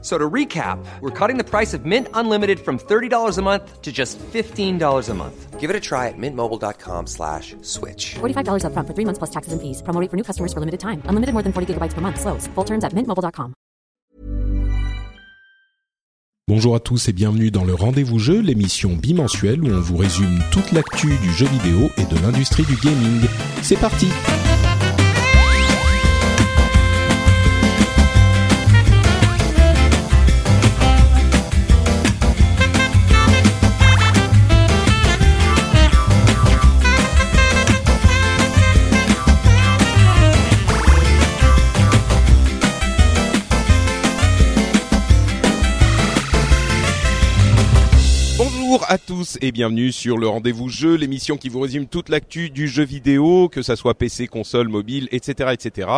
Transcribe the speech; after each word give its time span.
So 0.00 0.16
to 0.16 0.30
recap, 0.30 0.78
we're 1.00 1.10
cutting 1.10 1.38
the 1.38 1.44
price 1.44 1.74
of 1.74 1.84
Mint 1.84 2.06
Unlimited 2.14 2.60
from 2.60 2.78
$30 2.78 3.36
a 3.36 3.42
month 3.42 3.82
to 3.82 3.90
just 3.90 4.16
$15 4.32 5.08
a 5.08 5.14
month. 5.14 5.58
Give 5.58 5.70
it 5.70 5.74
a 5.74 5.80
try 5.80 6.06
at 6.06 6.14
mintmobile.com 6.16 7.08
slash 7.08 7.56
switch. 7.62 8.14
$45 8.20 8.62
upfront 8.62 8.86
for 8.86 8.94
three 8.94 9.04
months 9.04 9.18
plus 9.18 9.30
taxes 9.30 9.52
and 9.52 9.60
fees. 9.60 9.82
Promo 9.82 10.00
rate 10.00 10.08
for 10.08 10.16
new 10.16 10.22
customers 10.22 10.52
for 10.52 10.60
limited 10.60 10.78
time. 10.78 11.02
Unlimited 11.06 11.32
more 11.34 11.42
than 11.42 11.52
40 11.52 11.74
gigabytes 11.74 11.94
per 11.94 12.00
month. 12.00 12.20
Slows. 12.20 12.46
Full 12.54 12.64
terms 12.64 12.84
at 12.84 12.94
mintmobile.com. 12.94 13.54
Bonjour 16.48 16.74
à 16.74 16.80
tous 16.80 17.10
et 17.10 17.12
bienvenue 17.12 17.50
dans 17.50 17.64
le 17.64 17.74
Rendez-vous 17.74 18.18
Jeu, 18.18 18.40
l'émission 18.40 18.94
bimensuelle 18.94 19.62
où 19.62 19.68
on 19.68 19.80
vous 19.80 19.98
résume 19.98 20.38
toute 20.50 20.72
l'actu 20.72 21.08
du 21.08 21.30
jeu 21.32 21.44
vidéo 21.44 21.90
et 21.98 22.06
de 22.06 22.22
l'industrie 22.22 22.62
du 22.62 22.74
gaming. 22.76 23.20
C'est 23.60 23.76
parti 23.76 24.08
Bonjour 48.78 48.92
à 48.92 48.98
tous 48.98 49.38
et 49.40 49.50
bienvenue 49.50 49.90
sur 49.90 50.18
le 50.18 50.28
Rendez-vous 50.28 50.68
Jeu, 50.68 50.94
l'émission 50.94 51.36
qui 51.36 51.48
vous 51.48 51.58
résume 51.58 51.88
toute 51.88 52.08
l'actu 52.08 52.48
du 52.48 52.68
jeu 52.68 52.84
vidéo, 52.84 53.48
que 53.48 53.60
ça 53.60 53.74
soit 53.74 53.94
PC, 53.94 54.28
console, 54.28 54.68
mobile, 54.68 55.08
etc., 55.10 55.50
etc. 55.52 55.88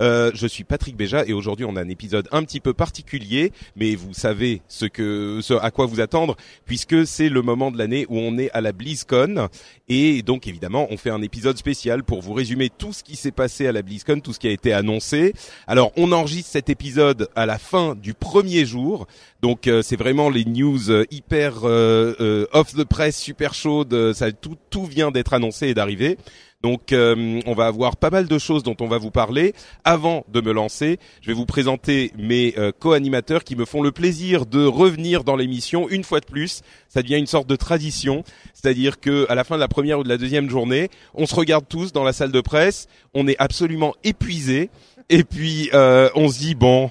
Euh, 0.00 0.30
je 0.32 0.46
suis 0.46 0.62
Patrick 0.62 0.96
Béja 0.96 1.24
et 1.26 1.32
aujourd'hui 1.32 1.64
on 1.64 1.74
a 1.74 1.80
un 1.80 1.88
épisode 1.88 2.28
un 2.30 2.44
petit 2.44 2.60
peu 2.60 2.72
particulier, 2.72 3.52
mais 3.74 3.96
vous 3.96 4.14
savez 4.14 4.62
ce 4.68 4.86
que, 4.86 5.40
ce 5.42 5.54
à 5.54 5.72
quoi 5.72 5.86
vous 5.86 6.00
attendre, 6.00 6.36
puisque 6.66 7.04
c'est 7.04 7.30
le 7.30 7.42
moment 7.42 7.72
de 7.72 7.78
l'année 7.78 8.06
où 8.08 8.16
on 8.16 8.38
est 8.38 8.52
à 8.52 8.60
la 8.60 8.70
BlizzCon 8.70 9.48
et 9.88 10.22
donc 10.22 10.46
évidemment 10.46 10.86
on 10.90 10.96
fait 10.96 11.10
un 11.10 11.22
épisode 11.22 11.58
spécial 11.58 12.04
pour 12.04 12.22
vous 12.22 12.32
résumer 12.32 12.70
tout 12.70 12.92
ce 12.92 13.02
qui 13.02 13.16
s'est 13.16 13.32
passé 13.32 13.66
à 13.66 13.72
la 13.72 13.82
BlizzCon, 13.82 14.20
tout 14.20 14.32
ce 14.32 14.38
qui 14.38 14.46
a 14.46 14.52
été 14.52 14.72
annoncé. 14.72 15.34
Alors 15.66 15.90
on 15.96 16.12
enregistre 16.12 16.52
cet 16.52 16.70
épisode 16.70 17.28
à 17.34 17.44
la 17.44 17.58
fin 17.58 17.96
du 17.96 18.14
premier 18.14 18.66
jour, 18.66 19.08
donc 19.42 19.66
euh, 19.66 19.80
c'est 19.82 19.96
vraiment 19.96 20.28
les 20.28 20.44
news 20.44 20.90
euh, 20.90 21.04
hyper 21.10 21.64
euh, 21.64 22.14
euh, 22.20 22.46
off 22.52 22.74
the 22.74 22.84
press, 22.84 23.16
super 23.16 23.54
chaudes. 23.54 23.94
euh, 23.94 24.12
Ça 24.12 24.30
tout 24.32 24.56
tout 24.68 24.84
vient 24.84 25.10
d'être 25.10 25.32
annoncé 25.32 25.68
et 25.68 25.74
d'arriver. 25.74 26.18
Donc 26.62 26.92
euh, 26.92 27.40
on 27.46 27.54
va 27.54 27.66
avoir 27.68 27.96
pas 27.96 28.10
mal 28.10 28.26
de 28.28 28.38
choses 28.38 28.62
dont 28.62 28.76
on 28.80 28.86
va 28.86 28.98
vous 28.98 29.10
parler. 29.10 29.54
Avant 29.84 30.26
de 30.30 30.42
me 30.42 30.52
lancer, 30.52 30.98
je 31.22 31.28
vais 31.28 31.32
vous 31.32 31.46
présenter 31.46 32.12
mes 32.18 32.54
co-animateurs 32.80 33.44
qui 33.44 33.56
me 33.56 33.64
font 33.64 33.80
le 33.82 33.92
plaisir 33.92 34.44
de 34.44 34.66
revenir 34.66 35.24
dans 35.24 35.36
l'émission 35.36 35.88
une 35.88 36.04
fois 36.04 36.20
de 36.20 36.26
plus. 36.26 36.60
Ça 36.90 37.00
devient 37.00 37.16
une 37.16 37.26
sorte 37.26 37.48
de 37.48 37.56
tradition, 37.56 38.24
c'est-à-dire 38.52 39.00
que 39.00 39.24
à 39.30 39.34
la 39.34 39.44
fin 39.44 39.54
de 39.54 39.60
la 39.60 39.68
première 39.68 40.00
ou 40.00 40.04
de 40.04 40.10
la 40.10 40.18
deuxième 40.18 40.50
journée, 40.50 40.90
on 41.14 41.24
se 41.24 41.34
regarde 41.34 41.64
tous 41.66 41.92
dans 41.92 42.04
la 42.04 42.12
salle 42.12 42.30
de 42.32 42.42
presse, 42.42 42.88
on 43.14 43.26
est 43.26 43.36
absolument 43.38 43.94
épuisé 44.04 44.68
et 45.08 45.24
puis 45.24 45.70
on 45.72 46.28
se 46.28 46.38
dit 46.38 46.54
bon, 46.54 46.90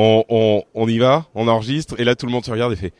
on, 0.00 0.24
on, 0.28 0.62
on 0.74 0.88
y 0.88 0.98
va, 0.98 1.26
on 1.34 1.48
enregistre 1.48 1.98
et 1.98 2.04
là 2.04 2.14
tout 2.14 2.26
le 2.26 2.32
monde 2.32 2.44
se 2.44 2.50
regarde 2.52 2.72
et 2.72 2.76
fait 2.76 2.92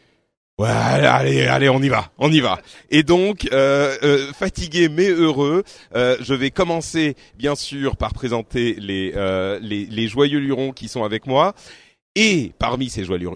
Ouais, 0.58 0.68
allez, 0.68 1.42
allez, 1.42 1.68
on 1.68 1.80
y 1.80 1.88
va, 1.88 2.10
on 2.18 2.32
y 2.32 2.40
va. 2.40 2.58
Et 2.90 3.04
donc, 3.04 3.48
euh, 3.52 3.96
euh, 4.02 4.32
fatigué 4.32 4.88
mais 4.88 5.08
heureux, 5.08 5.62
euh, 5.94 6.16
je 6.20 6.34
vais 6.34 6.50
commencer 6.50 7.14
bien 7.36 7.54
sûr 7.54 7.96
par 7.96 8.12
présenter 8.12 8.74
les, 8.74 9.12
euh, 9.14 9.60
les, 9.62 9.86
les 9.86 10.08
joyeux 10.08 10.40
lurons 10.40 10.72
qui 10.72 10.88
sont 10.88 11.04
avec 11.04 11.28
moi. 11.28 11.54
Et 12.16 12.50
parmi 12.58 12.90
ces 12.90 13.04
joyeux, 13.04 13.30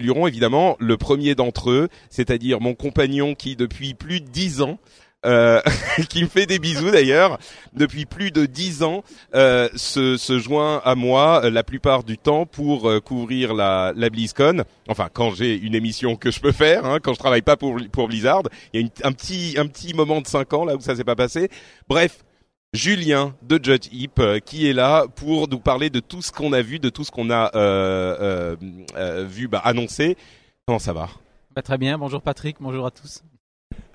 lurons, 0.00 0.26
évidemment, 0.26 0.76
le 0.80 0.96
premier 0.96 1.36
d'entre 1.36 1.70
eux, 1.70 1.88
c'est-à-dire 2.10 2.60
mon 2.60 2.74
compagnon 2.74 3.36
qui 3.36 3.54
depuis 3.54 3.94
plus 3.94 4.20
de 4.20 4.26
dix 4.26 4.60
ans 4.60 4.80
euh, 5.26 5.60
qui 6.08 6.22
me 6.22 6.28
fait 6.28 6.46
des 6.46 6.58
bisous 6.58 6.90
d'ailleurs, 6.90 7.38
depuis 7.74 8.06
plus 8.06 8.30
de 8.30 8.46
dix 8.46 8.82
ans, 8.82 9.04
euh, 9.34 9.68
se, 9.74 10.16
se 10.16 10.38
joint 10.38 10.80
à 10.84 10.94
moi 10.94 11.42
euh, 11.44 11.50
la 11.50 11.62
plupart 11.62 12.04
du 12.04 12.16
temps 12.16 12.46
pour 12.46 12.88
euh, 12.88 13.00
couvrir 13.00 13.54
la, 13.54 13.92
la 13.94 14.08
BlizzCon. 14.10 14.64
Enfin, 14.88 15.08
quand 15.12 15.34
j'ai 15.34 15.56
une 15.56 15.74
émission 15.74 16.16
que 16.16 16.30
je 16.30 16.40
peux 16.40 16.52
faire, 16.52 16.86
hein, 16.86 16.98
quand 17.02 17.12
je 17.12 17.18
travaille 17.18 17.42
pas 17.42 17.56
pour, 17.56 17.76
pour 17.92 18.08
Blizzard, 18.08 18.44
il 18.72 18.80
y 18.80 18.84
a 18.84 19.06
un 19.06 19.12
petit 19.12 19.56
un 19.58 19.66
petit 19.66 19.94
moment 19.94 20.20
de 20.20 20.26
cinq 20.26 20.52
ans 20.52 20.64
là 20.64 20.76
où 20.76 20.80
ça 20.80 20.96
s'est 20.96 21.04
pas 21.04 21.16
passé. 21.16 21.50
Bref. 21.88 22.18
Julien 22.72 23.34
de 23.42 23.58
Judge 23.62 23.88
Heap 23.92 24.18
euh, 24.18 24.38
qui 24.38 24.68
est 24.68 24.72
là 24.72 25.06
pour 25.08 25.48
nous 25.48 25.58
parler 25.58 25.88
de 25.88 26.00
tout 26.00 26.22
ce 26.22 26.30
qu'on 26.30 26.52
a 26.52 26.62
vu, 26.62 26.78
de 26.78 26.90
tout 26.90 27.04
ce 27.04 27.10
qu'on 27.10 27.30
a 27.30 27.50
euh, 27.56 28.56
euh, 28.96 29.24
vu 29.24 29.48
bah, 29.48 29.60
annoncé. 29.64 30.16
Comment 30.66 30.78
ça 30.78 30.92
va? 30.92 31.08
Bah, 31.54 31.62
très 31.62 31.78
bien, 31.78 31.96
bonjour 31.96 32.20
Patrick, 32.20 32.56
bonjour 32.60 32.86
à 32.86 32.90
tous. 32.90 33.22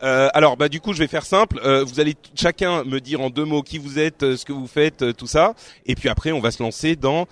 Euh, 0.04 0.30
alors, 0.34 0.58
bah 0.58 0.70
du 0.70 0.80
coup, 0.82 0.94
je 0.94 1.00
vais 1.00 1.08
faire 1.08 1.26
simple. 1.26 1.60
Euh, 1.64 1.84
vous 1.84 2.00
allez 2.00 2.16
chacun 2.34 2.84
me 2.84 3.00
dire 3.00 3.22
en 3.22 3.30
deux 3.30 3.46
mots 3.46 3.62
qui 3.62 3.78
vous 3.78 4.00
êtes, 4.00 4.24
euh, 4.24 4.38
ce 4.38 4.46
que 4.46 4.54
vous 4.54 4.68
faites, 4.68 5.16
tout 5.16 5.28
ça, 5.28 5.54
et 5.86 5.96
puis 5.96 6.10
après, 6.10 6.32
on 6.32 6.40
va 6.40 6.52
se 6.52 6.62
lancer 6.62 6.96
dans 6.96 7.28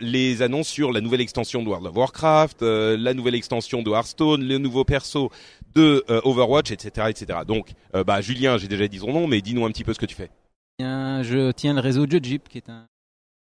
les 0.00 0.42
annonces 0.42 0.68
sur 0.68 0.92
la 0.92 1.00
nouvelle 1.00 1.20
extension 1.20 1.62
de 1.62 1.68
World 1.68 1.86
of 1.86 1.96
Warcraft, 1.96 2.62
la 2.62 3.14
nouvelle 3.14 3.34
extension 3.34 3.82
de 3.82 3.90
Hearthstone, 3.90 4.44
le 4.44 4.58
nouveau 4.58 4.84
perso 4.84 5.30
de 5.74 6.04
Overwatch, 6.08 6.70
etc., 6.70 7.08
etc. 7.10 7.40
Donc, 7.46 7.70
bah 8.06 8.20
Julien, 8.20 8.58
j'ai 8.58 8.68
déjà 8.68 8.86
dit 8.86 8.98
son 8.98 9.12
nom, 9.12 9.26
mais 9.26 9.40
dis-nous 9.40 9.64
un 9.64 9.70
petit 9.70 9.84
peu 9.84 9.92
ce 9.92 9.98
que 9.98 10.06
tu 10.06 10.14
fais. 10.14 10.30
Je 10.78 11.50
tiens 11.52 11.74
le 11.74 11.80
réseau 11.80 12.06
Judgeip, 12.08 12.48
qui 12.48 12.58
est 12.58 12.68
un 12.68 12.86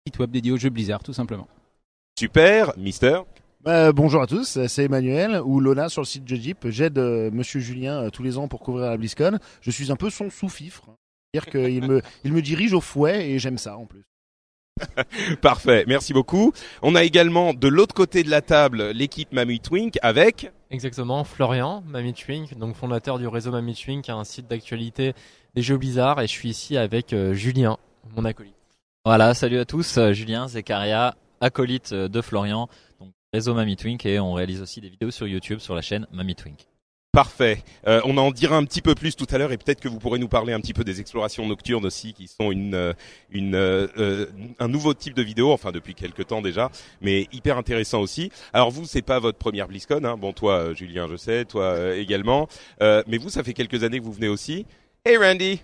site 0.08 0.19
web 0.19 0.31
dédié 0.31 0.52
aux 0.52 0.58
jeux 0.58 0.69
Blizzard, 0.69 1.03
tout 1.03 1.13
simplement. 1.13 1.47
Super, 2.18 2.73
Mister. 2.78 3.22
Bah, 3.63 3.91
bonjour 3.91 4.23
à 4.23 4.27
tous, 4.27 4.57
c'est 4.67 4.85
Emmanuel 4.85 5.39
ou 5.45 5.59
Lona 5.59 5.88
sur 5.88 6.01
le 6.01 6.07
site 6.07 6.23
de 6.23 6.35
Jeep. 6.35 6.67
J'aide 6.69 6.97
euh, 6.97 7.29
Monsieur 7.31 7.59
Julien 7.59 8.05
euh, 8.05 8.09
tous 8.09 8.23
les 8.23 8.39
ans 8.39 8.47
pour 8.47 8.59
couvrir 8.59 8.89
la 8.89 8.97
BlizzCon. 8.97 9.38
Je 9.61 9.69
suis 9.69 9.91
un 9.91 9.95
peu 9.95 10.09
son 10.09 10.31
sous-fifre, 10.31 10.89
c'est-à-dire 11.31 11.51
qu'il 11.51 11.88
me, 11.88 12.01
il 12.23 12.33
me 12.33 12.41
dirige 12.41 12.73
au 12.73 12.81
fouet 12.81 13.29
et 13.29 13.38
j'aime 13.38 13.59
ça 13.59 13.77
en 13.77 13.85
plus. 13.85 14.03
Parfait, 15.41 15.85
merci 15.88 16.11
beaucoup. 16.11 16.53
On 16.81 16.95
a 16.95 17.03
également 17.03 17.53
de 17.53 17.67
l'autre 17.67 17.94
côté 17.94 18.23
de 18.23 18.31
la 18.31 18.41
table 18.41 18.89
l'équipe 18.91 19.31
Mamie 19.31 19.59
Twink 19.59 19.99
avec. 20.01 20.51
Exactement, 20.72 21.23
Florian, 21.23 21.83
Mamie 21.85 22.13
Twink, 22.13 22.57
donc 22.57 22.75
fondateur 22.75 23.19
du 23.19 23.28
réseau 23.28 23.51
Mamie 23.51 23.75
Twink, 23.75 24.09
un 24.09 24.23
site 24.23 24.47
d'actualité 24.47 25.13
des 25.53 25.61
jeux 25.61 25.78
Blizzard, 25.78 26.19
et 26.19 26.25
je 26.28 26.31
suis 26.31 26.49
ici 26.49 26.78
avec 26.78 27.13
euh, 27.13 27.33
Julien, 27.33 27.78
mon 28.16 28.25
acolyte. 28.25 28.55
Voilà, 29.05 29.35
salut 29.35 29.59
à 29.59 29.66
tous, 29.66 29.97
euh, 29.97 30.13
Julien, 30.13 30.47
Zekaria, 30.47 31.16
acolyte 31.41 31.91
euh, 31.91 32.07
de 32.07 32.22
Florian, 32.22 32.69
donc 32.99 33.11
réseau 33.34 33.53
Mamie 33.53 33.78
Twink 33.78 34.06
et 34.06 34.19
on 34.19 34.34
réalise 34.34 34.62
aussi 34.62 34.81
des 34.81 34.90
vidéos 34.90 35.12
sur 35.12 35.25
YouTube 35.25 35.59
sur 35.59 35.74
la 35.74 35.81
chaîne 35.81 36.06
Mamie 36.12 36.36
Twink. 36.36 36.68
Parfait. 37.14 37.64
Euh, 37.88 38.02
on 38.06 38.18
en 38.18 38.31
dira 38.31 38.56
un 38.58 38.64
petit 38.64 38.81
peu 38.81 38.96
plus 38.96 39.16
tout 39.16 39.28
à 39.31 39.38
l'heure 39.38 39.52
et 39.52 39.58
peut-être 39.58 39.81
que 39.81 39.90
vous 39.90 40.00
pourrez 40.00 40.19
nous 40.19 40.30
parler 40.30 40.53
un 40.53 40.62
petit 40.62 40.74
peu 40.74 40.86
des 40.86 41.02
explorations 41.02 41.46
nocturnes 41.46 41.86
aussi, 41.86 42.14
qui 42.14 42.28
sont 42.28 42.52
une, 42.52 42.74
euh, 42.74 42.94
une, 43.30 43.56
euh, 43.56 43.88
euh, 43.97 44.25
un 44.59 44.68
nouveau 44.70 44.94
type 44.94 45.14
de 45.14 45.22
vidéo, 45.22 45.52
enfin 45.52 45.72
depuis 45.74 45.94
quelques 45.94 46.28
temps 46.28 46.41
déjà, 46.41 46.72
mais 47.02 47.28
hyper 47.34 47.58
intéressant 47.58 48.00
aussi. 48.00 48.31
Alors 48.53 48.72
vous, 48.72 48.86
c'est 48.86 49.02
pas 49.02 49.20
votre 49.20 49.38
première 49.38 49.68
BlizzCon, 49.68 50.03
hein. 50.06 50.18
bon 50.18 50.31
toi, 50.31 50.53
euh, 50.56 50.74
Julien, 50.74 51.08
je 51.09 51.18
sais, 51.18 51.44
toi 51.44 51.64
euh, 51.64 52.00
également, 52.00 52.47
mais 52.80 53.18
vous, 53.18 53.30
ça 53.30 53.44
fait 53.44 53.53
quelques 53.53 53.84
années 53.84 54.00
que 54.00 54.06
vous 54.06 54.14
venez 54.14 54.30
aussi. 54.30 54.66
Hey 55.06 55.18
Randy, 55.18 55.62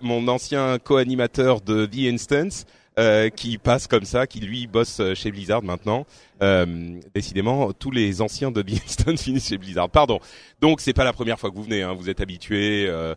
mon 0.00 0.26
ancien 0.26 0.78
co-animateur 0.78 1.60
de 1.60 1.86
The 1.86 2.12
Instance. 2.12 2.66
Euh, 2.98 3.28
qui 3.30 3.58
passe 3.58 3.86
comme 3.86 4.04
ça, 4.04 4.26
qui 4.26 4.40
lui 4.40 4.66
bosse 4.66 5.00
euh, 5.00 5.14
chez 5.14 5.30
Blizzard 5.30 5.62
maintenant. 5.62 6.04
Euh, 6.42 7.00
décidément, 7.14 7.72
tous 7.72 7.90
les 7.90 8.20
anciens 8.20 8.50
de 8.50 8.60
The 8.62 8.72
Instance 8.84 9.22
finissent 9.24 9.48
chez 9.48 9.58
Blizzard. 9.58 9.88
Pardon. 9.90 10.20
Donc 10.60 10.80
c'est 10.80 10.92
pas 10.92 11.04
la 11.04 11.12
première 11.12 11.38
fois 11.38 11.50
que 11.50 11.54
vous 11.56 11.62
venez, 11.62 11.82
hein. 11.82 11.92
vous 11.94 12.10
êtes 12.10 12.20
habitué, 12.20 12.86
euh, 12.88 13.14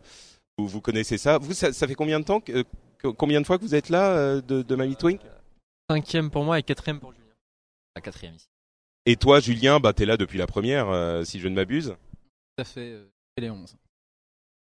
vous, 0.56 0.68
vous 0.68 0.80
connaissez 0.80 1.18
ça. 1.18 1.38
Vous, 1.38 1.52
ça, 1.52 1.72
ça 1.72 1.86
fait 1.86 1.94
combien 1.94 2.20
de 2.20 2.24
temps, 2.24 2.40
que, 2.40 2.64
que- 2.98 3.08
combien 3.08 3.40
de 3.40 3.46
fois 3.46 3.58
que 3.58 3.62
vous 3.62 3.74
êtes 3.74 3.88
là 3.88 4.10
euh, 4.12 4.40
de, 4.40 4.62
de 4.62 4.74
Mamie 4.76 4.96
Twink? 4.96 5.20
Cinquième 5.90 6.30
pour 6.30 6.44
moi 6.44 6.58
et 6.58 6.62
quatrième 6.62 7.00
pour 7.00 7.12
Julien. 7.12 7.24
La 7.96 8.00
quatrième 8.02 8.34
ici. 8.36 8.46
Et 9.04 9.16
toi, 9.16 9.40
Julien, 9.40 9.80
bah 9.80 9.92
t'es 9.92 10.06
là 10.06 10.16
depuis 10.16 10.38
la 10.38 10.46
première, 10.46 10.88
euh, 10.88 11.24
si 11.24 11.40
je 11.40 11.48
ne 11.48 11.54
m'abuse. 11.56 11.96
Ça 12.56 12.64
fait 12.64 12.92
euh, 12.92 13.04
les 13.36 13.50
11. 13.50 13.74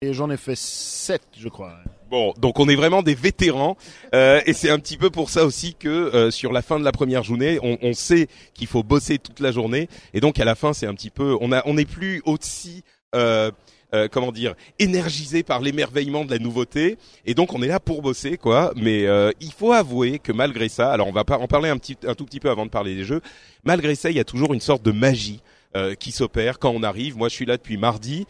Et 0.02 0.12
j'en 0.12 0.28
ai 0.30 0.36
fait 0.36 0.56
7, 0.56 1.22
je 1.38 1.48
crois. 1.48 1.78
Bon, 2.08 2.34
donc 2.38 2.60
on 2.60 2.68
est 2.68 2.76
vraiment 2.76 3.02
des 3.02 3.16
vétérans, 3.16 3.76
euh, 4.14 4.40
et 4.46 4.52
c'est 4.52 4.70
un 4.70 4.78
petit 4.78 4.96
peu 4.96 5.10
pour 5.10 5.28
ça 5.28 5.44
aussi 5.44 5.74
que 5.74 5.88
euh, 5.88 6.30
sur 6.30 6.52
la 6.52 6.62
fin 6.62 6.78
de 6.78 6.84
la 6.84 6.92
première 6.92 7.24
journée, 7.24 7.58
on, 7.62 7.78
on 7.82 7.94
sait 7.94 8.28
qu'il 8.54 8.68
faut 8.68 8.84
bosser 8.84 9.18
toute 9.18 9.40
la 9.40 9.50
journée, 9.50 9.88
et 10.14 10.20
donc 10.20 10.38
à 10.38 10.44
la 10.44 10.54
fin, 10.54 10.72
c'est 10.72 10.86
un 10.86 10.94
petit 10.94 11.10
peu, 11.10 11.36
on 11.40 11.50
a, 11.50 11.62
on 11.66 11.74
n'est 11.74 11.84
plus 11.84 12.22
aussi 12.24 12.84
euh, 13.16 13.50
euh, 13.94 14.08
comment 14.10 14.32
dire, 14.32 14.54
énergisés 14.78 15.42
par 15.42 15.60
l'émerveillement 15.60 16.24
de 16.24 16.30
la 16.30 16.38
nouveauté, 16.38 16.98
et 17.24 17.34
donc 17.34 17.54
on 17.54 17.62
est 17.62 17.68
là 17.68 17.80
pour 17.80 18.02
bosser, 18.02 18.36
quoi. 18.36 18.72
Mais 18.76 19.06
euh, 19.06 19.30
il 19.40 19.52
faut 19.52 19.72
avouer 19.72 20.18
que 20.18 20.32
malgré 20.32 20.68
ça, 20.68 20.92
alors 20.92 21.08
on 21.08 21.12
va 21.12 21.24
pas 21.24 21.38
en 21.38 21.46
parler 21.46 21.70
un 21.70 21.78
petit, 21.78 21.96
un 22.06 22.14
tout 22.14 22.24
petit 22.24 22.40
peu 22.40 22.50
avant 22.50 22.66
de 22.66 22.70
parler 22.70 22.94
des 22.94 23.04
jeux. 23.04 23.20
Malgré 23.64 23.94
ça, 23.94 24.10
il 24.10 24.16
y 24.16 24.20
a 24.20 24.24
toujours 24.24 24.54
une 24.54 24.60
sorte 24.60 24.82
de 24.82 24.92
magie 24.92 25.40
euh, 25.76 25.94
qui 25.94 26.10
s'opère 26.12 26.58
quand 26.58 26.70
on 26.70 26.82
arrive. 26.82 27.16
Moi, 27.16 27.28
je 27.28 27.34
suis 27.34 27.46
là 27.46 27.56
depuis 27.56 27.76
mardi. 27.76 28.26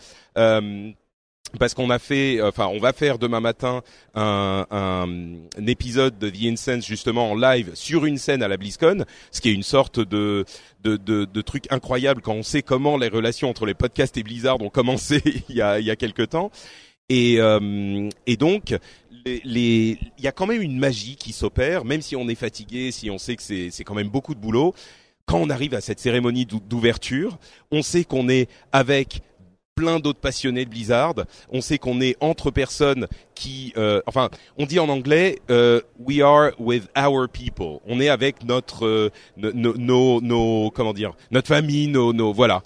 Euh, 1.55 1.59
parce 1.59 1.75
qu'on 1.75 1.91
a 1.91 1.99
fait, 1.99 2.41
enfin, 2.43 2.67
on 2.67 2.79
va 2.79 2.93
faire 2.93 3.19
demain 3.19 3.41
matin 3.41 3.83
un, 4.15 4.67
un, 4.71 5.07
un 5.59 5.67
épisode 5.67 6.19
de 6.19 6.29
The 6.31 6.45
Incense 6.45 6.87
justement 6.87 7.31
en 7.31 7.35
live 7.35 7.71
sur 7.75 8.05
une 8.05 8.19
scène 8.19 8.43
à 8.43 8.49
la 8.49 8.57
BlizzCon, 8.57 9.05
ce 9.31 9.41
qui 9.41 9.49
est 9.51 9.55
une 9.55 9.63
sorte 9.63 10.01
de 10.01 10.45
de, 10.83 10.97
de, 10.97 11.25
de 11.25 11.41
truc 11.43 11.65
incroyable 11.71 12.21
quand 12.23 12.35
on 12.35 12.43
sait 12.45 12.63
comment 12.63 12.97
les 12.97 13.09
relations 13.09 13.49
entre 13.51 13.67
les 13.67 13.75
podcasts 13.75 14.17
et 14.17 14.23
Blizzard 14.23 14.61
ont 14.63 14.71
commencé 14.71 15.21
il 15.49 15.57
y 15.57 15.63
a 15.63 15.81
il 15.81 15.87
y 15.87 15.91
a 15.91 15.97
quelque 15.97 16.23
temps. 16.23 16.51
Et, 17.09 17.37
euh, 17.39 18.09
et 18.27 18.37
donc, 18.37 18.77
il 19.27 19.97
y 20.19 20.27
a 20.27 20.33
quand 20.33 20.47
même 20.47 20.63
une 20.63 20.79
magie 20.79 21.17
qui 21.17 21.33
s'opère, 21.33 21.85
même 21.85 22.03
si 22.03 22.17
on 22.17 22.29
est 22.29 22.35
fatigué, 22.35 22.91
si 22.91 23.11
on 23.11 23.19
sait 23.19 23.37
que 23.37 23.43
c'est 23.43 23.85
quand 23.85 23.95
même 23.95 24.09
beaucoup 24.09 24.35
de 24.35 24.41
boulot. 24.41 24.75
Quand 25.25 25.39
on 25.39 25.51
arrive 25.51 25.75
à 25.75 25.81
cette 25.81 25.99
cérémonie 25.99 26.47
d'ou- 26.47 26.61
d'ouverture, 26.61 27.39
on 27.73 27.83
sait 27.83 28.05
qu'on 28.05 28.29
est 28.29 28.49
avec 28.73 29.21
plein 29.77 30.01
d'autres 30.01 30.19
passionnés 30.19 30.65
de 30.65 30.71
Blizzard. 30.71 31.15
On 31.51 31.61
sait 31.61 31.77
qu'on 31.79 32.01
est 32.01 32.17
entre 32.21 32.51
personnes 32.51 33.07
qui, 33.35 33.75
euh, 33.77 34.01
enfin, 34.07 34.31
on 34.57 34.65
dit 34.65 34.79
en 34.81 34.89
anglais, 34.89 35.39
euh, 35.51 35.81
we 35.99 36.21
are 36.23 36.51
with 36.59 36.89
our 36.99 37.29
people. 37.29 37.79
On 37.87 38.01
est 38.01 38.09
avec 38.09 38.43
notre, 38.43 38.87
euh, 38.87 39.11
no- 39.37 39.53
no- 39.53 39.75
nos, 39.77 40.21
nos, 40.23 40.71
comment 40.71 40.95
dire, 40.95 41.13
notre 41.31 41.49
famille, 41.49 41.89
nos, 41.89 42.15
nos, 42.15 42.33
voilà. 42.33 42.63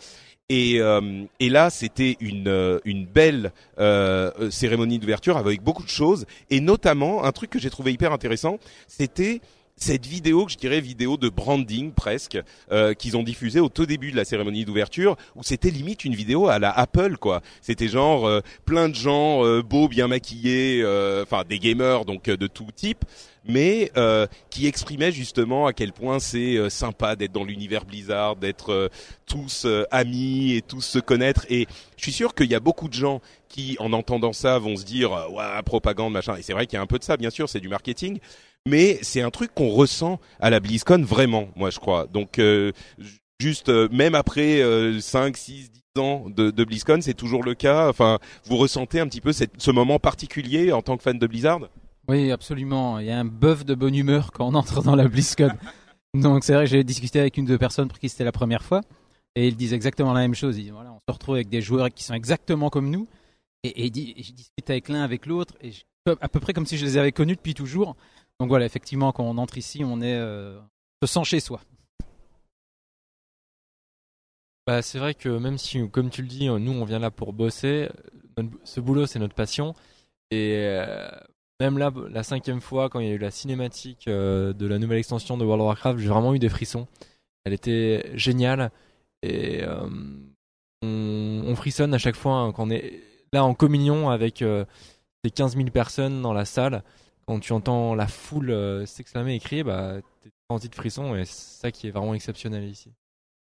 Et, 0.48 0.80
euh, 0.80 1.24
et 1.40 1.48
là, 1.48 1.68
c'était 1.70 2.16
une, 2.20 2.46
euh, 2.48 2.78
une 2.84 3.06
belle 3.06 3.52
euh, 3.80 4.50
cérémonie 4.50 5.00
d'ouverture 5.00 5.36
avec 5.36 5.62
beaucoup 5.62 5.82
de 5.84 5.88
choses, 5.88 6.26
et 6.48 6.60
notamment 6.60 7.24
un 7.24 7.32
truc 7.32 7.50
que 7.50 7.58
j'ai 7.58 7.70
trouvé 7.70 7.92
hyper 7.92 8.12
intéressant, 8.12 8.58
c'était 8.86 9.40
cette 9.80 10.06
vidéo, 10.06 10.44
que 10.44 10.52
je 10.52 10.58
dirais 10.58 10.80
vidéo 10.80 11.16
de 11.16 11.30
branding 11.30 11.92
presque, 11.92 12.38
euh, 12.70 12.92
qu'ils 12.94 13.16
ont 13.16 13.22
diffusée 13.22 13.60
au 13.60 13.70
tout 13.70 13.86
début 13.86 14.12
de 14.12 14.16
la 14.16 14.24
cérémonie 14.24 14.64
d'ouverture, 14.66 15.16
où 15.34 15.42
c'était 15.42 15.70
limite 15.70 16.04
une 16.04 16.14
vidéo 16.14 16.48
à 16.48 16.58
la 16.58 16.70
Apple, 16.70 17.16
quoi. 17.16 17.40
C'était 17.62 17.88
genre 17.88 18.26
euh, 18.26 18.40
plein 18.66 18.90
de 18.90 18.94
gens 18.94 19.44
euh, 19.44 19.62
beaux, 19.62 19.88
bien 19.88 20.06
maquillés, 20.06 20.82
euh, 20.82 21.22
enfin 21.22 21.44
des 21.48 21.58
gamers 21.58 22.04
donc 22.04 22.28
euh, 22.28 22.36
de 22.36 22.46
tout 22.46 22.66
type, 22.76 23.04
mais 23.46 23.90
euh, 23.96 24.26
qui 24.50 24.66
exprimaient 24.66 25.12
justement 25.12 25.66
à 25.66 25.72
quel 25.72 25.92
point 25.92 26.18
c'est 26.18 26.56
euh, 26.56 26.68
sympa 26.68 27.16
d'être 27.16 27.32
dans 27.32 27.44
l'univers 27.44 27.86
Blizzard, 27.86 28.36
d'être 28.36 28.72
euh, 28.72 28.88
tous 29.26 29.64
euh, 29.64 29.84
amis 29.90 30.52
et 30.52 30.62
tous 30.62 30.82
se 30.82 30.98
connaître. 30.98 31.46
Et 31.48 31.66
je 31.96 32.02
suis 32.02 32.12
sûr 32.12 32.34
qu'il 32.34 32.50
y 32.50 32.54
a 32.54 32.60
beaucoup 32.60 32.88
de 32.88 32.94
gens 32.94 33.22
qui, 33.48 33.76
en 33.80 33.94
entendant 33.94 34.34
ça, 34.34 34.58
vont 34.58 34.76
se 34.76 34.84
dire 34.84 35.12
ouais 35.32 35.62
propagande 35.64 36.12
machin. 36.12 36.36
Et 36.36 36.42
c'est 36.42 36.52
vrai 36.52 36.66
qu'il 36.66 36.76
y 36.76 36.78
a 36.78 36.82
un 36.82 36.86
peu 36.86 36.98
de 36.98 37.04
ça, 37.04 37.16
bien 37.16 37.30
sûr, 37.30 37.48
c'est 37.48 37.60
du 37.60 37.68
marketing, 37.68 38.18
mais 38.68 38.98
c'est 39.02 39.22
un 39.22 39.30
truc 39.30 39.52
qu'on 39.54 39.68
ressent 39.70 40.20
à 40.40 40.50
la 40.50 40.60
BlizzCon 40.60 41.02
vraiment, 41.02 41.48
moi 41.56 41.70
je 41.70 41.78
crois. 41.78 42.06
Donc 42.06 42.38
euh, 42.38 42.72
ju- 42.98 43.18
juste 43.40 43.68
euh, 43.68 43.88
même 43.90 44.14
après 44.14 44.60
euh, 44.60 45.00
5, 45.00 45.36
6, 45.36 45.70
10 45.70 45.80
ans 46.00 46.26
de, 46.28 46.50
de 46.50 46.64
BlizzCon, 46.64 47.00
c'est 47.00 47.14
toujours 47.14 47.42
le 47.42 47.54
cas. 47.54 47.88
Enfin, 47.88 48.18
vous 48.44 48.56
ressentez 48.56 49.00
un 49.00 49.06
petit 49.06 49.20
peu 49.20 49.32
cette, 49.32 49.60
ce 49.60 49.70
moment 49.70 49.98
particulier 49.98 50.72
en 50.72 50.82
tant 50.82 50.96
que 50.96 51.02
fan 51.02 51.18
de 51.18 51.26
Blizzard? 51.26 51.60
Oui, 52.08 52.30
absolument. 52.30 52.98
Il 52.98 53.06
y 53.06 53.10
a 53.10 53.18
un 53.18 53.24
bœuf 53.24 53.64
de 53.64 53.74
bonne 53.74 53.94
humeur 53.94 54.32
quand 54.32 54.46
on 54.48 54.54
entre 54.54 54.82
dans 54.82 54.96
la 54.96 55.08
BlizzCon. 55.08 55.50
Donc 56.14 56.42
c'est 56.44 56.54
vrai 56.54 56.64
que 56.64 56.70
j'ai 56.70 56.82
discuté 56.84 57.20
avec 57.20 57.36
une 57.36 57.44
de 57.46 57.56
personnes 57.56 57.88
pour 57.88 57.98
qui 57.98 58.08
c'était 58.08 58.24
la 58.24 58.32
première 58.32 58.62
fois. 58.64 58.80
Et 59.36 59.46
ils 59.48 59.56
disent 59.56 59.72
exactement 59.72 60.12
la 60.12 60.20
même 60.20 60.34
chose. 60.34 60.58
Ils 60.58 60.64
disent, 60.64 60.72
voilà, 60.72 60.90
on 60.92 60.98
se 61.08 61.12
retrouve 61.12 61.36
avec 61.36 61.48
des 61.48 61.62
joueurs 61.62 61.88
qui 61.88 62.02
sont 62.02 62.14
exactement 62.14 62.68
comme 62.68 62.90
nous. 62.90 63.06
Et, 63.62 63.84
je 63.86 64.32
discute 64.32 64.68
avec 64.70 64.88
l'un, 64.88 65.02
avec 65.02 65.26
l'autre. 65.26 65.54
Et 65.60 65.70
je- 65.70 65.82
à 66.20 66.28
peu 66.28 66.40
près 66.40 66.52
comme 66.52 66.66
si 66.66 66.76
je 66.78 66.84
les 66.84 66.96
avais 66.96 67.12
connus 67.12 67.36
depuis 67.36 67.54
toujours. 67.54 67.94
Donc 68.40 68.48
voilà, 68.48 68.64
effectivement, 68.64 69.12
quand 69.12 69.24
on 69.24 69.38
entre 69.38 69.58
ici, 69.58 69.82
on 69.84 70.00
est, 70.00 70.14
euh, 70.18 70.58
se 71.02 71.06
sent 71.06 71.24
chez 71.24 71.40
soi. 71.40 71.60
Bah, 74.66 74.82
c'est 74.82 74.98
vrai 74.98 75.14
que 75.14 75.28
même 75.28 75.58
si, 75.58 75.88
comme 75.90 76.10
tu 76.10 76.22
le 76.22 76.28
dis, 76.28 76.46
nous 76.48 76.72
on 76.72 76.84
vient 76.84 76.98
là 76.98 77.10
pour 77.10 77.32
bosser, 77.32 77.88
notre- 78.36 78.58
ce 78.64 78.80
boulot 78.80 79.06
c'est 79.06 79.18
notre 79.18 79.34
passion. 79.34 79.74
Et 80.30 80.54
euh, 80.58 81.08
même 81.60 81.78
là, 81.78 81.90
la 82.10 82.22
cinquième 82.22 82.60
fois, 82.60 82.88
quand 82.88 83.00
il 83.00 83.08
y 83.08 83.10
a 83.10 83.14
eu 83.14 83.18
la 83.18 83.30
cinématique 83.30 84.06
euh, 84.08 84.52
de 84.52 84.66
la 84.66 84.78
nouvelle 84.78 84.98
extension 84.98 85.36
de 85.36 85.44
World 85.44 85.60
of 85.62 85.66
Warcraft, 85.68 85.98
j'ai 85.98 86.08
vraiment 86.08 86.34
eu 86.34 86.38
des 86.38 86.48
frissons. 86.48 86.86
Elle 87.44 87.52
était 87.52 88.10
géniale. 88.14 88.70
Et 89.22 89.62
euh, 89.64 89.88
on, 90.82 91.42
on 91.46 91.56
frissonne 91.56 91.92
à 91.94 91.98
chaque 91.98 92.16
fois 92.16 92.34
hein, 92.36 92.52
quand 92.52 92.66
on 92.68 92.70
est 92.70 93.00
là 93.32 93.44
en 93.44 93.54
communion 93.54 94.10
avec 94.10 94.42
euh, 94.42 94.64
ces 95.24 95.30
15 95.30 95.56
000 95.56 95.70
personnes 95.70 96.22
dans 96.22 96.32
la 96.32 96.44
salle. 96.44 96.82
Quand 97.30 97.38
tu 97.38 97.52
entends 97.52 97.94
la 97.94 98.08
foule 98.08 98.50
euh, 98.50 98.84
s'exclamer 98.86 99.36
et 99.36 99.38
crier, 99.38 99.62
bah, 99.62 100.00
t'es 100.20 100.32
rempli 100.48 100.68
de 100.68 100.74
frissons 100.74 101.14
et 101.14 101.24
c'est 101.24 101.60
ça 101.60 101.70
qui 101.70 101.86
est 101.86 101.92
vraiment 101.92 102.12
exceptionnel 102.12 102.64
ici. 102.64 102.90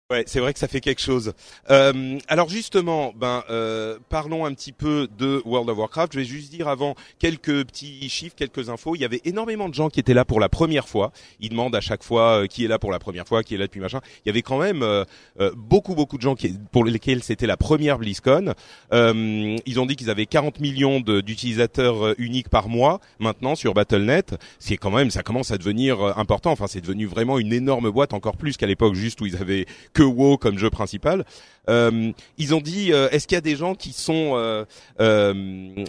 Ouais, 0.09 0.23
c'est 0.25 0.39
vrai 0.39 0.53
que 0.53 0.59
ça 0.59 0.69
fait 0.69 0.79
quelque 0.79 1.01
chose. 1.01 1.33
Euh, 1.69 2.17
alors 2.29 2.47
justement, 2.47 3.11
ben 3.13 3.43
euh, 3.49 3.97
parlons 4.07 4.45
un 4.45 4.53
petit 4.53 4.71
peu 4.71 5.09
de 5.17 5.41
World 5.43 5.69
of 5.69 5.77
Warcraft. 5.79 6.13
Je 6.13 6.19
vais 6.19 6.23
juste 6.23 6.49
dire 6.49 6.69
avant 6.69 6.95
quelques 7.19 7.65
petits 7.65 8.07
chiffres, 8.07 8.33
quelques 8.33 8.69
infos. 8.69 8.95
Il 8.95 9.01
y 9.01 9.03
avait 9.03 9.19
énormément 9.25 9.67
de 9.67 9.73
gens 9.73 9.89
qui 9.89 9.99
étaient 9.99 10.13
là 10.13 10.23
pour 10.23 10.39
la 10.39 10.47
première 10.47 10.87
fois. 10.87 11.11
Ils 11.41 11.49
demandent 11.49 11.75
à 11.75 11.81
chaque 11.81 12.05
fois 12.05 12.43
euh, 12.43 12.47
qui 12.47 12.63
est 12.63 12.69
là 12.69 12.79
pour 12.79 12.93
la 12.93 12.99
première 12.99 13.27
fois, 13.27 13.43
qui 13.43 13.55
est 13.55 13.57
là 13.57 13.65
depuis 13.65 13.81
machin. 13.81 13.99
Il 14.23 14.29
y 14.29 14.31
avait 14.31 14.43
quand 14.43 14.59
même 14.59 14.81
euh, 14.81 15.03
euh, 15.41 15.51
beaucoup 15.57 15.93
beaucoup 15.93 16.15
de 16.15 16.21
gens 16.21 16.35
qui, 16.35 16.55
pour 16.71 16.85
lesquels 16.85 17.21
c'était 17.21 17.45
la 17.45 17.57
première 17.57 17.99
BlizzCon. 17.99 18.53
Ils 18.93 19.77
ont 19.77 19.85
dit 19.85 19.97
qu'ils 19.97 20.09
avaient 20.09 20.25
40 20.25 20.61
millions 20.61 21.01
d'utilisateurs 21.01 22.17
uniques 22.17 22.47
par 22.47 22.69
mois 22.69 23.01
maintenant 23.19 23.55
sur 23.55 23.73
Battle.net. 23.73 24.35
Ce 24.59 24.67
qui 24.67 24.75
est 24.75 24.77
quand 24.77 24.91
même, 24.91 25.11
ça 25.11 25.21
commence 25.21 25.51
à 25.51 25.57
devenir 25.57 26.01
important. 26.17 26.51
Enfin, 26.51 26.67
c'est 26.67 26.79
devenu 26.79 27.07
vraiment 27.07 27.39
une 27.39 27.51
énorme 27.51 27.89
boîte, 27.89 28.13
encore 28.13 28.37
plus 28.37 28.55
qu'à 28.55 28.67
l'époque 28.67 28.93
juste 28.93 29.19
où 29.19 29.25
ils 29.25 29.35
avaient 29.35 29.65
que 29.97 30.03
WoW 30.03 30.37
comme 30.37 30.59
jeu 30.59 30.69
principal. 30.69 31.25
Euh, 31.69 32.11
ils 32.37 32.53
ont 32.53 32.61
dit, 32.61 32.93
euh, 32.93 33.09
est-ce 33.09 33.27
qu'il 33.27 33.35
y 33.35 33.37
a 33.37 33.41
des 33.41 33.55
gens 33.55 33.73
qui 33.73 33.91
sont 33.91 34.33
euh, 34.35 34.63
euh, 35.01 35.33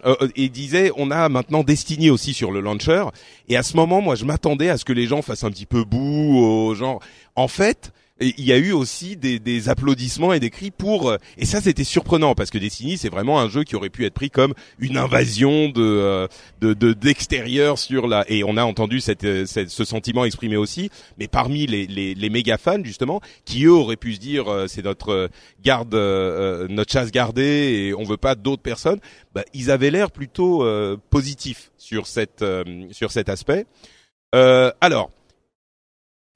euh, 0.06 0.28
et 0.34 0.49
disaient, 0.49 0.90
on 0.96 1.10
a 1.10 1.28
maintenant 1.28 1.62
Destiny 1.62 2.10
aussi 2.10 2.32
sur 2.32 2.50
le 2.50 2.60
launcher. 2.60 3.05
Et 3.49 3.56
à 3.56 3.62
ce 3.62 3.76
moment, 3.76 4.00
moi, 4.00 4.14
je 4.14 4.25
m'attendais 4.25 4.70
à 4.70 4.78
ce 4.78 4.84
que 4.84 4.94
les 4.94 5.06
gens 5.06 5.20
fassent 5.20 5.44
un 5.44 5.50
petit 5.50 5.66
peu 5.66 5.84
boue 5.84 6.38
au 6.38 6.75
genre. 6.75 7.00
En 7.37 7.49
fait. 7.49 7.93
Il 8.20 8.44
y 8.44 8.52
a 8.52 8.56
eu 8.58 8.72
aussi 8.72 9.16
des, 9.16 9.38
des 9.38 9.68
applaudissements 9.68 10.32
et 10.32 10.40
des 10.40 10.50
cris 10.50 10.72
pour 10.72 11.08
euh, 11.08 11.18
et 11.36 11.44
ça 11.46 11.60
c'était 11.60 11.84
surprenant 11.84 12.34
parce 12.34 12.50
que 12.50 12.58
Destiny 12.58 12.98
c'est 12.98 13.10
vraiment 13.10 13.38
un 13.40 13.48
jeu 13.48 13.62
qui 13.62 13.76
aurait 13.76 13.90
pu 13.90 14.04
être 14.06 14.14
pris 14.14 14.28
comme 14.28 14.54
une 14.80 14.96
invasion 14.96 15.68
de 15.68 15.80
euh, 15.82 16.26
de 16.60 16.74
de- 16.74 16.92
d'extérieur 16.94 17.78
sur 17.78 18.08
la 18.08 18.24
et 18.28 18.42
on 18.42 18.56
a 18.56 18.64
entendu 18.64 19.00
cette, 19.00 19.22
euh, 19.22 19.46
cette- 19.46 19.70
ce 19.70 19.84
sentiment 19.84 20.24
exprimé 20.24 20.56
aussi. 20.56 20.90
Mais 21.18 21.28
parmi 21.28 21.66
les, 21.68 21.86
les 21.86 22.14
les 22.14 22.28
méga 22.30 22.58
fans 22.58 22.82
justement 22.82 23.20
qui 23.44 23.64
eux 23.66 23.72
auraient 23.72 23.96
pu 23.96 24.14
se 24.14 24.20
dire 24.20 24.46
c'est 24.66 24.84
notre 24.84 25.30
garde 25.62 25.94
notre 25.94 26.92
chasse 26.92 27.12
gardée 27.12 27.42
et 27.88 27.94
on 27.94 28.02
veut 28.02 28.16
pas 28.16 28.34
d'autres 28.34 28.62
personnes 28.62 28.98
bah, 29.32 29.44
ils 29.54 29.70
avaient 29.70 29.90
l'air 29.92 30.10
plutôt 30.10 30.64
euh, 30.64 30.96
positifs 31.10 31.70
sur 31.78 32.08
cette 32.08 32.42
euh, 32.42 32.64
sur 32.90 33.12
cet 33.12 33.28
aspect. 33.28 33.64
Euh, 34.34 34.72
alors 34.80 35.10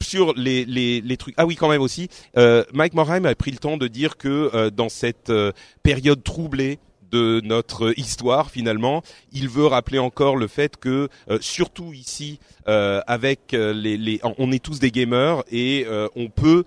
sur 0.02 0.34
les, 0.34 0.64
les, 0.64 1.00
les 1.00 1.16
trucs. 1.16 1.34
Ah 1.36 1.46
oui, 1.46 1.56
quand 1.56 1.68
même 1.68 1.82
aussi. 1.82 2.08
Euh, 2.36 2.64
Mike 2.72 2.94
Morheim 2.94 3.24
a 3.24 3.34
pris 3.34 3.50
le 3.50 3.58
temps 3.58 3.76
de 3.76 3.88
dire 3.88 4.16
que 4.16 4.50
euh, 4.54 4.70
dans 4.70 4.88
cette 4.88 5.30
euh, 5.30 5.52
période 5.82 6.22
troublée 6.22 6.78
de 7.12 7.42
notre 7.44 7.92
histoire, 7.98 8.50
finalement, 8.50 9.02
il 9.32 9.48
veut 9.48 9.66
rappeler 9.66 9.98
encore 9.98 10.36
le 10.36 10.48
fait 10.48 10.78
que, 10.78 11.08
euh, 11.30 11.38
surtout 11.40 11.92
ici, 11.92 12.40
euh, 12.68 13.02
avec 13.06 13.52
euh, 13.52 13.72
les, 13.74 13.98
les, 13.98 14.18
on 14.38 14.50
est 14.50 14.62
tous 14.62 14.78
des 14.78 14.90
gamers 14.90 15.44
et 15.52 15.86
on 16.16 16.28
peut 16.28 16.64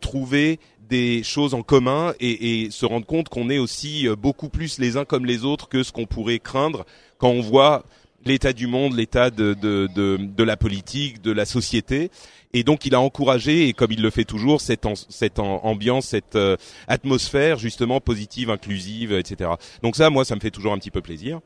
trouver 0.00 0.60
des 0.88 1.22
choses 1.22 1.52
en 1.52 1.62
commun 1.62 2.14
et, 2.20 2.62
et 2.62 2.70
se 2.70 2.86
rendre 2.86 3.06
compte 3.06 3.28
qu'on 3.28 3.50
est 3.50 3.58
aussi 3.58 4.06
beaucoup 4.16 4.48
plus 4.48 4.78
les 4.78 4.96
uns 4.96 5.04
comme 5.04 5.26
les 5.26 5.44
autres 5.44 5.68
que 5.68 5.82
ce 5.82 5.92
qu'on 5.92 6.06
pourrait 6.06 6.38
craindre 6.38 6.86
quand 7.18 7.28
on 7.28 7.40
voit 7.40 7.84
l'état 8.24 8.52
du 8.52 8.66
monde, 8.66 8.94
l'état 8.96 9.30
de, 9.30 9.54
de, 9.54 9.88
de, 9.94 10.16
de 10.16 10.44
la 10.44 10.56
politique, 10.56 11.22
de 11.22 11.32
la 11.32 11.44
société. 11.44 12.10
Et 12.52 12.62
donc 12.62 12.86
il 12.86 12.94
a 12.94 13.00
encouragé, 13.00 13.68
et 13.68 13.72
comme 13.72 13.92
il 13.92 14.02
le 14.02 14.10
fait 14.10 14.24
toujours, 14.24 14.60
cette, 14.60 14.86
cette 15.08 15.38
ambiance, 15.38 16.06
cette 16.06 16.36
euh, 16.36 16.56
atmosphère 16.86 17.58
justement 17.58 18.00
positive, 18.00 18.50
inclusive, 18.50 19.12
etc. 19.12 19.50
Donc 19.82 19.96
ça, 19.96 20.10
moi, 20.10 20.24
ça 20.24 20.34
me 20.34 20.40
fait 20.40 20.50
toujours 20.50 20.72
un 20.72 20.78
petit 20.78 20.90
peu 20.90 21.02
plaisir. 21.02 21.40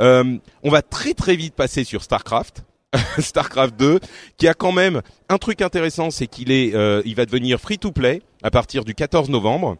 Euh, 0.00 0.36
on 0.62 0.70
va 0.70 0.82
très 0.82 1.14
très 1.14 1.36
vite 1.36 1.54
passer 1.54 1.84
sur 1.84 2.02
Starcraft. 2.02 2.64
Starcraft 3.18 3.74
2, 3.78 4.00
qui 4.36 4.48
a 4.48 4.54
quand 4.54 4.72
même 4.72 5.00
un 5.30 5.38
truc 5.38 5.62
intéressant, 5.62 6.10
c'est 6.10 6.26
qu'il 6.26 6.50
est, 6.50 6.74
euh, 6.74 7.00
il 7.06 7.14
va 7.14 7.24
devenir 7.24 7.58
free 7.58 7.78
to 7.78 7.90
play 7.90 8.20
à 8.42 8.50
partir 8.50 8.84
du 8.84 8.94
14 8.94 9.30
novembre. 9.30 9.78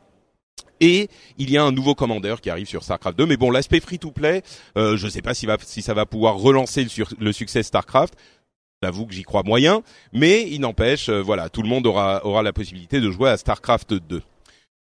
Et 0.80 1.08
il 1.38 1.50
y 1.50 1.56
a 1.56 1.62
un 1.62 1.70
nouveau 1.70 1.94
commandeur 1.94 2.40
qui 2.40 2.50
arrive 2.50 2.66
sur 2.66 2.82
Starcraft 2.82 3.16
2. 3.16 3.26
Mais 3.26 3.36
bon, 3.36 3.50
l'aspect 3.50 3.80
free-to-play, 3.80 4.42
euh, 4.76 4.96
je 4.96 5.06
ne 5.06 5.10
sais 5.10 5.22
pas 5.22 5.32
si, 5.32 5.46
va, 5.46 5.56
si 5.60 5.80
ça 5.80 5.94
va 5.94 6.06
pouvoir 6.06 6.36
relancer 6.36 6.86
le, 7.18 7.32
succès 7.32 7.62
Starcraft. 7.62 8.14
J'avoue 8.82 9.06
que 9.06 9.14
j'y 9.14 9.22
crois 9.22 9.44
moyen, 9.44 9.82
mais 10.12 10.48
il 10.50 10.60
n'empêche, 10.60 11.08
euh, 11.08 11.22
voilà, 11.22 11.48
tout 11.48 11.62
le 11.62 11.68
monde 11.68 11.86
aura, 11.86 12.26
aura 12.26 12.42
la 12.42 12.52
possibilité 12.52 13.00
de 13.00 13.12
jouer 13.12 13.30
à 13.30 13.36
Starcraft 13.36 13.94
2. 13.94 14.22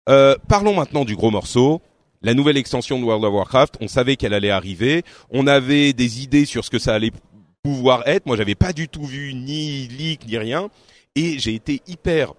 Euh, 0.09 0.35
parlons 0.49 0.75
maintenant 0.75 1.05
du 1.05 1.15
gros 1.15 1.31
morceau, 1.31 1.81
la 2.23 2.35
nouvelle 2.35 2.57
extension 2.57 2.99
de 2.99 3.05
World 3.05 3.25
of 3.25 3.33
Warcraft. 3.33 3.77
On 3.81 3.89
savait 3.89 4.17
qu'elle 4.17 4.35
allait 4.35 4.51
arriver. 4.51 5.05
On 5.31 5.47
avait 5.47 5.93
des 5.93 6.23
idées 6.23 6.47
sur 6.47 6.65
ce 6.65 6.71
que 6.71 6.81
ça 6.81 6.95
allait 6.95 7.13
pouvoir 7.63 8.07
être. 8.07 8.27
Moi, 8.27 8.37
j'avais 8.37 8.55
pas 8.55 8.73
du 8.73 8.89
tout 8.89 9.05
vu 9.05 9.35
ni 9.35 9.89
leak 9.89 10.27
ni 10.27 10.39
rien, 10.39 10.69
et 11.15 11.39
j'ai 11.39 11.55
été 11.55 11.81
hyper 11.87 12.35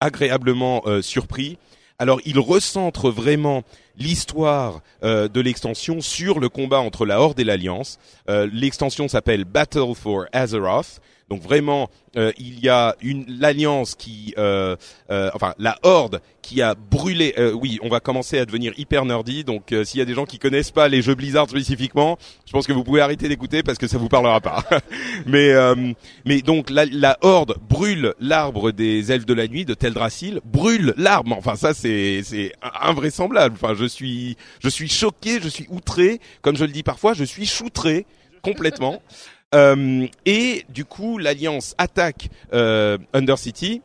agréablement 0.00 0.82
euh, 0.86 1.02
surpris. 1.02 1.58
Alors, 2.00 2.18
il 2.24 2.38
recentre 2.38 3.10
vraiment 3.10 3.62
l'histoire 3.98 4.80
euh, 5.02 5.28
de 5.28 5.38
l'extension 5.38 6.00
sur 6.00 6.40
le 6.40 6.48
combat 6.48 6.80
entre 6.80 7.04
la 7.04 7.20
Horde 7.20 7.38
et 7.38 7.44
l'Alliance. 7.44 7.98
Euh, 8.30 8.48
l'extension 8.50 9.06
s'appelle 9.06 9.44
Battle 9.44 9.94
for 9.94 10.24
Azeroth. 10.32 11.02
Donc 11.30 11.42
vraiment, 11.42 11.88
euh, 12.16 12.32
il 12.38 12.58
y 12.58 12.68
a 12.68 12.96
une 13.00 13.24
l'alliance 13.28 13.94
qui, 13.94 14.34
euh, 14.36 14.74
euh, 15.10 15.30
enfin 15.32 15.54
la 15.58 15.78
horde 15.84 16.20
qui 16.42 16.60
a 16.60 16.74
brûlé. 16.74 17.34
euh, 17.38 17.52
oui, 17.52 17.78
on 17.82 17.88
va 17.88 18.00
commencer 18.00 18.36
à 18.38 18.44
devenir 18.44 18.72
hyper 18.76 19.04
nerdy. 19.04 19.44
Donc 19.44 19.70
euh, 19.70 19.84
s'il 19.84 20.00
y 20.00 20.02
a 20.02 20.04
des 20.04 20.14
gens 20.14 20.24
qui 20.24 20.40
connaissent 20.40 20.72
pas 20.72 20.88
les 20.88 21.02
jeux 21.02 21.14
Blizzard 21.14 21.48
spécifiquement, 21.48 22.18
je 22.46 22.50
pense 22.52 22.66
que 22.66 22.72
vous 22.72 22.82
pouvez 22.82 23.00
arrêter 23.00 23.28
d'écouter 23.28 23.62
parce 23.62 23.78
que 23.78 23.86
ça 23.86 23.96
vous 23.96 24.08
parlera 24.08 24.40
pas. 24.40 24.64
mais 25.26 25.50
euh, 25.52 25.92
mais 26.24 26.42
donc 26.42 26.68
la, 26.68 26.84
la 26.86 27.16
horde 27.20 27.58
brûle 27.68 28.14
l'arbre 28.18 28.72
des 28.72 29.12
elfes 29.12 29.26
de 29.26 29.34
la 29.34 29.46
nuit 29.46 29.64
de 29.64 29.74
Teldrassil, 29.74 30.40
brûle 30.44 30.94
l'arbre. 30.96 31.36
Enfin 31.38 31.54
ça 31.54 31.74
c'est 31.74 32.22
c'est 32.24 32.52
invraisemblable. 32.82 33.54
Enfin 33.54 33.74
je 33.78 33.84
suis 33.84 34.36
je 34.58 34.68
suis 34.68 34.88
choqué, 34.88 35.40
je 35.40 35.48
suis 35.48 35.66
outré, 35.70 36.20
comme 36.42 36.56
je 36.56 36.64
le 36.64 36.72
dis 36.72 36.82
parfois, 36.82 37.14
je 37.14 37.22
suis 37.22 37.46
choutré 37.46 38.04
complètement. 38.42 39.00
Euh, 39.54 40.06
et 40.26 40.64
du 40.68 40.84
coup, 40.84 41.18
l'Alliance 41.18 41.74
attaque 41.78 42.28
euh, 42.52 42.98
Undercity. 43.12 43.82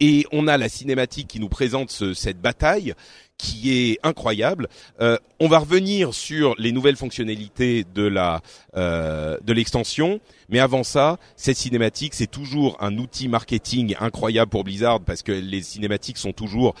Et 0.00 0.26
on 0.32 0.48
a 0.48 0.56
la 0.58 0.68
cinématique 0.68 1.28
qui 1.28 1.38
nous 1.38 1.48
présente 1.48 1.90
ce- 1.90 2.12
cette 2.12 2.40
bataille 2.40 2.94
qui 3.38 3.72
est 3.72 3.98
incroyable. 4.02 4.68
Euh, 5.00 5.16
on 5.38 5.46
va 5.46 5.58
revenir 5.58 6.12
sur 6.12 6.56
les 6.58 6.72
nouvelles 6.72 6.96
fonctionnalités 6.96 7.84
de 7.94 8.02
la 8.02 8.40
euh, 8.76 9.38
de 9.44 9.52
l'extension, 9.52 10.18
mais 10.48 10.58
avant 10.58 10.82
ça, 10.82 11.18
cette 11.36 11.56
cinématique 11.56 12.14
c'est 12.14 12.26
toujours 12.30 12.76
un 12.80 12.98
outil 12.98 13.28
marketing 13.28 13.94
incroyable 14.00 14.50
pour 14.50 14.64
Blizzard 14.64 15.00
parce 15.00 15.22
que 15.22 15.30
les 15.32 15.62
cinématiques 15.62 16.18
sont 16.18 16.32
toujours 16.32 16.74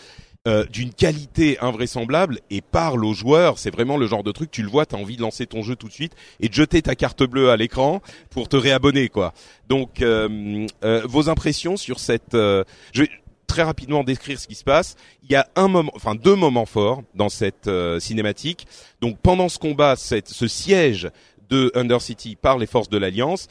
euh, 0.48 0.64
d'une 0.66 0.92
qualité 0.92 1.56
invraisemblable 1.60 2.40
et 2.50 2.62
parle 2.62 3.04
aux 3.04 3.14
joueurs. 3.14 3.58
C'est 3.58 3.70
vraiment 3.70 3.96
le 3.96 4.08
genre 4.08 4.24
de 4.24 4.32
truc, 4.32 4.50
tu 4.50 4.62
le 4.62 4.68
vois, 4.68 4.86
tu 4.86 4.96
as 4.96 4.98
envie 4.98 5.16
de 5.16 5.22
lancer 5.22 5.46
ton 5.46 5.62
jeu 5.62 5.76
tout 5.76 5.86
de 5.86 5.92
suite 5.92 6.14
et 6.40 6.48
de 6.48 6.54
jeter 6.54 6.82
ta 6.82 6.96
carte 6.96 7.22
bleue 7.22 7.50
à 7.50 7.56
l'écran 7.56 8.02
pour 8.28 8.48
te 8.48 8.56
réabonner, 8.56 9.08
quoi. 9.08 9.34
Donc, 9.68 10.02
euh, 10.02 10.66
euh, 10.82 11.02
vos 11.04 11.28
impressions 11.28 11.76
sur 11.76 12.00
cette... 12.00 12.34
euh, 12.34 12.64
je 12.92 13.02
vais 13.02 13.10
très 13.46 13.62
rapidement 13.62 14.02
décrire 14.02 14.40
ce 14.40 14.48
qui 14.48 14.56
se 14.56 14.64
passe. 14.64 14.96
Il 15.22 15.30
y 15.30 15.36
a 15.36 15.46
un 15.54 15.68
moment, 15.68 15.92
enfin 15.94 16.16
deux 16.16 16.34
moments 16.34 16.66
forts 16.66 17.02
dans 17.14 17.28
cette 17.28 17.70
cinématique. 18.00 18.66
Donc, 19.00 19.18
pendant 19.22 19.48
ce 19.48 19.60
combat, 19.60 19.94
cette, 19.94 20.28
ce 20.28 20.48
siège 20.48 21.08
de 21.50 21.70
Undercity 21.74 22.34
par 22.34 22.58
les 22.58 22.66
forces 22.66 22.88
de 22.88 22.98
l'Alliance, 22.98 23.48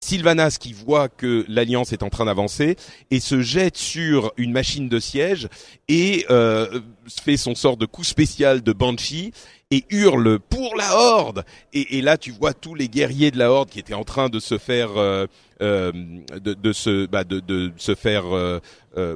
Sylvanas 0.00 0.58
qui 0.60 0.72
voit 0.72 1.08
que 1.08 1.44
l'Alliance 1.48 1.92
est 1.92 2.02
en 2.02 2.08
train 2.08 2.26
d'avancer 2.26 2.76
et 3.10 3.18
se 3.18 3.40
jette 3.40 3.76
sur 3.76 4.32
une 4.36 4.52
machine 4.52 4.88
de 4.88 5.00
siège 5.00 5.48
et 5.88 6.24
euh, 6.30 6.80
fait 7.22 7.36
son 7.36 7.54
sort 7.54 7.76
de 7.76 7.84
coup 7.84 8.04
spécial 8.04 8.62
de 8.62 8.72
Banshee 8.72 9.32
et 9.70 9.84
hurle 9.90 10.38
pour 10.38 10.76
la 10.76 10.94
Horde! 10.94 11.44
Et, 11.72 12.00
là 12.00 12.16
tu 12.16 12.30
vois 12.30 12.54
tous 12.54 12.74
les 12.74 12.88
guerriers 12.88 13.30
de 13.30 13.38
la 13.38 13.50
Horde 13.50 13.70
qui 13.70 13.80
étaient 13.80 13.94
en 13.94 14.04
train 14.04 14.28
de 14.28 14.38
se 14.38 14.56
faire 14.56 14.96
euh, 14.96 15.26
euh, 15.60 15.92
de, 16.40 16.54
de 16.54 16.72
se 16.72 17.06
bah, 17.06 17.24
de, 17.24 17.72
se 17.76 17.94
faire 17.94 18.24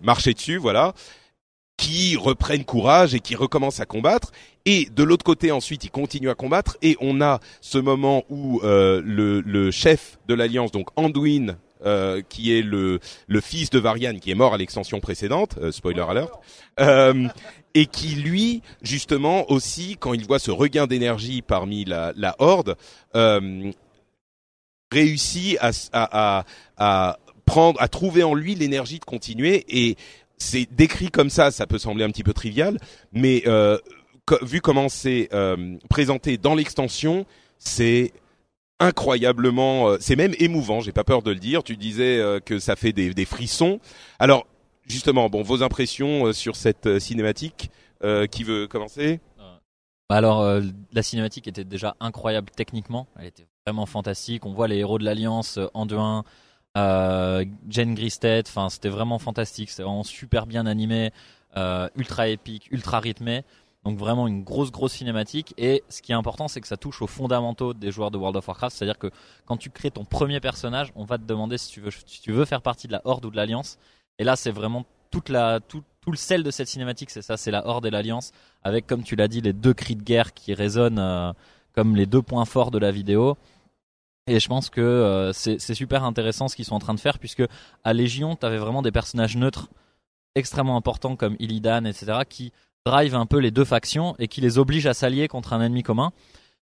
marcher 0.03 0.35
dessus 0.35 0.57
voilà 0.57 0.95
qui 1.83 2.15
reprennent 2.17 2.65
courage 2.65 3.13
et 3.13 3.19
qui 3.19 3.35
recommencent 3.35 3.81
à 3.81 3.87
combattre. 3.87 4.31
Et 4.67 4.89
de 4.95 5.03
l'autre 5.03 5.25
côté, 5.25 5.51
ensuite, 5.51 5.83
ils 5.83 5.91
continuent 5.91 6.31
à 6.31 6.37
combattre. 6.37 6.77
Et 6.81 6.97
on 7.01 7.21
a 7.21 7.41
ce 7.61 7.79
moment 7.79 8.23
où 8.31 8.61
euh, 8.63 9.03
le, 9.05 9.41
le 9.41 9.73
chef 9.73 10.17
de 10.29 10.35
l'alliance, 10.35 10.71
donc 10.71 10.91
Anduin, 10.95 11.57
euh, 11.85 12.23
qui 12.29 12.57
est 12.57 12.63
le, 12.63 13.01
le 13.27 13.41
fils 13.41 13.69
de 13.71 13.81
Varian, 13.81 14.17
qui 14.21 14.31
est 14.31 14.37
mort 14.37 14.55
à 14.55 14.59
l'extension 14.59 15.01
précédente, 15.01 15.57
euh, 15.61 15.73
spoiler 15.73 16.05
alert, 16.09 16.31
euh, 16.79 17.27
et 17.75 17.87
qui 17.87 18.15
lui, 18.15 18.63
justement, 18.83 19.51
aussi, 19.51 19.97
quand 19.99 20.13
il 20.15 20.25
voit 20.25 20.39
ce 20.39 20.53
regain 20.53 20.87
d'énergie 20.87 21.43
parmi 21.43 21.85
la, 21.85 22.13
la 22.15 22.37
horde, 22.39 22.77
euh, 23.17 23.73
réussit 24.93 25.59
à, 25.61 25.71
à, 25.93 26.39
à, 26.39 26.45
à 26.77 27.19
prendre, 27.45 27.83
à 27.83 27.89
trouver 27.89 28.23
en 28.23 28.35
lui 28.35 28.55
l'énergie 28.55 29.01
de 29.01 29.05
continuer 29.05 29.65
et 29.69 29.97
c'est 30.43 30.69
décrit 30.73 31.11
comme 31.11 31.31
ça, 31.31 31.51
ça 31.51 31.67
peut 31.67 31.79
sembler 31.79 32.05
un 32.05 32.11
petit 32.11 32.25
peu 32.25 32.33
trivial, 32.33 32.79
mais 33.13 33.43
euh, 33.47 33.79
vu 34.43 34.61
comment 34.61 34.89
c'est 34.89 35.29
euh, 35.33 35.77
présenté 35.89 36.37
dans 36.37 36.55
l'extension, 36.55 37.27
c'est 37.59 38.13
incroyablement, 38.81 39.91
euh, 39.91 39.97
c'est 40.01 40.17
même 40.17 40.35
émouvant. 40.39 40.81
J'ai 40.81 40.93
pas 40.93 41.05
peur 41.05 41.23
de 41.23 41.31
le 41.31 41.39
dire. 41.39 41.63
Tu 41.63 41.77
disais 41.77 42.21
que 42.45 42.59
ça 42.59 42.77
fait 42.77 42.93
des, 42.93 43.25
frissons. 43.25 43.81
Alors 44.19 44.47
justement, 44.87 45.29
bon, 45.29 45.43
vos 45.43 45.63
impressions 45.63 46.33
sur 46.33 46.57
cette 46.57 46.99
cinématique. 46.99 47.71
qui 48.31 48.43
veut 48.43 48.67
commencer? 48.67 49.21
Bah 50.11 50.17
alors, 50.17 50.61
la 50.93 51.03
cinématique 51.03 51.47
était 51.47 51.65
déjà 51.65 51.97
incroyable 52.01 52.51
techniquement. 52.55 53.07
Elle 53.19 53.27
était 53.27 53.47
vraiment 53.67 53.87
fantastique. 53.87 54.45
On 54.45 54.53
voit 54.53 54.69
les 54.69 54.79
héros 54.79 54.99
de 54.99 55.05
l'Alliance 55.05 55.59
euh, 55.59 55.67
en 55.75 55.87
2-1. 55.87 56.23
Euh, 56.77 57.45
Jen 57.69 57.95
Gristed, 57.95 58.47
enfin 58.49 58.71
c'était 58.71 58.89
vraiment 58.89 59.19
fantastique, 59.19 59.71
c'était 59.71 59.83
vraiment 59.83 60.05
super 60.05 60.47
bien 60.47 60.65
animé, 60.67 61.13
euh, 61.57 61.89
ultra 61.97 62.29
épique, 62.29 62.69
ultra 62.71 62.99
rythmé, 62.99 63.45
donc 63.85 63.99
vraiment 63.99 64.27
une 64.27 64.43
grosse 64.43 64.71
grosse 64.73 64.93
cinématique. 64.93 65.53
Et 65.59 65.85
ce 65.91 66.01
qui 66.01 66.13
est 66.13 66.15
important, 66.15 66.49
c'est 66.49 66.61
que 66.63 66.69
ça 66.69 66.79
touche 66.79 67.03
aux 67.03 67.07
fondamentaux 67.07 67.75
des 67.75 67.91
joueurs 67.91 68.11
de 68.11 68.17
World 68.17 68.37
of 68.37 68.49
Warcraft, 68.49 68.75
c'est-à-dire 68.75 68.99
que 68.99 69.11
quand 69.45 69.59
tu 69.59 69.69
crées 69.71 69.91
ton 69.91 70.05
premier 70.05 70.41
personnage, 70.41 70.93
on 70.95 71.05
va 71.05 71.19
te 71.19 71.25
demander 71.25 71.59
si 71.59 71.71
tu 71.71 71.81
veux 71.81 71.91
si 71.91 72.23
tu 72.23 72.33
veux 72.33 72.47
faire 72.47 72.63
partie 72.63 72.87
de 72.87 72.93
la 72.93 73.03
Horde 73.05 73.27
ou 73.27 73.31
de 73.31 73.37
l'Alliance. 73.37 73.79
Et 74.19 74.25
là, 74.25 74.37
c'est 74.37 74.51
vraiment 74.51 74.87
toute 75.11 75.29
la 75.29 75.61
tout, 75.61 75.83
tout 76.01 76.11
le 76.11 76.17
sel 76.17 76.43
de 76.43 76.51
cette 76.51 76.69
cinématique, 76.69 77.11
c'est 77.11 77.23
ça, 77.23 77.37
c'est 77.37 77.51
la 77.51 77.67
Horde 77.67 77.85
et 77.87 77.91
l'Alliance, 77.91 78.33
avec 78.65 78.87
comme 78.87 79.03
tu 79.03 79.15
l'as 79.15 79.29
dit 79.29 79.43
les 79.43 79.53
deux 79.53 79.75
cris 79.75 79.97
de 79.97 80.03
guerre 80.03 80.33
qui 80.33 80.55
résonnent 80.55 80.99
euh, 80.99 81.33
comme 81.75 81.97
les 81.97 82.07
deux 82.07 82.23
points 82.23 82.45
forts 82.47 82.71
de 82.71 82.79
la 82.79 82.91
vidéo. 82.91 83.37
Et 84.27 84.39
je 84.39 84.49
pense 84.49 84.71
que 84.71 84.81
euh, 84.81 85.33
c'est 85.33 85.75
super 85.75 86.05
intéressant 86.05 86.49
ce 86.49 86.55
qu'ils 86.55 86.65
sont 86.65 86.75
en 86.75 86.81
train 86.81 86.95
de 86.95 87.01
faire, 87.01 87.19
puisque 87.19 87.43
à 87.83 87.93
Légion, 87.93 88.37
tu 88.37 88.47
avais 88.47 88.59
vraiment 88.59 88.83
des 88.83 88.93
personnages 88.93 89.37
neutres 89.37 89.69
extrêmement 90.35 90.77
importants 90.77 91.17
comme 91.17 91.37
Illidan, 91.39 91.85
etc., 91.85 92.21
qui 92.29 92.53
drive 92.87 93.15
un 93.15 93.27
peu 93.27 93.39
les 93.39 93.51
deux 93.51 93.65
factions 93.65 94.15
et 94.19 94.29
qui 94.29 94.41
les 94.41 94.59
obligent 94.59 94.87
à 94.87 94.95
s'allier 94.95 95.29
contre 95.29 95.53
un 95.53 95.61
ennemi 95.61 95.83
commun. 95.83 96.13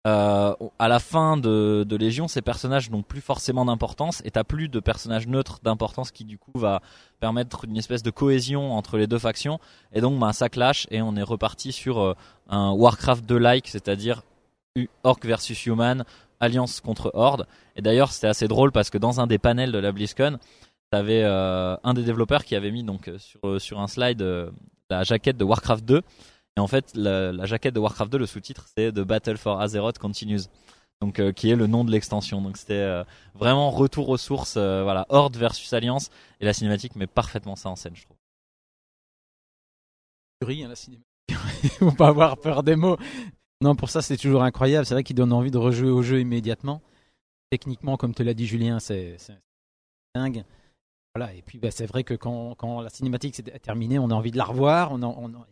Euh, 0.06 0.54
à 0.78 0.88
la 0.88 1.00
fin 1.00 1.36
de, 1.36 1.96
Légion, 1.98 2.28
ces 2.28 2.40
personnages 2.40 2.90
n'ont 2.90 3.02
plus 3.02 3.20
forcément 3.20 3.64
d'importance 3.64 4.22
et 4.24 4.30
t'as 4.30 4.44
plus 4.44 4.68
de 4.68 4.80
personnages 4.80 5.26
neutres 5.26 5.58
d'importance 5.62 6.12
qui 6.12 6.24
du 6.24 6.38
coup 6.38 6.52
va 6.54 6.80
permettre 7.20 7.64
une 7.64 7.76
espèce 7.76 8.02
de 8.02 8.10
cohésion 8.10 8.72
entre 8.72 8.96
les 8.96 9.06
deux 9.06 9.18
factions 9.18 9.58
et 9.92 10.00
donc 10.00 10.18
bah, 10.18 10.32
ça 10.32 10.48
clash 10.48 10.86
et 10.90 11.02
on 11.02 11.16
est 11.16 11.22
reparti 11.22 11.72
sur 11.72 11.98
euh, 11.98 12.14
un 12.48 12.70
Warcraft 12.70 13.26
2 13.26 13.36
like, 13.36 13.68
c'est-à-dire 13.68 14.22
Orc 15.02 15.18
versus 15.24 15.66
Human, 15.66 16.04
Alliance 16.40 16.80
contre 16.80 17.10
Horde. 17.14 17.46
Et 17.76 17.82
d'ailleurs, 17.82 18.12
c'était 18.12 18.26
assez 18.26 18.48
drôle 18.48 18.72
parce 18.72 18.90
que 18.90 18.98
dans 18.98 19.20
un 19.20 19.26
des 19.26 19.38
panels 19.38 19.72
de 19.72 19.78
la 19.78 19.92
BlizzCon, 19.92 20.38
t'avais 20.90 21.22
euh, 21.24 21.76
un 21.82 21.94
des 21.94 22.02
développeurs 22.02 22.44
qui 22.44 22.56
avait 22.56 22.70
mis 22.70 22.84
donc 22.84 23.08
euh, 23.08 23.18
sur 23.18 23.40
euh, 23.44 23.58
sur 23.58 23.80
un 23.80 23.88
slide 23.88 24.22
euh, 24.22 24.50
la 24.90 25.04
jaquette 25.04 25.36
de 25.36 25.44
Warcraft 25.44 25.84
2. 25.84 26.02
Et 26.56 26.60
en 26.60 26.66
fait, 26.66 26.92
la, 26.94 27.46
jaquette 27.46 27.74
de 27.74 27.80
Warcraft 27.80 28.10
2, 28.10 28.18
le 28.18 28.26
sous-titre, 28.26 28.66
c'est 28.76 28.90
The 28.90 29.00
Battle 29.00 29.36
for 29.36 29.60
Azeroth 29.60 29.98
Continues. 29.98 30.48
Donc, 31.00 31.22
qui 31.34 31.50
est 31.50 31.54
le 31.54 31.68
nom 31.68 31.84
de 31.84 31.92
l'extension. 31.92 32.42
Donc, 32.42 32.56
c'était 32.56 33.04
vraiment 33.32 33.70
retour 33.70 34.08
aux 34.08 34.16
sources. 34.16 34.56
voilà, 34.56 35.06
Horde 35.08 35.36
versus 35.36 35.72
Alliance. 35.72 36.10
Et 36.40 36.44
la 36.44 36.52
cinématique 36.52 36.96
met 36.96 37.06
parfaitement 37.06 37.54
ça 37.54 37.68
en 37.68 37.76
scène, 37.76 37.94
je 37.94 38.02
trouve. 38.02 38.16
Hein, 40.42 40.68
la 40.68 40.74
cinématique. 40.74 41.06
Faut 41.78 41.92
pas 41.92 42.08
avoir 42.08 42.38
peur 42.38 42.64
des 42.64 42.74
mots. 42.74 42.96
Non, 43.60 43.74
pour 43.74 43.90
ça, 43.90 44.02
c'est 44.02 44.16
toujours 44.16 44.42
incroyable. 44.42 44.86
C'est 44.86 44.94
vrai 44.94 45.02
qu'il 45.02 45.16
donne 45.16 45.32
envie 45.32 45.50
de 45.50 45.58
rejouer 45.58 45.90
au 45.90 46.02
jeu 46.02 46.20
immédiatement. 46.20 46.80
Techniquement, 47.50 47.96
comme 47.96 48.14
te 48.14 48.22
l'a 48.22 48.34
dit 48.34 48.46
Julien, 48.46 48.78
c'est 48.78 49.16
dingue. 50.14 50.44
Voilà. 51.14 51.34
Et 51.34 51.42
puis, 51.42 51.58
bah, 51.58 51.70
c'est 51.70 51.86
vrai 51.86 52.04
que 52.04 52.14
quand, 52.14 52.80
la 52.80 52.90
cinématique 52.90 53.34
s'est 53.34 53.42
terminée, 53.42 53.98
on 53.98 54.10
a 54.10 54.14
envie 54.14 54.30
de 54.30 54.38
la 54.38 54.44
revoir. 54.44 54.92
On 54.92 55.02
a, 55.02 55.06
on 55.06 55.28
a 55.34 55.46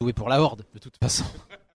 joué 0.00 0.12
pour 0.12 0.28
la 0.28 0.40
horde, 0.40 0.64
de 0.72 0.78
toute 0.78 0.96
façon. 0.96 1.24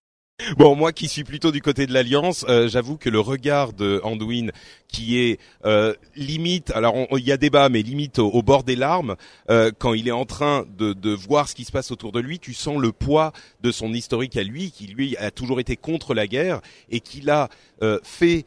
Bon, 0.56 0.74
moi 0.74 0.92
qui 0.92 1.08
suis 1.08 1.24
plutôt 1.24 1.52
du 1.52 1.60
côté 1.60 1.86
de 1.86 1.92
l'Alliance, 1.92 2.44
euh, 2.48 2.68
j'avoue 2.68 2.96
que 2.96 3.08
le 3.08 3.20
regard 3.20 3.72
de 3.72 4.00
Anduin, 4.04 4.48
qui 4.88 5.18
est 5.18 5.38
euh, 5.64 5.94
limite, 6.16 6.70
alors 6.72 6.94
il 7.12 7.24
y 7.24 7.32
a 7.32 7.36
débat, 7.36 7.68
mais 7.68 7.82
limite 7.82 8.18
au, 8.18 8.42
bord 8.42 8.64
des 8.64 8.76
larmes, 8.76 9.16
euh, 9.50 9.70
quand 9.78 9.94
il 9.94 10.08
est 10.08 10.12
en 10.12 10.24
train 10.24 10.64
de, 10.76 10.92
de 10.92 11.10
voir 11.10 11.48
ce 11.48 11.54
qui 11.54 11.64
se 11.64 11.72
passe 11.72 11.90
autour 11.90 12.12
de 12.12 12.20
lui, 12.20 12.38
tu 12.38 12.54
sens 12.54 12.78
le 12.78 12.92
poids 12.92 13.32
de 13.62 13.70
son 13.70 13.92
historique 13.92 14.36
à 14.36 14.42
lui, 14.42 14.70
qui 14.70 14.86
lui 14.86 15.16
a 15.16 15.30
toujours 15.30 15.60
été 15.60 15.76
contre 15.76 16.14
la 16.14 16.26
guerre 16.26 16.60
et 16.90 17.00
qu'il 17.00 17.30
a 17.30 17.48
euh, 17.82 17.98
fait 18.02 18.44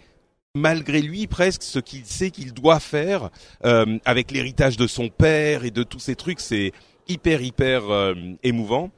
malgré 0.55 1.01
lui 1.01 1.27
presque 1.27 1.63
ce 1.63 1.79
qu'il 1.79 2.05
sait 2.05 2.31
qu'il 2.31 2.53
doit 2.53 2.79
faire 2.79 3.29
euh, 3.65 3.97
avec 4.05 4.31
l'héritage 4.31 4.77
de 4.77 4.87
son 4.87 5.09
père 5.09 5.65
et 5.65 5.71
de 5.71 5.83
tous 5.83 5.99
ces 5.99 6.15
trucs, 6.15 6.39
c'est 6.39 6.71
hyper 7.07 7.41
hyper 7.41 7.89
euh, 7.89 8.13
émouvant. 8.41 8.89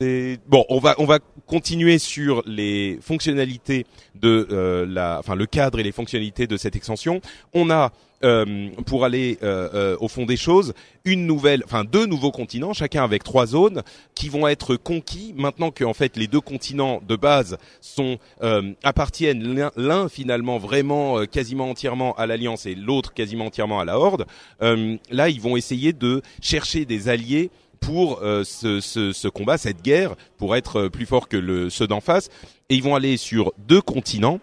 Bon, 0.00 0.64
on 0.70 0.78
va 0.78 0.94
on 0.96 1.04
va 1.04 1.18
continuer 1.46 1.98
sur 1.98 2.42
les 2.46 2.98
fonctionnalités 3.02 3.84
de 4.14 4.48
euh, 4.50 4.86
la, 4.88 5.18
enfin 5.18 5.34
le 5.34 5.44
cadre 5.44 5.78
et 5.78 5.82
les 5.82 5.92
fonctionnalités 5.92 6.46
de 6.46 6.56
cette 6.56 6.74
extension. 6.74 7.20
On 7.52 7.68
a 7.68 7.92
euh, 8.24 8.70
pour 8.86 9.04
aller 9.04 9.36
euh, 9.42 9.68
euh, 9.74 9.96
au 10.00 10.08
fond 10.08 10.24
des 10.24 10.38
choses, 10.38 10.72
une 11.04 11.26
nouvelle, 11.26 11.62
enfin 11.66 11.84
deux 11.84 12.06
nouveaux 12.06 12.30
continents, 12.30 12.72
chacun 12.72 13.04
avec 13.04 13.24
trois 13.24 13.44
zones, 13.44 13.82
qui 14.14 14.30
vont 14.30 14.48
être 14.48 14.76
conquis 14.76 15.34
maintenant 15.36 15.70
que 15.70 15.84
en 15.84 15.92
fait 15.92 16.16
les 16.16 16.28
deux 16.28 16.40
continents 16.40 17.02
de 17.06 17.16
base 17.16 17.58
sont 17.82 18.16
euh, 18.42 18.72
appartiennent 18.82 19.70
l'un- 19.76 20.08
finalement 20.08 20.56
vraiment 20.56 21.18
euh, 21.18 21.26
quasiment 21.26 21.68
entièrement 21.68 22.14
à 22.14 22.26
l'alliance 22.26 22.64
et 22.64 22.74
l'autre 22.74 23.12
quasiment 23.12 23.46
entièrement 23.46 23.80
à 23.80 23.84
la 23.84 23.98
horde. 23.98 24.24
Là, 24.60 25.28
ils 25.28 25.40
vont 25.42 25.58
essayer 25.58 25.92
de 25.92 26.22
chercher 26.40 26.86
des 26.86 27.10
alliés 27.10 27.50
pour 27.80 28.20
euh, 28.22 28.44
ce, 28.44 28.80
ce, 28.80 29.12
ce 29.12 29.28
combat, 29.28 29.58
cette 29.58 29.82
guerre, 29.82 30.14
pour 30.36 30.54
être 30.56 30.76
euh, 30.82 30.88
plus 30.90 31.06
fort 31.06 31.28
que 31.28 31.36
le, 31.36 31.70
ceux 31.70 31.86
d'en 31.86 32.00
face. 32.00 32.28
Et 32.68 32.76
ils 32.76 32.82
vont 32.82 32.94
aller 32.94 33.16
sur 33.16 33.52
deux 33.58 33.80
continents. 33.82 34.38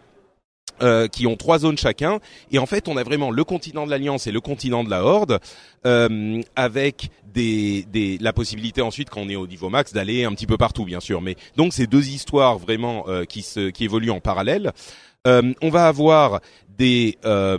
euh, 0.84 1.08
qui 1.08 1.26
ont 1.26 1.36
trois 1.38 1.58
zones 1.58 1.78
chacun 1.78 2.20
et 2.52 2.60
en 2.60 2.68
fait 2.68 2.88
on 2.88 2.98
a 2.98 3.04
vraiment 3.04 3.32
le 3.32 3.44
continent 3.44 3.88
de 3.88 3.90
l'alliance 3.90 4.28
et 4.28 4.32
le 4.32 4.42
continent 4.42 4.84
de 4.84 4.92
la 4.92 5.04
horde 5.04 5.40
euh, 5.88 6.40
avec 6.56 7.10
des, 7.34 7.84
des 7.92 8.20
la 8.20 8.32
possibilité 8.32 8.84
ensuite 8.84 9.10
quand 9.10 9.22
on 9.22 9.30
est 9.30 9.36
au 9.36 9.48
niveau 9.48 9.70
max 9.70 9.92
d'aller 9.92 10.24
un 10.24 10.34
petit 10.36 10.46
peu 10.46 10.56
partout 10.58 10.86
bien 10.86 11.00
sûr 11.00 11.20
mais 11.20 11.36
donc 11.56 11.74
c'est 11.74 11.88
deux 11.88 12.10
histoires 12.10 12.60
vraiment 12.60 13.06
euh, 13.08 13.24
qui 13.24 13.42
se 13.42 13.72
qui 13.72 13.86
évoluent 13.86 14.12
en 14.12 14.20
parallèle 14.20 14.72
Euh, 15.26 15.52
on 15.64 15.70
va 15.72 15.88
avoir 15.88 16.42
des 16.78 17.18
euh, 17.26 17.58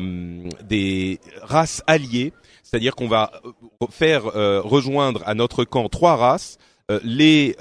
des 0.68 1.18
races 1.42 1.82
alliées 1.88 2.32
c'est-à-dire 2.68 2.94
qu'on 2.94 3.08
va 3.08 3.30
euh, 3.44 3.86
faire 3.90 4.26
euh, 4.36 4.60
rejoindre 4.62 5.22
à 5.26 5.34
notre 5.34 5.64
camp 5.64 5.88
trois 5.88 6.16
races 6.16 6.58
euh, 6.90 7.00
les 7.02 7.56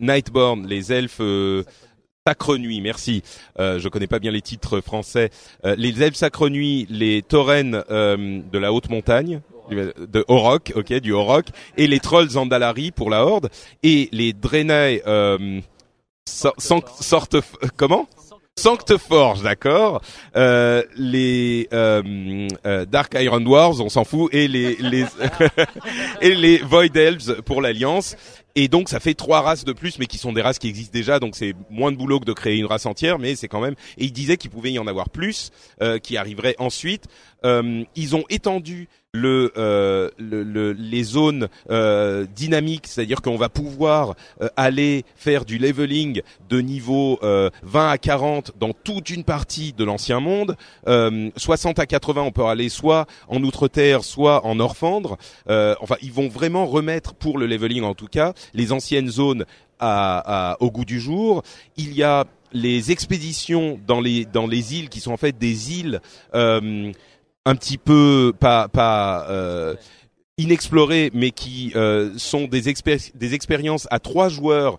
Nightborn 0.00 0.66
les 0.66 0.92
elfes 0.92 1.20
Sacre 2.26 2.56
Nuit, 2.58 2.80
merci. 2.82 3.22
Euh, 3.58 3.78
je 3.78 3.88
connais 3.88 4.06
pas 4.06 4.18
bien 4.18 4.30
les 4.30 4.42
titres 4.42 4.80
français. 4.82 5.30
Les 5.64 6.02
elfes 6.02 6.16
Sacre 6.16 6.48
Nuit, 6.50 6.86
les 6.90 7.22
taurennes 7.22 7.82
euh, 7.90 8.40
de 8.52 8.58
la 8.58 8.72
haute 8.74 8.90
montagne, 8.90 9.40
de 9.70 10.24
Orok, 10.28 10.72
ok, 10.76 10.92
du 11.00 11.12
Orok, 11.12 11.46
et 11.78 11.86
les 11.86 11.98
trolls 11.98 12.28
Zandalari 12.30 12.90
pour 12.90 13.08
la 13.08 13.24
Horde, 13.24 13.48
et 13.82 14.08
les 14.12 14.32
Draenei 14.34 15.02
euh, 15.06 15.60
so- 16.28 16.52
san- 16.58 16.82
sortent 17.00 17.36
comment? 17.76 18.06
Sancteforge, 18.60 19.42
d'accord. 19.42 20.02
Euh, 20.36 20.82
les 20.94 21.66
euh, 21.72 22.46
euh, 22.66 22.84
Dark 22.84 23.16
Iron 23.18 23.40
Dwarves, 23.40 23.80
on 23.80 23.88
s'en 23.88 24.04
fout, 24.04 24.28
et 24.34 24.48
les 24.48 24.76
les 24.76 25.06
et 26.20 26.34
les 26.34 26.58
Void 26.58 26.94
Elves 26.94 27.40
pour 27.42 27.62
l'Alliance. 27.62 28.16
Et 28.56 28.68
donc 28.68 28.88
ça 28.88 29.00
fait 29.00 29.14
trois 29.14 29.40
races 29.42 29.64
de 29.64 29.72
plus, 29.72 29.98
mais 29.98 30.06
qui 30.06 30.18
sont 30.18 30.32
des 30.32 30.42
races 30.42 30.58
qui 30.58 30.68
existent 30.68 30.92
déjà, 30.92 31.18
donc 31.20 31.36
c'est 31.36 31.54
moins 31.70 31.92
de 31.92 31.96
boulot 31.96 32.20
que 32.20 32.24
de 32.24 32.32
créer 32.32 32.56
une 32.56 32.66
race 32.66 32.86
entière, 32.86 33.18
mais 33.18 33.36
c'est 33.36 33.48
quand 33.48 33.60
même. 33.60 33.74
Et 33.98 34.04
il 34.06 34.12
disait 34.12 34.36
qu'il 34.36 34.50
pouvait 34.50 34.72
y 34.72 34.78
en 34.78 34.86
avoir 34.86 35.08
plus, 35.10 35.50
euh, 35.82 35.98
qui 35.98 36.16
arriveraient 36.16 36.56
ensuite. 36.58 37.04
Euh, 37.44 37.84
ils 37.96 38.16
ont 38.16 38.24
étendu 38.28 38.88
le, 39.12 39.50
euh, 39.56 40.08
le- 40.18 40.44
le- 40.44 40.72
les 40.72 41.02
zones 41.02 41.48
euh, 41.70 42.26
dynamiques, 42.36 42.86
c'est-à-dire 42.86 43.22
qu'on 43.22 43.36
va 43.36 43.48
pouvoir 43.48 44.14
euh, 44.40 44.48
aller 44.56 45.04
faire 45.16 45.44
du 45.44 45.58
leveling 45.58 46.22
de 46.48 46.60
niveau 46.60 47.18
euh, 47.24 47.50
20 47.64 47.90
à 47.90 47.98
40 47.98 48.52
dans 48.60 48.72
toute 48.72 49.10
une 49.10 49.24
partie 49.24 49.72
de 49.72 49.82
l'ancien 49.82 50.20
monde. 50.20 50.54
Euh, 50.86 51.30
60 51.36 51.80
à 51.80 51.86
80, 51.86 52.22
on 52.22 52.30
peut 52.30 52.44
aller 52.44 52.68
soit 52.68 53.06
en 53.26 53.42
outre-terre, 53.42 54.04
soit 54.04 54.46
en 54.46 54.60
Orfandre. 54.60 55.16
Euh, 55.48 55.74
enfin, 55.80 55.96
ils 56.02 56.12
vont 56.12 56.28
vraiment 56.28 56.66
remettre 56.66 57.14
pour 57.14 57.36
le 57.38 57.46
leveling 57.46 57.82
en 57.82 57.94
tout 57.94 58.06
cas 58.06 58.32
les 58.54 58.72
anciennes 58.72 59.08
zones 59.08 59.44
au 59.80 60.70
goût 60.70 60.84
du 60.84 61.00
jour. 61.00 61.42
Il 61.76 61.94
y 61.94 62.02
a 62.02 62.26
les 62.52 62.90
expéditions 62.90 63.78
dans 63.86 64.00
les 64.00 64.24
dans 64.24 64.46
les 64.46 64.74
îles 64.74 64.88
qui 64.88 65.00
sont 65.00 65.12
en 65.12 65.16
fait 65.16 65.38
des 65.38 65.78
îles 65.78 66.00
euh, 66.34 66.92
un 67.44 67.54
petit 67.54 67.78
peu 67.78 68.32
pas 68.38 68.68
pas 68.68 69.26
euh, 69.30 69.74
inexplorées, 70.36 71.10
mais 71.12 71.32
qui 71.32 71.72
euh, 71.76 72.12
sont 72.16 72.46
des, 72.46 72.62
des 73.14 73.34
expériences 73.34 73.86
à 73.90 73.98
trois 73.98 74.28
joueurs. 74.28 74.78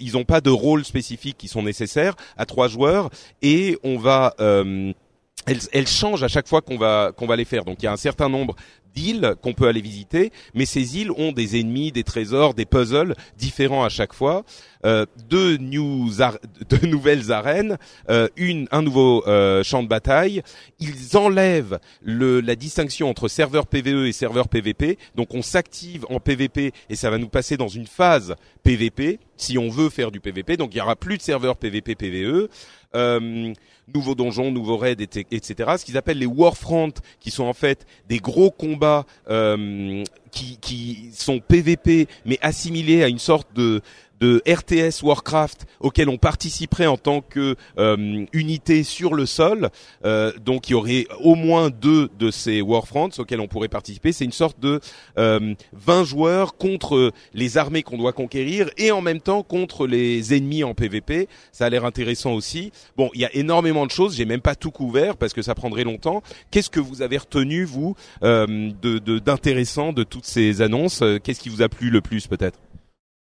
Ils 0.00 0.12
n'ont 0.12 0.24
pas 0.24 0.40
de 0.40 0.50
rôle 0.50 0.84
spécifique 0.84 1.36
qui 1.36 1.48
sont 1.48 1.62
nécessaires 1.62 2.14
à 2.36 2.46
trois 2.46 2.68
joueurs, 2.68 3.10
et 3.42 3.76
on 3.82 3.98
va 3.98 4.34
elles, 4.38 5.58
elles 5.72 5.88
changent 5.88 6.22
à 6.22 6.28
chaque 6.28 6.46
fois 6.46 6.60
qu'on 6.60 6.78
va 6.78 7.10
qu'on 7.16 7.26
va 7.26 7.34
les 7.34 7.44
faire. 7.44 7.64
Donc 7.64 7.78
il 7.80 7.86
y 7.86 7.88
a 7.88 7.92
un 7.92 7.96
certain 7.96 8.28
nombre 8.28 8.54
d'îles 8.94 9.34
qu'on 9.42 9.52
peut 9.52 9.68
aller 9.68 9.80
visiter, 9.80 10.32
mais 10.54 10.66
ces 10.66 10.98
îles 10.98 11.10
ont 11.12 11.32
des 11.32 11.58
ennemis, 11.58 11.92
des 11.92 12.04
trésors, 12.04 12.54
des 12.54 12.64
puzzles 12.64 13.14
différents 13.36 13.84
à 13.84 13.88
chaque 13.88 14.12
fois. 14.12 14.44
Euh, 14.84 15.06
deux, 15.28 15.58
news 15.58 16.10
deux 16.68 16.86
nouvelles 16.88 17.30
arènes, 17.30 17.78
euh, 18.10 18.28
une 18.36 18.66
un 18.72 18.82
nouveau 18.82 19.24
euh, 19.28 19.62
champ 19.62 19.82
de 19.82 19.88
bataille. 19.88 20.42
Ils 20.80 21.16
enlèvent 21.16 21.78
le, 22.02 22.40
la 22.40 22.56
distinction 22.56 23.08
entre 23.08 23.28
serveur 23.28 23.66
PVE 23.66 24.06
et 24.06 24.12
serveur 24.12 24.48
PVP. 24.48 24.98
Donc 25.14 25.34
on 25.34 25.42
s'active 25.42 26.04
en 26.10 26.18
PVP 26.18 26.72
et 26.90 26.96
ça 26.96 27.10
va 27.10 27.18
nous 27.18 27.28
passer 27.28 27.56
dans 27.56 27.68
une 27.68 27.86
phase 27.86 28.34
PVP 28.64 29.20
si 29.36 29.58
on 29.58 29.68
veut 29.68 29.88
faire 29.88 30.10
du 30.10 30.20
PVP. 30.20 30.56
Donc 30.56 30.74
il 30.74 30.78
y 30.78 30.80
aura 30.80 30.96
plus 30.96 31.16
de 31.16 31.22
serveur 31.22 31.56
PVP 31.56 31.94
PVE. 31.94 32.48
Euh, 32.94 33.52
nouveaux 33.92 34.14
donjons, 34.14 34.50
nouveaux 34.52 34.76
raids, 34.76 34.96
et- 35.00 35.26
etc. 35.30 35.70
Ce 35.78 35.84
qu'ils 35.84 35.96
appellent 35.96 36.18
les 36.18 36.26
Warfront, 36.26 36.92
qui 37.20 37.30
sont 37.30 37.44
en 37.44 37.52
fait 37.52 37.84
des 38.08 38.18
gros 38.18 38.50
combats 38.50 39.04
euh, 39.28 40.04
qui 40.30 41.10
sont 41.12 41.40
PVP, 41.40 42.06
mais 42.24 42.38
assimilés 42.42 43.02
à 43.02 43.08
une 43.08 43.18
sorte 43.18 43.48
de 43.54 43.82
de 44.22 44.40
RTS 44.48 45.02
Warcraft 45.02 45.66
auquel 45.80 46.08
on 46.08 46.16
participerait 46.16 46.86
en 46.86 46.96
tant 46.96 47.22
que 47.22 47.56
euh, 47.78 48.24
unité 48.32 48.84
sur 48.84 49.14
le 49.14 49.26
sol. 49.26 49.68
Euh, 50.04 50.30
donc 50.38 50.68
il 50.68 50.72
y 50.72 50.74
aurait 50.76 51.08
au 51.18 51.34
moins 51.34 51.70
deux 51.70 52.08
de 52.20 52.30
ces 52.30 52.62
Warfronts 52.62 53.18
auxquels 53.18 53.40
on 53.40 53.48
pourrait 53.48 53.66
participer. 53.66 54.12
C'est 54.12 54.24
une 54.24 54.30
sorte 54.30 54.60
de 54.60 54.78
euh, 55.18 55.54
20 55.72 56.04
joueurs 56.04 56.56
contre 56.56 57.10
les 57.34 57.58
armées 57.58 57.82
qu'on 57.82 57.98
doit 57.98 58.12
conquérir 58.12 58.70
et 58.78 58.92
en 58.92 59.00
même 59.00 59.20
temps 59.20 59.42
contre 59.42 59.88
les 59.88 60.36
ennemis 60.36 60.62
en 60.62 60.72
PVP. 60.72 61.26
Ça 61.50 61.66
a 61.66 61.70
l'air 61.70 61.84
intéressant 61.84 62.32
aussi. 62.34 62.70
Bon, 62.96 63.10
il 63.14 63.22
y 63.22 63.24
a 63.24 63.34
énormément 63.34 63.86
de 63.86 63.90
choses. 63.90 64.14
J'ai 64.14 64.24
même 64.24 64.40
pas 64.40 64.54
tout 64.54 64.70
couvert 64.70 65.16
parce 65.16 65.32
que 65.32 65.42
ça 65.42 65.56
prendrait 65.56 65.82
longtemps. 65.82 66.22
Qu'est-ce 66.52 66.70
que 66.70 66.78
vous 66.78 67.02
avez 67.02 67.18
retenu 67.18 67.64
vous 67.64 67.96
euh, 68.22 68.70
de 68.80 69.18
d'intéressant 69.18 69.92
de, 69.92 70.04
toutes 70.04 70.26
ces 70.26 70.62
annonces? 70.62 71.02
Qu'est-ce 71.24 71.40
qui 71.40 71.48
vous 71.48 71.62
a 71.62 71.68
plu 71.68 71.90
le 71.90 72.00
plus 72.00 72.28
peut-être? 72.28 72.60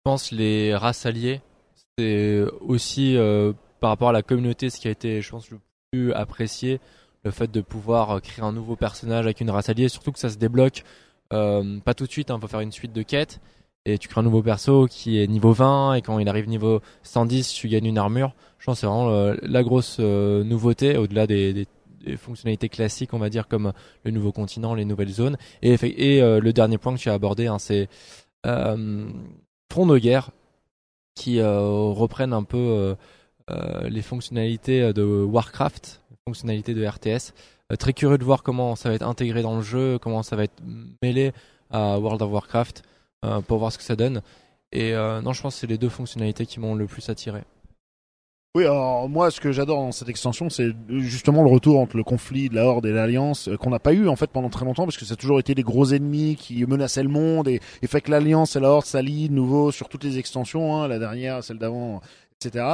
Pense 0.08 0.32
les 0.32 0.74
races 0.74 1.04
alliées, 1.04 1.42
c'est 1.98 2.42
aussi 2.62 3.14
euh, 3.18 3.52
par 3.78 3.90
rapport 3.90 4.08
à 4.08 4.12
la 4.12 4.22
communauté 4.22 4.70
ce 4.70 4.80
qui 4.80 4.88
a 4.88 4.90
été, 4.90 5.20
je 5.20 5.28
pense, 5.28 5.50
le 5.50 5.58
plus 5.92 6.14
apprécié, 6.14 6.80
le 7.24 7.30
fait 7.30 7.50
de 7.50 7.60
pouvoir 7.60 8.12
euh, 8.12 8.20
créer 8.20 8.42
un 8.42 8.52
nouveau 8.52 8.74
personnage 8.74 9.26
avec 9.26 9.42
une 9.42 9.50
race 9.50 9.68
alliée, 9.68 9.90
surtout 9.90 10.10
que 10.10 10.18
ça 10.18 10.30
se 10.30 10.38
débloque 10.38 10.82
euh, 11.34 11.78
pas 11.80 11.92
tout 11.92 12.06
de 12.06 12.10
suite, 12.10 12.30
il 12.34 12.40
faut 12.40 12.48
faire 12.48 12.60
une 12.60 12.72
suite 12.72 12.94
de 12.94 13.02
quêtes, 13.02 13.38
et 13.84 13.98
tu 13.98 14.08
crées 14.08 14.20
un 14.20 14.24
nouveau 14.24 14.42
perso 14.42 14.86
qui 14.86 15.20
est 15.20 15.26
niveau 15.26 15.52
20, 15.52 15.96
et 15.96 16.00
quand 16.00 16.18
il 16.18 16.26
arrive 16.30 16.48
niveau 16.48 16.80
110, 17.02 17.52
tu 17.52 17.68
gagnes 17.68 17.84
une 17.84 17.98
armure. 17.98 18.32
Je 18.58 18.64
pense 18.64 18.80
c'est 18.80 18.86
vraiment 18.86 19.34
la 19.42 19.62
grosse 19.62 19.98
nouveauté, 19.98 20.96
au-delà 20.96 21.26
des, 21.26 21.66
fonctionnalités 22.16 22.70
classiques, 22.70 23.12
on 23.12 23.18
va 23.18 23.28
dire, 23.28 23.46
comme 23.46 23.74
le 24.04 24.10
nouveau 24.10 24.32
continent, 24.32 24.74
les 24.74 24.86
nouvelles 24.86 25.12
zones. 25.12 25.36
Et, 25.60 25.76
le 25.76 26.50
dernier 26.52 26.78
point 26.78 26.94
que 26.94 26.98
tu 26.98 27.10
as 27.10 27.14
abordé, 27.14 27.46
hein, 27.46 27.58
c'est 27.58 27.90
front 29.70 29.86
de 29.86 29.98
guerre 29.98 30.30
qui 31.14 31.40
euh, 31.40 31.60
reprennent 31.60 32.32
un 32.32 32.44
peu 32.44 32.56
euh, 32.56 32.94
euh, 33.50 33.88
les 33.88 34.02
fonctionnalités 34.02 34.92
de 34.92 35.02
Warcraft, 35.02 36.02
les 36.10 36.16
fonctionnalités 36.26 36.74
de 36.74 36.86
RTS. 36.86 37.34
Très 37.78 37.92
curieux 37.92 38.16
de 38.16 38.24
voir 38.24 38.42
comment 38.42 38.76
ça 38.76 38.88
va 38.88 38.94
être 38.94 39.06
intégré 39.06 39.42
dans 39.42 39.56
le 39.56 39.62
jeu, 39.62 39.98
comment 39.98 40.22
ça 40.22 40.36
va 40.36 40.44
être 40.44 40.62
mêlé 41.02 41.32
à 41.70 41.98
World 41.98 42.22
of 42.22 42.30
Warcraft 42.30 42.82
pour 43.46 43.58
voir 43.58 43.72
ce 43.72 43.76
que 43.76 43.84
ça 43.84 43.94
donne. 43.94 44.22
Et 44.72 44.94
non, 44.94 45.34
je 45.34 45.42
pense 45.42 45.54
que 45.56 45.60
c'est 45.60 45.66
les 45.66 45.76
deux 45.76 45.90
fonctionnalités 45.90 46.46
qui 46.46 46.60
m'ont 46.60 46.74
le 46.74 46.86
plus 46.86 47.10
attiré. 47.10 47.42
Oui, 48.54 48.64
alors 48.64 49.10
moi, 49.10 49.30
ce 49.30 49.42
que 49.42 49.52
j'adore 49.52 49.76
dans 49.76 49.92
cette 49.92 50.08
extension, 50.08 50.48
c'est 50.48 50.70
justement 50.88 51.42
le 51.42 51.50
retour 51.50 51.78
entre 51.78 51.98
le 51.98 52.02
conflit 52.02 52.48
de 52.48 52.54
la 52.54 52.64
Horde 52.64 52.86
et 52.86 52.92
l'Alliance, 52.92 53.48
euh, 53.48 53.56
qu'on 53.58 53.68
n'a 53.68 53.78
pas 53.78 53.92
eu 53.92 54.08
en 54.08 54.16
fait 54.16 54.30
pendant 54.30 54.48
très 54.48 54.64
longtemps, 54.64 54.84
parce 54.84 54.96
que 54.96 55.04
ça 55.04 55.12
a 55.12 55.16
toujours 55.16 55.38
été 55.38 55.54
des 55.54 55.62
gros 55.62 55.92
ennemis 55.92 56.34
qui 56.34 56.64
menaçaient 56.64 57.02
le 57.02 57.10
monde, 57.10 57.46
et, 57.46 57.60
fait 57.86 58.00
que 58.00 58.10
l'Alliance 58.10 58.56
et 58.56 58.60
la 58.60 58.70
Horde 58.70 58.86
s'allient 58.86 59.28
de 59.28 59.34
nouveau 59.34 59.70
sur 59.70 59.90
toutes 59.90 60.02
les 60.02 60.18
extensions, 60.18 60.74
hein, 60.74 60.88
la 60.88 60.98
dernière, 60.98 61.44
celle 61.44 61.58
d'avant, 61.58 62.00
etc. 62.40 62.64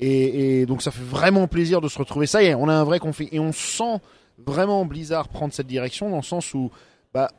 Et, 0.00 0.64
donc 0.64 0.80
ça 0.80 0.90
fait 0.90 1.04
vraiment 1.04 1.46
plaisir 1.46 1.82
de 1.82 1.88
se 1.88 1.98
retrouver. 1.98 2.26
Ça 2.26 2.42
y 2.42 2.46
est, 2.46 2.54
on 2.54 2.68
a 2.68 2.74
un 2.74 2.84
vrai 2.84 2.98
conflit, 2.98 3.28
et 3.30 3.38
on 3.38 3.52
sent 3.52 4.00
vraiment 4.38 4.86
Blizzard 4.86 5.28
prendre 5.28 5.52
cette 5.52 5.66
direction, 5.66 6.08
dans 6.08 6.16
le 6.16 6.22
sens 6.22 6.54
où, 6.54 6.70
bah, 7.12 7.30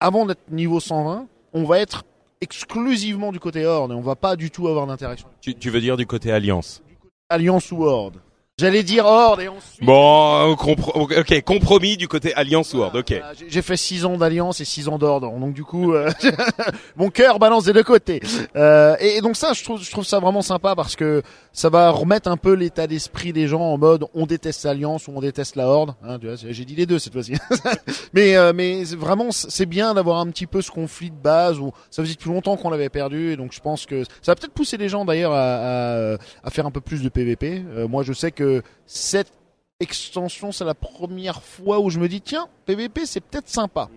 avant 0.00 0.24
d'être 0.24 0.50
niveau 0.50 0.80
120, 0.80 1.26
on 1.52 1.64
va 1.64 1.80
être 1.80 2.04
exclusivement 2.40 3.30
du 3.30 3.40
côté 3.40 3.66
Horde, 3.66 3.92
et 3.92 3.94
on 3.94 4.00
va 4.00 4.16
pas 4.16 4.36
du 4.36 4.50
tout 4.50 4.68
avoir 4.68 4.86
d'interaction. 4.86 5.28
tu 5.42 5.70
veux 5.70 5.80
dire 5.82 5.98
du 5.98 6.06
côté 6.06 6.32
Alliance? 6.32 6.82
Alliance 7.28 7.72
Horde 7.74 8.20
J'allais 8.58 8.82
dire 8.84 9.04
Horde 9.04 9.42
et 9.42 9.48
ensuite. 9.48 9.84
Bon, 9.84 10.54
compro- 10.54 11.18
ok, 11.20 11.42
compromis 11.42 11.98
du 11.98 12.08
côté 12.08 12.32
Alliance 12.32 12.72
ou 12.72 12.78
Horde, 12.80 12.96
ok. 12.96 13.10
Voilà, 13.10 13.32
j'ai- 13.46 13.60
fait 13.60 13.76
6 13.76 14.06
ans 14.06 14.16
d'alliance 14.16 14.60
et 14.62 14.64
6 14.64 14.88
ans 14.88 14.96
d'ordre, 14.96 15.30
donc 15.30 15.52
du 15.52 15.62
coup, 15.62 15.92
euh, 15.92 16.10
mon 16.96 17.10
cœur 17.10 17.38
balance 17.38 17.64
des 17.64 17.74
deux 17.74 17.82
côtés. 17.82 18.18
Euh, 18.56 18.96
et, 18.98 19.16
et 19.18 19.20
donc 19.20 19.36
ça, 19.36 19.52
je 19.52 19.62
trouve, 19.62 19.82
je 19.82 19.90
trouve 19.90 20.06
ça 20.06 20.20
vraiment 20.20 20.40
sympa 20.40 20.74
parce 20.74 20.96
que 20.96 21.20
ça 21.52 21.68
va 21.68 21.90
remettre 21.90 22.30
un 22.30 22.38
peu 22.38 22.54
l'état 22.54 22.86
d'esprit 22.86 23.34
des 23.34 23.46
gens 23.46 23.60
en 23.60 23.76
mode 23.76 24.06
on 24.14 24.24
déteste 24.24 24.64
l'alliance 24.64 25.06
ou 25.06 25.12
on 25.14 25.20
déteste 25.20 25.54
la 25.56 25.66
horde. 25.68 25.94
Hein, 26.02 26.16
j'ai 26.48 26.64
dit 26.64 26.74
les 26.76 26.86
deux 26.86 26.98
cette 26.98 27.12
fois-ci. 27.12 27.34
mais 28.14 28.36
euh, 28.38 28.54
mais 28.54 28.84
vraiment, 28.84 29.32
c'est 29.32 29.66
bien 29.66 29.92
d'avoir 29.92 30.18
un 30.20 30.28
petit 30.30 30.46
peu 30.46 30.62
ce 30.62 30.70
conflit 30.70 31.10
de 31.10 31.16
base 31.16 31.58
où 31.58 31.72
ça 31.90 32.02
faisait 32.02 32.14
depuis 32.14 32.30
longtemps 32.30 32.56
qu'on 32.56 32.70
l'avait 32.70 32.88
perdu 32.88 33.32
et 33.32 33.36
donc 33.36 33.52
je 33.52 33.60
pense 33.60 33.84
que 33.84 34.04
ça 34.22 34.32
va 34.32 34.34
peut-être 34.36 34.54
pousser 34.54 34.78
les 34.78 34.88
gens 34.88 35.04
d'ailleurs 35.04 35.32
à, 35.32 36.14
à, 36.14 36.16
à 36.42 36.50
faire 36.50 36.64
un 36.64 36.70
peu 36.70 36.80
plus 36.80 37.02
de 37.02 37.10
PVP. 37.10 37.62
Euh, 37.76 37.86
moi, 37.86 38.02
je 38.02 38.14
sais 38.14 38.30
que 38.30 38.45
cette 38.86 39.32
extension, 39.80 40.52
c'est 40.52 40.64
la 40.64 40.74
première 40.74 41.42
fois 41.42 41.80
où 41.80 41.90
je 41.90 41.98
me 41.98 42.08
dis 42.08 42.20
tiens, 42.20 42.48
PVP, 42.64 43.06
c'est 43.06 43.20
peut-être 43.20 43.48
sympa. 43.48 43.88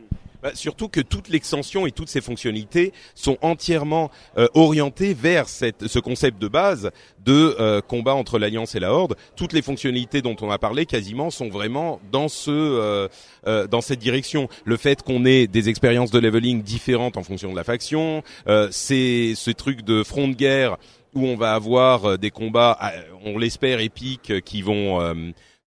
Bah, 0.41 0.51
surtout 0.53 0.87
que 0.87 1.01
toute 1.01 1.27
l'extension 1.27 1.85
et 1.85 1.91
toutes 1.91 2.07
ces 2.07 2.21
fonctionnalités 2.21 2.93
sont 3.13 3.37
entièrement 3.41 4.09
euh, 4.37 4.47
orientées 4.53 5.13
vers 5.13 5.49
cette, 5.49 5.87
ce 5.87 5.99
concept 5.99 6.41
de 6.41 6.47
base 6.47 6.91
de 7.25 7.57
euh, 7.59 7.81
combat 7.81 8.15
entre 8.15 8.39
l'Alliance 8.39 8.73
et 8.73 8.79
la 8.79 8.93
Horde. 8.93 9.15
Toutes 9.35 9.51
les 9.51 9.61
fonctionnalités 9.61 10.21
dont 10.21 10.37
on 10.41 10.49
a 10.49 10.57
parlé 10.57 10.85
quasiment 10.85 11.29
sont 11.29 11.49
vraiment 11.49 11.99
dans 12.11 12.29
ce 12.29 12.51
euh, 12.51 13.07
euh, 13.47 13.67
dans 13.67 13.81
cette 13.81 13.99
direction. 13.99 14.47
Le 14.63 14.77
fait 14.77 15.03
qu'on 15.03 15.25
ait 15.25 15.47
des 15.47 15.67
expériences 15.67 16.11
de 16.11 16.19
leveling 16.19 16.61
différentes 16.61 17.17
en 17.17 17.23
fonction 17.23 17.51
de 17.51 17.55
la 17.57 17.65
faction, 17.65 18.23
c'est 18.71 19.33
ce 19.35 19.51
truc 19.51 19.81
de 19.83 20.03
front 20.03 20.27
de 20.27 20.33
guerre 20.33 20.77
où 21.19 21.25
on 21.25 21.35
va 21.35 21.53
avoir 21.53 22.05
euh, 22.05 22.17
des 22.17 22.31
combats, 22.31 22.79
on 23.25 23.37
l'espère 23.37 23.79
épiques, 23.79 24.31
euh, 24.31 24.39
qui 24.39 24.61
vont 24.61 25.01
euh, 25.01 25.13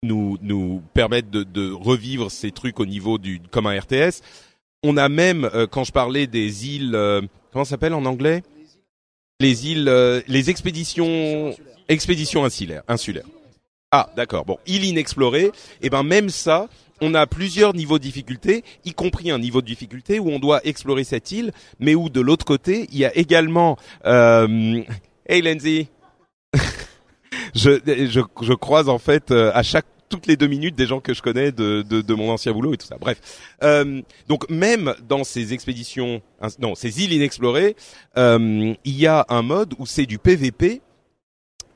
nous 0.03 0.39
nous 0.41 0.83
permettre 0.95 1.29
de, 1.31 1.73
revivre 1.73 2.31
ces 2.31 2.53
trucs 2.53 2.81
au 2.81 2.87
niveau 2.87 3.19
du 3.19 3.41
comme 3.51 3.67
un 3.67 3.79
RTS. 3.79 4.23
On 4.83 4.97
a 4.97 5.11
même, 5.11 5.51
quand 5.71 5.85
je 5.85 5.93
parlais 5.93 6.27
des 6.27 6.75
îles, 6.75 6.99
comment 7.53 7.67
ça 7.67 7.71
s'appelle 7.73 7.93
en 7.93 8.07
anglais? 8.07 8.43
Les 9.39 9.71
îles, 9.71 9.85
les 10.27 10.49
expéditions, 10.49 11.55
expéditions 11.89 12.47
insulaires. 12.47 12.83
insulaires. 12.89 13.27
Ah, 13.91 14.09
d'accord. 14.17 14.47
Bon, 14.47 14.57
île 14.67 14.85
inexplorée. 14.85 15.51
Et 15.83 15.91
ben 15.91 16.03
même 16.03 16.31
ça, 16.31 16.71
on 17.03 17.13
a 17.13 17.27
plusieurs 17.27 17.75
niveaux 17.75 17.99
de 17.99 18.05
difficulté, 18.05 18.65
y 18.87 18.93
compris 18.93 19.31
un 19.31 19.39
niveau 19.39 19.61
de 19.61 19.67
difficulté 19.67 20.19
où 20.19 20.31
on 20.31 20.39
doit 20.39 20.61
explorer 20.65 21.05
cette 21.05 21.31
île, 21.31 21.53
mais 21.79 21.95
où 21.95 22.09
de 22.09 22.21
l'autre 22.23 22.47
côté, 22.47 22.87
il 22.91 22.99
y 22.99 23.05
a 23.05 23.15
également. 23.17 23.77
Hey 25.31 25.43
Lindsay, 25.43 25.87
je, 27.55 27.79
je 27.85 28.21
je 28.43 28.53
croise 28.53 28.89
en 28.89 28.99
fait 28.99 29.31
euh, 29.31 29.53
à 29.55 29.63
chaque 29.63 29.87
toutes 30.09 30.27
les 30.27 30.37
deux 30.37 30.49
minutes 30.49 30.75
des 30.75 30.87
gens 30.87 30.99
que 30.99 31.15
je 31.15 31.23
connais 31.23 31.53
de, 31.53 31.83
de, 31.83 32.01
de 32.01 32.15
mon 32.15 32.31
ancien 32.31 32.53
boulot 32.53 32.75
et 32.75 32.77
tout 32.77 32.87
ça. 32.89 32.97
Bref, 33.01 33.21
euh, 33.63 34.03
donc 34.27 34.51
même 34.51 34.93
dans 35.09 35.23
ces 35.23 35.53
expéditions, 35.53 36.21
non, 36.59 36.75
ces 36.75 37.05
îles 37.05 37.13
inexplorées, 37.13 37.77
euh, 38.19 38.75
il 38.85 38.99
y 38.99 39.07
a 39.07 39.25
un 39.29 39.43
mode 39.43 39.75
où 39.79 39.87
c'est 39.87 40.05
du 40.05 40.19
PVP 40.19 40.81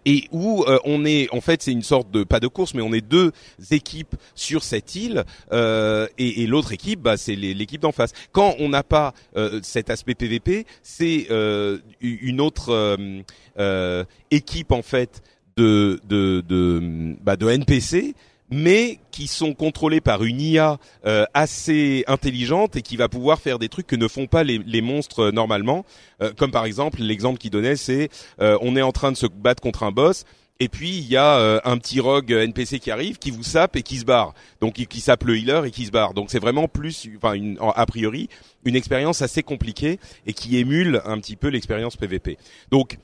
et 0.04 0.28
où 0.32 0.64
euh, 0.64 0.78
on 0.84 1.04
est, 1.04 1.28
en 1.32 1.40
fait, 1.40 1.62
c'est 1.62 1.72
une 1.72 1.82
sorte 1.82 2.10
de 2.10 2.24
pas 2.24 2.40
de 2.40 2.48
course, 2.48 2.74
mais 2.74 2.82
on 2.82 2.92
est 2.92 3.00
deux 3.00 3.32
équipes 3.70 4.14
sur 4.34 4.62
cette 4.62 4.94
île 4.94 5.24
euh, 5.52 6.06
et, 6.18 6.42
et 6.42 6.46
l'autre 6.46 6.72
équipe, 6.72 7.00
bah, 7.00 7.16
c'est 7.16 7.34
l'équipe 7.36 7.80
d'en 7.80 7.92
face. 7.92 8.12
Quand 8.32 8.54
on 8.58 8.68
n'a 8.68 8.82
pas 8.82 9.14
euh, 9.36 9.60
cet 9.62 9.90
aspect 9.90 10.14
PVP, 10.14 10.66
c'est 10.82 11.26
euh, 11.30 11.78
une 12.00 12.40
autre 12.40 12.70
euh, 12.70 13.22
euh, 13.58 14.04
équipe 14.30 14.72
en 14.72 14.82
fait 14.82 15.22
de 15.56 16.00
de 16.08 16.42
de, 16.46 17.14
bah, 17.22 17.36
de 17.36 17.48
NPC 17.48 18.14
mais 18.54 19.00
qui 19.10 19.26
sont 19.26 19.52
contrôlés 19.52 20.00
par 20.00 20.22
une 20.22 20.40
IA 20.40 20.78
euh, 21.06 21.24
assez 21.34 22.04
intelligente 22.06 22.76
et 22.76 22.82
qui 22.82 22.96
va 22.96 23.08
pouvoir 23.08 23.40
faire 23.40 23.58
des 23.58 23.68
trucs 23.68 23.88
que 23.88 23.96
ne 23.96 24.06
font 24.06 24.28
pas 24.28 24.44
les, 24.44 24.58
les 24.58 24.80
monstres 24.80 25.24
euh, 25.24 25.30
normalement. 25.32 25.84
Euh, 26.22 26.32
comme 26.36 26.52
par 26.52 26.64
exemple, 26.64 27.00
l'exemple 27.00 27.38
qu'il 27.38 27.50
donnait, 27.50 27.74
c'est 27.74 28.10
euh, 28.40 28.56
on 28.60 28.76
est 28.76 28.82
en 28.82 28.92
train 28.92 29.10
de 29.10 29.16
se 29.16 29.26
battre 29.26 29.60
contre 29.60 29.82
un 29.82 29.90
boss. 29.90 30.24
Et 30.60 30.68
puis 30.68 30.90
il 30.90 31.08
y 31.08 31.16
a 31.16 31.38
euh, 31.38 31.60
un 31.64 31.78
petit 31.78 31.98
rogue 31.98 32.30
NPC 32.30 32.78
qui 32.78 32.92
arrive, 32.92 33.18
qui 33.18 33.32
vous 33.32 33.42
sape 33.42 33.74
et 33.74 33.82
qui 33.82 33.96
se 33.96 34.04
barre. 34.04 34.34
Donc 34.60 34.74
qui, 34.74 35.00
sape 35.00 35.24
le 35.24 35.36
healer 35.36 35.64
et 35.64 35.72
qui 35.72 35.84
se 35.86 35.90
barre. 35.90 36.14
Donc 36.14 36.30
c'est 36.30 36.38
vraiment 36.38 36.68
plus, 36.68 37.08
enfin 37.16 37.32
une, 37.32 37.58
a 37.60 37.86
priori, 37.86 38.28
une 38.64 38.76
expérience 38.76 39.20
assez 39.20 39.42
compliquée 39.42 39.98
et 40.26 40.32
qui 40.32 40.58
émule 40.58 41.02
un 41.06 41.18
petit 41.18 41.34
peu 41.34 41.48
l'expérience 41.48 41.96
PVP. 41.96 42.38
Donc 42.70 42.98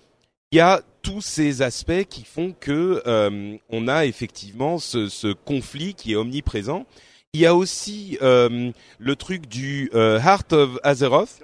il 0.52 0.56
y 0.56 0.60
a 0.60 0.82
tous 1.02 1.20
ces 1.20 1.62
aspects 1.62 2.04
qui 2.08 2.24
font 2.24 2.54
que 2.58 3.02
euh, 3.06 3.56
on 3.70 3.88
a 3.88 4.04
effectivement 4.06 4.78
ce, 4.78 5.08
ce 5.08 5.32
conflit 5.32 5.94
qui 5.94 6.12
est 6.12 6.16
omniprésent. 6.16 6.86
Il 7.32 7.40
y 7.40 7.46
a 7.46 7.54
aussi 7.54 8.18
euh, 8.22 8.72
le 8.98 9.16
truc 9.16 9.46
du 9.46 9.90
euh, 9.94 10.18
Heart 10.18 10.52
of 10.52 10.78
Azeroth, 10.82 11.40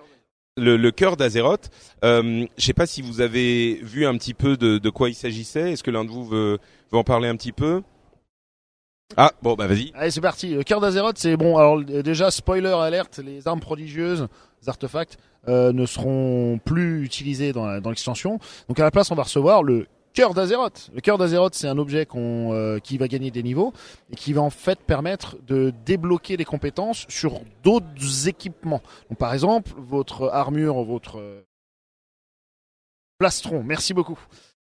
le, 0.57 0.77
le 0.77 0.91
cœur 0.91 1.17
d'Azeroth. 1.17 1.71
Euh, 2.05 2.47
Je 2.59 2.65
sais 2.65 2.73
pas 2.73 2.87
si 2.87 3.01
vous 3.03 3.21
avez 3.21 3.75
vu 3.83 4.05
un 4.07 4.17
petit 4.19 4.35
peu 4.35 4.57
de, 4.57 4.79
de 4.79 4.91
quoi 4.91 5.09
il 5.09 5.15
s'agissait. 5.15 5.73
Est-ce 5.73 5.85
que 5.85 5.93
l'un 5.93 6.05
de 6.05 6.11
vous 6.11 6.27
veut, 6.27 6.59
veut 6.91 6.99
en 6.99 7.05
parler 7.05 7.29
un 7.29 7.37
petit 7.37 7.53
peu? 7.53 7.83
Ah 9.17 9.31
bon 9.41 9.55
bah 9.55 9.69
vas-y. 9.69 9.93
Allez, 9.95 10.11
c'est 10.11 10.21
parti. 10.21 10.49
Le 10.55 10.65
cœur 10.65 10.81
d'Azeroth, 10.81 11.17
c'est 11.17 11.37
bon. 11.37 11.57
Alors 11.57 11.81
déjà, 11.81 12.33
spoiler 12.33 12.71
alerte, 12.71 13.21
les 13.25 13.47
armes 13.47 13.61
prodigieuses, 13.61 14.27
les 14.61 14.69
artefacts, 14.69 15.17
euh, 15.49 15.73
ne 15.73 15.87
seront 15.87 16.59
plus 16.65 17.05
utilisés 17.05 17.53
dans 17.53 17.81
dans 17.81 17.91
l'extension. 17.91 18.39
Donc 18.69 18.79
à 18.81 18.85
la 18.85 18.91
place, 18.91 19.11
on 19.11 19.15
va 19.15 19.23
recevoir 19.23 19.63
le 19.63 19.87
cœur 20.13 20.35
d'Azeroth. 20.35 20.91
Le 20.95 21.01
cœur 21.01 21.19
d'Azeroth, 21.19 21.55
c'est 21.55 21.69
un 21.69 21.79
objet 21.79 22.07
euh, 22.15 22.79
qui 22.81 22.99
va 22.99 23.07
gagner 23.07 23.31
des 23.31 23.43
niveaux 23.43 23.73
et 24.11 24.17
qui 24.17 24.33
va 24.33 24.43
en 24.43 24.51
fait 24.51 24.79
permettre 24.81 25.37
de 25.47 25.73
débloquer 25.85 26.37
des 26.37 26.45
compétences 26.45 27.05
sur 27.09 27.41
d'autres 27.63 28.29
équipements. 28.29 28.83
Donc 29.11 29.19
par 29.19 29.35
exemple, 29.35 29.73
votre 29.77 30.31
armure, 30.33 30.83
votre 30.85 31.19
euh, 31.19 31.43
plastron. 33.19 33.63
Merci 33.63 33.95
beaucoup. 33.95 34.19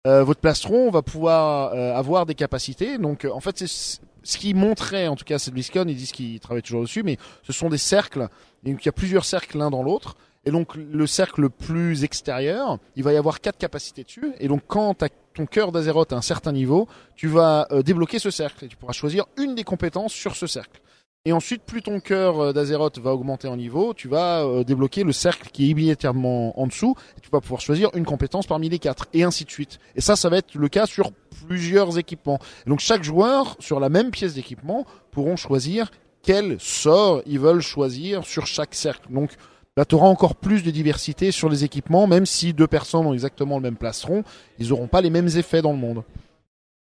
Votre 0.05 0.41
plastron 0.41 0.91
va 0.91 1.01
pouvoir 1.01 1.73
avoir 1.97 2.27
des 2.27 2.35
capacités. 2.35 2.99
Donc, 2.99 3.25
en 3.25 3.39
fait, 3.39 3.57
c'est 3.57 4.01
ce 4.25 4.39
qui 4.39 4.55
montrait, 4.55 5.09
en 5.09 5.17
tout 5.17 5.25
cas, 5.25 5.39
c'est 5.39 5.51
BlizzCon, 5.51 5.85
ils 5.87 5.97
disent 5.97 6.13
qu'ils 6.13 6.41
travaillent 6.41 6.63
toujours 6.63 6.83
dessus, 6.83 7.03
mais 7.03 7.19
ce 7.43 7.53
sont 7.53 7.69
des 7.69 7.79
cercles. 7.79 8.29
Donc, 8.63 8.83
il 8.83 8.87
y 8.87 8.89
a 8.89 8.93
plusieurs 8.93 9.25
cercles 9.25 9.59
l'un 9.59 9.71
dans 9.71 9.83
l'autre. 9.83 10.17
Et 10.45 10.51
donc, 10.51 10.75
le 10.75 11.07
cercle 11.07 11.41
le 11.43 11.51
plus 11.51 12.03
extérieur, 12.05 12.79
il 12.97 13.05
va 13.05 13.13
y 13.13 13.17
avoir 13.17 13.41
quatre 13.41 13.59
capacités 13.59 14.03
dessus. 14.03 14.33
Et 14.41 14.49
donc, 14.49 14.63
quand 14.67 14.95
t'as- 14.95 15.09
ton 15.35 15.47
cœur 15.47 15.73
d'Azeroth 15.73 16.13
à 16.13 16.17
un 16.17 16.23
certain 16.23 16.53
niveau, 16.53 16.89
tu 17.17 17.29
vas 17.29 17.67
euh, 17.71 17.83
débloquer 17.83 18.19
ce 18.19 18.31
cercle. 18.31 18.65
Et 18.65 18.69
tu 18.69 18.77
pourras 18.77 18.93
choisir 18.93 19.25
une 19.39 19.55
des 19.55 19.65
compétences 19.65 20.13
sur 20.13 20.35
ce 20.37 20.47
cercle. 20.47 20.81
Et 21.25 21.33
ensuite, 21.33 21.63
plus 21.63 21.81
ton 21.83 22.01
cœur 22.01 22.41
euh, 22.41 22.53
d'Azeroth 22.53 22.99
va 22.99 23.15
augmenter 23.15 23.47
en 23.47 23.57
niveau, 23.57 23.95
tu 23.95 24.09
vas 24.09 24.43
euh, 24.45 24.65
débloquer 24.65 25.05
le 25.05 25.13
cercle 25.13 25.49
qui 25.53 25.67
est 25.67 25.69
immédiatement 25.69 26.59
en 26.61 26.67
dessous, 26.67 26.97
et 27.17 27.21
tu 27.21 27.31
vas 27.31 27.41
pouvoir 27.41 27.61
choisir 27.61 27.91
une 27.95 28.05
compétence 28.05 28.49
parmi 28.49 28.69
les 28.69 28.81
quatre, 28.81 29.07
et 29.13 29.23
ainsi 29.23 29.45
de 29.45 29.51
suite. 29.53 29.79
Et 29.95 30.01
ça, 30.01 30.17
ça 30.17 30.29
va 30.29 30.39
être 30.39 30.57
le 30.57 30.69
cas 30.69 30.87
sur 30.87 31.13
plusieurs 31.47 31.97
équipements. 31.97 32.41
Et 32.67 32.71
donc 32.71 32.81
chaque 32.81 33.05
joueur, 33.05 33.57
sur 33.61 33.79
la 33.79 33.89
même 33.89 34.11
pièce 34.11 34.35
d'équipement, 34.35 34.85
pourront 35.13 35.37
choisir 35.37 35.93
quel 36.23 36.57
sort 36.59 37.23
ils 37.27 37.39
veulent 37.39 37.61
choisir 37.63 38.25
sur 38.25 38.47
chaque 38.47 38.75
cercle. 38.75 39.07
Donc 39.13 39.31
là, 39.77 39.85
tu 39.85 39.95
auras 39.95 40.07
encore 40.09 40.37
plus 40.37 40.63
de 40.63 40.71
diversité 40.71 41.31
sur 41.33 41.49
les 41.49 41.65
équipements, 41.65 42.07
même 42.07 42.27
si 42.27 42.53
deux 42.53 42.67
personnes 42.67 43.07
ont 43.07 43.13
exactement 43.15 43.57
le 43.57 43.63
même 43.63 43.77
plastron, 43.77 44.23
ils 44.59 44.69
n'auront 44.69 44.87
pas 44.89 45.01
les 45.01 45.11
mêmes 45.11 45.29
effets 45.37 45.63
dans 45.63 45.73
le 45.73 45.79
monde. 45.79 46.03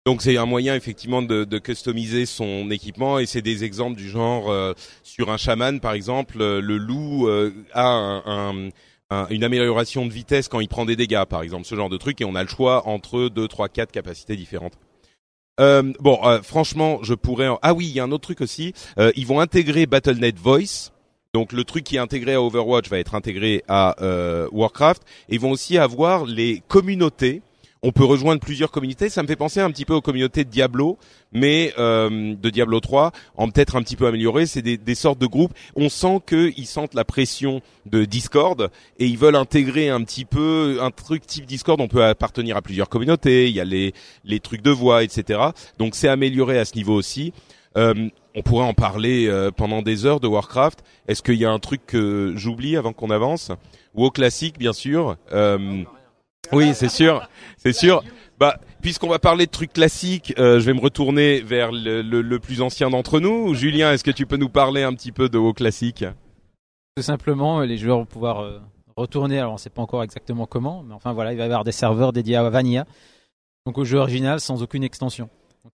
Donc 0.05 0.21
c'est 0.21 0.37
un 0.37 0.45
moyen 0.45 0.75
effectivement 0.75 1.21
de, 1.21 1.43
de 1.43 1.59
customiser 1.59 2.25
son 2.25 2.71
équipement 2.71 3.19
et 3.19 3.25
c'est 3.27 3.41
des 3.43 3.63
exemples 3.63 3.95
du 3.97 4.09
genre 4.09 4.49
euh, 4.49 4.73
sur 5.03 5.29
un 5.29 5.37
chaman 5.37 5.79
par 5.79 5.91
exemple 5.93 6.41
euh, 6.41 6.61
le 6.61 6.77
loup 6.77 7.27
euh, 7.27 7.51
a 7.73 7.85
un- 7.85 8.23
un- 8.25 8.69
un- 9.11 9.27
une 9.29 9.43
amélioration 9.43 10.05
de 10.07 10.11
vitesse 10.11 10.47
quand 10.47 10.61
il 10.61 10.69
prend 10.69 10.85
des 10.85 10.95
dégâts 10.95 11.25
par 11.25 11.43
exemple 11.43 11.65
ce 11.65 11.75
genre 11.75 11.89
de 11.89 11.97
truc 11.97 12.21
et 12.21 12.25
on 12.25 12.33
a 12.33 12.41
le 12.41 12.49
choix 12.49 12.87
entre 12.87 13.27
deux 13.27 13.47
trois 13.47 13.67
quatre 13.69 13.91
capacités 13.91 14.35
différentes. 14.37 14.73
Euh, 15.59 15.93
bon 15.99 16.17
euh, 16.23 16.41
franchement 16.41 16.99
je 17.03 17.13
pourrais 17.13 17.49
ah 17.61 17.73
oui 17.73 17.85
il 17.87 17.93
y 17.93 17.99
a 17.99 18.03
un 18.05 18.11
autre 18.11 18.23
truc 18.23 18.41
aussi 18.41 18.73
Euh, 18.97 19.11
ils 19.15 19.27
vont 19.27 19.41
intégrer 19.41 19.85
Battle.net 19.85 20.39
Voice 20.39 20.91
donc 21.33 21.51
le 21.53 21.63
truc 21.63 21.83
qui 21.83 21.95
est 21.95 21.99
intégré 21.99 22.33
à 22.33 22.41
Overwatch 22.41 22.89
va 22.89 22.99
être 22.99 23.15
intégré 23.15 23.63
à 23.67 23.95
euh, 24.01 24.47
Warcraft 24.51 25.03
et 25.29 25.35
ils 25.35 25.39
vont 25.39 25.51
aussi 25.51 25.77
avoir 25.77 26.25
les 26.25 26.63
communautés 26.67 27.41
on 27.81 27.91
peut 27.91 28.03
rejoindre 28.03 28.41
plusieurs 28.41 28.71
communautés. 28.71 29.09
Ça 29.09 29.23
me 29.23 29.27
fait 29.27 29.35
penser 29.35 29.61
un 29.61 29.71
petit 29.71 29.85
peu 29.85 29.93
aux 29.93 30.01
communautés 30.01 30.43
de 30.43 30.49
Diablo, 30.49 30.97
mais 31.31 31.73
euh, 31.77 32.35
de 32.35 32.49
Diablo 32.49 32.79
3, 32.79 33.11
en 33.37 33.49
peut-être 33.49 33.75
un 33.75 33.81
petit 33.81 33.95
peu 33.95 34.05
amélioré. 34.05 34.45
C'est 34.45 34.61
des, 34.61 34.77
des 34.77 34.95
sortes 34.95 35.19
de 35.19 35.27
groupes. 35.27 35.53
On 35.75 35.87
sent 35.87 36.19
qu'ils 36.27 36.67
sentent 36.67 36.93
la 36.93 37.05
pression 37.05 37.61
de 37.85 38.03
Discord 38.03 38.69
et 38.97 39.05
ils 39.05 39.17
veulent 39.17 39.37
intégrer 39.37 39.89
un 39.89 40.03
petit 40.03 40.25
peu 40.25 40.79
un 40.81 40.91
truc 40.91 41.25
type 41.25 41.45
Discord. 41.45 41.79
On 41.79 41.87
peut 41.87 42.03
appartenir 42.03 42.57
à 42.57 42.61
plusieurs 42.61 42.89
communautés. 42.89 43.47
Il 43.47 43.55
y 43.55 43.61
a 43.61 43.65
les 43.65 43.93
les 44.25 44.39
trucs 44.41 44.61
de 44.61 44.71
voix, 44.71 45.03
etc. 45.03 45.39
Donc 45.77 45.95
c'est 45.95 46.09
amélioré 46.09 46.59
à 46.59 46.65
ce 46.65 46.75
niveau 46.75 46.95
aussi. 46.95 47.31
Euh, 47.77 48.09
on 48.35 48.41
pourrait 48.41 48.65
en 48.65 48.73
parler 48.73 49.27
euh, 49.27 49.51
pendant 49.51 49.81
des 49.81 50.05
heures 50.05 50.19
de 50.19 50.27
Warcraft. 50.27 50.83
Est-ce 51.07 51.23
qu'il 51.23 51.35
y 51.35 51.45
a 51.45 51.51
un 51.51 51.59
truc 51.59 51.85
que 51.85 52.33
j'oublie 52.35 52.77
avant 52.77 52.93
qu'on 52.93 53.09
avance? 53.09 53.51
WoW 53.95 54.11
classique, 54.11 54.57
bien 54.59 54.73
sûr. 54.73 55.17
Euh, 55.33 55.83
Oui, 56.51 56.73
c'est 56.73 56.89
sûr, 56.89 57.27
c'est 57.57 57.73
sûr. 57.73 58.03
Bah, 58.39 58.57
puisqu'on 58.81 59.09
va 59.09 59.19
parler 59.19 59.45
de 59.45 59.51
trucs 59.51 59.73
classiques, 59.73 60.33
euh, 60.39 60.59
je 60.59 60.65
vais 60.65 60.73
me 60.73 60.79
retourner 60.79 61.41
vers 61.41 61.71
le, 61.71 62.01
le- 62.01 62.39
plus 62.39 62.61
ancien 62.61 62.89
d'entre 62.89 63.19
nous. 63.19 63.53
Julien, 63.53 63.91
est-ce 63.91 64.03
que 64.03 64.11
tu 64.11 64.25
peux 64.25 64.37
nous 64.37 64.47
parler 64.49 64.83
un 64.83 64.93
petit 64.93 65.11
peu 65.11 65.27
de 65.27 65.37
WoW 65.37 65.53
classique? 65.53 66.05
Tout 66.95 67.03
simplement, 67.03 67.59
les 67.61 67.77
joueurs 67.77 67.97
vont 67.97 68.05
pouvoir 68.05 68.61
retourner. 68.95 69.39
Alors, 69.39 69.51
on 69.51 69.55
ne 69.55 69.59
sait 69.59 69.69
pas 69.69 69.81
encore 69.81 70.03
exactement 70.03 70.45
comment, 70.45 70.83
mais 70.83 70.93
enfin 70.93 71.11
voilà, 71.13 71.33
il 71.33 71.37
va 71.37 71.43
y 71.43 71.45
avoir 71.45 71.63
des 71.63 71.71
serveurs 71.73 72.13
dédiés 72.13 72.35
à 72.37 72.49
Vanilla, 72.49 72.85
donc 73.65 73.77
au 73.77 73.83
jeu 73.85 73.97
original 73.97 74.39
sans 74.39 74.63
aucune 74.63 74.83
extension. 74.83 75.29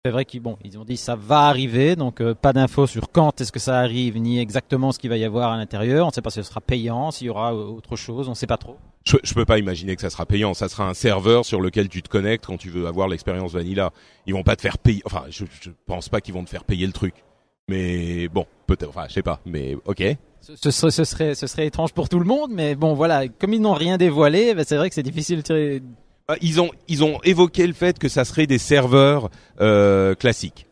C'est 0.04 0.10
vrai 0.10 0.24
qu'ils 0.24 0.40
bon, 0.40 0.56
ils 0.64 0.78
ont 0.78 0.84
dit 0.84 0.96
ça 0.96 1.14
va 1.14 1.42
arriver, 1.42 1.94
donc 1.96 2.20
euh, 2.20 2.34
pas 2.34 2.52
d'infos 2.52 2.86
sur 2.86 3.10
quand 3.12 3.40
est-ce 3.40 3.52
que 3.52 3.58
ça 3.58 3.78
arrive, 3.78 4.18
ni 4.18 4.38
exactement 4.38 4.92
ce 4.92 4.98
qu'il 4.98 5.10
va 5.10 5.16
y 5.16 5.24
avoir 5.24 5.52
à 5.52 5.56
l'intérieur. 5.56 6.06
On 6.06 6.08
ne 6.08 6.12
sait 6.12 6.22
pas 6.22 6.30
si 6.30 6.36
ce 6.36 6.42
sera 6.42 6.60
payant, 6.60 7.10
s'il 7.10 7.26
y 7.26 7.30
aura 7.30 7.52
euh, 7.54 7.64
autre 7.66 7.96
chose, 7.96 8.26
on 8.26 8.30
ne 8.32 8.36
sait 8.36 8.46
pas 8.46 8.56
trop. 8.56 8.76
je, 9.04 9.16
je 9.22 9.34
peux 9.34 9.44
pas 9.44 9.58
imaginer 9.58 9.94
que 9.94 10.02
ça 10.02 10.10
sera 10.10 10.26
payant. 10.26 10.54
Ça 10.54 10.68
sera 10.68 10.88
un 10.88 10.94
serveur 10.94 11.44
sur 11.44 11.60
lequel 11.60 11.88
tu 11.88 12.02
te 12.02 12.08
connectes 12.08 12.46
quand 12.46 12.56
tu 12.56 12.70
veux 12.70 12.86
avoir 12.86 13.08
l'expérience 13.08 13.52
vanilla. 13.52 13.92
Ils 14.26 14.34
vont 14.34 14.42
pas 14.42 14.56
te 14.56 14.62
faire 14.62 14.78
payer. 14.78 15.02
Enfin, 15.04 15.24
je, 15.28 15.44
je 15.60 15.70
pense 15.86 16.08
pas 16.08 16.20
qu'ils 16.20 16.34
vont 16.34 16.44
te 16.44 16.50
faire 16.50 16.64
payer 16.64 16.86
le 16.86 16.92
truc. 16.92 17.14
Mais 17.68 18.28
bon, 18.28 18.46
peut-être. 18.66 18.88
Enfin, 18.88 19.04
je 19.08 19.14
sais 19.14 19.22
pas. 19.22 19.40
Mais 19.46 19.76
ok. 19.84 20.02
Ce, 20.40 20.56
ce 20.56 20.70
serait, 20.70 20.90
ce, 20.90 21.04
serait, 21.04 21.34
ce 21.34 21.46
serait 21.46 21.66
étrange 21.66 21.92
pour 21.94 22.10
tout 22.10 22.18
le 22.18 22.26
monde, 22.26 22.50
mais 22.52 22.74
bon 22.74 22.92
voilà, 22.92 23.28
comme 23.28 23.54
ils 23.54 23.62
n'ont 23.62 23.72
rien 23.72 23.96
dévoilé, 23.96 24.54
ben, 24.54 24.62
c'est 24.68 24.76
vrai 24.76 24.90
que 24.90 24.94
c'est 24.94 25.02
difficile 25.02 25.38
de 25.38 25.42
tirer. 25.42 25.82
Bah, 26.28 26.36
Ils 26.40 26.60
ont 26.60 26.70
ils 26.88 27.04
ont 27.04 27.20
évoqué 27.22 27.66
le 27.66 27.72
fait 27.72 27.98
que 27.98 28.08
ça 28.08 28.24
serait 28.24 28.46
des 28.46 28.58
serveurs 28.58 29.30
euh, 29.60 30.14
classiques. 30.14 30.66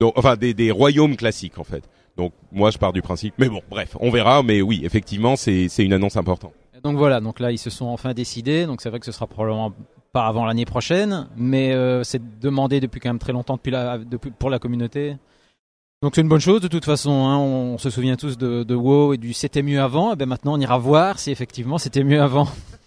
Donc, 0.00 0.14
enfin, 0.16 0.36
des, 0.36 0.54
des 0.54 0.70
royaumes 0.70 1.16
classiques 1.16 1.58
en 1.58 1.64
fait. 1.64 1.84
Donc 2.16 2.32
moi, 2.52 2.70
je 2.70 2.78
pars 2.78 2.92
du 2.92 3.02
principe. 3.02 3.34
Mais 3.38 3.48
bon, 3.48 3.62
bref, 3.70 3.96
on 4.00 4.10
verra. 4.10 4.42
Mais 4.42 4.62
oui, 4.62 4.82
effectivement, 4.84 5.36
c'est 5.36 5.68
une 5.78 5.92
annonce 5.92 6.16
importante. 6.16 6.52
Donc 6.82 6.96
voilà, 6.96 7.20
donc 7.20 7.40
là 7.40 7.52
ils 7.52 7.58
se 7.58 7.70
sont 7.70 7.86
enfin 7.86 8.14
décidés, 8.14 8.66
donc 8.66 8.80
c'est 8.80 8.88
vrai 8.88 9.00
que 9.00 9.06
ce 9.06 9.12
sera 9.12 9.26
probablement 9.26 9.72
pas 10.12 10.26
avant 10.26 10.44
l'année 10.44 10.64
prochaine, 10.64 11.28
mais 11.36 11.72
euh, 11.72 12.02
c'est 12.04 12.40
demandé 12.40 12.80
depuis 12.80 13.00
quand 13.00 13.10
même 13.10 13.18
très 13.18 13.32
longtemps 13.32 13.56
depuis 13.56 13.70
la, 13.70 13.98
depuis, 13.98 14.30
pour 14.30 14.50
la 14.50 14.58
communauté. 14.58 15.16
Donc 16.02 16.14
c'est 16.14 16.22
une 16.22 16.28
bonne 16.28 16.40
chose 16.40 16.62
de 16.62 16.68
toute 16.68 16.86
façon, 16.86 17.10
hein, 17.10 17.36
on, 17.36 17.76
se 17.76 17.90
souvient 17.90 18.16
tous 18.16 18.38
de, 18.38 18.62
de 18.62 18.74
WoW 18.74 19.14
et 19.14 19.18
du 19.18 19.34
c'était 19.34 19.62
mieux 19.62 19.80
avant, 19.80 20.14
et 20.14 20.16
ben 20.16 20.26
maintenant 20.26 20.54
on 20.54 20.60
ira 20.60 20.78
voir 20.78 21.18
si 21.18 21.30
effectivement 21.30 21.76
c'était 21.76 22.04
mieux 22.04 22.22
avant. 22.22 22.48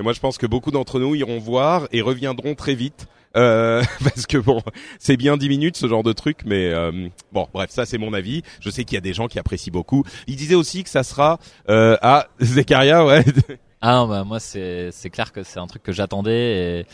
Et 0.00 0.04
moi, 0.04 0.12
je 0.12 0.20
pense 0.20 0.38
que 0.38 0.46
beaucoup 0.46 0.70
d'entre 0.70 1.00
nous 1.00 1.14
iront 1.16 1.38
voir 1.38 1.88
et 1.90 2.02
reviendront 2.02 2.54
très 2.54 2.74
vite. 2.76 3.06
Euh, 3.36 3.82
parce 4.04 4.26
que 4.26 4.38
bon, 4.38 4.62
c'est 4.98 5.16
bien 5.16 5.36
10 5.36 5.48
minutes 5.48 5.76
ce 5.76 5.86
genre 5.88 6.02
de 6.04 6.12
truc, 6.12 6.38
mais 6.46 6.72
euh, 6.72 7.08
bon, 7.32 7.46
bref, 7.52 7.70
ça 7.70 7.84
c'est 7.84 7.98
mon 7.98 8.14
avis. 8.14 8.42
Je 8.60 8.70
sais 8.70 8.84
qu'il 8.84 8.94
y 8.94 8.98
a 8.98 9.02
des 9.02 9.12
gens 9.12 9.26
qui 9.26 9.38
apprécient 9.38 9.72
beaucoup. 9.72 10.04
Il 10.28 10.36
disait 10.36 10.54
aussi 10.54 10.84
que 10.84 10.88
ça 10.90 11.02
sera 11.02 11.38
euh, 11.68 11.96
à 12.00 12.28
Zekaria, 12.40 13.04
ouais. 13.04 13.24
Ah 13.80 14.06
bah 14.08 14.24
moi 14.24 14.40
c'est 14.40 14.90
c'est 14.92 15.08
clair 15.10 15.30
que 15.32 15.44
c'est 15.44 15.60
un 15.60 15.68
truc 15.68 15.84
que 15.84 15.92
j'attendais 15.92 16.80
et 16.80 16.86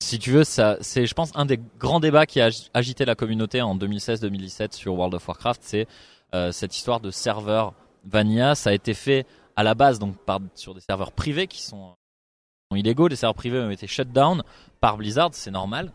si 0.00 0.18
tu 0.18 0.32
veux 0.32 0.42
ça 0.42 0.76
c'est 0.80 1.06
je 1.06 1.14
pense 1.14 1.30
un 1.36 1.46
des 1.46 1.60
grands 1.78 2.00
débats 2.00 2.26
qui 2.26 2.40
a 2.40 2.46
ag- 2.46 2.70
agité 2.74 3.04
la 3.04 3.14
communauté 3.14 3.62
en 3.62 3.76
2016-2017 3.76 4.74
sur 4.74 4.94
World 4.94 5.14
of 5.14 5.28
Warcraft 5.28 5.60
c'est 5.62 5.86
euh, 6.34 6.50
cette 6.50 6.76
histoire 6.76 6.98
de 6.98 7.12
serveur 7.12 7.72
vanilla 8.04 8.56
ça 8.56 8.70
a 8.70 8.72
été 8.72 8.94
fait 8.94 9.26
à 9.54 9.62
la 9.62 9.76
base 9.76 10.00
donc 10.00 10.16
par 10.26 10.40
sur 10.56 10.74
des 10.74 10.80
serveurs 10.80 11.12
privés 11.12 11.46
qui 11.46 11.62
sont 11.62 11.94
illégaux 12.74 13.08
les 13.08 13.16
serveurs 13.16 13.34
privés 13.34 13.60
ont 13.60 13.70
été 13.70 13.86
shut 13.86 14.12
down 14.12 14.42
par 14.80 14.96
Blizzard 14.96 15.30
c'est 15.32 15.50
normal 15.50 15.92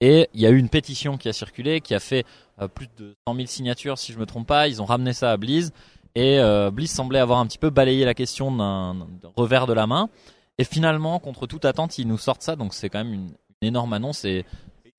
et 0.00 0.28
il 0.34 0.40
y 0.40 0.46
a 0.46 0.50
eu 0.50 0.58
une 0.58 0.68
pétition 0.68 1.16
qui 1.16 1.28
a 1.28 1.32
circulé 1.32 1.80
qui 1.80 1.94
a 1.94 2.00
fait 2.00 2.24
euh, 2.60 2.68
plus 2.68 2.88
de 2.98 3.14
100 3.26 3.34
000 3.34 3.46
signatures 3.46 3.98
si 3.98 4.12
je 4.12 4.18
me 4.18 4.26
trompe 4.26 4.46
pas 4.46 4.68
ils 4.68 4.82
ont 4.82 4.86
ramené 4.86 5.12
ça 5.12 5.32
à 5.32 5.36
Blizz 5.36 5.72
et 6.14 6.38
euh, 6.38 6.70
Blizz 6.70 6.90
semblait 6.90 7.18
avoir 7.18 7.38
un 7.38 7.46
petit 7.46 7.58
peu 7.58 7.70
balayé 7.70 8.04
la 8.04 8.14
question 8.14 8.54
d'un 8.54 8.96
revers 9.36 9.66
de 9.66 9.72
la 9.72 9.86
main. 9.86 10.08
Et 10.58 10.64
finalement, 10.64 11.18
contre 11.18 11.46
toute 11.46 11.64
attente, 11.64 11.98
ils 11.98 12.06
nous 12.06 12.18
sortent 12.18 12.42
ça, 12.42 12.56
donc 12.56 12.74
c'est 12.74 12.90
quand 12.90 13.02
même 13.02 13.14
une, 13.14 13.30
énorme 13.62 13.92
annonce. 13.92 14.24
Et 14.24 14.44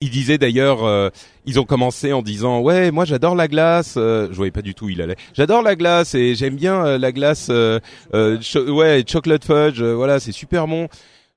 Il 0.00 0.10
disait 0.10 0.38
d'ailleurs, 0.38 0.84
euh, 0.84 1.10
ils 1.44 1.60
ont 1.60 1.64
commencé 1.64 2.12
en 2.12 2.22
disant 2.22 2.60
ouais, 2.60 2.90
moi 2.90 3.04
j'adore 3.04 3.34
la 3.34 3.46
glace. 3.46 3.94
euh, 3.96 4.28
je 4.30 4.36
voyais 4.36 4.50
pas 4.50 4.62
du 4.62 4.74
tout 4.74 4.86
où 4.86 4.88
il 4.88 5.02
allait. 5.02 5.16
J'adore 5.34 5.62
la 5.62 5.76
glace 5.76 6.14
et 6.14 6.34
j'aime 6.34 6.56
bien 6.56 6.84
euh, 6.84 6.98
la 6.98 7.12
glace. 7.12 7.50
ouais, 7.50 9.04
chocolate 9.06 9.44
fudge. 9.44 9.82
voilà, 9.82 10.18
c'est 10.18 10.32
super 10.32 10.66
bon. 10.66 10.88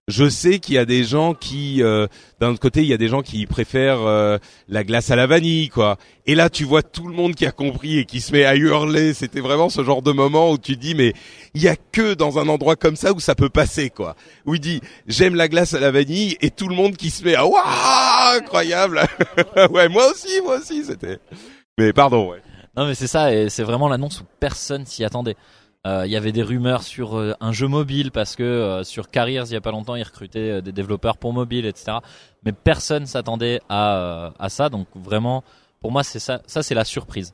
Je 0.10 0.30
sais 0.30 0.60
qu'il 0.60 0.76
y 0.76 0.78
a 0.78 0.86
des 0.86 1.04
gens 1.04 1.34
qui, 1.34 1.84
euh, 1.84 2.08
d'un 2.40 2.52
autre 2.52 2.62
côté, 2.62 2.80
il 2.82 2.88
y 2.88 2.94
a 2.94 2.98
des 2.98 3.10
gens 3.10 3.22
qui 3.22 3.46
préfèrent 3.46 4.04
euh, 4.04 4.38
la 4.70 4.86
glace 4.86 5.12
à 5.12 5.18
la 5.18 5.28
vanille, 5.28 5.68
quoi. 5.68 5.98
Et 6.26 6.34
là, 6.34 6.50
tu 6.50 6.64
vois 6.64 6.82
tout 6.82 7.10
le 7.10 7.14
monde 7.14 7.36
qui 7.36 7.46
a 7.46 7.52
compris 7.52 7.98
et 7.98 8.06
qui 8.06 8.22
se 8.22 8.32
met 8.32 8.46
à 8.46 8.56
hurler. 8.56 9.14
C'était 9.14 9.42
vraiment 9.42 9.68
ce 9.68 9.84
genre 9.84 10.02
de 10.02 10.14
moment 10.14 10.52
où 10.52 10.58
tu 10.58 10.78
dis, 10.78 10.96
mais 10.96 11.12
il 11.56 11.62
y 11.62 11.68
a 11.68 11.76
que 11.76 12.14
dans 12.14 12.40
un 12.40 12.48
endroit 12.48 12.78
comme 12.78 12.96
ça 12.96 13.12
où 13.12 13.20
ça 13.20 13.36
peut 13.36 13.50
passer, 13.50 13.90
quoi. 13.90 14.16
Où 14.46 14.56
il 14.56 14.62
dit, 14.62 14.80
j'aime 15.08 15.36
la 15.36 15.50
glace 15.50 15.74
à 15.74 15.80
la 15.82 15.92
vanille 15.92 16.38
et 16.40 16.52
tout 16.52 16.70
le 16.70 16.76
monde 16.76 16.96
qui 16.96 17.10
se 17.10 17.26
met 17.26 17.36
à, 17.36 17.46
waouh, 17.46 18.38
incroyable. 18.38 19.02
ouais, 19.72 19.90
moi 19.90 20.10
aussi, 20.10 20.40
moi 20.42 20.60
aussi, 20.60 20.86
c'était. 20.86 21.20
Mais 21.78 21.92
pardon, 21.92 22.30
ouais. 22.32 22.42
non, 22.78 22.88
mais 22.88 22.96
c'est 22.96 23.08
ça, 23.08 23.34
et 23.34 23.50
c'est 23.50 23.64
vraiment 23.64 23.90
l'annonce 23.90 24.22
où 24.22 24.24
personne 24.40 24.86
s'y 24.86 25.04
attendait. 25.04 25.36
Euh, 25.88 26.06
Il 26.06 26.12
y 26.12 26.18
avait 26.18 26.32
des 26.34 26.44
rumeurs 26.44 26.84
sur 26.84 27.18
euh, 27.18 27.34
un 27.40 27.54
jeu 27.54 27.68
mobile 27.68 28.12
parce 28.12 28.36
que 28.36 28.44
euh, 28.44 28.84
sur 28.84 29.10
Careers 29.10 29.46
il 29.46 29.54
y 29.54 29.56
a 29.56 29.62
pas 29.62 29.72
longtemps 29.72 29.96
ils 29.96 30.04
recrutaient 30.04 30.62
des 30.62 30.72
développeurs 30.74 31.18
pour 31.18 31.34
mobile 31.34 31.66
etc. 31.66 32.00
Mais 32.44 32.52
personne 32.52 33.06
s'attendait 33.06 33.62
à 33.70 34.34
à 34.38 34.50
ça 34.50 34.70
donc 34.70 34.88
vraiment 34.96 35.44
pour 35.80 35.92
moi 35.92 36.04
c'est 36.04 36.20
ça 36.20 36.42
ça 36.46 36.62
c'est 36.62 36.76
la 36.76 36.84
surprise. 36.84 37.34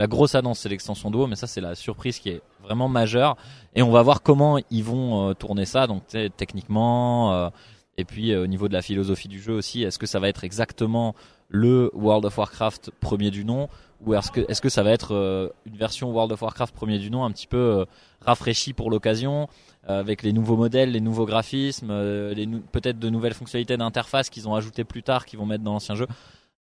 La 0.00 0.06
grosse 0.06 0.34
annonce 0.34 0.60
c'est 0.60 0.68
l'extension 0.68 1.10
Duo 1.10 1.26
mais 1.26 1.36
ça 1.36 1.46
c'est 1.46 1.62
la 1.62 1.74
surprise 1.74 2.18
qui 2.18 2.28
est 2.30 2.42
vraiment 2.62 2.88
majeure 2.88 3.36
et 3.74 3.82
on 3.82 3.90
va 3.90 4.02
voir 4.02 4.22
comment 4.22 4.58
ils 4.70 4.84
vont 4.84 5.32
tourner 5.34 5.64
ça 5.64 5.86
donc 5.86 6.02
techniquement 6.36 7.50
et 7.96 8.04
puis 8.04 8.34
au 8.34 8.48
niveau 8.48 8.68
de 8.68 8.72
la 8.74 8.82
philosophie 8.82 9.28
du 9.28 9.40
jeu 9.40 9.54
aussi 9.54 9.84
est-ce 9.84 9.98
que 9.98 10.06
ça 10.06 10.18
va 10.18 10.28
être 10.28 10.42
exactement 10.44 11.14
le 11.48 11.90
World 11.94 12.24
of 12.24 12.36
Warcraft 12.36 12.90
premier 13.00 13.30
du 13.30 13.44
nom 13.44 13.68
ou 14.06 14.14
est-ce 14.14 14.30
que 14.30 14.40
est-ce 14.48 14.60
que 14.60 14.68
ça 14.68 14.82
va 14.82 14.90
être 14.90 15.14
euh, 15.14 15.48
une 15.64 15.76
version 15.76 16.10
World 16.10 16.32
of 16.32 16.42
Warcraft 16.42 16.74
premier 16.74 16.98
du 16.98 17.10
nom 17.10 17.24
un 17.24 17.30
petit 17.30 17.46
peu 17.46 17.56
euh, 17.56 17.84
rafraîchie 18.20 18.72
pour 18.72 18.90
l'occasion 18.90 19.48
euh, 19.88 20.00
avec 20.00 20.22
les 20.22 20.32
nouveaux 20.32 20.56
modèles, 20.56 20.92
les 20.92 21.00
nouveaux 21.00 21.26
graphismes, 21.26 21.88
peut-être 22.72 22.98
de 22.98 23.10
nouvelles 23.10 23.34
fonctionnalités 23.34 23.76
d'interface 23.76 24.30
qu'ils 24.30 24.48
ont 24.48 24.54
ajoutées 24.54 24.84
plus 24.84 25.02
tard, 25.02 25.26
qu'ils 25.26 25.38
vont 25.38 25.46
mettre 25.46 25.64
dans 25.64 25.72
l'ancien 25.72 25.94
jeu. 25.94 26.06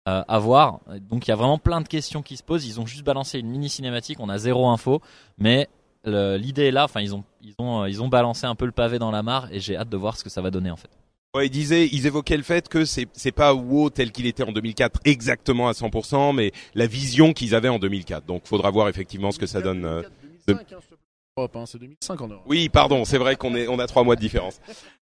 À 0.05 0.37
voir. 0.37 0.81
Donc 1.09 1.27
il 1.27 1.29
y 1.29 1.31
a 1.31 1.37
vraiment 1.37 1.57
plein 1.57 1.79
de 1.79 1.87
questions 1.87 2.21
qui 2.21 2.35
se 2.35 2.43
posent. 2.43 2.65
Ils 2.65 2.81
ont 2.81 2.85
juste 2.85 3.05
balancé 3.05 3.39
une 3.39 3.47
mini 3.47 3.69
cinématique, 3.69 4.19
on 4.19 4.27
a 4.27 4.37
zéro 4.37 4.67
info, 4.67 5.01
mais 5.37 5.69
l'idée 6.05 6.65
est 6.65 6.71
là. 6.71 6.83
Enfin 6.83 6.99
ils 6.99 7.15
ont 7.15 7.23
ils 7.41 7.55
ont 7.57 7.85
ils 7.85 8.03
ont 8.03 8.09
balancé 8.09 8.45
un 8.45 8.55
peu 8.55 8.65
le 8.65 8.73
pavé 8.73 8.99
dans 8.99 9.11
la 9.11 9.23
mare 9.23 9.47
et 9.53 9.61
j'ai 9.61 9.77
hâte 9.77 9.87
de 9.87 9.95
voir 9.95 10.17
ce 10.17 10.25
que 10.25 10.29
ça 10.29 10.41
va 10.41 10.51
donner 10.51 10.71
en 10.71 10.75
fait. 10.75 10.89
Ouais, 11.35 11.47
ils 11.47 11.49
disaient, 11.49 11.89
ils 11.91 12.05
évoquaient 12.05 12.37
le 12.37 12.43
fait 12.43 12.69
que 12.69 12.85
c'est 12.85 13.07
c'est 13.13 13.31
pas 13.31 13.55
WoW 13.55 13.89
tel 13.89 14.11
qu'il 14.11 14.27
était 14.27 14.43
en 14.43 14.51
2004 14.51 14.99
exactement 15.05 15.67
à 15.67 15.71
100%, 15.71 16.35
mais 16.35 16.51
la 16.75 16.85
vision 16.85 17.33
qu'ils 17.33 17.55
avaient 17.55 17.69
en 17.69 17.79
2004. 17.79 18.25
Donc, 18.25 18.43
faudra 18.45 18.69
voir 18.69 18.87
effectivement 18.87 19.31
ce 19.31 19.39
que 19.39 19.47
ça 19.47 19.61
donne. 19.61 19.83
euh, 19.85 20.03
2005, 20.47 20.53
hein, 20.61 20.65
s'il 20.79 20.89
te 20.89 20.95
plaît, 20.95 20.97
en 21.37 21.41
Europe, 21.41 21.55
hein, 21.55 21.63
c'est 21.65 21.79
2005 21.79 22.21
en 22.21 22.27
Europe. 22.27 22.43
Oui, 22.45 22.69
pardon, 22.69 23.03
c'est 23.03 23.17
vrai 23.17 23.35
qu'on 23.35 23.55
est, 23.55 23.67
on 23.67 23.79
a 23.79 23.87
trois 23.87 24.03
mois 24.03 24.15
de 24.15 24.21
différence. 24.21 24.59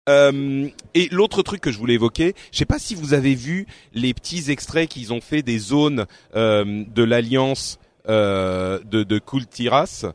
Euh, 0.08 0.68
et 0.94 1.08
l'autre 1.10 1.42
truc 1.42 1.60
que 1.60 1.70
je 1.70 1.78
voulais 1.78 1.94
évoquer, 1.94 2.34
je 2.52 2.58
sais 2.58 2.64
pas 2.64 2.78
si 2.78 2.94
vous 2.94 3.12
avez 3.12 3.34
vu 3.34 3.66
les 3.92 4.14
petits 4.14 4.50
extraits 4.50 4.88
qu'ils 4.88 5.12
ont 5.12 5.20
fait 5.20 5.42
des 5.42 5.58
zones 5.58 6.06
euh, 6.36 6.84
de 6.88 7.02
l'alliance 7.02 7.78
euh, 8.08 8.80
de, 8.84 9.02
de 9.02 9.18
Kultiras. 9.18 10.06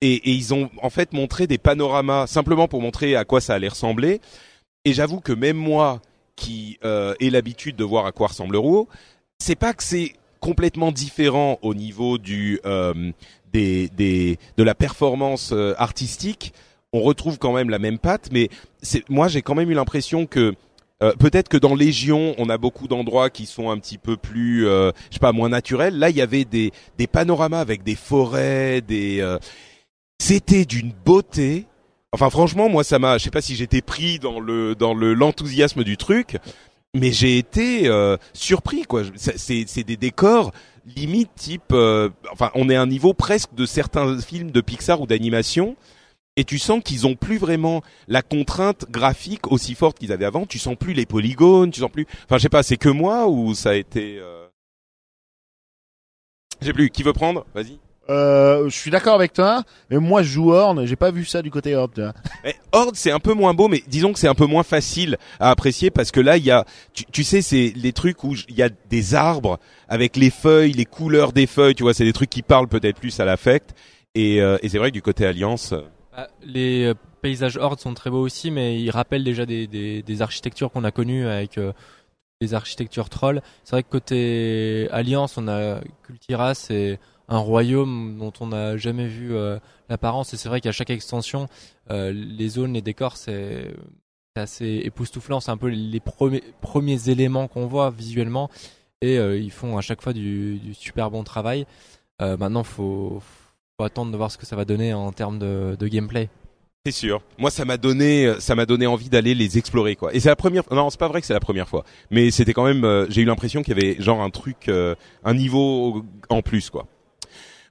Et, 0.00 0.14
et 0.14 0.30
ils 0.32 0.52
ont 0.52 0.70
en 0.82 0.90
fait 0.90 1.12
montré 1.12 1.46
des 1.46 1.58
panoramas 1.58 2.26
simplement 2.26 2.66
pour 2.68 2.82
montrer 2.82 3.14
à 3.16 3.24
quoi 3.24 3.40
ça 3.40 3.54
allait 3.54 3.68
ressembler. 3.68 4.20
Et 4.84 4.92
j'avoue 4.92 5.20
que 5.20 5.32
même 5.32 5.56
moi, 5.56 6.00
qui 6.36 6.78
euh, 6.84 7.14
ai 7.20 7.30
l'habitude 7.30 7.76
de 7.76 7.84
voir 7.84 8.06
à 8.06 8.12
quoi 8.12 8.28
ressemble 8.28 8.56
WoW, 8.56 8.88
c'est 9.38 9.54
pas 9.54 9.72
que 9.72 9.82
c'est 9.82 10.12
complètement 10.40 10.92
différent 10.92 11.58
au 11.62 11.74
niveau 11.74 12.18
du 12.18 12.60
euh, 12.66 13.12
des, 13.52 13.88
des 13.88 14.38
de 14.56 14.62
la 14.62 14.74
performance 14.74 15.52
euh, 15.52 15.74
artistique. 15.78 16.52
On 16.92 17.00
retrouve 17.00 17.38
quand 17.38 17.52
même 17.52 17.70
la 17.70 17.78
même 17.78 17.98
patte, 17.98 18.28
mais 18.30 18.50
moi 19.08 19.28
j'ai 19.28 19.42
quand 19.42 19.54
même 19.54 19.70
eu 19.70 19.74
l'impression 19.74 20.26
que 20.26 20.54
euh, 21.02 21.12
peut-être 21.18 21.48
que 21.48 21.56
dans 21.56 21.74
Légion, 21.74 22.34
on 22.38 22.48
a 22.48 22.58
beaucoup 22.58 22.86
d'endroits 22.86 23.30
qui 23.30 23.46
sont 23.46 23.70
un 23.70 23.78
petit 23.78 23.98
peu 23.98 24.16
plus, 24.16 24.66
euh, 24.66 24.92
je 25.10 25.14
sais 25.14 25.20
pas, 25.20 25.32
moins 25.32 25.48
naturels. 25.48 25.98
Là, 25.98 26.08
il 26.08 26.16
y 26.16 26.22
avait 26.22 26.44
des 26.44 26.72
des 26.98 27.06
panoramas 27.06 27.60
avec 27.60 27.82
des 27.82 27.96
forêts, 27.96 28.80
des 28.80 29.20
euh, 29.20 29.38
c'était 30.18 30.64
d'une 30.64 30.92
beauté. 31.04 31.66
Enfin, 32.14 32.30
franchement, 32.30 32.68
moi, 32.68 32.84
ça 32.84 33.00
m'a. 33.00 33.18
Je 33.18 33.24
sais 33.24 33.30
pas 33.30 33.42
si 33.42 33.56
j'étais 33.56 33.82
pris 33.82 34.20
dans 34.20 34.38
le 34.38 34.76
dans 34.76 34.94
le 34.94 35.14
l'enthousiasme 35.14 35.82
du 35.82 35.96
truc, 35.96 36.38
mais 36.94 37.10
j'ai 37.10 37.38
été 37.38 37.88
euh, 37.88 38.16
surpris, 38.32 38.84
quoi. 38.84 39.02
C'est 39.16 39.64
c'est 39.66 39.82
des 39.82 39.96
décors 39.96 40.52
limite 40.86 41.30
type. 41.34 41.72
euh, 41.72 42.10
enfin, 42.30 42.52
on 42.54 42.70
est 42.70 42.76
à 42.76 42.82
un 42.82 42.86
niveau 42.86 43.14
presque 43.14 43.52
de 43.54 43.66
certains 43.66 44.20
films 44.20 44.52
de 44.52 44.60
Pixar 44.60 45.00
ou 45.00 45.06
d'animation. 45.08 45.76
Et 46.36 46.44
tu 46.44 46.58
sens 46.58 46.82
qu'ils 46.84 47.06
ont 47.06 47.16
plus 47.16 47.38
vraiment 47.38 47.82
la 48.06 48.22
contrainte 48.22 48.86
graphique 48.90 49.50
aussi 49.50 49.74
forte 49.74 49.98
qu'ils 49.98 50.12
avaient 50.12 50.24
avant. 50.24 50.46
Tu 50.46 50.58
sens 50.60 50.76
plus 50.76 50.92
les 50.92 51.06
polygones, 51.06 51.72
tu 51.72 51.80
sens 51.80 51.90
plus. 51.90 52.06
Enfin, 52.24 52.38
je 52.38 52.42
sais 52.42 52.48
pas, 52.48 52.62
c'est 52.62 52.76
que 52.76 52.88
moi 52.88 53.26
ou 53.26 53.54
ça 53.54 53.70
a 53.70 53.74
été. 53.74 54.18
Euh... 54.20 54.46
J'ai 56.60 56.72
plus. 56.72 56.90
Qui 56.90 57.02
veut 57.02 57.12
prendre? 57.12 57.44
Vas-y. 57.54 57.78
Euh, 58.10 58.68
je 58.68 58.76
suis 58.76 58.90
d'accord 58.90 59.14
avec 59.14 59.32
toi, 59.32 59.62
mais 59.90 59.96
moi 59.98 60.22
je 60.22 60.28
joue 60.28 60.52
Horn, 60.52 60.84
j'ai 60.84 60.96
pas 60.96 61.10
vu 61.10 61.24
ça 61.24 61.40
du 61.40 61.50
côté 61.50 61.74
Horde. 61.74 61.92
tu 61.94 62.00
vois. 62.02 62.12
Horde, 62.72 62.96
c'est 62.96 63.10
un 63.10 63.18
peu 63.20 63.32
moins 63.32 63.54
beau, 63.54 63.68
mais 63.68 63.82
disons 63.88 64.12
que 64.12 64.18
c'est 64.18 64.28
un 64.28 64.34
peu 64.34 64.44
moins 64.46 64.62
facile 64.62 65.16
à 65.40 65.50
apprécier 65.50 65.90
parce 65.90 66.10
que 66.10 66.20
là, 66.20 66.36
il 66.36 66.44
y 66.44 66.50
a, 66.50 66.64
tu, 66.92 67.04
tu 67.06 67.24
sais, 67.24 67.40
c'est 67.40 67.72
les 67.76 67.92
trucs 67.92 68.22
où 68.24 68.34
il 68.48 68.54
y 68.56 68.62
a 68.62 68.68
des 68.90 69.14
arbres 69.14 69.58
avec 69.88 70.16
les 70.16 70.30
feuilles, 70.30 70.72
les 70.72 70.84
couleurs 70.84 71.32
des 71.32 71.46
feuilles, 71.46 71.74
tu 71.74 71.82
vois, 71.82 71.94
c'est 71.94 72.04
des 72.04 72.12
trucs 72.12 72.30
qui 72.30 72.42
parlent 72.42 72.68
peut-être 72.68 72.98
plus 72.98 73.18
à 73.20 73.24
l'affect. 73.24 73.74
Et, 74.14 74.40
euh, 74.42 74.58
et 74.62 74.68
c'est 74.68 74.78
vrai 74.78 74.90
que 74.90 74.94
du 74.94 75.02
côté 75.02 75.24
Alliance, 75.26 75.72
euh, 75.72 75.80
Bah, 76.14 76.28
les 76.44 76.84
euh, 76.84 76.94
paysages 77.22 77.56
Horde 77.56 77.80
sont 77.80 77.94
très 77.94 78.10
beaux 78.10 78.20
aussi, 78.20 78.50
mais 78.50 78.78
ils 78.80 78.90
rappellent 78.90 79.24
déjà 79.24 79.46
des, 79.46 79.66
des, 79.66 80.02
des 80.02 80.22
architectures 80.22 80.70
qu'on 80.70 80.84
a 80.84 80.90
connues 80.90 81.26
avec 81.26 81.56
euh, 81.58 81.72
les 82.40 82.52
architectures 82.54 83.08
trolls. 83.08 83.40
C'est 83.64 83.72
vrai 83.76 83.82
que 83.82 83.88
côté 83.88 84.88
Alliance, 84.92 85.38
on 85.38 85.48
a 85.48 85.80
Kultira, 86.06 86.54
c'est 86.54 86.98
un 87.34 87.38
royaume 87.38 88.16
dont 88.18 88.32
on 88.38 88.46
n'a 88.46 88.76
jamais 88.76 89.08
vu 89.08 89.34
euh, 89.34 89.58
l'apparence. 89.88 90.32
Et 90.32 90.36
c'est 90.36 90.48
vrai 90.48 90.60
qu'à 90.60 90.70
chaque 90.70 90.90
extension, 90.90 91.48
euh, 91.90 92.12
les 92.12 92.48
zones, 92.48 92.74
les 92.74 92.82
décors, 92.82 93.16
c'est 93.16 93.74
assez 94.36 94.82
époustouflant. 94.84 95.40
C'est 95.40 95.50
un 95.50 95.56
peu 95.56 95.68
les 95.68 96.00
premiers, 96.00 97.10
éléments 97.10 97.48
qu'on 97.48 97.66
voit 97.66 97.90
visuellement. 97.90 98.50
Et 99.02 99.18
euh, 99.18 99.36
ils 99.36 99.50
font 99.50 99.76
à 99.76 99.80
chaque 99.80 100.00
fois 100.00 100.12
du, 100.12 100.60
super 100.74 101.10
bon 101.10 101.24
travail. 101.24 101.66
Maintenant, 102.20 102.64
faut, 102.64 103.20
faut 103.76 103.84
attendre 103.84 104.10
de 104.10 104.16
voir 104.16 104.30
ce 104.30 104.38
que 104.38 104.46
ça 104.46 104.56
va 104.56 104.64
donner 104.64 104.94
en 104.94 105.12
termes 105.12 105.38
de, 105.38 105.88
gameplay. 105.88 106.30
c'est 106.86 106.92
sûr. 106.92 107.20
Moi, 107.36 107.50
ça 107.50 107.66
m'a 107.66 107.76
donné, 107.76 108.32
ça 108.38 108.54
m'a 108.54 108.64
donné 108.64 108.86
envie 108.86 109.10
d'aller 109.10 109.34
les 109.34 109.58
explorer, 109.58 109.94
quoi. 109.94 110.14
Et 110.14 110.20
c'est 110.20 110.30
la 110.30 110.36
première. 110.36 110.62
Non, 110.72 110.88
c'est 110.88 111.00
pas 111.00 111.08
vrai 111.08 111.20
que 111.20 111.26
c'est 111.26 111.34
la 111.34 111.40
première 111.40 111.68
fois, 111.68 111.84
mais 112.10 112.30
c'était 112.30 112.54
quand 112.54 112.64
même. 112.64 113.06
J'ai 113.10 113.20
eu 113.20 113.26
l'impression 113.26 113.62
qu'il 113.62 113.76
y 113.76 113.82
avait 113.82 114.00
genre 114.00 114.22
un 114.22 114.30
truc, 114.30 114.70
un 114.70 115.34
niveau 115.34 116.02
en 116.30 116.40
plus, 116.40 116.70
quoi. 116.70 116.86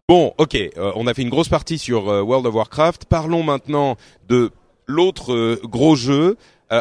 Bon, 0.09 0.33
ok, 0.37 0.55
euh, 0.55 0.91
on 0.95 1.07
a 1.07 1.13
fait 1.13 1.21
une 1.21 1.29
grosse 1.29 1.47
partie 1.47 1.77
sur 1.77 2.09
euh, 2.09 2.21
World 2.21 2.45
of 2.45 2.53
Warcraft. 2.53 3.05
Parlons 3.05 3.41
maintenant 3.41 3.95
de 4.27 4.51
l'autre 4.85 5.31
euh, 5.31 5.61
gros 5.63 5.95
jeu. 5.95 6.35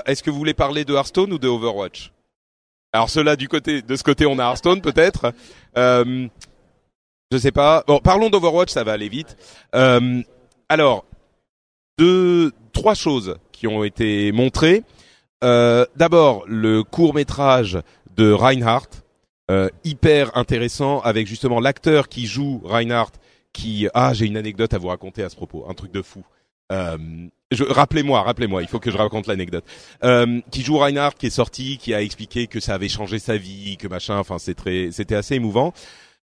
Est-ce 0.06 0.22
que 0.22 0.30
vous 0.30 0.38
voulez 0.38 0.54
parler 0.54 0.86
de 0.86 0.94
Hearthstone 0.94 1.34
ou 1.34 1.38
de 1.38 1.46
Overwatch? 1.48 2.12
Alors 2.94 3.10
cela 3.10 3.36
du 3.36 3.46
côté, 3.46 3.82
de 3.82 3.94
ce 3.94 4.02
côté, 4.02 4.24
on 4.24 4.38
a 4.38 4.42
Hearthstone 4.42 4.80
peut-être. 4.82 5.34
Je 5.76 6.28
sais 7.36 7.52
pas. 7.52 7.84
Bon, 7.86 7.98
parlons 8.00 8.30
d'Overwatch, 8.30 8.70
ça 8.70 8.84
va 8.84 8.92
aller 8.92 9.10
vite. 9.10 9.36
Alors, 10.70 11.04
deux, 11.98 12.52
trois 12.72 12.94
choses 12.94 13.36
qui 13.52 13.66
ont 13.66 13.84
été 13.84 14.32
montrées. 14.32 14.82
D'abord, 15.42 16.44
le 16.46 16.82
court 16.84 17.12
métrage 17.12 17.78
de 18.16 18.32
Reinhardt, 18.32 19.01
euh, 19.52 19.68
hyper 19.84 20.36
intéressant, 20.36 21.00
avec 21.00 21.26
justement 21.26 21.60
l'acteur 21.60 22.08
qui 22.08 22.26
joue 22.26 22.60
Reinhardt. 22.64 23.12
Qui 23.52 23.86
ah, 23.92 24.14
j'ai 24.14 24.24
une 24.24 24.38
anecdote 24.38 24.72
à 24.72 24.78
vous 24.78 24.88
raconter 24.88 25.22
à 25.22 25.28
ce 25.28 25.36
propos, 25.36 25.66
un 25.68 25.74
truc 25.74 25.92
de 25.92 26.00
fou. 26.00 26.24
Euh, 26.72 26.96
rappelez-moi, 27.60 28.22
rappelez-moi, 28.22 28.62
il 28.62 28.68
faut 28.68 28.78
que 28.78 28.90
je 28.90 28.96
raconte 28.96 29.26
l'anecdote. 29.26 29.64
Euh, 30.04 30.40
qui 30.50 30.62
joue 30.62 30.78
Reinhardt, 30.78 31.16
qui 31.18 31.26
est 31.26 31.30
sorti, 31.30 31.76
qui 31.76 31.92
a 31.92 32.00
expliqué 32.00 32.46
que 32.46 32.60
ça 32.60 32.74
avait 32.74 32.88
changé 32.88 33.18
sa 33.18 33.36
vie, 33.36 33.76
que 33.76 33.88
machin. 33.88 34.16
Enfin, 34.18 34.38
c'est 34.38 34.54
très, 34.54 34.88
c'était 34.90 35.16
assez 35.16 35.34
émouvant. 35.34 35.74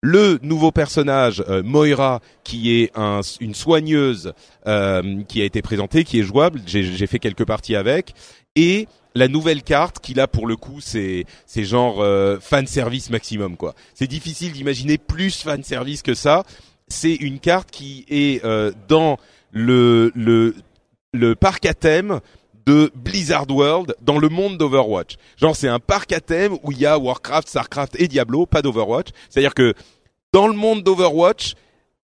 Le 0.02 0.38
nouveau 0.42 0.70
personnage 0.70 1.42
euh, 1.48 1.62
Moira, 1.64 2.20
qui 2.44 2.80
est 2.80 2.92
un, 2.94 3.22
une 3.40 3.54
soigneuse, 3.54 4.34
euh, 4.68 5.22
qui 5.26 5.42
a 5.42 5.44
été 5.44 5.62
présentée, 5.62 6.04
qui 6.04 6.20
est 6.20 6.22
jouable. 6.22 6.60
J'ai 6.64 7.06
fait 7.06 7.18
quelques 7.18 7.44
parties 7.44 7.74
avec, 7.74 8.14
et 8.54 8.86
la 9.16 9.28
nouvelle 9.28 9.62
carte 9.62 9.98
qui 9.98 10.14
là 10.14 10.28
pour 10.28 10.46
le 10.46 10.56
coup 10.56 10.80
c'est 10.80 11.24
c'est 11.46 11.64
genre 11.64 12.00
euh, 12.00 12.38
fan 12.38 12.66
service 12.66 13.10
maximum 13.10 13.56
quoi. 13.56 13.74
C'est 13.94 14.06
difficile 14.06 14.52
d'imaginer 14.52 14.98
plus 14.98 15.42
fan 15.42 15.62
service 15.64 16.02
que 16.02 16.14
ça. 16.14 16.44
C'est 16.88 17.14
une 17.14 17.40
carte 17.40 17.70
qui 17.70 18.04
est 18.08 18.44
euh, 18.44 18.72
dans 18.88 19.16
le 19.50 20.12
le 20.14 20.54
le 21.12 21.34
parc 21.34 21.64
à 21.66 21.74
thème 21.74 22.20
de 22.66 22.92
Blizzard 22.94 23.46
World 23.48 23.94
dans 24.02 24.18
le 24.18 24.28
monde 24.28 24.58
d'Overwatch. 24.58 25.16
Genre 25.36 25.56
c'est 25.56 25.68
un 25.68 25.80
parc 25.80 26.12
à 26.12 26.20
thème 26.20 26.58
où 26.62 26.72
il 26.72 26.78
y 26.78 26.86
a 26.86 26.98
Warcraft, 26.98 27.48
Starcraft 27.48 27.98
et 27.98 28.08
Diablo, 28.08 28.44
pas 28.44 28.60
d'Overwatch. 28.60 29.08
C'est-à-dire 29.30 29.54
que 29.54 29.72
dans 30.32 30.48
le 30.48 30.54
monde 30.54 30.82
d'Overwatch, 30.82 31.54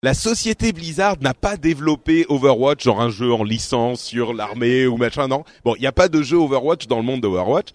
la 0.04 0.14
société 0.14 0.74
Blizzard 0.74 1.18
n'a 1.22 1.34
pas 1.34 1.58
développé 1.58 2.26
Overwatch, 2.30 2.84
genre 2.84 3.02
un 3.02 3.10
jeu 3.10 3.34
en 3.34 3.44
licence 3.44 4.02
sur 4.02 4.34
l'armée 4.34 4.86
ou 4.86 4.98
machin, 4.98 5.28
non. 5.28 5.44
Bon, 5.64 5.76
il 5.76 5.82
n'y 5.82 5.88
a 5.88 5.92
pas 5.92 6.08
de 6.08 6.22
jeu 6.22 6.38
Overwatch 6.38 6.88
dans 6.88 6.98
le 6.98 7.04
monde 7.04 7.22
d'Overwatch. 7.22 7.70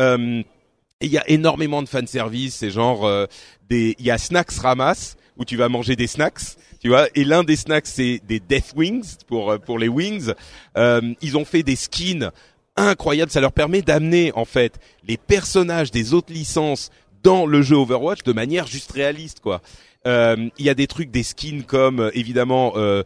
Euh, 0.00 0.42
il 1.00 1.10
y 1.10 1.18
a 1.18 1.28
énormément 1.28 1.82
de 1.82 1.88
fanservice, 1.88 2.56
c'est 2.56 2.70
genre 2.70 3.04
euh, 3.06 3.26
des, 3.68 3.94
il 3.98 4.06
y 4.06 4.10
a 4.10 4.18
Snacks 4.18 4.52
Ramas 4.52 5.16
où 5.36 5.44
tu 5.44 5.56
vas 5.56 5.68
manger 5.68 5.96
des 5.96 6.06
snacks, 6.06 6.56
tu 6.80 6.88
vois. 6.88 7.08
Et 7.14 7.24
l'un 7.24 7.44
des 7.44 7.56
snacks 7.56 7.86
c'est 7.86 8.20
des 8.26 8.40
Death 8.40 8.72
Wings 8.74 9.16
pour 9.26 9.50
euh, 9.50 9.58
pour 9.58 9.78
les 9.78 9.88
wings. 9.88 10.32
Euh, 10.76 11.14
ils 11.20 11.36
ont 11.36 11.44
fait 11.44 11.62
des 11.62 11.76
skins 11.76 12.30
incroyables, 12.76 13.30
ça 13.30 13.40
leur 13.40 13.52
permet 13.52 13.82
d'amener 13.82 14.32
en 14.34 14.44
fait 14.44 14.78
les 15.06 15.16
personnages 15.16 15.90
des 15.90 16.14
autres 16.14 16.32
licences 16.32 16.90
dans 17.22 17.44
le 17.46 17.60
jeu 17.62 17.76
Overwatch 17.76 18.22
de 18.22 18.32
manière 18.32 18.66
juste 18.66 18.92
réaliste 18.92 19.40
quoi. 19.40 19.60
Euh, 20.06 20.48
Il 20.58 20.64
y 20.64 20.70
a 20.70 20.74
des 20.74 20.86
trucs, 20.86 21.10
des 21.10 21.22
skins 21.22 21.64
comme 21.64 22.00
euh, 22.00 22.10
évidemment 22.14 22.74
euh, 22.76 23.02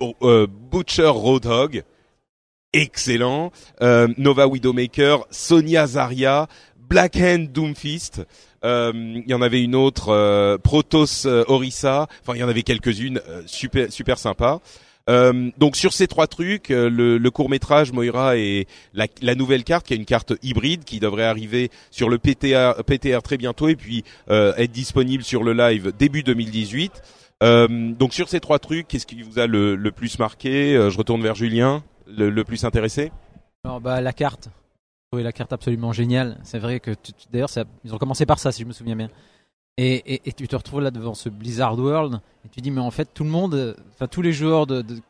Butcher 0.00 1.08
Roadhog, 1.08 1.82
excellent, 2.72 3.52
Nova 3.80 4.46
Widowmaker, 4.46 5.26
Sonia 5.30 5.86
Zarya, 5.86 6.48
Black 6.76 7.16
Hand 7.16 7.52
Doomfist. 7.52 8.22
Il 8.62 9.24
y 9.26 9.34
en 9.34 9.42
avait 9.42 9.62
une 9.62 9.74
autre, 9.74 10.08
euh, 10.08 10.58
Orisa. 11.48 12.08
Enfin, 12.22 12.34
il 12.34 12.40
y 12.40 12.44
en 12.44 12.48
avait 12.48 12.62
quelques-unes, 12.62 13.20
super 13.46 13.92
super 13.92 14.18
sympa. 14.18 14.60
Euh, 15.10 15.50
donc 15.58 15.76
sur 15.76 15.92
ces 15.92 16.06
trois 16.06 16.26
trucs, 16.26 16.70
euh, 16.70 16.88
le, 16.88 17.18
le 17.18 17.30
court 17.30 17.50
métrage 17.50 17.92
Moira 17.92 18.38
et 18.38 18.66
la, 18.94 19.06
la 19.20 19.34
nouvelle 19.34 19.62
carte, 19.62 19.86
qui 19.86 19.92
est 19.92 19.98
une 19.98 20.06
carte 20.06 20.32
hybride 20.42 20.84
qui 20.84 20.98
devrait 20.98 21.24
arriver 21.24 21.70
sur 21.90 22.08
le 22.08 22.16
PTR, 22.18 22.82
PTR 22.84 23.20
très 23.22 23.36
bientôt 23.36 23.68
et 23.68 23.76
puis 23.76 24.02
euh, 24.30 24.54
être 24.56 24.72
disponible 24.72 25.22
sur 25.22 25.42
le 25.42 25.52
live 25.52 25.92
début 25.98 26.22
2018. 26.22 27.02
Euh, 27.42 27.92
donc 27.92 28.14
sur 28.14 28.28
ces 28.30 28.40
trois 28.40 28.58
trucs, 28.58 28.88
qu'est-ce 28.88 29.06
qui 29.06 29.20
vous 29.22 29.38
a 29.38 29.46
le, 29.46 29.74
le 29.76 29.92
plus 29.92 30.18
marqué? 30.18 30.74
Euh, 30.74 30.88
Je 30.88 30.96
retourne 30.96 31.20
vers 31.22 31.34
Julien, 31.34 31.82
le, 32.06 32.30
le 32.30 32.44
plus 32.44 32.64
intéressé. 32.64 33.12
Alors 33.64 33.80
bah 33.80 34.00
la 34.00 34.12
carte. 34.14 34.48
Trouvé 35.10 35.22
la 35.22 35.32
carte 35.32 35.52
absolument 35.52 35.92
géniale. 35.92 36.38
C'est 36.44 36.58
vrai 36.58 36.80
que 36.80 36.92
d'ailleurs 37.30 37.50
ils 37.84 37.94
ont 37.94 37.98
commencé 37.98 38.24
par 38.24 38.38
ça 38.38 38.52
si 38.52 38.62
je 38.62 38.66
me 38.66 38.72
souviens 38.72 38.96
bien. 38.96 39.10
Et, 39.76 40.14
et, 40.14 40.22
et 40.26 40.32
tu 40.32 40.46
te 40.46 40.54
retrouves 40.54 40.80
là 40.82 40.90
devant 40.92 41.14
ce 41.14 41.28
Blizzard 41.28 41.76
World 41.78 42.20
et 42.44 42.48
tu 42.48 42.60
dis 42.60 42.70
mais 42.70 42.80
en 42.80 42.92
fait 42.92 43.08
tout 43.12 43.24
le 43.24 43.30
monde, 43.30 43.74
enfin 43.92 44.06
tous 44.06 44.22
les 44.22 44.32
joueurs 44.32 44.66
de, 44.66 44.82
de- 44.82 45.00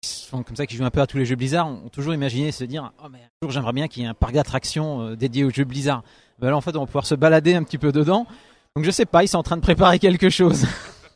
qui 0.00 0.08
sont 0.10 0.42
comme 0.42 0.56
ça 0.56 0.66
qui 0.66 0.74
jouent 0.76 0.84
un 0.84 0.90
peu 0.90 1.02
à 1.02 1.06
tous 1.06 1.18
les 1.18 1.26
jeux 1.26 1.36
Blizzard 1.36 1.66
ont 1.66 1.88
toujours 1.90 2.14
imaginé 2.14 2.50
se 2.50 2.64
dire 2.64 2.92
oh 3.04 3.08
mais 3.10 3.18
un 3.18 3.28
jour 3.42 3.50
j'aimerais 3.50 3.72
bien 3.74 3.88
qu'il 3.88 4.02
y 4.02 4.06
ait 4.06 4.08
un 4.08 4.14
parc 4.14 4.32
d'attractions 4.32 5.02
euh, 5.02 5.16
dédié 5.16 5.44
aux 5.44 5.50
jeux 5.50 5.64
Blizzard. 5.64 6.02
Ben 6.38 6.48
là 6.48 6.56
en 6.56 6.62
fait 6.62 6.74
on 6.76 6.80
va 6.80 6.86
pouvoir 6.86 7.04
se 7.04 7.14
balader 7.14 7.54
un 7.54 7.62
petit 7.62 7.76
peu 7.78 7.92
dedans. 7.92 8.26
Donc 8.74 8.84
je 8.86 8.90
sais 8.90 9.04
pas, 9.06 9.22
ils 9.22 9.28
sont 9.28 9.38
en 9.38 9.42
train 9.42 9.56
de 9.56 9.62
préparer 9.62 9.98
quelque 9.98 10.30
chose. 10.30 10.64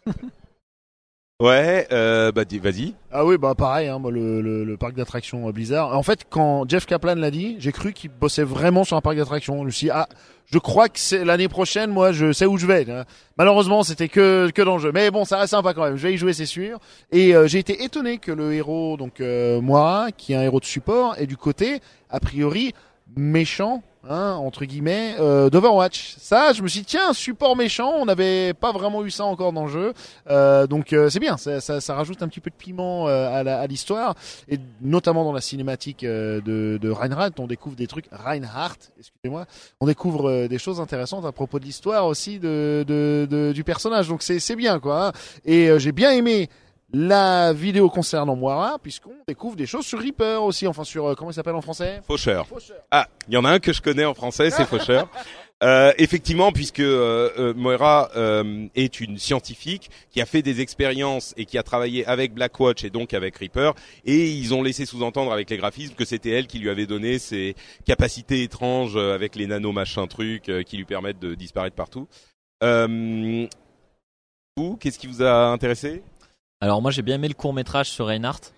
Ouais, 1.42 1.88
euh, 1.90 2.32
bah 2.32 2.42
vas-y. 2.60 2.94
Ah 3.10 3.24
oui, 3.24 3.38
bah 3.38 3.54
pareil, 3.54 3.88
hein, 3.88 3.98
moi, 3.98 4.10
le, 4.10 4.42
le, 4.42 4.62
le 4.62 4.76
parc 4.76 4.92
d'attractions 4.94 5.48
euh, 5.48 5.52
Blizzard. 5.52 5.96
En 5.96 6.02
fait, 6.02 6.26
quand 6.28 6.68
Jeff 6.68 6.84
Kaplan 6.84 7.14
l'a 7.14 7.30
dit, 7.30 7.56
j'ai 7.58 7.72
cru 7.72 7.94
qu'il 7.94 8.10
bossait 8.10 8.44
vraiment 8.44 8.84
sur 8.84 8.98
un 8.98 9.00
parc 9.00 9.16
d'attractions. 9.16 9.58
Je 9.60 9.64
me 9.64 9.70
suis 9.70 9.86
dit, 9.86 9.90
ah, 9.90 10.06
je 10.52 10.58
crois 10.58 10.88
que 10.88 10.98
c'est 10.98 11.24
l'année 11.24 11.48
prochaine, 11.48 11.90
moi, 11.90 12.12
je 12.12 12.32
sais 12.32 12.46
où 12.46 12.58
je 12.58 12.66
vais. 12.66 12.88
hein. 12.90 13.04
Malheureusement, 13.38 13.82
c'était 13.82 14.08
que 14.08 14.50
que 14.54 14.62
dans 14.62 14.76
le 14.76 14.82
jeu, 14.82 14.90
mais 14.92 15.10
bon, 15.10 15.24
ça 15.24 15.38
reste 15.38 15.50
sympa 15.50 15.74
quand 15.74 15.84
même. 15.84 15.96
Je 15.96 16.02
vais 16.02 16.14
y 16.14 16.16
jouer, 16.16 16.32
c'est 16.32 16.46
sûr. 16.46 16.78
Et 17.12 17.34
euh, 17.34 17.46
j'ai 17.46 17.58
été 17.58 17.84
étonné 17.84 18.18
que 18.18 18.32
le 18.32 18.52
héros, 18.52 18.96
donc 18.96 19.20
euh, 19.20 19.60
Moira, 19.60 20.08
qui 20.16 20.32
est 20.32 20.36
un 20.36 20.42
héros 20.42 20.60
de 20.60 20.64
support, 20.64 21.14
est 21.18 21.26
du 21.26 21.36
côté, 21.36 21.80
a 22.10 22.20
priori, 22.20 22.74
méchant. 23.16 23.82
Hein, 24.08 24.32
entre 24.40 24.64
guillemets, 24.64 25.14
euh, 25.20 25.50
d'Overwatch. 25.50 26.16
Ça, 26.18 26.54
je 26.54 26.62
me 26.62 26.68
suis 26.68 26.80
dit, 26.80 26.86
tiens, 26.86 27.12
support 27.12 27.54
méchant, 27.54 27.92
on 27.98 28.06
n'avait 28.06 28.54
pas 28.54 28.72
vraiment 28.72 29.04
eu 29.04 29.10
ça 29.10 29.26
encore 29.26 29.52
dans 29.52 29.66
le 29.66 29.70
jeu. 29.70 29.92
Euh, 30.30 30.66
donc 30.66 30.94
euh, 30.94 31.10
c'est 31.10 31.18
bien, 31.20 31.36
ça, 31.36 31.60
ça, 31.60 31.82
ça 31.82 31.94
rajoute 31.94 32.22
un 32.22 32.28
petit 32.28 32.40
peu 32.40 32.48
de 32.48 32.54
piment 32.54 33.08
euh, 33.08 33.28
à 33.44 33.66
l'histoire 33.66 34.14
et 34.48 34.58
notamment 34.80 35.22
dans 35.22 35.34
la 35.34 35.42
cinématique 35.42 36.02
euh, 36.04 36.40
de, 36.40 36.78
de 36.80 36.90
Reinhardt, 36.90 37.32
on 37.38 37.46
découvre 37.46 37.76
des 37.76 37.86
trucs 37.86 38.06
Reinhardt, 38.10 38.78
excusez-moi, 38.98 39.44
on 39.80 39.86
découvre 39.86 40.30
euh, 40.30 40.48
des 40.48 40.58
choses 40.58 40.80
intéressantes 40.80 41.26
à 41.26 41.32
propos 41.32 41.58
de 41.58 41.66
l'histoire 41.66 42.06
aussi 42.06 42.38
de, 42.38 42.86
de, 42.88 43.28
de- 43.30 43.52
du 43.52 43.64
personnage. 43.64 44.08
Donc 44.08 44.22
c'est 44.22 44.56
bien 44.56 44.80
quoi. 44.80 45.08
hein. 45.08 45.12
Et 45.44 45.68
j'ai 45.78 45.92
bien 45.92 46.12
aimé 46.12 46.48
la 46.92 47.52
vidéo 47.52 47.88
concernant 47.88 48.36
Moira 48.36 48.78
puisqu'on 48.82 49.14
découvre 49.26 49.56
des 49.56 49.66
choses 49.66 49.86
sur 49.86 50.00
Reaper 50.00 50.42
aussi, 50.42 50.66
enfin 50.66 50.84
sur 50.84 51.06
euh, 51.06 51.14
comment 51.14 51.30
il 51.30 51.34
s'appelle 51.34 51.54
en 51.54 51.60
français 51.60 52.00
Faucheur. 52.06 52.46
Faucheur. 52.46 52.78
Ah, 52.90 53.08
il 53.28 53.34
y 53.34 53.36
en 53.36 53.44
a 53.44 53.50
un 53.50 53.58
que 53.58 53.72
je 53.72 53.80
connais 53.80 54.04
en 54.04 54.14
français, 54.14 54.50
c'est 54.50 54.64
Faucheur. 54.64 55.08
Euh, 55.62 55.92
effectivement, 55.98 56.52
puisque 56.52 56.80
euh, 56.80 57.30
euh, 57.38 57.54
Moira 57.54 58.10
euh, 58.16 58.66
est 58.74 58.98
une 59.00 59.18
scientifique 59.18 59.90
qui 60.10 60.22
a 60.22 60.24
fait 60.26 60.40
des 60.40 60.62
expériences 60.62 61.34
et 61.36 61.44
qui 61.44 61.58
a 61.58 61.62
travaillé 61.62 62.06
avec 62.06 62.32
Blackwatch 62.32 62.84
et 62.84 62.90
donc 62.90 63.12
avec 63.12 63.36
Reaper, 63.36 63.74
et 64.06 64.30
ils 64.30 64.54
ont 64.54 64.62
laissé 64.62 64.86
sous-entendre 64.86 65.32
avec 65.32 65.50
les 65.50 65.58
graphismes 65.58 65.94
que 65.94 66.06
c'était 66.06 66.30
elle 66.30 66.46
qui 66.46 66.60
lui 66.60 66.70
avait 66.70 66.86
donné 66.86 67.18
ces 67.18 67.54
capacités 67.84 68.42
étranges 68.42 68.96
euh, 68.96 69.14
avec 69.14 69.36
les 69.36 69.46
nano 69.46 69.70
machin 69.72 70.06
trucs 70.06 70.48
euh, 70.48 70.62
qui 70.62 70.78
lui 70.78 70.86
permettent 70.86 71.20
de 71.20 71.34
disparaître 71.34 71.76
partout. 71.76 72.08
Euh, 72.62 73.46
vous, 74.56 74.76
qu'est-ce 74.78 74.98
qui 74.98 75.08
vous 75.08 75.22
a 75.22 75.48
intéressé? 75.48 76.02
Alors 76.60 76.82
moi 76.82 76.90
j'ai 76.90 77.02
bien 77.02 77.14
aimé 77.16 77.28
le 77.28 77.34
court 77.34 77.54
métrage 77.54 77.88
sur 77.88 78.06
Reinhardt. 78.06 78.52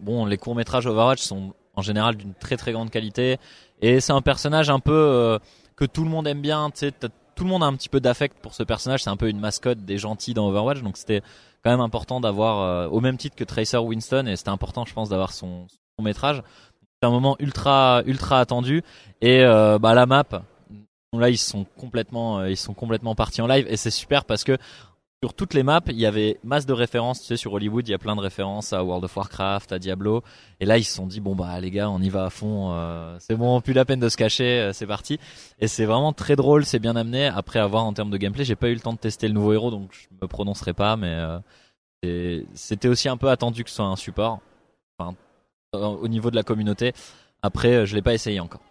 Bon, 0.00 0.26
les 0.26 0.36
courts 0.36 0.54
métrages 0.54 0.86
Overwatch 0.86 1.20
sont 1.20 1.54
en 1.74 1.82
général 1.82 2.16
d'une 2.16 2.34
très 2.34 2.56
très 2.56 2.72
grande 2.72 2.90
qualité 2.90 3.38
et 3.80 4.00
c'est 4.00 4.12
un 4.12 4.22
personnage 4.22 4.70
un 4.70 4.80
peu 4.80 4.92
euh, 4.92 5.38
que 5.76 5.84
tout 5.84 6.02
le 6.02 6.10
monde 6.10 6.26
aime 6.26 6.40
bien. 6.40 6.70
Tout 6.70 7.44
le 7.44 7.50
monde 7.50 7.62
a 7.62 7.66
un 7.66 7.74
petit 7.74 7.90
peu 7.90 8.00
d'affect 8.00 8.38
pour 8.40 8.54
ce 8.54 8.62
personnage. 8.62 9.04
C'est 9.04 9.10
un 9.10 9.16
peu 9.16 9.28
une 9.28 9.38
mascotte 9.38 9.78
des 9.78 9.98
gentils 9.98 10.34
dans 10.34 10.48
Overwatch, 10.48 10.82
donc 10.82 10.96
c'était 10.96 11.20
quand 11.62 11.70
même 11.70 11.80
important 11.80 12.20
d'avoir 12.20 12.60
euh, 12.60 12.88
au 12.88 13.00
même 13.00 13.16
titre 13.16 13.36
que 13.36 13.44
Tracer 13.44 13.78
Winston 13.78 14.26
et 14.26 14.36
c'était 14.36 14.50
important, 14.50 14.84
je 14.84 14.94
pense, 14.94 15.08
d'avoir 15.10 15.32
son, 15.32 15.66
son 15.68 16.04
métrage. 16.04 16.42
C'est 17.00 17.06
un 17.06 17.10
moment 17.10 17.36
ultra 17.38 18.02
ultra 18.06 18.40
attendu 18.40 18.82
et 19.20 19.44
euh, 19.44 19.78
bah 19.78 19.94
la 19.94 20.06
map. 20.06 20.24
Là 21.12 21.30
ils 21.30 21.38
sont 21.38 21.66
complètement 21.78 22.40
euh, 22.40 22.50
ils 22.50 22.56
sont 22.56 22.74
complètement 22.74 23.14
partis 23.14 23.40
en 23.42 23.46
live 23.46 23.66
et 23.68 23.76
c'est 23.76 23.90
super 23.90 24.24
parce 24.24 24.44
que 24.44 24.58
sur 25.22 25.32
toutes 25.34 25.54
les 25.54 25.62
maps, 25.62 25.80
il 25.88 25.98
y 25.98 26.06
avait 26.06 26.38
masse 26.44 26.66
de 26.66 26.72
références. 26.72 27.20
Tu 27.20 27.26
sais, 27.26 27.36
sur 27.36 27.52
Hollywood, 27.54 27.88
il 27.88 27.90
y 27.90 27.94
a 27.94 27.98
plein 27.98 28.14
de 28.16 28.20
références 28.20 28.72
à 28.72 28.84
World 28.84 29.04
of 29.04 29.16
Warcraft, 29.16 29.72
à 29.72 29.78
Diablo. 29.78 30.22
Et 30.60 30.66
là, 30.66 30.76
ils 30.78 30.84
se 30.84 30.94
sont 30.94 31.06
dit, 31.06 31.20
bon 31.20 31.34
bah 31.34 31.58
les 31.60 31.70
gars, 31.70 31.88
on 31.90 32.00
y 32.00 32.10
va 32.10 32.26
à 32.26 32.30
fond. 32.30 32.72
euh, 32.72 33.16
c'est 33.18 33.34
bon, 33.34 33.60
plus 33.60 33.72
la 33.72 33.84
peine 33.84 34.00
de 34.00 34.08
se 34.08 34.16
cacher. 34.16 34.60
euh, 34.60 34.72
c'est 34.72 34.86
parti. 34.86 35.18
Et 35.58 35.68
c'est 35.68 35.86
vraiment 35.86 36.12
très 36.12 36.36
drôle, 36.36 36.64
c'est 36.66 36.78
bien 36.78 36.96
amené. 36.96 37.26
Après 37.26 37.58
avoir 37.58 37.84
en 37.84 37.92
termes 37.92 38.10
de 38.10 38.18
gameplay, 38.18 38.44
j'ai 38.44 38.56
pas 38.56 38.68
eu 38.68 38.74
le 38.74 38.80
temps 38.80 38.92
de 38.92 38.98
tester 38.98 39.26
le 39.28 39.34
nouveau 39.34 39.52
héros, 39.54 39.70
donc 39.70 39.90
je 39.92 40.06
me 40.20 40.28
prononcerai 40.28 40.74
pas. 40.74 40.96
Mais 40.96 41.14
euh, 42.04 42.42
c'était 42.54 42.88
aussi 42.88 43.08
un 43.08 43.16
peu 43.16 43.30
attendu 43.30 43.64
que 43.64 43.70
ce 43.70 43.76
soit 43.76 43.86
un 43.86 43.96
support. 43.96 44.40
Enfin, 44.98 45.14
au 45.72 46.08
niveau 46.08 46.30
de 46.30 46.36
la 46.36 46.42
communauté. 46.42 46.92
Après, 47.42 47.86
je 47.86 47.94
l'ai 47.94 48.02
pas 48.02 48.14
essayé 48.14 48.40
encore. 48.40 48.62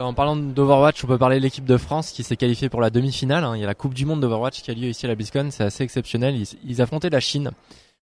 En 0.00 0.12
parlant 0.12 0.34
d'Overwatch, 0.34 1.04
on 1.04 1.06
peut 1.06 1.18
parler 1.18 1.36
de 1.36 1.42
l'équipe 1.42 1.64
de 1.64 1.76
France 1.76 2.10
qui 2.10 2.24
s'est 2.24 2.36
qualifiée 2.36 2.68
pour 2.68 2.80
la 2.80 2.90
demi-finale. 2.90 3.44
hein. 3.44 3.54
Il 3.54 3.60
y 3.60 3.62
a 3.64 3.66
la 3.68 3.76
Coupe 3.76 3.94
du 3.94 4.04
Monde 4.04 4.20
d'Overwatch 4.20 4.60
qui 4.62 4.72
a 4.72 4.74
lieu 4.74 4.88
ici 4.88 5.06
à 5.06 5.08
la 5.08 5.14
BlizzCon. 5.14 5.50
C'est 5.52 5.62
assez 5.62 5.84
exceptionnel. 5.84 6.34
Ils, 6.64 6.82
affrontaient 6.82 7.10
la 7.10 7.20
Chine 7.20 7.52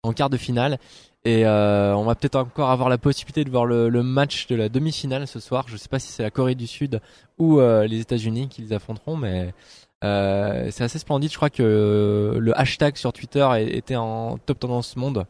en 0.02 0.12
quart 0.12 0.28
de 0.28 0.36
finale. 0.36 0.80
Et 1.24 1.46
euh, 1.46 1.94
on 1.94 2.02
va 2.02 2.16
peut-être 2.16 2.34
encore 2.34 2.70
avoir 2.70 2.88
la 2.88 2.98
possibilité 2.98 3.44
de 3.44 3.50
voir 3.50 3.66
le, 3.66 3.88
match 4.02 4.48
de 4.48 4.56
la 4.56 4.68
demi-finale 4.68 5.28
ce 5.28 5.38
soir. 5.38 5.66
Je 5.68 5.76
sais 5.76 5.88
pas 5.88 6.00
si 6.00 6.08
c'est 6.10 6.24
la 6.24 6.32
Corée 6.32 6.56
du 6.56 6.66
Sud 6.66 7.00
ou 7.38 7.60
euh, 7.60 7.86
les 7.86 8.00
États-Unis 8.00 8.48
qui 8.48 8.62
les 8.62 8.72
affronteront, 8.72 9.16
mais 9.16 9.54
euh, 10.02 10.68
c'est 10.72 10.82
assez 10.82 10.98
splendide. 10.98 11.30
Je 11.30 11.36
crois 11.36 11.50
que 11.50 12.36
le 12.36 12.58
hashtag 12.58 12.96
sur 12.96 13.12
Twitter 13.12 13.48
était 13.60 13.94
en 13.94 14.38
top 14.38 14.58
tendance 14.58 14.96
monde. 14.96 15.24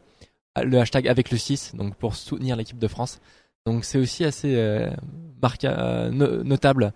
Le 0.56 0.78
hashtag 0.78 1.06
avec 1.06 1.30
le 1.30 1.36
6, 1.36 1.74
donc 1.74 1.96
pour 1.96 2.14
soutenir 2.14 2.56
l'équipe 2.56 2.78
de 2.78 2.88
France. 2.88 3.20
Donc 3.66 3.84
c'est 3.84 3.98
aussi 3.98 4.24
assez 4.24 4.54
euh, 4.54 4.88
euh, 5.64 6.10
no- 6.10 6.42
notable 6.44 6.92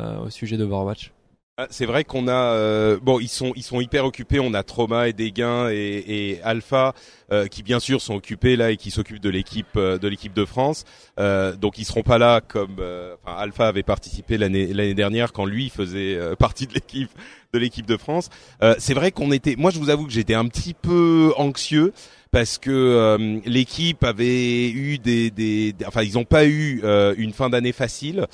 euh, 0.00 0.18
au 0.18 0.30
sujet 0.30 0.56
d'Overwatch. 0.56 1.12
Ah, 1.56 1.66
C'est 1.70 1.86
vrai 1.86 2.04
qu'on 2.04 2.26
a 2.26 2.54
euh, 2.54 2.98
bon 3.02 3.20
ils 3.20 3.28
sont 3.28 3.52
ils 3.54 3.62
sont 3.62 3.80
hyper 3.80 4.04
occupés. 4.04 4.40
On 4.40 4.54
a 4.54 4.62
Trauma 4.62 5.08
et 5.08 5.12
Dégain 5.12 5.68
et, 5.70 6.04
et 6.06 6.42
Alpha 6.42 6.94
euh, 7.32 7.46
qui 7.46 7.62
bien 7.62 7.80
sûr 7.80 8.00
sont 8.00 8.14
occupés 8.14 8.56
là 8.56 8.70
et 8.70 8.76
qui 8.76 8.90
s'occupent 8.90 9.20
de 9.20 9.28
l'équipe 9.30 9.76
euh, 9.76 9.98
de 9.98 10.08
l'équipe 10.08 10.32
de 10.32 10.44
France. 10.44 10.84
Euh, 11.18 11.54
donc 11.54 11.78
ils 11.78 11.84
seront 11.84 12.02
pas 12.02 12.18
là 12.18 12.40
comme 12.40 12.76
enfin 13.22 13.36
Alpha 13.36 13.68
avait 13.68 13.82
participé 13.82 14.38
l'année 14.38 14.72
l'année 14.72 14.94
dernière 14.94 15.32
quand 15.32 15.44
lui 15.44 15.68
faisait 15.68 16.18
partie 16.38 16.66
de 16.66 16.74
l'équipe 16.74 17.10
de 17.52 17.58
l'équipe 17.58 17.86
de 17.86 17.96
France. 17.96 18.30
C'est 18.78 18.94
vrai 18.94 19.12
qu'on 19.12 19.30
était 19.32 19.54
moi 19.56 19.70
je 19.70 19.78
vous 19.78 19.90
avoue 19.90 20.06
que 20.06 20.12
j'étais 20.12 20.34
un 20.34 20.46
petit 20.48 20.74
peu 20.74 21.32
anxieux 21.36 21.92
parce 22.30 22.58
que 22.58 22.70
euh, 22.70 23.40
l'équipe 23.44 24.04
avait 24.04 24.70
eu 24.70 24.98
des, 24.98 25.30
des, 25.30 25.74
enfin 25.86 26.02
ils 26.02 26.14
n'ont 26.14 26.24
pas 26.24 26.46
eu 26.46 26.80
euh, 26.84 27.14
une 27.18 27.32
fin 27.32 27.50
d'année 27.50 27.72
facile 27.72 28.26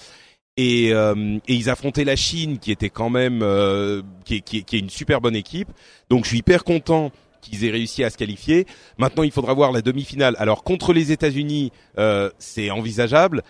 et, 0.56 0.90
euh, 0.92 1.38
et 1.48 1.54
ils 1.54 1.70
affrontaient 1.70 2.04
la 2.04 2.16
Chine 2.16 2.58
qui 2.58 2.72
était 2.72 2.90
quand 2.90 3.10
même 3.10 3.40
euh, 3.42 4.02
qui, 4.24 4.42
qui, 4.42 4.64
qui 4.64 4.76
est 4.76 4.80
une 4.80 4.90
super 4.90 5.20
bonne 5.20 5.36
équipe. 5.36 5.68
Donc 6.10 6.24
je 6.24 6.30
suis 6.30 6.38
hyper 6.38 6.64
content 6.64 7.10
qu'ils 7.42 7.64
aient 7.64 7.70
réussi 7.70 8.02
à 8.04 8.10
se 8.10 8.16
qualifier. 8.16 8.66
Maintenant, 8.98 9.22
il 9.22 9.30
faudra 9.30 9.54
voir 9.54 9.70
la 9.72 9.82
demi-finale. 9.82 10.34
Alors 10.38 10.64
contre 10.64 10.92
les 10.92 11.12
États-Unis, 11.12 11.72
euh, 11.98 12.30
c'est 12.38 12.70
envisageable. 12.70 13.42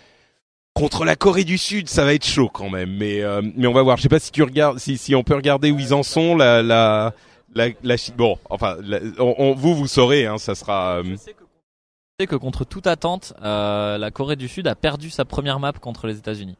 Contre 0.75 1.05
la 1.07 1.17
Corée 1.17 1.45
du 1.45 1.57
Sud, 1.57 1.89
ça 1.89 2.05
va 2.05 2.13
être 2.13 2.27
chaud 2.27 2.51
quand 2.53 2.69
même. 2.69 2.95
Mais 2.97 3.23
euh, 3.23 3.41
mais 3.57 3.67
on 3.67 3.73
va 3.73 3.83
voir. 3.83 3.97
Je 3.97 4.03
sais 4.03 4.09
pas 4.11 4.19
si 4.19 4.31
tu 4.33 4.43
regardes, 4.43 4.79
si 4.79 4.99
si 4.99 5.15
on 5.15 5.23
peut 5.23 5.35
regarder 5.35 5.71
où 5.71 5.79
ils 5.79 5.95
en 5.95 6.03
sont. 6.03 6.37
La 6.37 6.63
la 6.63 7.15
la, 7.57 7.69
la 7.83 7.97
Chine. 7.97 8.15
Bon, 8.17 8.39
enfin, 8.51 8.77
la- 8.83 9.01
on, 9.19 9.35
on- 9.39 9.55
vous 9.55 9.75
vous 9.75 9.87
saurez. 9.89 10.27
Hein, 10.27 10.39
ça 10.39 10.55
sera. 10.55 10.99
euh, 10.99 11.05
Je 11.05 11.17
sais 11.17 11.33
que, 11.35 11.43
je 11.43 12.23
sais 12.23 12.27
que 12.27 12.37
contre 12.37 12.65
toute 12.65 12.87
attente, 12.87 13.33
euh, 13.43 13.99
la 13.99 14.11
Corée 14.11 14.37
du 14.37 14.49
Sud 14.49 14.67
a 14.69 14.75
perdu 14.75 15.11
sa 15.11 15.25
première 15.25 15.59
map 15.61 15.73
contre 15.73 16.07
les 16.07 16.17
États-Unis. 16.19 16.57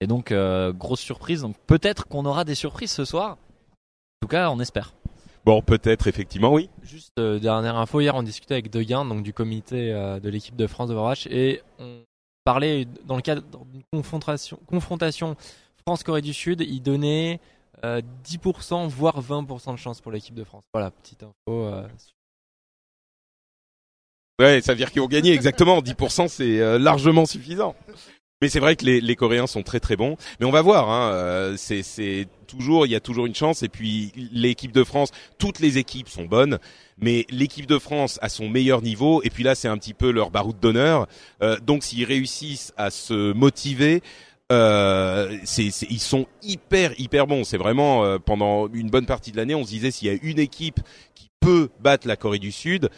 Et 0.00 0.06
donc 0.06 0.32
euh, 0.32 0.72
grosse 0.72 1.00
surprise. 1.00 1.42
Donc 1.42 1.56
peut-être 1.66 2.06
qu'on 2.06 2.24
aura 2.26 2.44
des 2.44 2.54
surprises 2.54 2.90
ce 2.92 3.04
soir. 3.04 3.32
En 3.32 4.26
tout 4.26 4.28
cas, 4.28 4.50
on 4.50 4.58
espère. 4.60 4.92
bon, 5.44 5.60
peut-être 5.62 6.06
effectivement, 6.06 6.52
oui. 6.52 6.68
Juste 6.82 7.12
euh, 7.18 7.38
dernière 7.38 7.76
info, 7.76 8.00
hier 8.00 8.14
on 8.14 8.22
discutait 8.22 8.54
avec 8.54 8.70
Deguin, 8.70 9.04
donc 9.04 9.22
du 9.22 9.32
comité 9.32 9.92
euh, 9.92 10.18
de 10.20 10.28
l'équipe 10.28 10.56
de 10.56 10.66
France 10.66 10.88
d'Overwatch, 10.88 11.26
et 11.28 11.62
on 11.78 12.00
parlait 12.44 12.86
dans 13.04 13.16
le 13.16 13.22
cadre 13.22 13.42
d'une 13.72 13.82
confrontation, 13.92 14.58
confrontation 14.66 15.36
France-Corée 15.86 16.22
du 16.22 16.32
Sud, 16.34 16.62
il 16.62 16.80
donnait 16.80 17.40
euh, 17.84 18.00
10% 18.24 18.88
voire 18.88 19.20
20% 19.20 19.72
de 19.72 19.76
chance 19.78 20.00
pour 20.00 20.12
l'équipe 20.12 20.34
de 20.34 20.44
France. 20.44 20.64
Voilà, 20.72 20.90
petite 20.90 21.22
info. 21.22 21.34
euh, 21.48 21.86
Ouais, 24.38 24.60
ça 24.60 24.72
veut 24.72 24.76
dire 24.76 24.90
qu'ils 24.92 25.00
vont 25.00 25.08
gagner 25.08 25.32
exactement. 25.32 25.80
10% 25.80 26.28
c'est 26.28 26.60
euh, 26.60 26.78
largement 26.78 27.24
suffisant. 27.24 27.74
Mais 28.42 28.50
c'est 28.50 28.60
vrai 28.60 28.76
que 28.76 28.84
les, 28.84 29.00
les 29.00 29.16
Coréens 29.16 29.46
sont 29.46 29.62
très 29.62 29.80
très 29.80 29.96
bons. 29.96 30.18
Mais 30.40 30.44
on 30.46 30.50
va 30.50 30.60
voir. 30.60 30.90
Hein, 30.90 31.10
euh, 31.12 31.56
c'est 31.56 32.28
toujours, 32.46 32.84
il 32.84 32.92
y 32.92 32.94
a 32.94 33.00
toujours 33.00 33.24
une 33.24 33.34
chance. 33.34 33.62
Et 33.62 33.68
puis 33.70 34.12
l'équipe 34.32 34.72
de 34.72 34.84
France, 34.84 35.10
toutes 35.38 35.58
les 35.58 35.78
équipes 35.78 36.10
sont 36.10 36.26
bonnes, 36.26 36.58
mais 36.98 37.24
l'équipe 37.30 37.64
de 37.64 37.78
France 37.78 38.18
a 38.20 38.28
son 38.28 38.50
meilleur 38.50 38.82
niveau. 38.82 39.22
Et 39.22 39.30
puis 39.30 39.42
là, 39.42 39.54
c'est 39.54 39.68
un 39.68 39.78
petit 39.78 39.94
peu 39.94 40.10
leur 40.10 40.30
baroud 40.30 40.60
d'honneur. 40.60 41.06
Euh, 41.42 41.58
donc 41.60 41.82
s'ils 41.82 42.04
réussissent 42.04 42.74
à 42.76 42.90
se 42.90 43.32
motiver. 43.32 44.02
Euh, 44.52 45.36
c'est, 45.44 45.70
c'est- 45.70 45.86
ils 45.90 46.00
sont 46.00 46.26
hyper 46.42 46.92
hyper 47.00 47.26
bons. 47.26 47.44
C'est 47.44 47.56
vraiment 47.56 48.04
euh, 48.04 48.18
pendant 48.18 48.68
une 48.68 48.90
bonne 48.90 49.06
partie 49.06 49.32
de 49.32 49.36
l'année, 49.36 49.54
on 49.54 49.64
se 49.64 49.70
disait 49.70 49.90
s'il 49.90 50.08
y 50.08 50.10
a 50.10 50.18
une 50.22 50.38
équipe 50.38 50.80
qui 51.14 51.28
peut 51.40 51.68
battre 51.80 52.06
la 52.06 52.16
Corée 52.16 52.38
du 52.38 52.52
Sud, 52.52 52.88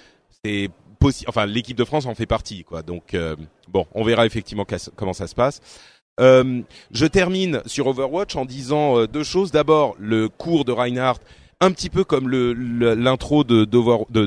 c'est 0.44 0.68
possible. 0.99 1.28
Enfin, 1.28 1.46
l'équipe 1.46 1.76
de 1.76 1.84
France 1.84 2.07
en 2.07 2.14
fait 2.14 2.26
partie, 2.26 2.64
quoi. 2.64 2.82
Donc 2.82 3.14
euh, 3.14 3.34
bon, 3.68 3.86
on 3.94 4.05
verra 4.05 4.26
effectivement 4.26 4.66
comment 4.96 5.12
ça 5.14 5.26
se 5.26 5.34
passe. 5.34 5.61
Euh, 6.20 6.61
je 6.90 7.07
termine 7.07 7.62
sur 7.64 7.86
Overwatch 7.86 8.34
en 8.36 8.44
disant 8.44 8.99
euh, 8.99 9.07
deux 9.07 9.24
choses. 9.24 9.51
D'abord, 9.51 9.94
le 9.99 10.28
cours 10.28 10.64
de 10.64 10.72
Reinhardt, 10.72 11.20
un 11.61 11.70
petit 11.70 11.88
peu 11.90 12.05
comme 12.05 12.28
l'intro 12.30 13.44
de 13.44 13.64
de 13.64 14.26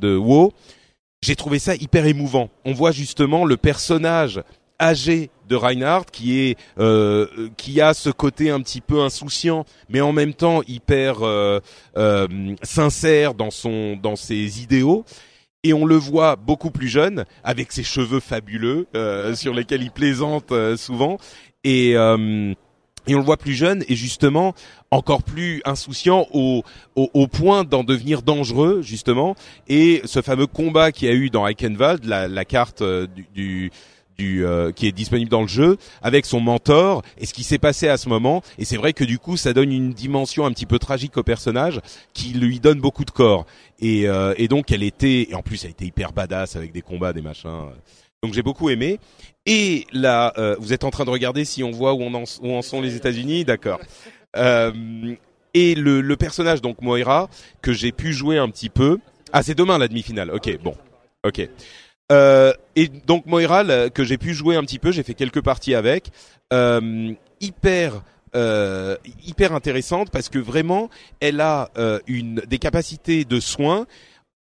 de 0.00 0.16
WoW. 0.16 0.52
J'ai 1.22 1.36
trouvé 1.36 1.58
ça 1.58 1.74
hyper 1.74 2.06
émouvant. 2.06 2.50
On 2.64 2.72
voit 2.72 2.92
justement 2.92 3.44
le 3.44 3.56
personnage 3.56 4.42
âgé 4.80 5.30
de 5.48 5.56
Reinhardt 5.56 6.06
qui 6.10 6.40
est 6.40 6.58
euh, 6.78 7.26
qui 7.56 7.80
a 7.80 7.94
ce 7.94 8.10
côté 8.10 8.50
un 8.50 8.60
petit 8.60 8.80
peu 8.80 9.00
insouciant 9.02 9.64
mais 9.88 10.00
en 10.00 10.12
même 10.12 10.34
temps 10.34 10.62
hyper 10.66 11.22
euh, 11.22 11.60
euh, 11.96 12.26
sincère 12.62 13.34
dans 13.34 13.50
son 13.50 13.96
dans 13.96 14.16
ses 14.16 14.62
idéaux. 14.62 15.04
Et 15.64 15.72
on 15.72 15.86
le 15.86 15.96
voit 15.96 16.36
beaucoup 16.36 16.70
plus 16.70 16.88
jeune 16.88 17.24
avec 17.42 17.72
ses 17.72 17.82
cheveux 17.82 18.20
fabuleux 18.20 18.86
euh, 18.94 19.34
sur 19.34 19.54
lesquels 19.54 19.82
il 19.82 19.90
plaisante 19.90 20.52
euh, 20.52 20.76
souvent. 20.76 21.18
Et 21.64 21.96
euh, 21.96 22.52
et 23.06 23.14
on 23.14 23.18
le 23.18 23.24
voit 23.24 23.36
plus 23.36 23.52
jeune 23.52 23.84
et 23.88 23.96
justement 23.96 24.54
encore 24.90 25.22
plus 25.22 25.60
insouciant 25.66 26.26
au, 26.32 26.62
au, 26.96 27.10
au 27.12 27.26
point 27.26 27.62
d'en 27.64 27.84
devenir 27.84 28.22
dangereux 28.22 28.80
justement. 28.80 29.34
Et 29.68 30.00
ce 30.04 30.22
fameux 30.22 30.46
combat 30.46 30.90
qu'il 30.90 31.08
y 31.08 31.10
a 31.10 31.14
eu 31.14 31.28
dans 31.28 31.46
Eichenwald 31.46 32.04
la, 32.04 32.28
la 32.28 32.44
carte 32.46 32.82
du, 32.82 33.26
du 33.34 33.70
du 34.16 34.44
euh, 34.44 34.72
qui 34.72 34.86
est 34.86 34.92
disponible 34.92 35.30
dans 35.30 35.42
le 35.42 35.48
jeu 35.48 35.76
avec 36.02 36.26
son 36.26 36.40
mentor 36.40 37.02
et 37.18 37.26
ce 37.26 37.34
qui 37.34 37.44
s'est 37.44 37.58
passé 37.58 37.88
à 37.88 37.96
ce 37.96 38.08
moment. 38.08 38.42
Et 38.58 38.64
c'est 38.64 38.76
vrai 38.76 38.92
que 38.92 39.04
du 39.04 39.18
coup 39.18 39.36
ça 39.36 39.52
donne 39.52 39.72
une 39.72 39.92
dimension 39.92 40.46
un 40.46 40.52
petit 40.52 40.66
peu 40.66 40.78
tragique 40.78 41.16
au 41.16 41.22
personnage 41.22 41.80
qui 42.12 42.28
lui 42.34 42.60
donne 42.60 42.80
beaucoup 42.80 43.04
de 43.04 43.10
corps. 43.10 43.46
Et, 43.80 44.06
euh, 44.08 44.34
et 44.36 44.48
donc 44.48 44.70
elle 44.70 44.82
était 44.82 45.28
et 45.30 45.34
en 45.34 45.42
plus 45.42 45.64
elle 45.64 45.72
était 45.72 45.86
hyper 45.86 46.12
badass 46.12 46.56
avec 46.56 46.72
des 46.72 46.82
combats 46.82 47.12
des 47.12 47.22
machins 47.22 47.70
donc 48.22 48.32
j'ai 48.32 48.42
beaucoup 48.42 48.70
aimé. 48.70 49.00
Et 49.46 49.86
là 49.92 50.32
euh, 50.38 50.56
vous 50.58 50.72
êtes 50.72 50.84
en 50.84 50.90
train 50.90 51.04
de 51.04 51.10
regarder 51.10 51.44
si 51.44 51.62
on 51.62 51.70
voit 51.70 51.92
où 51.92 52.02
on 52.02 52.14
en 52.14 52.62
sont 52.62 52.80
les 52.80 52.96
États-Unis. 52.96 53.44
D'accord. 53.44 53.80
Euh, 54.36 55.14
et 55.52 55.74
le, 55.74 56.00
le 56.00 56.16
personnage 56.16 56.60
donc 56.62 56.80
Moira 56.82 57.28
que 57.62 57.72
j'ai 57.72 57.92
pu 57.92 58.12
jouer 58.12 58.38
un 58.38 58.48
petit 58.48 58.70
peu. 58.70 58.98
Ah 59.32 59.42
c'est 59.42 59.54
demain 59.54 59.78
la 59.78 59.88
demi-finale. 59.88 60.30
Ok 60.30 60.56
bon. 60.62 60.74
Ok 61.24 61.48
euh, 62.12 62.52
et 62.76 62.88
donc 62.88 63.26
Moira 63.26 63.62
là, 63.62 63.90
que 63.90 64.04
j'ai 64.04 64.18
pu 64.18 64.34
jouer 64.34 64.56
un 64.56 64.62
petit 64.62 64.78
peu, 64.78 64.92
j'ai 64.92 65.02
fait 65.02 65.14
quelques 65.14 65.42
parties 65.42 65.74
avec, 65.74 66.10
euh, 66.52 67.12
hyper 67.40 68.02
euh, 68.36 68.96
hyper 69.24 69.52
intéressante 69.52 70.10
parce 70.10 70.28
que 70.28 70.38
vraiment 70.40 70.90
elle 71.20 71.40
a 71.40 71.70
euh, 71.78 72.00
une 72.06 72.42
des 72.48 72.58
capacités 72.58 73.24
de 73.24 73.38
soins. 73.40 73.86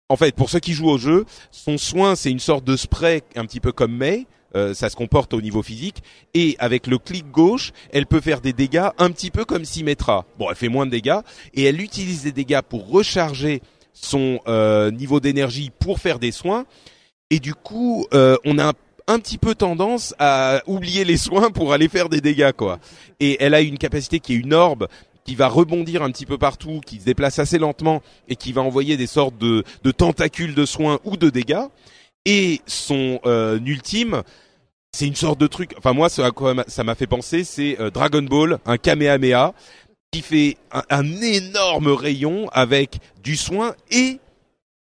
En 0.07 0.15
fait, 0.17 0.35
pour 0.35 0.49
ceux 0.49 0.59
qui 0.59 0.73
jouent 0.73 0.89
au 0.89 0.97
jeu, 0.97 1.25
son 1.51 1.77
soin 1.77 2.15
c'est 2.15 2.31
une 2.31 2.39
sorte 2.39 2.63
de 2.63 2.77
spray 2.77 3.21
un 3.35 3.45
petit 3.45 3.59
peu 3.59 3.71
comme 3.71 3.95
May. 3.95 4.27
Euh, 4.53 4.73
ça 4.73 4.89
se 4.89 4.97
comporte 4.97 5.33
au 5.33 5.41
niveau 5.41 5.61
physique 5.61 6.03
et 6.33 6.57
avec 6.59 6.85
le 6.87 6.97
clic 6.97 7.31
gauche, 7.31 7.71
elle 7.93 8.05
peut 8.05 8.19
faire 8.19 8.41
des 8.41 8.51
dégâts 8.51 8.89
un 8.97 9.09
petit 9.11 9.31
peu 9.31 9.45
comme 9.45 9.63
Symmetra. 9.63 10.25
Bon, 10.37 10.49
elle 10.49 10.57
fait 10.57 10.67
moins 10.67 10.85
de 10.85 10.91
dégâts 10.91 11.19
et 11.53 11.63
elle 11.63 11.79
utilise 11.79 12.23
des 12.23 12.33
dégâts 12.33 12.61
pour 12.61 12.89
recharger 12.89 13.61
son 13.93 14.39
euh, 14.47 14.91
niveau 14.91 15.19
d'énergie 15.21 15.71
pour 15.79 15.99
faire 15.99 16.19
des 16.19 16.31
soins. 16.31 16.65
Et 17.31 17.39
du 17.39 17.55
coup, 17.55 18.05
euh, 18.13 18.35
on 18.43 18.59
a 18.59 18.73
un, 19.07 19.19
petit 19.19 19.37
peu 19.37 19.55
tendance 19.55 20.13
à 20.19 20.61
oublier 20.67 21.05
les 21.05 21.17
soins 21.17 21.49
pour 21.49 21.71
aller 21.71 21.87
faire 21.87 22.09
des 22.09 22.19
dégâts, 22.19 22.51
quoi. 22.51 22.79
Et 23.21 23.37
elle 23.39 23.53
a 23.53 23.61
une 23.61 23.77
capacité 23.77 24.19
qui 24.19 24.33
est 24.33 24.37
une 24.37 24.53
orbe 24.53 24.87
qui 25.25 25.35
va 25.35 25.47
rebondir 25.47 26.03
un 26.03 26.11
petit 26.11 26.25
peu 26.25 26.37
partout, 26.37 26.81
qui 26.85 26.99
se 26.99 27.05
déplace 27.05 27.39
assez 27.39 27.57
lentement 27.57 28.01
et 28.27 28.35
qui 28.35 28.51
va 28.51 28.61
envoyer 28.61 28.97
des 28.97 29.07
sortes 29.07 29.37
de, 29.37 29.63
tentacules 29.91 30.55
de 30.55 30.65
soins 30.65 30.99
ou 31.05 31.15
de 31.15 31.29
dégâts. 31.29 31.67
Et 32.25 32.59
son 32.67 33.19
euh, 33.25 33.59
ultime, 33.65 34.23
c'est 34.91 35.07
une 35.07 35.15
sorte 35.15 35.39
de 35.39 35.47
truc. 35.47 35.73
Enfin 35.77 35.93
moi, 35.93 36.09
ça 36.09 36.83
m'a 36.83 36.95
fait 36.95 37.07
penser, 37.07 37.45
c'est 37.45 37.79
euh, 37.79 37.91
Dragon 37.91 38.23
Ball, 38.23 38.59
un 38.65 38.77
Kamehameha 38.77 39.53
qui 40.11 40.21
fait 40.21 40.57
un 40.89 41.21
énorme 41.21 41.87
rayon 41.87 42.49
avec 42.51 42.99
du 43.23 43.37
soin 43.37 43.73
et 43.89 44.19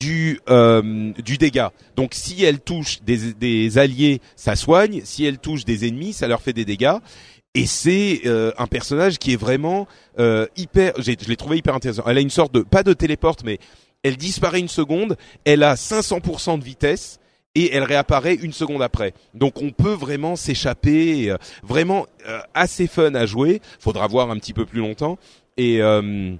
du 0.05 0.39
euh, 0.49 1.11
du 1.23 1.37
dégât. 1.37 1.71
Donc 1.95 2.13
si 2.13 2.43
elle 2.43 2.59
touche 2.59 3.01
des, 3.01 3.33
des 3.33 3.77
alliés, 3.77 4.21
ça 4.35 4.55
soigne. 4.55 5.01
Si 5.03 5.25
elle 5.25 5.37
touche 5.39 5.65
des 5.65 5.87
ennemis, 5.87 6.13
ça 6.13 6.27
leur 6.27 6.41
fait 6.41 6.53
des 6.53 6.65
dégâts. 6.65 6.97
Et 7.55 7.65
c'est 7.65 8.21
euh, 8.25 8.51
un 8.57 8.67
personnage 8.67 9.17
qui 9.17 9.33
est 9.33 9.37
vraiment 9.39 9.87
euh, 10.19 10.45
hyper. 10.57 10.93
Je 10.99 11.11
l'ai 11.27 11.35
trouvé 11.37 11.57
hyper 11.57 11.73
intéressant. 11.75 12.03
Elle 12.07 12.17
a 12.17 12.21
une 12.21 12.29
sorte 12.29 12.53
de 12.53 12.61
pas 12.61 12.83
de 12.83 12.93
téléporte, 12.93 13.43
mais 13.43 13.57
elle 14.03 14.17
disparaît 14.17 14.59
une 14.59 14.67
seconde. 14.67 15.15
Elle 15.45 15.63
a 15.63 15.75
500% 15.75 16.59
de 16.59 16.63
vitesse 16.63 17.19
et 17.55 17.73
elle 17.73 17.83
réapparaît 17.83 18.35
une 18.35 18.51
seconde 18.53 18.81
après. 18.83 19.13
Donc 19.33 19.61
on 19.61 19.71
peut 19.71 19.93
vraiment 19.93 20.35
s'échapper. 20.35 21.31
euh, 21.31 21.37
Vraiment 21.63 22.05
euh, 22.27 22.39
assez 22.53 22.87
fun 22.87 23.15
à 23.15 23.25
jouer. 23.25 23.61
Faudra 23.79 24.07
voir 24.07 24.29
un 24.29 24.37
petit 24.37 24.53
peu 24.53 24.65
plus 24.65 24.81
longtemps. 24.81 25.17
Et 25.57 25.81
euh, 25.81 26.35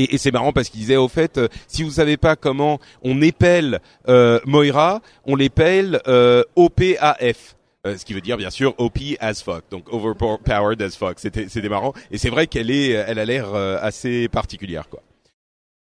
et, 0.00 0.18
c'est 0.18 0.30
marrant 0.30 0.52
parce 0.52 0.68
qu'il 0.68 0.80
disait 0.80 0.96
au 0.96 1.08
fait, 1.08 1.38
euh, 1.38 1.48
si 1.66 1.82
vous 1.82 1.90
savez 1.90 2.16
pas 2.16 2.36
comment 2.36 2.78
on 3.02 3.20
épelle 3.22 3.80
euh, 4.08 4.40
Moira, 4.46 5.00
on 5.24 5.36
l'épelle 5.36 6.00
euh, 6.06 6.42
OPAF. 6.56 7.56
Euh, 7.86 7.96
ce 7.96 8.04
qui 8.04 8.12
veut 8.12 8.20
dire 8.20 8.36
bien 8.36 8.50
sûr 8.50 8.74
OP 8.76 8.98
as 9.20 9.42
fuck, 9.42 9.64
donc 9.70 9.90
overpowered 9.90 10.80
as 10.82 10.96
fuck. 10.96 11.18
C'était 11.18 11.48
c'était 11.48 11.70
marrant 11.70 11.94
et 12.10 12.18
c'est 12.18 12.28
vrai 12.28 12.46
qu'elle 12.46 12.70
est, 12.70 12.90
elle 12.90 13.18
a 13.18 13.24
l'air 13.24 13.54
euh, 13.54 13.78
assez 13.80 14.28
particulière 14.28 14.88
quoi. 14.90 15.02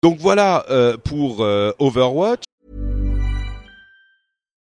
Donc 0.04 0.18
voilà 0.20 0.66
pour 1.04 1.40
Overwatch. 1.40 2.44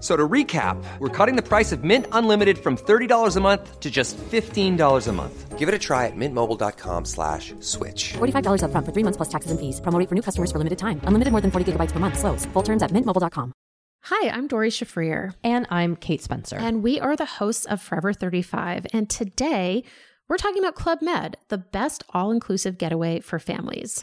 F- 0.00 0.04
So 0.04 0.16
to 0.16 0.26
recap, 0.26 0.82
we're 0.98 1.08
cutting 1.10 1.36
the 1.36 1.42
price 1.46 1.72
of 1.72 1.84
Mint 1.84 2.06
Unlimited 2.12 2.56
from 2.58 2.76
$30 2.78 3.36
a 3.36 3.40
month 3.40 3.80
to 3.80 3.90
just 3.90 4.16
$15 4.16 5.08
a 5.08 5.12
month. 5.12 5.58
Give 5.58 5.68
it 5.68 5.74
a 5.74 5.78
try 5.78 6.06
at 6.06 6.16
mintmobile.com 6.16 7.04
slash 7.04 7.52
switch. 7.60 8.14
$45 8.14 8.62
upfront 8.64 8.86
for 8.86 8.92
three 8.92 9.04
months 9.04 9.18
plus 9.18 9.28
taxes 9.28 9.50
and 9.50 9.60
fees. 9.60 9.78
Promo 9.82 9.98
rate 9.98 10.08
for 10.08 10.14
new 10.14 10.22
customers 10.22 10.50
for 10.50 10.56
limited 10.58 10.78
time. 10.78 11.00
Unlimited 11.04 11.32
more 11.32 11.42
than 11.42 11.50
40 11.50 11.72
gigabytes 11.72 11.92
per 11.92 12.00
month. 12.00 12.18
Slows. 12.18 12.46
Full 12.54 12.62
terms 12.62 12.82
at 12.82 12.90
mintmobile.com. 12.92 13.52
Hi, 14.04 14.30
I'm 14.30 14.46
Dory 14.48 14.70
Shafrir, 14.70 15.34
And 15.44 15.66
I'm 15.68 15.94
Kate 15.96 16.22
Spencer. 16.22 16.56
and 16.56 16.82
we 16.82 16.98
are 16.98 17.16
the 17.16 17.26
hosts 17.38 17.66
of 17.66 17.82
Forever 17.82 18.14
35. 18.14 18.86
And 18.94 19.10
today 19.10 19.84
we're 20.26 20.38
talking 20.38 20.62
about 20.64 20.74
Club 20.74 21.02
Med, 21.02 21.36
the 21.48 21.58
best 21.58 22.02
all 22.14 22.30
inclusive 22.30 22.78
getaway 22.78 23.20
for 23.20 23.38
families. 23.38 24.02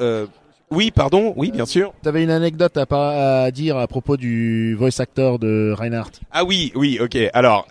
Euh, 0.00 0.26
oui, 0.72 0.92
pardon, 0.92 1.32
oui, 1.36 1.50
bien 1.50 1.66
sûr. 1.66 1.92
T'avais 2.02 2.22
une 2.22 2.30
anecdote 2.30 2.76
à, 2.76 2.86
pas- 2.86 3.42
à 3.44 3.50
dire 3.50 3.76
à 3.76 3.88
propos 3.88 4.16
du 4.16 4.74
voice 4.76 5.00
actor 5.00 5.40
de 5.40 5.74
Reinhardt. 5.76 6.12
Ah 6.30 6.44
oui, 6.44 6.70
oui, 6.76 6.98
ok. 7.00 7.16
Alors, 7.32 7.66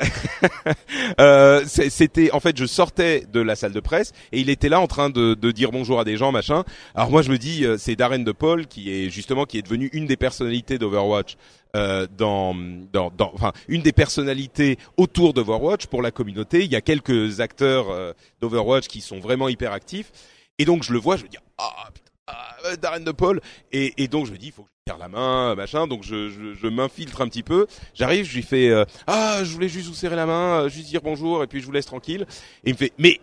euh, 1.21 1.63
c'était 1.65 2.31
en 2.31 2.39
fait, 2.41 2.57
je 2.57 2.65
sortais 2.65 3.23
de 3.31 3.39
la 3.39 3.55
salle 3.55 3.71
de 3.71 3.79
presse 3.79 4.11
et 4.33 4.39
il 4.41 4.49
était 4.49 4.67
là 4.67 4.81
en 4.81 4.87
train 4.87 5.09
de, 5.09 5.33
de 5.33 5.51
dire 5.51 5.71
bonjour 5.71 5.99
à 5.99 6.03
des 6.03 6.17
gens, 6.17 6.31
machin. 6.33 6.63
Alors 6.93 7.09
moi, 7.09 7.21
je 7.21 7.31
me 7.31 7.37
dis, 7.37 7.65
euh, 7.65 7.77
c'est 7.77 7.95
Darren 7.95 8.19
de 8.19 8.31
Paul 8.33 8.67
qui 8.67 8.91
est 8.91 9.09
justement 9.09 9.45
qui 9.45 9.57
est 9.57 9.61
devenu 9.61 9.89
une 9.93 10.05
des 10.05 10.17
personnalités 10.17 10.77
d'Overwatch. 10.77 11.35
Euh, 11.75 12.07
dans, 12.17 12.55
dans, 12.91 13.11
dans, 13.15 13.31
enfin, 13.35 13.51
une 13.67 13.83
des 13.83 13.91
personnalités 13.91 14.79
autour 14.97 15.33
d'Overwatch 15.35 15.85
pour 15.85 16.01
la 16.01 16.09
communauté. 16.09 16.63
Il 16.65 16.71
y 16.71 16.75
a 16.75 16.81
quelques 16.81 17.41
acteurs 17.41 17.91
euh, 17.91 18.11
d'Overwatch 18.41 18.87
qui 18.87 19.01
sont 19.01 19.19
vraiment 19.19 19.47
hyper 19.49 19.71
actifs. 19.71 20.11
Et 20.59 20.65
donc 20.65 20.83
je 20.83 20.93
le 20.93 20.99
vois, 20.99 21.17
je 21.17 21.23
me 21.23 21.29
dis, 21.29 21.37
ah, 21.57 21.89
putain, 21.93 22.11
ah, 22.27 22.75
Darren 22.75 22.99
de 22.99 23.11
Paul. 23.11 23.41
Et, 23.71 24.07
donc 24.07 24.27
je 24.27 24.31
me 24.31 24.37
dis, 24.37 24.47
il 24.47 24.51
faut 24.51 24.63
que 24.63 24.69
je 24.69 24.91
serre 24.91 24.99
la 24.99 25.07
main, 25.07 25.55
machin. 25.55 25.87
Donc 25.87 26.03
je, 26.03 26.67
m'infiltre 26.67 27.21
un 27.21 27.27
petit 27.27 27.43
peu. 27.43 27.65
J'arrive, 27.95 28.25
je 28.25 28.35
lui 28.35 28.43
fais, 28.43 28.69
euh, 28.69 28.85
ah, 29.07 29.39
je 29.43 29.51
voulais 29.51 29.69
juste 29.69 29.87
vous 29.87 29.93
serrer 29.93 30.15
la 30.15 30.25
main, 30.25 30.61
euh, 30.61 30.69
juste 30.69 30.87
dire 30.87 31.01
bonjour, 31.01 31.41
et 31.43 31.47
puis 31.47 31.61
je 31.61 31.65
vous 31.65 31.71
laisse 31.71 31.85
tranquille. 31.85 32.27
Et 32.63 32.69
il 32.69 32.73
me 32.73 32.77
fait, 32.77 32.91
mais 32.97 33.19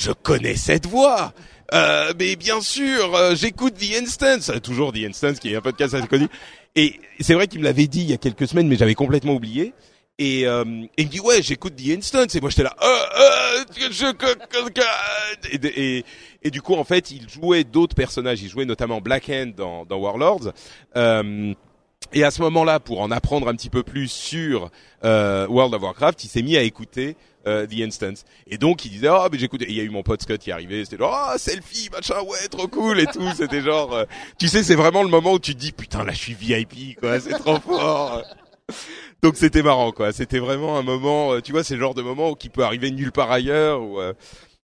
je 0.00 0.12
connais 0.12 0.56
cette 0.56 0.86
voix. 0.86 1.34
Euh, 1.74 2.12
mais 2.18 2.36
bien 2.36 2.60
sûr, 2.60 3.36
j'écoute 3.36 3.74
The 3.74 4.02
Instance, 4.02 4.50
toujours 4.62 4.92
The 4.92 5.04
Instance, 5.08 5.38
qui 5.38 5.52
est 5.52 5.56
un 5.56 5.60
podcast 5.60 5.94
assez 5.94 6.06
connu. 6.06 6.28
Et 6.76 7.00
c'est 7.20 7.34
vrai 7.34 7.48
qu'il 7.48 7.60
me 7.60 7.64
l'avait 7.64 7.86
dit 7.88 8.00
il 8.00 8.10
y 8.10 8.12
a 8.12 8.16
quelques 8.16 8.48
semaines, 8.48 8.68
mais 8.68 8.76
j'avais 8.76 8.94
complètement 8.94 9.34
oublié. 9.34 9.74
Et, 10.22 10.46
euh, 10.46 10.64
et 10.98 11.02
il 11.02 11.06
me 11.06 11.10
dit 11.10 11.20
ouais, 11.20 11.40
j'écoute 11.42 11.74
The 11.76 11.96
Instance. 11.96 12.34
Et 12.34 12.40
moi 12.42 12.50
j'étais 12.50 12.62
là, 12.62 12.76
euh, 12.82 12.86
euh, 13.18 13.64
et, 15.50 15.96
et, 15.98 16.04
et 16.42 16.50
du 16.50 16.60
coup 16.60 16.74
en 16.74 16.84
fait, 16.84 17.10
il 17.10 17.26
jouait 17.28 17.64
d'autres 17.64 17.94
personnages. 17.96 18.42
Il 18.42 18.50
jouait 18.50 18.66
notamment 18.66 19.00
Black 19.00 19.30
Hand 19.30 19.54
dans, 19.56 19.86
dans 19.86 19.96
Warlords. 19.96 20.52
Euh, 20.94 21.54
et 22.12 22.22
à 22.24 22.30
ce 22.30 22.42
moment-là, 22.42 22.80
pour 22.80 23.00
en 23.00 23.10
apprendre 23.10 23.48
un 23.48 23.54
petit 23.54 23.70
peu 23.70 23.82
plus 23.82 24.08
sur 24.10 24.70
euh, 25.04 25.46
World 25.48 25.72
of 25.74 25.82
Warcraft, 25.82 26.22
il 26.24 26.28
s'est 26.28 26.42
mis 26.42 26.56
à 26.58 26.62
écouter 26.62 27.16
euh, 27.46 27.66
The 27.66 27.80
Instance. 27.80 28.24
Et 28.46 28.58
donc 28.58 28.84
il 28.84 28.90
disait 28.90 29.08
oh 29.10 29.26
mais 29.32 29.38
j'écoute. 29.38 29.62
Il 29.66 29.74
y 29.74 29.80
a 29.80 29.84
eu 29.84 29.88
mon 29.90 30.02
pote 30.02 30.20
Scott 30.20 30.38
qui 30.38 30.50
est 30.50 30.52
arrivé. 30.52 30.84
C'était 30.84 30.98
genre 30.98 31.30
oh 31.32 31.38
selfie 31.38 31.88
machin 31.90 32.20
ouais 32.24 32.46
trop 32.50 32.68
cool 32.68 33.00
et 33.00 33.06
tout. 33.06 33.26
C'était 33.34 33.62
genre 33.62 33.94
euh, 33.94 34.04
tu 34.38 34.48
sais 34.48 34.62
c'est 34.62 34.74
vraiment 34.74 35.02
le 35.02 35.08
moment 35.08 35.32
où 35.32 35.38
tu 35.38 35.54
te 35.54 35.60
dis 35.60 35.72
putain 35.72 36.04
là 36.04 36.12
je 36.12 36.18
suis 36.18 36.34
VIP 36.34 36.98
quoi 37.00 37.18
c'est 37.20 37.38
trop 37.38 37.58
fort. 37.58 38.22
Donc 39.22 39.36
c'était 39.36 39.62
marrant 39.62 39.92
quoi. 39.92 40.12
C'était 40.12 40.38
vraiment 40.38 40.78
un 40.78 40.82
moment. 40.82 41.32
euh, 41.32 41.40
Tu 41.40 41.52
vois 41.52 41.64
c'est 41.64 41.74
le 41.74 41.80
genre 41.80 41.94
de 41.94 42.02
moment 42.02 42.34
qui 42.34 42.48
peut 42.48 42.64
arriver 42.64 42.90
nulle 42.90 43.12
part 43.12 43.30
ailleurs. 43.30 43.80
Euh, 44.00 44.12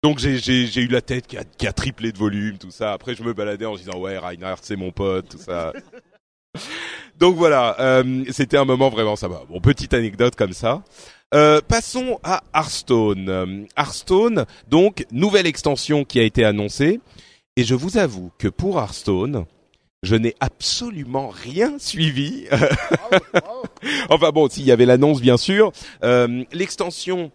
donc 0.01 0.19
j'ai 0.19 0.81
eu 0.81 0.87
la 0.87 1.01
tête 1.01 1.27
qui 1.27 1.37
a, 1.37 1.43
qui 1.43 1.67
a 1.67 1.73
triplé 1.73 2.11
de 2.11 2.17
volume 2.17 2.57
tout 2.57 2.71
ça. 2.71 2.93
Après 2.93 3.15
je 3.15 3.23
me 3.23 3.33
baladais 3.33 3.65
en 3.65 3.75
disant 3.75 3.97
ouais 3.99 4.17
Reinhardt 4.17 4.59
c'est 4.63 4.77
mon 4.77 4.91
pote 4.91 5.29
tout 5.29 5.37
ça. 5.37 5.73
Donc 7.19 7.35
voilà, 7.35 7.75
euh, 7.79 8.23
c'était 8.31 8.57
un 8.57 8.63
moment 8.65 8.89
vraiment 8.89 9.15
sympa. 9.17 9.41
Bon, 9.49 9.59
petite 9.59 9.93
anecdote 9.93 10.35
comme 10.35 10.53
ça. 10.53 10.83
Euh, 11.35 11.59
passons 11.61 12.17
à 12.23 12.41
Hearthstone. 12.55 13.67
Hearthstone, 13.77 14.45
donc 14.69 15.05
nouvelle 15.11 15.45
extension 15.45 16.05
qui 16.05 16.19
a 16.19 16.23
été 16.23 16.45
annoncée. 16.45 17.01
Et 17.57 17.63
je 17.65 17.75
vous 17.75 17.97
avoue 17.97 18.31
que 18.39 18.47
pour 18.47 18.79
Hearthstone, 18.79 19.45
je 20.01 20.15
n'ai 20.15 20.33
absolument 20.39 21.27
rien 21.29 21.77
suivi. 21.77 22.45
enfin 24.09 24.29
bon, 24.31 24.49
s'il 24.49 24.65
y 24.65 24.71
avait 24.71 24.85
l'annonce 24.85 25.21
bien 25.21 25.37
sûr, 25.37 25.71
Euh, 26.03 26.43
l'extension 26.51 27.31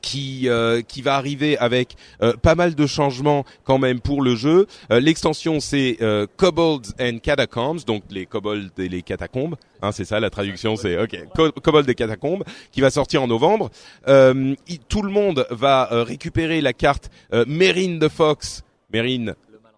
qui 0.00 0.48
euh, 0.48 0.80
qui 0.80 1.02
va 1.02 1.16
arriver 1.16 1.58
avec 1.58 1.96
euh, 2.22 2.32
pas 2.34 2.54
mal 2.54 2.74
de 2.74 2.86
changements 2.86 3.44
quand 3.64 3.76
même 3.78 4.00
pour 4.00 4.22
le 4.22 4.34
jeu. 4.36 4.66
Euh, 4.90 5.00
L'extension 5.00 5.60
c'est 5.60 5.98
euh, 6.00 6.26
Kobolds 6.38 6.94
and 6.98 7.18
Catacombs, 7.22 7.84
donc 7.86 8.02
les 8.10 8.24
kobolds 8.24 8.70
et 8.78 8.88
les 8.88 9.02
catacombes. 9.02 9.56
Hein, 9.82 9.92
c'est 9.92 10.06
ça 10.06 10.18
la 10.18 10.30
traduction, 10.30 10.76
c'est 10.76 10.96
ok. 10.98 11.26
Co- 11.36 11.52
Kobolds 11.52 11.88
et 11.90 11.94
catacombes 11.94 12.44
qui 12.70 12.80
va 12.80 12.88
sortir 12.90 13.22
en 13.22 13.26
novembre. 13.26 13.70
Euh, 14.08 14.54
tout 14.88 15.02
le 15.02 15.10
monde 15.10 15.46
va 15.50 15.92
euh, 15.92 16.04
récupérer 16.04 16.62
la 16.62 16.72
carte 16.72 17.10
euh, 17.34 17.44
Meryn 17.46 17.98
the 17.98 18.08
Fox. 18.08 18.62
Meryn. 18.94 19.34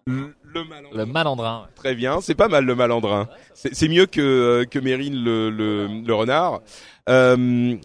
Le, 0.07 0.33
le 0.55 0.63
malandrin. 0.69 0.97
Le 0.97 1.05
malandrin. 1.05 1.59
ouais. 1.61 1.73
Très 1.75 1.95
bien, 1.95 2.21
c'est 2.21 2.35
pas 2.35 2.47
mal 2.47 2.65
le 2.65 2.75
malandrin. 2.75 3.27
C'est 3.53 3.87
mieux 3.87 4.05
que 4.05 4.21
euh, 4.21 4.65
que 4.65 4.79
Mérine 4.79 5.15
le, 5.23 5.49
le 5.49 5.87
le 6.05 6.13
renard. 6.13 6.61
Euh, 7.09 7.75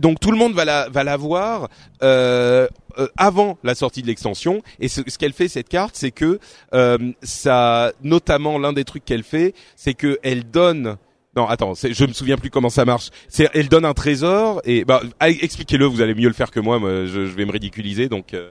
Donc 0.00 0.20
tout 0.20 0.30
le 0.30 0.38
monde 0.38 0.54
va 0.54 0.64
la 0.64 0.88
va 0.88 1.04
la 1.04 1.16
voir 1.16 1.68
euh, 2.02 2.66
euh, 2.98 3.08
avant 3.16 3.58
la 3.62 3.74
sortie 3.74 4.02
de 4.02 4.06
l'extension. 4.06 4.62
Et 4.80 4.88
ce, 4.88 5.02
ce 5.06 5.18
qu'elle 5.18 5.32
fait 5.34 5.48
cette 5.48 5.68
carte, 5.68 5.94
c'est 5.96 6.10
que 6.12 6.38
euh, 6.74 6.98
ça, 7.22 7.92
notamment 8.02 8.58
l'un 8.58 8.72
des 8.72 8.84
trucs 8.84 9.04
qu'elle 9.04 9.22
fait, 9.24 9.54
c'est 9.76 9.94
que 9.94 10.18
elle 10.22 10.44
donne. 10.50 10.96
Non, 11.34 11.46
attends, 11.48 11.72
je 11.74 12.04
me 12.04 12.12
souviens 12.12 12.36
plus 12.36 12.50
comment 12.50 12.68
ça 12.68 12.84
marche. 12.84 13.08
C'est, 13.28 13.48
elle 13.54 13.68
donne 13.70 13.86
un 13.86 13.94
trésor 13.94 14.60
et 14.64 14.84
bah 14.84 15.00
ah, 15.18 15.30
expliquez-le, 15.30 15.86
vous 15.86 16.02
allez 16.02 16.14
mieux 16.14 16.28
le 16.28 16.34
faire 16.34 16.50
que 16.50 16.60
moi. 16.60 16.78
moi 16.78 17.06
je, 17.06 17.26
je 17.26 17.34
vais 17.36 17.44
me 17.46 17.52
ridiculiser, 17.52 18.08
donc. 18.08 18.34
euh, 18.34 18.50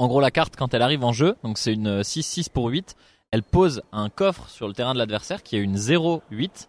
En 0.00 0.08
gros, 0.08 0.22
la 0.22 0.30
carte, 0.30 0.56
quand 0.56 0.72
elle 0.72 0.80
arrive 0.80 1.04
en 1.04 1.12
jeu, 1.12 1.36
donc 1.44 1.58
c'est 1.58 1.74
une 1.74 2.00
6-6 2.00 2.48
pour 2.48 2.68
8, 2.68 2.96
elle 3.32 3.42
pose 3.42 3.82
un 3.92 4.08
coffre 4.08 4.48
sur 4.48 4.66
le 4.66 4.72
terrain 4.72 4.94
de 4.94 4.98
l'adversaire 4.98 5.42
qui 5.42 5.56
est 5.56 5.60
une 5.60 5.76
0-8. 5.76 6.68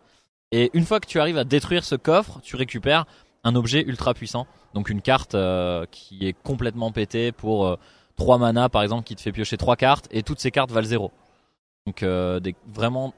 Et 0.52 0.70
une 0.74 0.84
fois 0.84 1.00
que 1.00 1.08
tu 1.08 1.18
arrives 1.18 1.38
à 1.38 1.46
détruire 1.46 1.86
ce 1.86 1.96
coffre, 1.96 2.42
tu 2.44 2.58
récupères 2.58 3.06
un 3.46 3.56
objet 3.56 3.86
ultra 3.88 4.14
puissant. 4.14 4.48
Donc 4.74 4.90
une 4.90 5.02
carte 5.02 5.34
euh, 5.34 5.86
qui 5.92 6.28
est 6.28 6.34
complètement 6.44 6.92
pétée 6.92 7.32
pour 7.32 7.68
euh, 7.68 7.78
3 8.18 8.38
mana 8.38 8.68
par 8.68 8.84
exemple 8.84 9.06
qui 9.06 9.16
te 9.16 9.22
fait 9.22 9.32
piocher 9.32 9.56
3 9.56 9.78
cartes 9.78 10.10
et 10.12 10.24
toutes 10.24 10.42
ces 10.42 10.52
cartes 10.52 10.72
valent 10.72 10.88
0. 10.88 11.12
Donc 11.88 12.04
euh, 12.04 12.42
des, 12.42 12.54
vraiment 12.68 13.14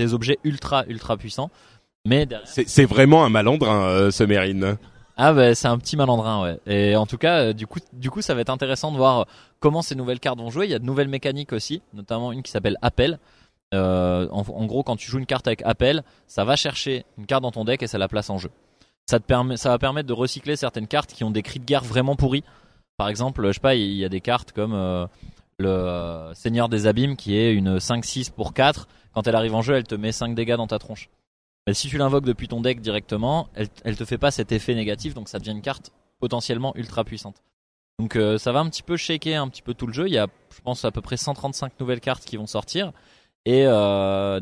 des 0.00 0.12
objets 0.12 0.40
ultra 0.42 0.84
ultra 0.88 1.16
puissants. 1.16 1.52
Mais 2.04 2.26
c'est, 2.46 2.84
vraiment 2.84 3.24
un 3.24 3.28
malandrin, 3.28 3.84
euh, 3.84 4.10
ce. 4.10 4.24
Ah 5.16 5.32
bah 5.32 5.54
c'est 5.54 5.68
un 5.68 5.78
petit 5.78 5.96
malandrin 5.96 6.42
ouais. 6.42 6.58
Et 6.66 6.96
en 6.96 7.06
tout 7.06 7.18
cas 7.18 7.40
euh, 7.40 7.52
du 7.52 7.66
coup 7.66 7.80
du 7.92 8.10
coup 8.10 8.22
ça 8.22 8.34
va 8.34 8.40
être 8.40 8.50
intéressant 8.50 8.92
de 8.92 8.96
voir 8.96 9.20
euh, 9.20 9.24
comment 9.60 9.82
ces 9.82 9.94
nouvelles 9.94 10.20
cartes 10.20 10.38
vont 10.38 10.50
jouer. 10.50 10.66
Il 10.66 10.70
y 10.70 10.74
a 10.74 10.78
de 10.78 10.84
nouvelles 10.84 11.08
mécaniques 11.08 11.52
aussi, 11.52 11.82
notamment 11.92 12.32
une 12.32 12.42
qui 12.42 12.50
s'appelle 12.50 12.78
appel. 12.82 13.18
Euh, 13.74 14.28
en, 14.30 14.66
gros 14.66 14.82
quand 14.82 14.96
tu 14.96 15.10
joues 15.10 15.18
une 15.18 15.26
carte 15.26 15.46
avec 15.46 15.62
appel, 15.64 16.02
ça 16.26 16.44
va 16.44 16.56
chercher 16.56 17.06
une 17.16 17.24
carte 17.26 17.42
dans 17.42 17.52
ton 17.52 17.64
deck 17.64 17.82
et 17.82 17.86
ça 17.86 17.98
la 17.98 18.08
place 18.08 18.30
en 18.30 18.38
jeu. 18.38 18.50
Ça 19.06 19.18
te 19.18 19.24
permet 19.24 19.56
ça 19.56 19.70
va 19.70 19.78
permettre 19.78 20.08
de 20.08 20.12
recycler 20.12 20.56
certaines 20.56 20.86
cartes 20.86 21.12
qui 21.12 21.24
ont 21.24 21.30
des 21.30 21.42
cris 21.42 21.58
de 21.58 21.64
guerre 21.64 21.84
vraiment 21.84 22.16
pourris. 22.16 22.44
Par 22.96 23.08
exemple, 23.08 23.46
je 23.46 23.52
sais 23.52 23.60
pas, 23.60 23.74
il 23.74 23.94
y 23.94 24.04
a 24.04 24.08
des 24.08 24.20
cartes 24.20 24.52
comme 24.52 25.08
le 25.58 26.30
Seigneur 26.34 26.68
des 26.68 26.86
Abîmes 26.86 27.16
qui 27.16 27.36
est 27.36 27.52
une 27.52 27.78
5-6 27.78 28.30
pour 28.30 28.54
4. 28.54 28.86
Quand 29.14 29.26
elle 29.26 29.34
arrive 29.34 29.54
en 29.54 29.62
jeu, 29.62 29.74
elle 29.74 29.84
te 29.84 29.94
met 29.94 30.12
5 30.12 30.34
dégâts 30.34 30.56
dans 30.56 30.66
ta 30.66 30.78
tronche. 30.78 31.08
Mais 31.66 31.74
si 31.74 31.88
tu 31.88 31.98
l'invoques 31.98 32.24
depuis 32.24 32.48
ton 32.48 32.60
deck 32.60 32.80
directement, 32.80 33.48
elle, 33.54 33.68
elle 33.84 33.96
te 33.96 34.04
fait 34.04 34.18
pas 34.18 34.30
cet 34.30 34.52
effet 34.52 34.74
négatif, 34.74 35.14
donc 35.14 35.28
ça 35.28 35.38
devient 35.38 35.52
une 35.52 35.62
carte 35.62 35.92
potentiellement 36.18 36.72
ultra 36.76 37.04
puissante. 37.04 37.42
Donc 37.98 38.16
euh, 38.16 38.38
ça 38.38 38.52
va 38.52 38.60
un 38.60 38.68
petit 38.68 38.82
peu 38.82 38.96
shaker 38.96 39.40
un 39.42 39.48
petit 39.48 39.62
peu 39.62 39.74
tout 39.74 39.86
le 39.86 39.92
jeu. 39.92 40.08
Il 40.08 40.12
y 40.12 40.18
a, 40.18 40.26
je 40.54 40.60
pense, 40.60 40.84
à 40.84 40.90
peu 40.90 41.00
près 41.00 41.16
135 41.16 41.78
nouvelles 41.78 42.00
cartes 42.00 42.24
qui 42.24 42.36
vont 42.36 42.46
sortir. 42.46 42.92
Et 43.44 43.64
euh, 43.66 44.40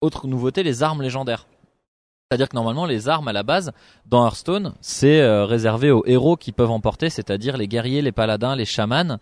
autre 0.00 0.26
nouveauté, 0.26 0.62
les 0.62 0.82
armes 0.82 1.02
légendaires. 1.02 1.46
C'est-à-dire 2.30 2.48
que 2.48 2.56
normalement, 2.56 2.86
les 2.86 3.08
armes 3.08 3.28
à 3.28 3.32
la 3.32 3.42
base, 3.42 3.72
dans 4.06 4.24
Hearthstone, 4.24 4.74
c'est 4.80 5.20
euh, 5.20 5.44
réservé 5.44 5.90
aux 5.90 6.04
héros 6.06 6.36
qui 6.36 6.52
peuvent 6.52 6.70
en 6.70 6.80
porter, 6.80 7.10
c'est-à-dire 7.10 7.56
les 7.56 7.68
guerriers, 7.68 8.02
les 8.02 8.12
paladins, 8.12 8.56
les 8.56 8.64
chamans, 8.64 9.18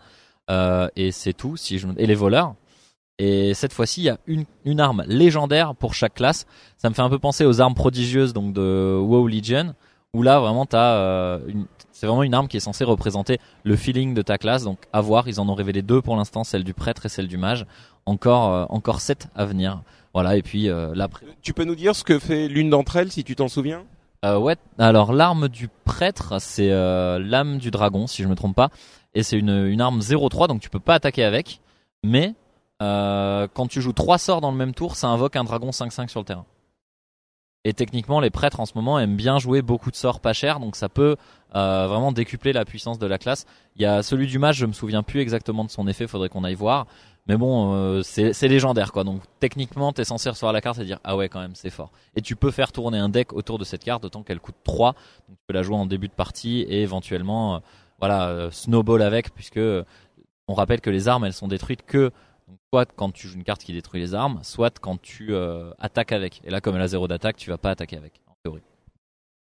et 0.95 1.11
c'est 1.11 1.33
tout, 1.33 1.55
et 1.97 2.05
les 2.07 2.15
voleurs. 2.15 2.55
Et 3.23 3.53
cette 3.53 3.71
fois-ci, 3.71 4.01
il 4.01 4.05
y 4.05 4.09
a 4.09 4.17
une, 4.25 4.45
une 4.65 4.79
arme 4.79 5.03
légendaire 5.05 5.75
pour 5.75 5.93
chaque 5.93 6.15
classe. 6.15 6.47
Ça 6.77 6.89
me 6.89 6.95
fait 6.95 7.03
un 7.03 7.09
peu 7.09 7.19
penser 7.19 7.45
aux 7.45 7.61
armes 7.61 7.75
prodigieuses 7.75 8.33
donc 8.33 8.51
de 8.51 8.97
WoW 8.99 9.27
Legion, 9.27 9.75
où 10.15 10.23
là 10.23 10.39
vraiment 10.39 10.65
t'as 10.65 10.95
euh, 10.95 11.39
une, 11.47 11.67
c'est 11.91 12.07
vraiment 12.07 12.23
une 12.23 12.33
arme 12.33 12.47
qui 12.47 12.57
est 12.57 12.61
censée 12.61 12.83
représenter 12.83 13.37
le 13.63 13.75
feeling 13.75 14.15
de 14.15 14.23
ta 14.23 14.39
classe. 14.39 14.63
Donc 14.63 14.79
à 14.91 15.01
voir, 15.01 15.27
ils 15.27 15.39
en 15.39 15.47
ont 15.49 15.53
révélé 15.53 15.83
deux 15.83 16.01
pour 16.01 16.15
l'instant, 16.15 16.43
celle 16.43 16.63
du 16.63 16.73
prêtre 16.73 17.05
et 17.05 17.09
celle 17.09 17.27
du 17.27 17.37
mage. 17.37 17.67
Encore, 18.07 18.51
euh, 18.51 18.65
encore 18.69 19.01
sept 19.01 19.27
à 19.35 19.45
venir. 19.45 19.83
Voilà, 20.15 20.35
et 20.35 20.41
puis 20.41 20.67
euh, 20.67 20.95
là, 20.95 21.07
Tu 21.43 21.53
peux 21.53 21.63
nous 21.63 21.75
dire 21.75 21.95
ce 21.95 22.03
que 22.03 22.17
fait 22.17 22.47
l'une 22.47 22.71
d'entre 22.71 22.95
elles, 22.95 23.11
si 23.11 23.23
tu 23.23 23.35
t'en 23.35 23.49
souviens? 23.49 23.83
Euh, 24.25 24.39
ouais, 24.39 24.55
alors 24.79 25.13
l'arme 25.13 25.47
du 25.47 25.67
prêtre, 25.85 26.39
c'est 26.39 26.71
euh, 26.71 27.19
l'âme 27.19 27.59
du 27.59 27.69
dragon, 27.69 28.07
si 28.07 28.23
je 28.23 28.27
me 28.27 28.35
trompe 28.35 28.55
pas, 28.55 28.69
et 29.13 29.21
c'est 29.21 29.37
une, 29.37 29.67
une 29.67 29.79
arme 29.79 29.99
0-3, 29.99 30.47
donc 30.47 30.59
tu 30.59 30.71
peux 30.71 30.79
pas 30.79 30.95
attaquer 30.95 31.23
avec, 31.23 31.61
mais 32.03 32.33
euh, 32.81 33.47
quand 33.53 33.67
tu 33.67 33.79
joues 33.81 33.93
trois 33.93 34.17
sorts 34.17 34.41
dans 34.41 34.51
le 34.51 34.57
même 34.57 34.73
tour, 34.73 34.95
ça 34.95 35.07
invoque 35.07 35.35
un 35.35 35.43
dragon 35.43 35.69
5-5 35.69 36.09
sur 36.09 36.19
le 36.19 36.25
terrain. 36.25 36.45
Et 37.63 37.73
techniquement, 37.73 38.19
les 38.19 38.31
prêtres 38.31 38.59
en 38.59 38.65
ce 38.65 38.71
moment 38.73 38.97
aiment 38.97 39.15
bien 39.15 39.37
jouer 39.37 39.61
beaucoup 39.61 39.91
de 39.91 39.95
sorts 39.95 40.19
pas 40.19 40.33
chers, 40.33 40.59
donc 40.59 40.75
ça 40.75 40.89
peut 40.89 41.15
euh, 41.55 41.87
vraiment 41.87 42.11
décupler 42.11 42.53
la 42.53 42.65
puissance 42.65 42.97
de 42.97 43.05
la 43.05 43.19
classe. 43.19 43.45
Il 43.75 43.83
y 43.83 43.85
a 43.85 44.01
celui 44.01 44.25
du 44.25 44.39
mage, 44.39 44.57
je 44.57 44.65
me 44.65 44.73
souviens 44.73 45.03
plus 45.03 45.19
exactement 45.19 45.63
de 45.63 45.69
son 45.69 45.87
effet, 45.87 46.07
faudrait 46.07 46.29
qu'on 46.29 46.43
aille 46.43 46.55
voir. 46.55 46.87
Mais 47.27 47.37
bon, 47.37 47.75
euh, 47.75 48.01
c'est 48.01 48.47
légendaire 48.47 48.91
quoi. 48.91 49.03
Donc 49.03 49.21
techniquement, 49.39 49.93
t'es 49.93 50.03
censé 50.05 50.27
recevoir 50.27 50.53
la 50.53 50.61
carte 50.61 50.79
et 50.79 50.85
dire 50.85 50.97
ah 51.03 51.15
ouais 51.15 51.29
quand 51.29 51.39
même 51.39 51.53
c'est 51.53 51.69
fort. 51.69 51.91
Et 52.15 52.21
tu 52.21 52.35
peux 52.35 52.49
faire 52.49 52.71
tourner 52.71 52.97
un 52.97 53.09
deck 53.09 53.31
autour 53.33 53.59
de 53.59 53.63
cette 53.63 53.83
carte, 53.83 54.01
d'autant 54.01 54.23
qu'elle 54.23 54.39
coûte 54.39 54.55
3. 54.63 54.93
Donc 55.29 55.37
tu 55.37 55.43
peux 55.45 55.53
la 55.53 55.61
jouer 55.61 55.75
en 55.75 55.85
début 55.85 56.07
de 56.07 56.13
partie 56.13 56.61
et 56.61 56.81
éventuellement 56.81 57.61
voilà 57.99 58.49
snowball 58.49 59.03
avec, 59.03 59.35
puisque 59.35 59.59
on 60.47 60.55
rappelle 60.55 60.81
que 60.81 60.89
les 60.89 61.07
armes 61.07 61.25
elles 61.25 61.33
sont 61.33 61.47
détruites 61.47 61.83
que 61.85 62.11
soit 62.73 62.89
quand 62.95 63.11
tu 63.11 63.27
joues 63.27 63.35
une 63.35 63.43
carte 63.43 63.63
qui 63.63 63.73
détruit 63.73 64.01
les 64.01 64.13
armes, 64.13 64.39
soit 64.43 64.79
quand 64.79 65.01
tu 65.01 65.33
euh, 65.33 65.71
attaques 65.79 66.11
avec. 66.11 66.41
Et 66.43 66.49
là 66.49 66.61
comme 66.61 66.75
elle 66.75 66.81
a 66.81 66.87
zéro 66.87 67.07
d'attaque, 67.07 67.37
tu 67.37 67.49
vas 67.49 67.57
pas 67.57 67.71
attaquer 67.71 67.97
avec 67.97 68.13
en 68.27 68.35
théorie. 68.43 68.61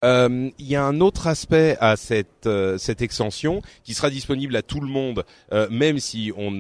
Euh, 0.05 0.51
Il 0.59 0.67
y 0.67 0.77
a 0.77 0.85
un 0.85 1.01
autre 1.01 1.27
aspect 1.27 1.77
à 1.81 1.97
cette 1.97 2.47
euh, 2.47 2.77
cette 2.79 3.01
extension 3.01 3.63
qui 3.83 3.95
sera 3.95 4.11
disponible 4.11 4.55
à 4.57 4.63
tout 4.63 4.81
le 4.81 4.89
monde, 4.89 5.25
même 5.71 5.99
si 5.99 6.33
on 6.37 6.51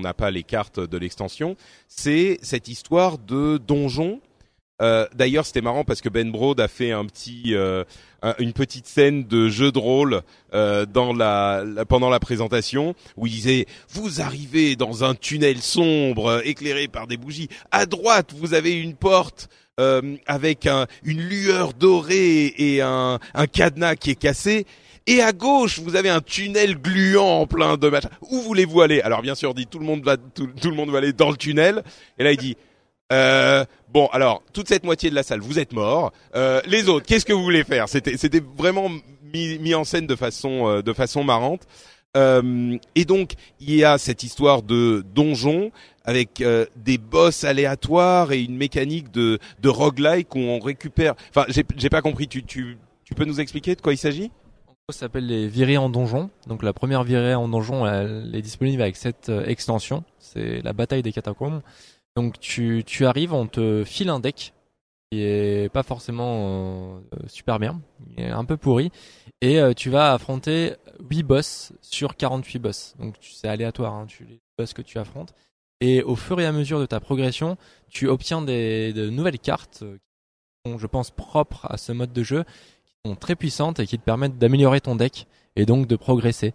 n'a 0.00 0.14
pas 0.14 0.30
les 0.30 0.42
cartes 0.42 0.80
de 0.80 0.98
l'extension. 0.98 1.56
C'est 1.88 2.38
cette 2.42 2.68
histoire 2.68 3.18
de 3.18 3.58
donjon. 3.58 4.20
Euh, 4.80 5.06
D'ailleurs, 5.14 5.44
c'était 5.46 5.60
marrant 5.60 5.84
parce 5.84 6.00
que 6.00 6.08
Ben 6.08 6.30
Brode 6.30 6.60
a 6.60 6.68
fait 6.68 6.92
un 6.92 7.04
petit 7.04 7.54
euh, 7.54 7.84
un- 8.22 8.34
une 8.38 8.52
petite 8.52 8.86
scène 8.86 9.24
de 9.24 9.48
jeu 9.48 9.72
de 9.72 9.78
rôle 9.78 10.22
euh, 10.54 10.86
dans 10.86 11.12
la, 11.12 11.62
pendant 11.88 12.08
la 12.10 12.20
présentation 12.20 12.94
où 13.16 13.26
il 13.26 13.32
disait 13.32 13.66
vous 13.90 14.20
arrivez 14.20 14.76
dans 14.76 15.04
un 15.04 15.14
tunnel 15.14 15.58
sombre 15.60 16.26
euh, 16.26 16.40
éclairé 16.44 16.88
par 16.88 17.06
des 17.06 17.16
bougies. 17.16 17.48
À 17.70 17.86
droite, 17.86 18.32
vous 18.36 18.54
avez 18.54 18.72
une 18.72 18.94
porte 18.94 19.48
euh, 19.78 20.16
avec 20.26 20.66
un- 20.66 20.86
une 21.04 21.20
lueur 21.20 21.72
dorée 21.74 22.46
et 22.58 22.80
un, 22.82 23.18
un 23.34 23.46
cadenas 23.46 23.96
qui 23.96 24.10
est 24.10 24.14
cassé. 24.18 24.66
Et 25.06 25.22
à 25.22 25.32
gauche, 25.32 25.78
vous 25.78 25.96
avez 25.96 26.10
un 26.10 26.20
tunnel 26.20 26.76
gluant 26.76 27.46
plein 27.46 27.76
de 27.78 27.88
machins. 27.88 28.10
Où 28.30 28.40
voulez-vous 28.42 28.80
aller? 28.82 29.00
Alors 29.00 29.22
bien 29.22 29.34
sûr, 29.34 29.54
dit 29.54 29.66
tout 29.66 29.78
le 29.78 29.86
monde 29.86 30.04
va 30.04 30.16
tout 30.18 30.46
le 30.64 30.74
monde 30.74 30.90
va 30.90 30.98
aller 30.98 31.12
dans 31.14 31.30
le 31.30 31.36
tunnel. 31.36 31.82
Et 32.18 32.24
là, 32.24 32.32
il 32.32 32.38
dit 32.38 32.56
euh, 33.12 33.64
bon, 33.92 34.06
alors 34.12 34.42
toute 34.52 34.68
cette 34.68 34.84
moitié 34.84 35.10
de 35.10 35.14
la 35.14 35.22
salle, 35.22 35.40
vous 35.40 35.58
êtes 35.58 35.72
morts. 35.72 36.12
Euh, 36.34 36.60
les 36.66 36.88
autres, 36.88 37.06
qu'est-ce 37.06 37.24
que 37.24 37.32
vous 37.32 37.42
voulez 37.42 37.64
faire? 37.64 37.88
C'était 37.88 38.42
vraiment 38.56 38.88
mis, 39.32 39.58
mis 39.58 39.74
en 39.74 39.84
scène 39.84 40.06
de 40.06 40.16
façon 40.16 40.68
euh, 40.68 40.82
de 40.82 40.92
façon 40.92 41.24
marrante. 41.24 41.62
Euh, 42.16 42.76
et 42.96 43.04
donc 43.04 43.34
il 43.60 43.72
y 43.72 43.84
a 43.84 43.96
cette 43.96 44.24
histoire 44.24 44.62
de 44.62 45.04
donjon 45.14 45.70
avec 46.04 46.40
euh, 46.40 46.66
des 46.74 46.98
boss 46.98 47.44
aléatoires 47.44 48.32
et 48.32 48.42
une 48.42 48.56
mécanique 48.56 49.12
de 49.12 49.38
de 49.60 49.68
roguelike 49.68 50.34
où 50.34 50.40
on 50.40 50.58
récupère. 50.58 51.14
Enfin, 51.30 51.46
j'ai 51.48 51.64
j'ai 51.76 51.90
pas 51.90 52.02
compris. 52.02 52.26
Tu 52.26 52.42
tu 52.42 52.78
tu 53.04 53.14
peux 53.14 53.24
nous 53.24 53.40
expliquer 53.40 53.76
de 53.76 53.80
quoi 53.80 53.92
il 53.92 53.98
s'agit? 53.98 54.32
Ça 54.90 54.98
s'appelle 54.98 55.26
les 55.26 55.46
virées 55.46 55.76
en 55.76 55.88
donjon. 55.88 56.30
Donc 56.48 56.64
la 56.64 56.72
première 56.72 57.04
virée 57.04 57.36
en 57.36 57.46
donjon, 57.46 57.86
elle 57.86 58.34
est 58.34 58.42
disponible 58.42 58.82
avec 58.82 58.96
cette 58.96 59.28
euh, 59.28 59.44
extension. 59.46 60.02
C'est 60.18 60.62
la 60.62 60.72
bataille 60.72 61.02
des 61.02 61.12
catacombes. 61.12 61.60
Donc 62.16 62.38
tu, 62.40 62.84
arrives, 63.06 63.32
on 63.32 63.46
te 63.46 63.84
file 63.84 64.10
un 64.10 64.20
deck 64.20 64.52
qui 65.10 65.22
est 65.22 65.72
pas 65.72 65.82
forcément 65.82 66.96
euh, 66.96 67.00
super 67.26 67.58
bien, 67.58 67.80
un 68.18 68.44
peu 68.44 68.56
pourri, 68.56 68.92
et 69.40 69.58
euh, 69.58 69.72
tu 69.72 69.90
vas 69.90 70.12
affronter 70.12 70.74
8 71.08 71.22
boss 71.24 71.72
sur 71.80 72.16
48 72.16 72.58
boss. 72.58 72.94
Donc 72.98 73.14
c'est 73.20 73.48
aléatoire, 73.48 73.94
hein, 73.94 74.06
tu, 74.06 74.24
les 74.24 74.38
boss 74.58 74.72
que 74.72 74.82
tu 74.82 74.98
affrontes. 74.98 75.34
Et 75.80 76.02
au 76.02 76.14
fur 76.14 76.38
et 76.40 76.46
à 76.46 76.52
mesure 76.52 76.78
de 76.78 76.86
ta 76.86 77.00
progression, 77.00 77.56
tu 77.88 78.06
obtiens 78.06 78.42
des, 78.42 78.92
de 78.92 79.08
nouvelles 79.08 79.38
cartes 79.38 79.82
euh, 79.82 79.96
qui 79.96 80.70
sont, 80.70 80.78
je 80.78 80.86
pense, 80.86 81.10
propres 81.10 81.66
à 81.70 81.78
ce 81.78 81.92
mode 81.92 82.12
de 82.12 82.22
jeu, 82.22 82.44
qui 82.84 82.92
sont 83.04 83.16
très 83.16 83.34
puissantes 83.34 83.80
et 83.80 83.86
qui 83.86 83.98
te 83.98 84.04
permettent 84.04 84.38
d'améliorer 84.38 84.80
ton 84.80 84.94
deck 84.94 85.26
et 85.56 85.64
donc 85.64 85.86
de 85.86 85.96
progresser. 85.96 86.52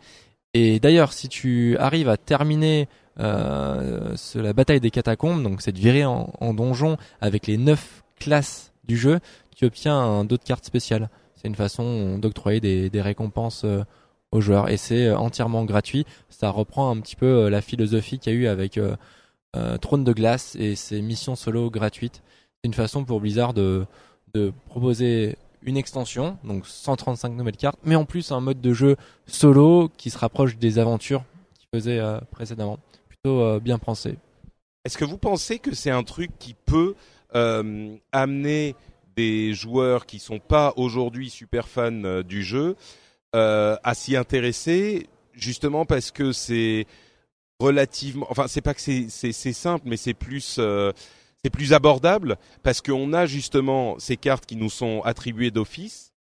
Et 0.53 0.79
d'ailleurs, 0.79 1.11
si 1.11 1.27
tu 1.27 1.75
arrives 1.79 2.07
à 2.07 2.17
terminer 2.17 2.87
euh, 3.19 4.15
la 4.35 4.53
bataille 4.53 4.79
des 4.79 4.91
catacombes, 4.91 5.43
donc 5.43 5.61
cette 5.61 5.77
virée 5.77 6.05
en, 6.05 6.33
en 6.39 6.53
donjon 6.53 6.97
avec 7.21 7.47
les 7.47 7.57
9 7.57 8.03
classes 8.19 8.73
du 8.83 8.97
jeu, 8.97 9.19
tu 9.55 9.65
obtiens 9.65 9.97
un, 9.97 10.25
d'autres 10.25 10.43
cartes 10.43 10.65
spéciales. 10.65 11.09
C'est 11.35 11.47
une 11.47 11.55
façon 11.55 12.17
d'octroyer 12.17 12.59
des, 12.59 12.89
des 12.89 13.01
récompenses 13.01 13.63
euh, 13.65 13.83
aux 14.31 14.41
joueurs 14.41 14.69
et 14.69 14.77
c'est 14.77 15.07
euh, 15.07 15.17
entièrement 15.17 15.65
gratuit. 15.65 16.05
Ça 16.29 16.49
reprend 16.49 16.89
un 16.91 16.99
petit 16.99 17.15
peu 17.15 17.25
euh, 17.25 17.49
la 17.49 17.61
philosophie 17.61 18.19
qu'il 18.19 18.33
y 18.33 18.35
a 18.35 18.39
eu 18.39 18.47
avec 18.47 18.77
euh, 18.77 18.95
Trône 19.81 20.03
de 20.03 20.11
glace 20.11 20.57
et 20.59 20.75
ses 20.75 21.01
missions 21.01 21.37
solo 21.37 21.69
gratuites. 21.69 22.21
C'est 22.55 22.67
une 22.67 22.73
façon 22.73 23.05
pour 23.05 23.21
Blizzard 23.21 23.53
de, 23.53 23.85
de 24.33 24.51
proposer 24.67 25.37
une 25.65 25.77
extension, 25.77 26.37
donc 26.43 26.65
135 26.67 27.29
nouvelles 27.29 27.57
cartes, 27.57 27.79
mais 27.83 27.95
en 27.95 28.05
plus 28.05 28.31
un 28.31 28.39
mode 28.39 28.61
de 28.61 28.73
jeu 28.73 28.97
solo 29.25 29.89
qui 29.97 30.09
se 30.09 30.17
rapproche 30.17 30.57
des 30.57 30.77
aventures 30.77 31.23
qu'il 31.57 31.67
faisait 31.73 31.99
euh, 31.99 32.19
précédemment. 32.31 32.79
Euh, 33.25 33.59
bien 33.59 33.79
pensé. 33.79 34.17
Est-ce 34.83 34.97
que 34.97 35.05
vous 35.05 35.17
pensez 35.17 35.59
que 35.59 35.73
c'est 35.73 35.89
un 35.89 36.03
truc 36.03 36.31
qui 36.37 36.53
peut 36.53 36.95
euh, 37.33 37.95
amener 38.11 38.75
des 39.15 39.53
joueurs 39.53 40.05
qui 40.05 40.19
sont 40.19 40.39
pas 40.39 40.73
aujourd'hui 40.75 41.29
super 41.29 41.67
fans 41.67 42.03
euh, 42.03 42.23
du 42.23 42.43
jeu 42.43 42.75
à 43.37 43.93
s'y 43.95 44.15
intéresser, 44.15 45.09
justement 45.33 45.85
parce 45.85 46.09
que 46.09 46.31
c'est 46.31 46.87
relativement, 47.59 48.25
enfin 48.29 48.47
c'est 48.47 48.61
pas 48.61 48.73
que 48.73 48.79
c'est 48.79 49.31
simple, 49.33 49.89
mais 49.89 49.97
c'est 49.97 50.13
plus 50.13 50.57
c'est 51.43 51.49
plus 51.49 51.73
abordable 51.73 52.37
parce 52.63 52.79
qu'on 52.79 53.11
a 53.11 53.25
justement 53.25 53.99
ces 53.99 54.15
cartes 54.15 54.45
qui 54.45 54.55
nous 54.55 54.69
sont 54.69 55.01
attribuées 55.01 55.51
d'office 55.51 56.13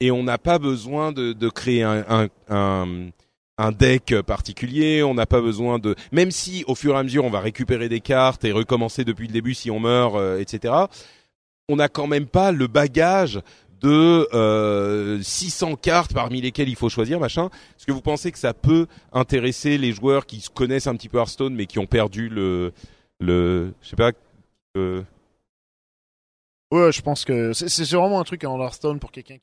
et 0.00 0.10
on 0.10 0.22
n'a 0.22 0.36
pas 0.36 0.58
besoin 0.58 1.12
de, 1.12 1.48
créer 1.48 1.82
un, 1.82 2.28
un 3.60 3.72
deck 3.72 4.14
particulier, 4.22 5.02
on 5.02 5.14
n'a 5.14 5.26
pas 5.26 5.40
besoin 5.40 5.78
de... 5.78 5.94
Même 6.12 6.30
si 6.30 6.64
au 6.66 6.74
fur 6.74 6.94
et 6.94 6.98
à 6.98 7.02
mesure 7.02 7.24
on 7.24 7.30
va 7.30 7.40
récupérer 7.40 7.88
des 7.88 8.00
cartes 8.00 8.44
et 8.44 8.52
recommencer 8.52 9.04
depuis 9.04 9.26
le 9.26 9.32
début 9.32 9.54
si 9.54 9.70
on 9.70 9.78
meurt, 9.78 10.16
euh, 10.16 10.40
etc., 10.40 10.74
on 11.68 11.76
n'a 11.76 11.88
quand 11.88 12.06
même 12.06 12.26
pas 12.26 12.52
le 12.52 12.66
bagage 12.66 13.40
de 13.80 14.28
euh, 14.34 15.20
600 15.22 15.76
cartes 15.76 16.12
parmi 16.12 16.40
lesquelles 16.40 16.68
il 16.68 16.76
faut 16.76 16.88
choisir, 16.88 17.20
machin. 17.20 17.46
Est-ce 17.46 17.86
que 17.86 17.92
vous 17.92 18.00
pensez 18.00 18.32
que 18.32 18.38
ça 18.38 18.54
peut 18.54 18.86
intéresser 19.12 19.78
les 19.78 19.92
joueurs 19.92 20.26
qui 20.26 20.40
se 20.40 20.50
connaissent 20.50 20.86
un 20.86 20.96
petit 20.96 21.08
peu 21.08 21.18
Hearthstone 21.18 21.54
mais 21.54 21.66
qui 21.66 21.78
ont 21.78 21.86
perdu 21.86 22.28
le... 22.28 22.72
le 23.20 23.72
je 23.82 23.88
sais 23.88 23.96
pas... 23.96 24.12
euh, 24.76 25.02
Ouais, 26.72 26.92
je 26.92 27.02
pense 27.02 27.24
que 27.24 27.52
c'est 27.52 27.90
vraiment 27.90 28.20
un 28.20 28.24
truc 28.24 28.44
en 28.44 28.58
Hearthstone 28.60 29.00
pour 29.00 29.10
quelqu'un 29.10 29.34
qui 29.34 29.42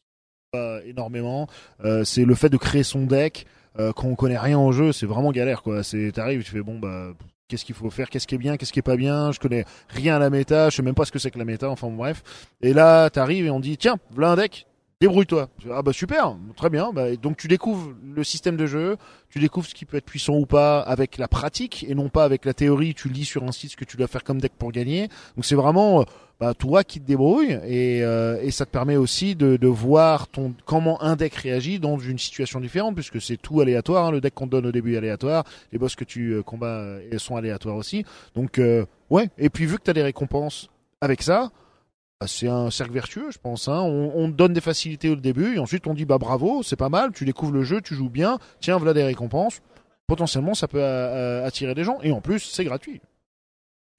pas 0.52 0.80
énormément. 0.86 1.48
Euh, 1.84 2.04
c'est 2.06 2.24
le 2.24 2.36
fait 2.36 2.50
de 2.50 2.58
créer 2.58 2.84
son 2.84 3.06
deck 3.06 3.46
euh, 3.80 3.92
quand 3.94 4.08
on 4.08 4.16
connaît 4.16 4.38
rien 4.38 4.60
au 4.60 4.72
jeu, 4.72 4.92
c'est 4.92 5.06
vraiment 5.06 5.32
galère 5.32 5.62
quoi. 5.62 5.84
C'est 5.84 6.12
t'arrives, 6.12 6.44
tu 6.44 6.52
fais 6.52 6.62
bon 6.62 6.80
bah 6.80 7.14
qu'est-ce 7.48 7.66
qu'il 7.66 7.76
faut 7.76 7.90
faire, 7.90 8.10
qu'est-ce 8.10 8.28
qui 8.28 8.36
est 8.36 8.40
bien, 8.40 8.58
qu'est-ce 8.58 8.74
qui 8.74 8.80
est 8.80 8.84
pas 8.84 8.98
bien. 8.98 9.32
Je 9.32 9.40
connais 9.40 9.66
rien 9.90 10.16
à 10.16 10.20
la 10.20 10.30
méta, 10.30 10.70
je 10.70 10.76
sais 10.76 10.82
même 10.82 10.96
pas 10.96 11.06
ce 11.06 11.12
que 11.12 11.20
c'est 11.20 11.32
que 11.32 11.40
la 11.40 11.46
méta. 11.46 11.70
Enfin 11.70 11.90
bref. 11.90 12.24
Et 12.62 12.74
là 12.74 13.10
t'arrives 13.10 13.46
et 13.46 13.50
on 13.50 13.60
dit 13.60 13.78
tiens, 13.78 13.98
voilà 14.12 14.32
un 14.32 14.36
deck. 14.36 14.68
Débrouille-toi. 15.00 15.48
Ah 15.72 15.84
bah 15.84 15.94
super, 15.94 16.36
très 16.56 16.72
bien. 16.72 16.92
Bah, 16.92 17.16
donc 17.18 17.38
tu 17.38 17.48
découvres 17.48 17.94
le 18.04 18.24
système 18.24 18.58
de 18.58 18.66
jeu, 18.66 18.98
tu 19.30 19.38
découvres 19.38 19.68
ce 19.68 19.76
qui 19.76 19.86
peut 19.86 19.98
être 19.98 20.06
puissant 20.06 20.34
ou 20.34 20.48
pas 20.48 20.80
avec 20.82 21.20
la 21.20 21.28
pratique 21.28 21.86
et 21.88 21.94
non 21.94 22.10
pas 22.10 22.24
avec 22.24 22.46
la 22.46 22.56
théorie. 22.56 22.96
Tu 22.96 23.08
lis 23.08 23.26
sur 23.26 23.44
un 23.44 23.52
site 23.52 23.72
ce 23.74 23.78
que 23.78 23.86
tu 23.86 23.96
dois 23.96 24.08
faire 24.08 24.24
comme 24.24 24.42
deck 24.42 24.54
pour 24.58 24.72
gagner. 24.72 25.08
Donc 25.36 25.46
c'est 25.46 25.54
vraiment 25.54 26.02
euh, 26.02 26.04
bah, 26.40 26.56
toi 26.56 26.84
qui 26.84 27.00
te 27.00 27.06
débrouilles 27.06 27.60
et, 27.68 28.02
euh, 28.02 28.42
et 28.42 28.50
ça 28.50 28.66
te 28.66 28.72
permet 28.72 28.96
aussi 28.96 29.36
de, 29.36 29.56
de 29.58 29.68
voir 29.68 30.30
ton 30.30 30.56
comment 30.66 31.00
un 31.04 31.16
deck 31.16 31.36
réagit 31.36 31.78
dans 31.78 32.00
une 32.00 32.18
situation 32.18 32.60
différente 32.60 32.96
puisque 32.96 33.22
c'est 33.22 33.38
tout 33.38 33.62
aléatoire. 33.62 34.06
hein. 34.08 34.12
Le 34.12 34.20
deck 34.20 34.34
qu'on 34.34 34.48
te 34.48 34.52
donne 34.52 34.66
au 34.66 34.72
début 34.72 34.96
est 34.96 34.98
aléatoire, 34.98 35.44
les 35.72 35.78
boss 35.78 35.96
que 35.96 36.06
tu 36.06 36.32
euh, 36.32 36.42
combats 36.42 36.80
euh, 36.80 37.18
sont 37.20 37.36
aléatoires 37.36 37.76
aussi. 37.76 38.04
Donc 38.34 38.58
euh, 38.58 38.84
ouais. 39.12 39.30
Et 39.38 39.52
puis 39.52 39.68
vu 39.68 39.78
que 39.78 39.84
tu 39.84 39.92
as 39.92 39.94
des 39.94 40.02
récompenses 40.02 40.70
avec 41.02 41.22
ça. 41.22 41.52
Bah, 42.20 42.28
C'est 42.28 42.48
un 42.48 42.70
cercle 42.72 42.94
vertueux, 42.94 43.32
je 43.32 43.38
pense. 43.38 43.68
Hein. 43.68 43.82
On, 43.82 44.28
donne 44.30 44.54
des 44.54 44.62
facilités 44.62 45.10
au 45.10 45.16
début 45.16 45.56
et 45.56 45.60
ensuite 45.60 45.88
on 45.88 45.94
dit 45.94 46.06
bah 46.06 46.18
bravo, 46.18 46.64
c'est 46.64 46.76
pas 46.76 46.90
mal, 46.90 47.12
tu 47.14 47.26
découvres 47.26 47.54
le 47.54 47.64
jeu, 47.64 47.82
tu 47.82 47.96
joues 47.96 48.10
bien, 48.10 48.40
tiens 48.60 48.78
voilà 48.78 48.94
des 48.94 49.04
récompenses. 49.04 49.62
Potentiellement 50.08 50.54
ça 50.54 50.68
peut 50.68 50.82
euh, 50.82 51.46
attirer 51.46 51.76
des 51.76 51.84
gens 51.84 52.00
et 52.02 52.12
en 52.12 52.22
plus 52.22 52.40
c'est 52.40 52.64
gratuit. 52.64 53.02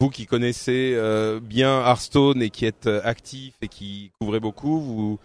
vous 0.00 0.10
qui 0.10 0.26
connaissez 0.26 0.92
euh, 0.94 1.40
bien 1.40 1.80
Hearthstone 1.80 2.40
et 2.42 2.50
qui 2.50 2.64
êtes 2.64 2.86
euh, 2.86 3.00
actif 3.04 3.54
et 3.60 3.68
qui 3.68 4.12
couvrez 4.20 4.40
beaucoup, 4.40 4.80
vous 4.80 5.18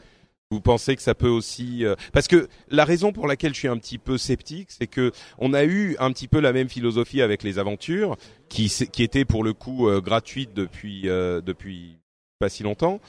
vous 0.53 0.61
pensez 0.61 0.95
que 0.95 1.01
ça 1.01 1.15
peut 1.15 1.27
aussi 1.27 1.83
euh, 1.83 1.95
parce 2.13 2.27
que 2.27 2.47
la 2.69 2.85
raison 2.85 3.11
pour 3.11 3.27
laquelle 3.27 3.53
je 3.53 3.59
suis 3.59 3.67
un 3.67 3.77
petit 3.77 3.97
peu 3.97 4.17
sceptique, 4.17 4.69
c'est 4.69 4.87
que 4.87 5.11
on 5.39 5.53
a 5.53 5.65
eu 5.65 5.95
un 5.99 6.11
petit 6.11 6.27
peu 6.27 6.39
la 6.39 6.53
même 6.53 6.69
philosophie 6.69 7.21
avec 7.21 7.43
les 7.43 7.59
aventures 7.59 8.15
qui 8.49 8.71
étaient 8.99 9.25
pour 9.25 9.43
le 9.43 9.53
coup 9.53 9.89
euh, 9.89 9.99
gratuites 9.99 10.53
depuis 10.53 11.09
euh, 11.09 11.41
depuis 11.41 11.97
pas 12.43 12.49
si 12.49 12.63
longtemps. 12.63 12.99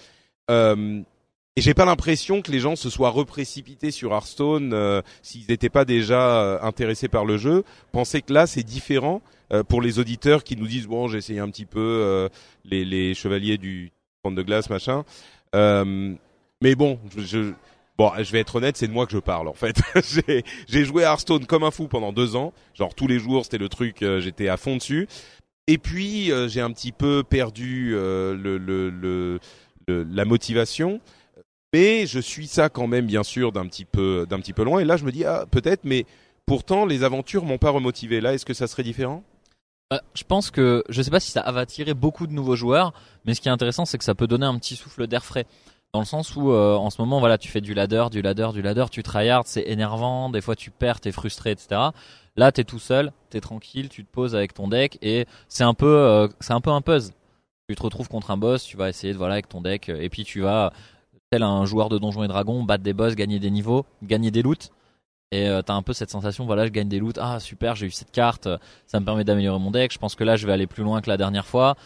Euh, 0.50 1.02
et 1.56 1.60
j'ai 1.60 1.74
pas 1.74 1.84
l'impression 1.84 2.42
que 2.42 2.50
les 2.50 2.58
gens 2.58 2.74
se 2.74 2.90
soient 2.90 3.10
reprécipités 3.10 3.92
sur 3.92 4.12
Hearthstone 4.12 4.72
euh, 4.72 5.02
s'ils 5.22 5.46
n'étaient 5.48 5.68
pas 5.68 5.84
déjà 5.84 6.40
euh, 6.40 6.58
intéressés 6.62 7.06
par 7.06 7.24
le 7.24 7.36
jeu. 7.36 7.62
Pensez 7.92 8.22
que 8.22 8.32
là 8.32 8.48
c'est 8.48 8.64
différent 8.64 9.22
euh, 9.52 9.62
pour 9.62 9.80
les 9.80 10.00
auditeurs 10.00 10.42
qui 10.42 10.56
nous 10.56 10.66
disent 10.66 10.88
bon 10.88 11.06
j'ai 11.06 11.18
essayé 11.18 11.38
un 11.38 11.48
petit 11.48 11.64
peu 11.64 12.28
les, 12.64 13.14
chevaliers 13.14 13.56
du 13.56 13.92
trône 14.22 14.34
de 14.34 14.42
glace 14.42 14.68
machin. 14.68 15.04
Mais 16.60 16.74
bon, 16.76 16.98
je, 17.18 17.52
bon, 17.98 18.10
je 18.18 18.32
vais 18.32 18.40
être 18.40 18.56
honnête, 18.56 18.76
c'est 18.76 18.88
de 18.88 18.92
moi 18.92 19.06
que 19.06 19.12
je 19.12 19.18
parle 19.18 19.46
en 19.46 19.54
fait. 19.54 19.76
j'ai 20.66 20.84
joué 20.84 21.04
à 21.04 21.10
Hearthstone 21.10 21.46
comme 21.46 21.62
un 21.62 21.70
fou 21.70 21.86
pendant 21.86 22.12
deux 22.12 22.34
ans, 22.34 22.52
genre 22.74 22.94
tous 22.96 23.06
les 23.06 23.20
jours 23.20 23.44
c'était 23.44 23.58
le 23.58 23.68
truc, 23.68 23.98
j'étais 24.18 24.48
à 24.48 24.56
fond 24.56 24.76
dessus. 24.76 25.06
Et 25.66 25.78
puis 25.78 26.30
euh, 26.30 26.48
j'ai 26.48 26.60
un 26.60 26.70
petit 26.70 26.92
peu 26.92 27.22
perdu 27.22 27.92
euh, 27.94 28.34
le, 28.34 28.58
le, 28.58 28.90
le, 28.90 29.40
la 29.86 30.24
motivation. 30.24 31.00
Mais 31.72 32.06
je 32.06 32.20
suis 32.20 32.46
ça 32.46 32.68
quand 32.68 32.86
même 32.86 33.06
bien 33.06 33.24
sûr 33.24 33.50
d'un 33.50 33.66
petit 33.66 33.84
peu 33.84 34.26
d'un 34.28 34.38
petit 34.38 34.52
peu 34.52 34.62
loin. 34.62 34.80
Et 34.80 34.84
là 34.84 34.96
je 34.96 35.04
me 35.04 35.12
dis 35.12 35.24
ah 35.24 35.46
peut-être, 35.50 35.84
mais 35.84 36.06
pourtant 36.46 36.86
les 36.86 37.02
aventures 37.02 37.44
m'ont 37.44 37.58
pas 37.58 37.70
remotivé. 37.70 38.20
Là 38.20 38.34
est-ce 38.34 38.44
que 38.44 38.54
ça 38.54 38.66
serait 38.66 38.82
différent? 38.82 39.24
Euh, 39.92 39.98
je 40.14 40.24
pense 40.24 40.50
que 40.50 40.82
je 40.88 41.02
sais 41.02 41.10
pas 41.10 41.20
si 41.20 41.30
ça 41.30 41.42
va 41.50 41.60
attirer 41.60 41.94
beaucoup 41.94 42.26
de 42.26 42.32
nouveaux 42.32 42.56
joueurs, 42.56 42.92
mais 43.24 43.34
ce 43.34 43.40
qui 43.40 43.48
est 43.48 43.52
intéressant, 43.52 43.84
c'est 43.84 43.98
que 43.98 44.04
ça 44.04 44.14
peut 44.14 44.26
donner 44.26 44.46
un 44.46 44.58
petit 44.58 44.76
souffle 44.76 45.06
d'air 45.06 45.24
frais. 45.24 45.46
Dans 45.94 46.00
le 46.00 46.06
sens 46.06 46.34
où 46.34 46.50
euh, 46.50 46.74
en 46.74 46.90
ce 46.90 47.00
moment, 47.00 47.20
voilà, 47.20 47.38
tu 47.38 47.48
fais 47.48 47.60
du 47.60 47.72
ladder, 47.72 48.06
du 48.10 48.20
ladder, 48.20 48.48
du 48.52 48.62
ladder, 48.62 48.86
tu 48.90 49.04
tryhard, 49.04 49.44
c'est 49.46 49.62
énervant, 49.68 50.28
des 50.28 50.40
fois 50.40 50.56
tu 50.56 50.72
perds, 50.72 50.98
t'es 51.00 51.12
frustré, 51.12 51.52
etc. 51.52 51.80
Là, 52.34 52.50
t'es 52.50 52.64
tout 52.64 52.80
seul, 52.80 53.12
t'es 53.30 53.40
tranquille, 53.40 53.88
tu 53.88 54.04
te 54.04 54.10
poses 54.10 54.34
avec 54.34 54.54
ton 54.54 54.66
deck 54.66 54.98
et 55.02 55.24
c'est 55.46 55.62
un 55.62 55.72
peu, 55.72 55.86
euh, 55.86 56.26
c'est 56.40 56.52
un 56.52 56.60
peu 56.60 56.70
un 56.70 56.80
puzzle. 56.80 57.14
Tu 57.68 57.76
te 57.76 57.82
retrouves 57.84 58.08
contre 58.08 58.32
un 58.32 58.36
boss, 58.36 58.64
tu 58.64 58.76
vas 58.76 58.88
essayer 58.88 59.12
de 59.12 59.18
voilà 59.18 59.34
avec 59.34 59.48
ton 59.48 59.60
deck 59.60 59.88
euh, 59.88 60.00
et 60.00 60.08
puis 60.08 60.24
tu 60.24 60.40
vas 60.40 60.72
tel 61.30 61.44
un 61.44 61.64
joueur 61.64 61.88
de 61.90 61.98
Donjons 61.98 62.24
et 62.24 62.28
Dragons 62.28 62.64
battre 62.64 62.82
des 62.82 62.92
boss, 62.92 63.14
gagner 63.14 63.38
des 63.38 63.52
niveaux, 63.52 63.86
gagner 64.02 64.32
des 64.32 64.42
loots. 64.42 64.72
Et 65.30 65.48
euh, 65.48 65.62
t'as 65.62 65.74
un 65.74 65.82
peu 65.82 65.92
cette 65.92 66.10
sensation, 66.10 66.44
voilà, 66.44 66.66
je 66.66 66.72
gagne 66.72 66.88
des 66.88 66.98
loots, 66.98 67.18
ah 67.20 67.38
super, 67.38 67.76
j'ai 67.76 67.86
eu 67.86 67.92
cette 67.92 68.10
carte, 68.10 68.48
ça 68.88 68.98
me 68.98 69.04
permet 69.04 69.22
d'améliorer 69.22 69.60
mon 69.60 69.70
deck. 69.70 69.92
Je 69.92 69.98
pense 69.98 70.16
que 70.16 70.24
là, 70.24 70.34
je 70.34 70.44
vais 70.44 70.52
aller 70.52 70.66
plus 70.66 70.82
loin 70.82 71.00
que 71.00 71.08
la 71.08 71.16
dernière 71.16 71.46
fois. 71.46 71.76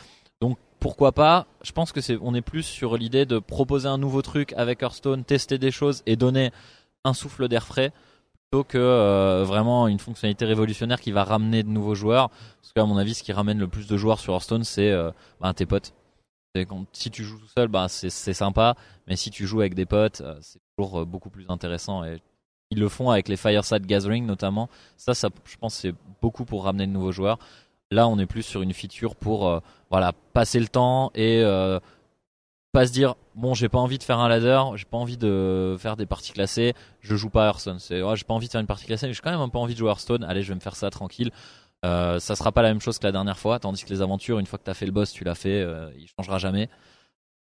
Pourquoi 0.81 1.12
pas 1.12 1.47
Je 1.62 1.72
pense 1.72 1.93
que 1.93 2.01
c'est, 2.01 2.18
on 2.22 2.35
est 2.35 2.43
plus 2.43 2.62
sur 2.62 2.97
l'idée 2.97 3.26
de 3.26 3.39
proposer 3.39 3.89
un 3.89 3.99
nouveau 3.99 4.22
truc 4.22 4.53
avec 4.53 4.83
Hearthstone, 4.83 5.24
tester 5.24 5.59
des 5.59 5.72
choses 5.72 6.03
et 6.07 6.16
donner 6.16 6.53
un 7.05 7.14
souffle 7.14 7.49
d'air 7.49 7.66
frais 7.66 7.93
plutôt 8.51 8.64
que 8.64 8.79
euh, 8.79 9.45
vraiment 9.45 9.89
une 9.89 9.99
fonctionnalité 9.99 10.45
révolutionnaire 10.45 11.01
qui 11.01 11.12
va 11.12 11.24
ramener 11.24 11.62
de 11.62 11.68
nouveaux 11.68 11.95
joueurs. 11.95 12.29
Parce 12.29 12.72
qu'à 12.74 12.85
mon 12.85 12.97
avis, 12.97 13.14
ce 13.14 13.22
qui 13.22 13.33
ramène 13.33 13.59
le 13.59 13.68
plus 13.68 13.87
de 13.87 13.97
joueurs 13.97 14.20
sur 14.20 14.35
Hearthstone, 14.35 14.64
c'est 14.64 14.91
euh, 14.91 15.11
bah, 15.41 15.53
tes 15.53 15.66
potes. 15.66 15.95
Si 16.93 17.11
tu 17.11 17.22
joues 17.22 17.39
tout 17.39 17.49
seul, 17.57 17.68
bah, 17.68 17.87
c'est, 17.89 18.11
sympa, 18.11 18.74
mais 19.07 19.14
si 19.16 19.31
tu 19.31 19.47
joues 19.47 19.61
avec 19.61 19.74
des 19.74 19.87
potes, 19.87 20.22
euh, 20.22 20.37
c'est 20.41 20.59
toujours 20.76 21.07
beaucoup 21.07 21.31
plus 21.31 21.45
intéressant. 21.49 22.03
Ils 22.70 22.81
le 22.81 22.89
font 22.89 23.11
avec 23.11 23.29
les 23.29 23.37
Fireside 23.37 23.87
Gathering 23.87 24.26
notamment. 24.26 24.68
Ça, 24.97 25.14
ça, 25.14 25.29
je 25.45 25.57
pense, 25.57 25.74
c'est 25.74 25.95
beaucoup 26.20 26.45
pour 26.45 26.64
ramener 26.64 26.87
de 26.87 26.93
nouveaux 26.93 27.12
joueurs. 27.12 27.39
Là, 27.91 28.09
on 28.09 28.18
est 28.18 28.26
plus 28.26 28.43
sur 28.43 28.62
une 28.62 28.72
feature 28.72 29.14
pour 29.14 29.62
voilà 29.91 30.12
passer 30.32 30.61
le 30.61 30.68
temps 30.68 31.11
et 31.14 31.43
euh, 31.43 31.80
pas 32.72 32.86
se 32.86 32.93
dire 32.93 33.14
bon, 33.34 33.55
j'ai 33.55 33.68
pas 33.68 33.78
envie 33.78 33.99
de 33.99 34.03
faire 34.03 34.18
un 34.18 34.28
ladder, 34.28 34.62
j'ai 34.74 34.84
pas 34.84 34.99
envie 34.99 35.16
de 35.16 35.76
faire 35.78 35.97
des 35.97 36.07
parties 36.07 36.32
classées, 36.32 36.74
je 37.01 37.16
joue 37.16 37.30
pas 37.30 37.47
Hearthstone. 37.47 37.78
C'est 37.78 38.03
ouais, 38.03 38.16
j'ai 38.16 38.24
pas 38.24 38.34
envie 38.34 38.47
de 38.47 38.53
faire 38.53 38.61
une 38.61 38.66
partie 38.66 38.86
classée, 38.86 39.07
mais 39.07 39.12
j'ai 39.12 39.20
quand 39.22 39.30
même 39.30 39.41
un 39.41 39.49
peu 39.49 39.59
envie 39.59 39.74
de 39.74 39.78
jouer 39.78 39.89
Hearthstone. 39.89 40.24
Allez, 40.24 40.43
je 40.43 40.49
vais 40.49 40.55
me 40.55 40.61
faire 40.61 40.76
ça 40.76 40.91
tranquille. 40.91 41.30
Euh, 41.84 42.18
ça 42.18 42.34
sera 42.34 42.51
pas 42.53 42.62
la 42.62 42.68
même 42.68 42.80
chose 42.80 42.99
que 42.99 43.07
la 43.07 43.12
dernière 43.12 43.39
fois, 43.39 43.59
tandis 43.61 43.84
que 43.84 43.91
les 43.91 44.03
aventures, 44.03 44.39
une 44.39 44.47
fois 44.47 44.59
que 44.59 44.64
t'as 44.64 44.74
fait 44.74 44.86
le 44.86 44.93
boss, 44.93 45.12
tu 45.12 45.24
l'as 45.24 45.36
fait, 45.36 45.62
euh, 45.62 45.91
il 45.97 46.09
changera 46.09 46.39
jamais. 46.39 46.68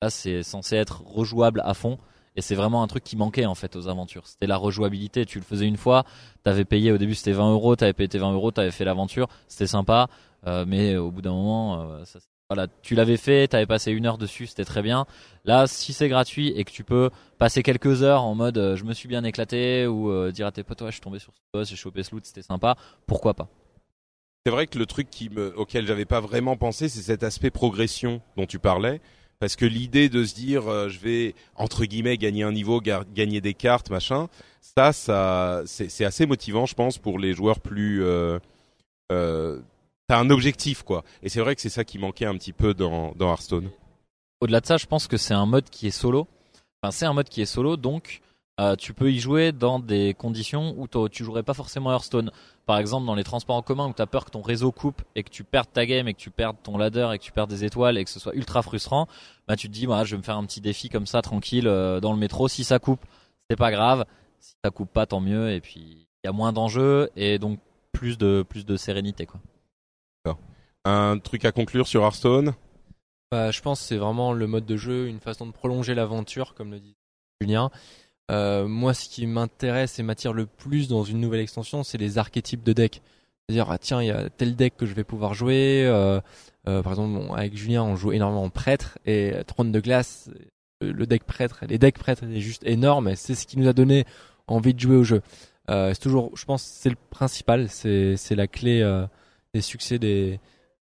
Là, 0.01 0.09
c'est 0.09 0.43
censé 0.43 0.75
être 0.75 1.01
rejouable 1.01 1.61
à 1.65 1.73
fond. 1.73 1.97
Et 2.37 2.41
c'est 2.41 2.55
vraiment 2.55 2.83
un 2.83 2.87
truc 2.87 3.03
qui 3.03 3.17
manquait 3.17 3.45
en 3.45 3.55
fait 3.55 3.75
aux 3.75 3.89
aventures. 3.89 4.25
C'était 4.27 4.47
la 4.47 4.55
rejouabilité. 4.55 5.25
Tu 5.25 5.39
le 5.39 5.43
faisais 5.43 5.67
une 5.67 5.75
fois, 5.75 6.05
t'avais 6.43 6.63
payé 6.63 6.93
au 6.93 6.97
début 6.97 7.15
c'était 7.15 7.33
20 7.33 7.51
euros, 7.51 7.75
t'avais 7.75 7.93
payé 7.93 8.07
tes 8.07 8.19
20 8.19 8.31
euros, 8.31 8.51
t'avais 8.51 8.71
fait 8.71 8.85
l'aventure, 8.85 9.27
c'était 9.49 9.67
sympa. 9.67 10.07
Euh, 10.45 10.63
mais 10.65 10.95
au 10.95 11.11
bout 11.11 11.21
d'un 11.21 11.31
moment, 11.33 11.81
euh, 11.81 12.03
voilà, 12.49 12.67
tu 12.81 12.95
l'avais 12.95 13.17
fait, 13.17 13.49
t'avais 13.49 13.65
passé 13.65 13.91
une 13.91 14.05
heure 14.05 14.17
dessus, 14.17 14.47
c'était 14.47 14.63
très 14.63 14.81
bien. 14.81 15.05
Là, 15.43 15.67
si 15.67 15.91
c'est 15.91 16.07
gratuit 16.07 16.53
et 16.55 16.63
que 16.63 16.71
tu 16.71 16.85
peux 16.85 17.09
passer 17.37 17.61
quelques 17.61 18.03
heures 18.03 18.23
en 18.23 18.35
mode 18.35 18.57
euh, 18.57 18.75
je 18.77 18.85
me 18.85 18.93
suis 18.93 19.09
bien 19.09 19.23
éclaté 19.25 19.85
ou 19.85 20.09
euh, 20.09 20.31
dire 20.31 20.47
à 20.47 20.51
tes 20.51 20.63
potes 20.63 20.81
ouais, 20.81 20.87
je 20.87 20.93
suis 20.93 21.01
tombé 21.01 21.19
sur 21.19 21.33
ce 21.33 21.41
boss, 21.53 21.69
j'ai 21.69 21.75
chopé 21.75 22.03
ce 22.03 22.15
loot, 22.15 22.25
c'était 22.25 22.41
sympa, 22.41 22.77
pourquoi 23.05 23.33
pas? 23.33 23.49
C'est 24.45 24.51
vrai 24.51 24.67
que 24.67 24.79
le 24.79 24.85
truc 24.85 25.09
qui 25.09 25.29
me, 25.29 25.53
auquel 25.57 25.85
j'avais 25.85 26.05
pas 26.05 26.21
vraiment 26.21 26.55
pensé, 26.55 26.87
c'est 26.87 27.01
cet 27.01 27.23
aspect 27.23 27.49
progression 27.49 28.21
dont 28.37 28.45
tu 28.45 28.59
parlais. 28.59 29.01
Parce 29.39 29.55
que 29.55 29.65
l'idée 29.65 30.09
de 30.09 30.23
se 30.25 30.33
dire, 30.33 30.67
euh, 30.67 30.89
je 30.89 30.99
vais 30.99 31.35
entre 31.55 31.85
guillemets 31.85 32.17
gagner 32.17 32.43
un 32.43 32.51
niveau, 32.51 32.81
ga- 32.81 33.03
gagner 33.13 33.39
des 33.41 33.53
cartes, 33.53 33.89
machin, 33.91 34.27
ça, 34.61 34.91
ça, 34.93 35.61
c'est 35.65 35.89
c'est 35.89 36.05
assez 36.05 36.25
motivant, 36.25 36.65
je 36.65 36.73
pense, 36.75 36.97
pour 36.97 37.19
les 37.19 37.33
joueurs 37.33 37.59
plus. 37.59 38.03
Euh, 38.03 38.39
euh, 39.11 39.59
T'as 40.09 40.19
un 40.19 40.29
objectif, 40.29 40.83
quoi. 40.83 41.03
Et 41.21 41.27
c'est 41.27 41.41
vrai 41.41 41.53
que 41.53 41.61
c'est 41.61 41.67
ça 41.69 41.83
qui 41.83 41.99
manquait 41.99 42.25
un 42.25 42.35
petit 42.37 42.53
peu 42.53 42.73
dans, 42.73 43.11
dans 43.15 43.29
Hearthstone. 43.29 43.69
Au-delà 44.39 44.61
de 44.61 44.65
ça, 44.65 44.77
je 44.77 44.85
pense 44.85 45.05
que 45.07 45.17
c'est 45.17 45.33
un 45.33 45.45
mode 45.45 45.69
qui 45.69 45.85
est 45.87 45.91
solo. 45.91 46.27
Enfin, 46.81 46.91
c'est 46.91 47.05
un 47.05 47.11
mode 47.13 47.27
qui 47.27 47.41
est 47.41 47.45
solo, 47.45 47.75
donc 47.75 48.21
euh, 48.59 48.75
tu 48.75 48.93
peux 48.93 49.11
y 49.11 49.19
jouer 49.19 49.51
dans 49.51 49.79
des 49.79 50.13
conditions 50.13 50.75
où 50.77 50.87
tu 51.09 51.23
jouerais 51.23 51.43
pas 51.43 51.53
forcément 51.53 51.91
Hearthstone. 51.91 52.31
Par 52.65 52.79
exemple, 52.79 53.05
dans 53.05 53.15
les 53.15 53.23
transports 53.23 53.55
en 53.55 53.61
commun 53.61 53.87
où 53.87 53.93
tu 53.93 54.01
as 54.01 54.07
peur 54.07 54.25
que 54.25 54.31
ton 54.31 54.41
réseau 54.41 54.71
coupe 54.71 55.01
et 55.15 55.23
que 55.23 55.29
tu 55.29 55.43
perdes 55.43 55.71
ta 55.71 55.85
game 55.85 56.07
et 56.07 56.13
que 56.13 56.19
tu 56.19 56.31
perdes 56.31 56.57
ton 56.63 56.77
ladder 56.77 57.09
et 57.13 57.19
que 57.19 57.23
tu 57.23 57.31
perdes 57.31 57.49
des 57.49 57.63
étoiles 57.63 57.97
et 57.97 58.03
que 58.03 58.09
ce 58.09 58.19
soit 58.19 58.33
ultra 58.35 58.61
frustrant, 58.61 59.07
bah 59.47 59.55
tu 59.55 59.67
te 59.67 59.73
dis, 59.73 59.85
bah, 59.85 60.03
je 60.03 60.15
vais 60.15 60.17
me 60.17 60.23
faire 60.23 60.37
un 60.37 60.45
petit 60.45 60.61
défi 60.61 60.89
comme 60.89 61.05
ça, 61.05 61.21
tranquille, 61.21 61.67
euh, 61.67 61.99
dans 61.99 62.13
le 62.13 62.19
métro. 62.19 62.47
Si 62.47 62.63
ça 62.63 62.79
coupe, 62.79 63.05
c'est 63.49 63.55
pas 63.55 63.71
grave. 63.71 64.05
Si 64.39 64.53
ça 64.63 64.71
coupe 64.71 64.91
pas, 64.91 65.05
tant 65.05 65.19
mieux. 65.19 65.51
Et 65.51 65.61
puis, 65.61 66.07
il 66.23 66.27
y 66.27 66.29
a 66.29 66.33
moins 66.33 66.51
d'enjeux 66.51 67.09
et 67.15 67.39
donc 67.39 67.59
plus 67.91 68.17
de, 68.17 68.43
plus 68.47 68.65
de 68.65 68.75
sérénité, 68.75 69.25
quoi. 69.25 69.39
Un 70.89 71.19
truc 71.19 71.43
à 71.43 71.51
conclure 71.51 71.85
sur 71.85 72.01
Hearthstone? 72.03 72.53
Bah, 73.29 73.51
je 73.51 73.61
pense 73.61 73.81
que 73.81 73.85
c'est 73.87 73.97
vraiment 73.97 74.31
le 74.31 74.47
mode 74.47 74.65
de 74.65 74.77
jeu, 74.77 75.09
une 75.09 75.19
façon 75.19 75.45
de 75.45 75.51
prolonger 75.51 75.93
l'aventure, 75.95 76.53
comme 76.53 76.71
le 76.71 76.79
dit 76.79 76.95
Julien. 77.41 77.71
Euh, 78.29 78.67
moi, 78.67 78.93
ce 78.93 79.07
qui 79.09 79.25
m'intéresse 79.25 79.99
et 79.99 80.03
m'attire 80.03 80.33
le 80.33 80.45
plus 80.45 80.87
dans 80.87 81.03
une 81.03 81.19
nouvelle 81.19 81.39
extension, 81.39 81.83
c'est 81.83 81.97
les 81.97 82.17
archétypes 82.17 82.63
de 82.63 82.73
deck. 82.73 83.01
C'est-à-dire, 83.47 83.71
ah, 83.71 83.77
tiens, 83.77 84.01
il 84.01 84.07
y 84.07 84.11
a 84.11 84.29
tel 84.29 84.55
deck 84.55 84.75
que 84.77 84.85
je 84.85 84.93
vais 84.93 85.03
pouvoir 85.05 85.33
jouer. 85.33 85.85
euh, 85.85 86.19
euh, 86.67 86.83
par 86.83 86.93
exemple, 86.93 87.13
bon, 87.13 87.33
avec 87.33 87.55
Julien, 87.55 87.83
on 87.83 87.95
joue 87.95 88.11
énormément 88.11 88.43
en 88.43 88.49
prêtre 88.49 88.97
et 89.05 89.33
trône 89.47 89.71
de 89.71 89.79
glace. 89.79 90.29
Le 90.81 90.91
le 90.91 91.07
deck 91.07 91.23
prêtre, 91.23 91.63
les 91.67 91.77
decks 91.79 91.97
prêtres, 91.97 92.23
est 92.25 92.39
juste 92.41 92.63
énorme. 92.65 93.15
C'est 93.15 93.35
ce 93.35 93.47
qui 93.47 93.57
nous 93.57 93.67
a 93.67 93.73
donné 93.73 94.05
envie 94.47 94.73
de 94.73 94.79
jouer 94.79 94.95
au 94.97 95.03
jeu. 95.03 95.21
Euh, 95.69 95.93
c'est 95.93 96.01
toujours, 96.01 96.31
je 96.35 96.45
pense, 96.45 96.63
c'est 96.63 96.89
le 96.89 96.97
principal. 97.09 97.69
C'est 97.69 98.15
c'est 98.17 98.35
la 98.35 98.47
clé 98.47 98.81
euh, 98.81 99.05
des 99.53 99.61
succès 99.61 99.99
des 99.99 100.39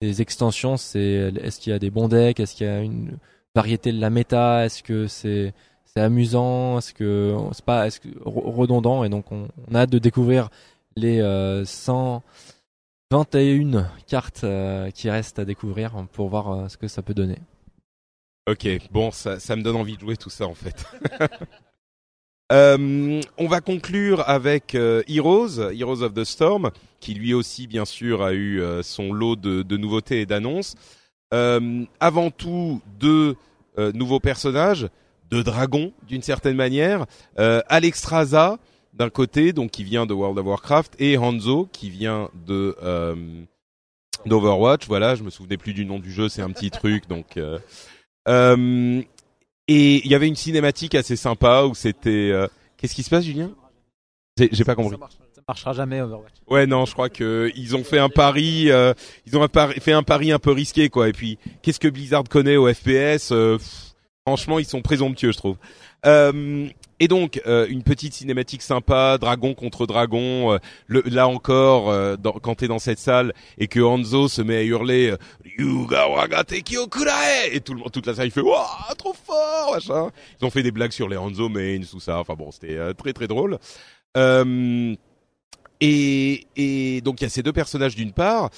des 0.02 0.22
extensions, 0.22 0.78
c'est 0.78 1.34
est-ce 1.42 1.60
qu'il 1.60 1.72
y 1.72 1.76
a 1.76 1.80
des 1.80 1.90
bons 1.90 2.08
decks, 2.10 2.40
est-ce 2.40 2.56
qu'il 2.56 2.68
y 2.68 2.70
a 2.70 2.82
une 2.82 3.18
variété 3.56 3.92
de 3.94 4.00
la 4.00 4.10
méta, 4.10 4.66
est-ce 4.66 4.84
que 4.84 5.08
c'est 5.08 5.54
c'est 5.96 6.04
amusant, 6.04 6.82
c'est 6.82 7.66
pas 7.66 7.88
redondant 8.26 9.06
et 9.06 9.10
donc 9.10 9.32
on, 9.32 9.48
a 9.74 9.80
hâte 9.80 9.91
de 9.91 10.00
découvrir 10.00 10.50
les 10.98 11.22
euh, 11.22 11.64
121 11.64 13.89
cartes 14.06 14.43
euh, 14.43 14.91
qui 14.91 15.10
restent 15.10 15.39
à 15.39 15.46
découvrir 15.46 15.93
pour 16.12 16.28
voir 16.28 16.52
euh, 16.52 16.68
ce 16.68 16.76
que 16.78 16.89
ça 16.89 17.02
peut 17.02 17.14
donner. 17.14 17.38
Ok, 18.48 18.68
bon, 18.91 19.10
ça, 19.12 19.38
me 19.56 19.64
donne 19.64 19.78
envie 19.78 19.96
de 19.96 20.02
jouer 20.02 20.18
tout 20.18 20.30
ça 20.30 20.48
en 20.48 20.56
fait. 20.56 20.86
Euh, 22.52 23.22
on 23.39 23.48
va 23.48 23.60
conclure 23.60 24.30
avec 24.30 24.76
Heroes, 24.76 25.72
Heroes 25.72 26.04
of 26.04 26.14
the 26.14 26.24
Storm, 26.24 26.70
qui 27.00 27.16
lui 27.16 27.34
aussi 27.34 27.66
bien 27.66 27.86
sûr 27.86 28.22
a 28.22 28.36
eu 28.36 28.62
son 28.84 29.12
lot 29.12 29.36
de, 29.36 29.78
nouveautés 29.78 30.22
et 30.22 30.28
d'annonces. 30.28 30.76
Avant 31.32 32.30
tout, 32.30 32.82
deux 33.00 33.36
nouveaux 33.96 34.20
personnages, 34.20 34.88
deux 35.30 35.44
dragons 35.44 35.92
d'une 36.08 36.22
certaine 36.22 36.56
manière. 36.56 37.06
Euh, 37.40 37.62
Alexstrasza 37.68 38.58
d'un 38.94 39.10
côté, 39.10 39.52
donc 39.54 39.72
qui 39.72 39.84
vient 39.84 40.06
de 40.06 40.14
World 40.14 40.38
of 40.40 40.46
Warcraft, 40.46 40.96
et 41.00 41.18
Hanzo 41.18 41.68
qui 41.74 41.90
vient 41.90 42.30
de 42.48 42.76
euh, 42.82 43.16
d'Overwatch. 44.26 44.88
Voilà, 44.88 45.16
je 45.16 45.24
me 45.24 45.30
souvenais 45.30 45.58
plus 45.58 45.74
du 45.74 45.86
nom 45.86 46.00
du 46.00 46.12
jeu, 46.12 46.30
c'est 46.30 46.42
un 46.42 46.50
petit 46.52 46.72
truc 46.72 47.08
donc. 47.10 47.38
euh, 47.38 47.60
euh, 48.28 49.02
et 49.68 50.06
il 50.06 50.12
y 50.12 50.16
avait 50.16 50.28
une 50.28 50.36
cinématique 50.36 50.96
assez 50.96 51.16
sympa 51.16 51.64
où 51.64 51.76
c'était. 51.76 52.30
euh, 52.32 52.48
Qu'est-ce 52.78 52.94
qui 52.96 53.04
se 53.04 53.10
passe, 53.10 53.24
Julien? 53.26 53.52
J'ai 54.52 54.64
pas 54.66 54.76
compris. 54.76 54.98
Ça 55.34 55.42
marchera 55.48 55.74
jamais 55.74 56.02
Overwatch. 56.02 56.34
Ouais, 56.48 56.66
non, 56.68 56.86
je 56.86 56.94
crois 56.94 57.10
que 57.10 57.52
ils 57.56 57.76
ont 57.76 57.84
fait 57.84 58.00
un 58.00 58.10
pari. 58.10 58.70
euh, 58.70 58.94
ils 59.26 59.38
ont 59.38 59.44
un 59.44 59.48
pari- 59.48 59.80
fait 59.80 59.94
un 59.94 60.04
pari 60.04 60.32
un 60.32 60.40
peu 60.40 60.52
risqué, 60.52 60.90
quoi. 60.90 61.08
Et 61.10 61.14
puis, 61.14 61.38
qu'est-ce 61.62 61.80
que 61.80 61.88
Blizzard 61.88 62.24
connaît 62.26 62.58
au 62.58 62.72
FPS 62.72 63.32
euh, 63.32 63.58
pff, 63.58 63.95
Franchement, 64.28 64.58
ils 64.58 64.66
sont 64.66 64.82
présomptueux, 64.82 65.32
je 65.32 65.38
trouve. 65.38 65.58
Euh, 66.08 66.68
et 67.00 67.08
donc, 67.08 67.40
euh, 67.46 67.68
une 67.70 67.84
petite 67.84 68.14
cinématique 68.16 68.64
sympa, 68.64 69.20
dragon 69.20 69.54
contre 69.54 69.86
dragon. 69.86 70.54
euh, 70.54 70.58
le, 70.88 71.04
là 71.06 71.28
encore, 71.28 71.92
euh, 71.92 72.16
dans, 72.18 72.32
quand 72.32 72.56
t'es 72.56 72.68
dans 72.68 72.80
cette 72.80 72.98
salle 72.98 73.34
et 73.60 73.68
que 73.68 73.80
Hanzo 73.80 74.28
se 74.28 74.42
met 74.42 74.56
à 74.58 74.64
hurler 74.64 75.12
euh, 75.12 75.18
Ryuga 75.60 76.08
wagate 76.10 76.64
kyokurae 76.64 77.50
et 77.52 77.60
tout 77.62 77.76
le 77.76 77.82
monde, 77.82 77.92
toute 77.92 78.08
la 78.08 78.16
salle, 78.16 78.26
il 78.26 78.32
fait 78.32 78.42
trop 78.98 79.14
fort, 79.14 79.74
machin. 79.76 80.10
Ils 80.42 80.46
ont 80.46 80.50
fait 80.50 80.64
des 80.64 80.72
blagues 80.72 80.92
sur 80.92 81.08
les 81.08 81.18
Hanzo 81.18 81.48
mains, 81.48 81.80
tout 81.88 82.00
ça. 82.00 82.18
Enfin 82.18 82.34
bon, 82.34 82.50
c'était 82.50 82.78
euh, 82.78 82.94
très 82.94 83.14
très 83.14 83.28
drôle. 83.28 83.60
Euh, 84.18 84.96
et, 85.82 86.48
et 86.56 87.02
donc 87.02 87.22
il 87.22 87.26
y 87.26 87.28
a 87.28 87.30
ces 87.30 87.44
deux 87.44 87.54
personnages 87.54 87.96
d'une 87.96 88.14
part, 88.14 88.50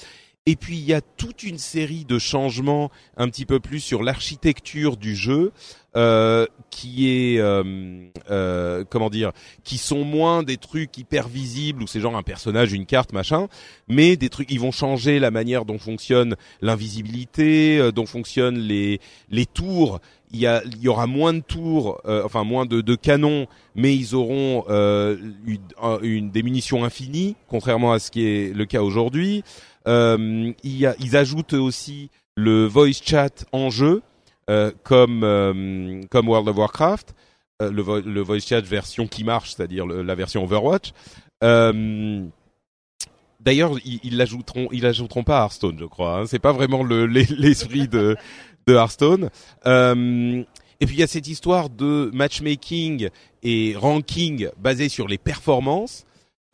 et 0.50 0.56
puis 0.56 0.76
il 0.78 0.84
y 0.84 0.94
a 0.94 1.00
toute 1.00 1.42
une 1.42 1.58
série 1.58 2.04
de 2.04 2.18
changements 2.18 2.90
un 3.16 3.28
petit 3.28 3.44
peu 3.46 3.60
plus 3.60 3.80
sur 3.80 4.02
l'architecture 4.02 4.96
du 4.96 5.14
jeu, 5.14 5.52
euh, 5.96 6.46
qui 6.70 7.08
est 7.10 7.38
euh, 7.38 7.62
euh, 8.30 8.84
comment 8.88 9.10
dire, 9.10 9.32
qui 9.64 9.78
sont 9.78 10.04
moins 10.04 10.42
des 10.42 10.56
trucs 10.56 10.96
hyper 10.96 11.28
visibles 11.28 11.82
où 11.82 11.86
c'est 11.86 12.00
genre 12.00 12.16
un 12.16 12.22
personnage, 12.22 12.72
une 12.72 12.86
carte, 12.86 13.12
machin, 13.12 13.48
mais 13.88 14.16
des 14.16 14.28
trucs, 14.28 14.50
ils 14.50 14.60
vont 14.60 14.70
changer 14.72 15.18
la 15.18 15.30
manière 15.30 15.64
dont 15.64 15.78
fonctionne 15.78 16.36
l'invisibilité, 16.60 17.78
euh, 17.78 17.92
dont 17.92 18.06
fonctionnent 18.06 18.58
les 18.58 19.00
les 19.30 19.46
tours. 19.46 20.00
Il 20.30 20.38
y, 20.38 20.46
a, 20.46 20.62
il 20.62 20.82
y 20.82 20.88
aura 20.88 21.06
moins 21.06 21.32
de 21.32 21.40
tours, 21.40 22.02
euh, 22.04 22.22
enfin 22.22 22.44
moins 22.44 22.66
de, 22.66 22.82
de 22.82 22.94
canons, 22.96 23.46
mais 23.74 23.96
ils 23.96 24.14
auront 24.14 24.64
euh, 24.68 25.16
une, 25.46 25.56
un- 25.82 25.98
une 26.02 26.30
des 26.30 26.42
munitions 26.42 26.84
infinies, 26.84 27.34
contrairement 27.48 27.92
à 27.92 27.98
ce 27.98 28.10
qui 28.10 28.26
est 28.26 28.54
le 28.54 28.66
cas 28.66 28.82
aujourd'hui. 28.82 29.42
Euh, 29.88 30.52
ils 30.62 31.16
ajoutent 31.16 31.54
aussi 31.54 32.10
le 32.36 32.66
voice 32.66 33.00
chat 33.04 33.44
en 33.52 33.70
jeu, 33.70 34.02
euh, 34.50 34.70
comme 34.84 35.22
euh, 35.24 36.02
comme 36.10 36.28
World 36.28 36.48
of 36.48 36.56
Warcraft, 36.56 37.14
le, 37.60 37.82
vo- 37.82 38.00
le 38.00 38.20
voice 38.20 38.40
chat 38.46 38.60
version 38.60 39.06
qui 39.08 39.24
marche, 39.24 39.54
c'est-à-dire 39.54 39.86
la 39.86 40.14
version 40.14 40.44
Overwatch. 40.44 40.92
D'ailleurs, 43.40 43.72
ils 43.84 44.00
ils 44.02 44.16
pas 45.24 45.40
Hearthstone, 45.42 45.76
je 45.78 45.84
crois. 45.84 46.20
Hein. 46.20 46.26
C'est 46.26 46.38
pas 46.38 46.52
vraiment 46.52 46.82
le- 46.82 47.06
l'es- 47.06 47.26
l'esprit 47.36 47.88
de 47.88 48.16
Hearthstone. 48.74 49.30
Et 50.80 50.86
puis 50.86 50.94
il 50.94 51.00
y 51.00 51.02
a 51.02 51.08
cette 51.08 51.26
histoire 51.26 51.70
de 51.70 52.10
matchmaking 52.12 53.08
et 53.42 53.74
ranking 53.76 54.48
basé 54.58 54.88
sur 54.88 55.08
les 55.08 55.18
performances. 55.18 56.04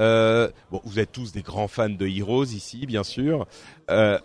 Euh, 0.00 0.50
bon, 0.70 0.80
vous 0.84 0.98
êtes 0.98 1.12
tous 1.12 1.32
des 1.32 1.42
grands 1.42 1.68
fans 1.68 1.88
de 1.88 2.06
Heroes 2.06 2.46
ici, 2.46 2.86
bien 2.86 3.04
sûr. 3.04 3.46
Euh, 3.90 4.18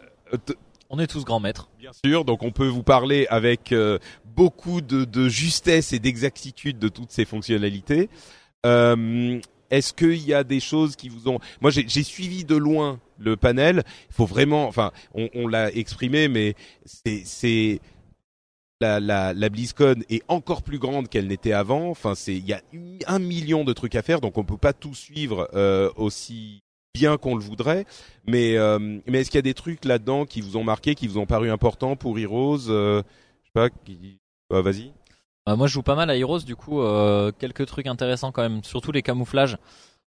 On 0.90 1.00
est 1.00 1.08
tous 1.08 1.24
grands 1.24 1.40
maîtres. 1.40 1.70
Bien 1.80 1.92
sûr, 1.94 2.26
donc 2.26 2.42
on 2.44 2.52
peut 2.52 2.68
vous 2.68 2.84
parler 2.84 3.28
avec 3.30 3.72
euh, 3.72 4.00
beaucoup 4.36 4.82
de, 4.82 5.06
de 5.06 5.30
justesse 5.30 5.94
et 5.94 6.00
d'exactitude 6.00 6.80
de 6.80 6.90
toutes 6.90 7.12
ces 7.12 7.26
fonctionnalités. 7.26 8.10
Est-ce 9.72 9.94
qu'il 9.94 10.26
y 10.26 10.34
a 10.34 10.44
des 10.44 10.60
choses 10.60 10.96
qui 10.96 11.10
vous 11.10 11.30
ont 11.30 11.40
Moi, 11.62 11.70
j'ai 11.72 12.04
suivi 12.04 12.44
de 12.44 12.56
loin 12.56 13.00
le 13.20 13.38
panel. 13.38 13.84
Il 14.10 14.16
faut 14.16 14.26
vraiment, 14.26 14.68
enfin, 14.68 14.92
on, 15.14 15.30
on 15.36 15.48
l'a 15.48 15.72
exprimé, 15.72 16.28
mais 16.28 16.56
c'est 16.86 17.80
la, 18.82 19.00
la, 19.00 19.34
la 19.34 19.50
BlizzCon 19.50 19.96
est 20.10 20.24
encore 20.28 20.64
plus 20.64 20.80
grande 20.80 21.10
qu'elle 21.10 21.28
n'était 21.28 21.54
avant. 21.54 21.90
Enfin, 21.90 22.16
c'est 22.16 22.36
il 22.36 22.46
y 22.48 22.54
a 22.54 22.62
un 23.08 23.20
million 23.20 23.64
de 23.64 23.74
trucs 23.74 23.96
à 23.96 24.02
faire, 24.02 24.22
donc 24.22 24.38
on 24.38 24.44
peut 24.44 24.58
pas 24.58 24.74
tout 24.74 24.96
suivre 24.96 25.50
euh, 25.54 25.90
aussi 25.96 26.62
bien 26.94 27.18
qu'on 27.18 27.36
le 27.36 27.42
voudrait. 27.42 27.86
Mais 28.26 28.58
euh, 28.58 28.80
mais 29.08 29.22
est-ce 29.22 29.32
qu'il 29.32 29.38
y 29.38 29.40
a 29.40 29.44
des 29.44 29.54
trucs 29.54 29.86
là-dedans 29.86 30.26
qui 30.26 30.42
vous 30.42 30.58
ont 30.58 30.64
marqué, 30.64 30.96
qui 30.96 31.08
vous 31.08 31.18
ont 31.18 31.26
paru 31.26 31.50
importants 31.52 31.96
pour 31.96 32.18
Heroes 32.18 32.70
euh, 32.70 33.04
Je 33.42 33.48
sais 33.48 33.52
pas. 33.54 33.70
Qui... 33.70 34.20
Ah, 34.52 34.62
Vas-y. 34.62 34.92
Euh, 35.48 35.56
moi, 35.56 35.68
je 35.68 35.74
joue 35.74 35.84
pas 35.84 35.96
mal 35.96 36.10
à 36.10 36.18
Heroes, 36.18 36.40
du 36.40 36.56
coup, 36.56 36.82
euh, 36.82 37.32
quelques 37.38 37.66
trucs 37.66 37.88
intéressants 37.88 38.32
quand 38.32 38.42
même, 38.42 38.64
surtout 38.64 38.92
les 38.92 39.02
camouflages. 39.02 39.58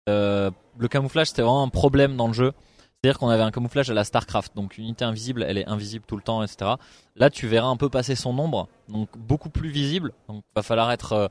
Euh, 0.09 0.51
le 0.77 0.87
camouflage, 0.87 1.27
c'était 1.27 1.41
vraiment 1.41 1.63
un 1.63 1.69
problème 1.69 2.15
dans 2.15 2.27
le 2.27 2.33
jeu. 2.33 2.53
C'est-à-dire 3.01 3.17
qu'on 3.19 3.29
avait 3.29 3.43
un 3.43 3.51
camouflage 3.51 3.89
à 3.89 3.93
la 3.93 4.03
StarCraft, 4.03 4.55
donc 4.57 4.77
une 4.77 4.83
unité 4.83 5.05
invisible, 5.05 5.45
elle 5.47 5.57
est 5.57 5.67
invisible 5.69 6.03
tout 6.05 6.17
le 6.17 6.21
temps, 6.21 6.43
etc. 6.43 6.71
Là, 7.15 7.29
tu 7.29 7.47
verras 7.47 7.69
un 7.69 7.77
peu 7.77 7.87
passer 7.89 8.13
son 8.15 8.37
ombre, 8.37 8.67
donc 8.89 9.07
beaucoup 9.17 9.49
plus 9.49 9.69
visible. 9.69 10.11
Donc, 10.27 10.43
va 10.53 10.63
falloir 10.63 10.91
être. 10.91 11.13
euh, 11.13 11.27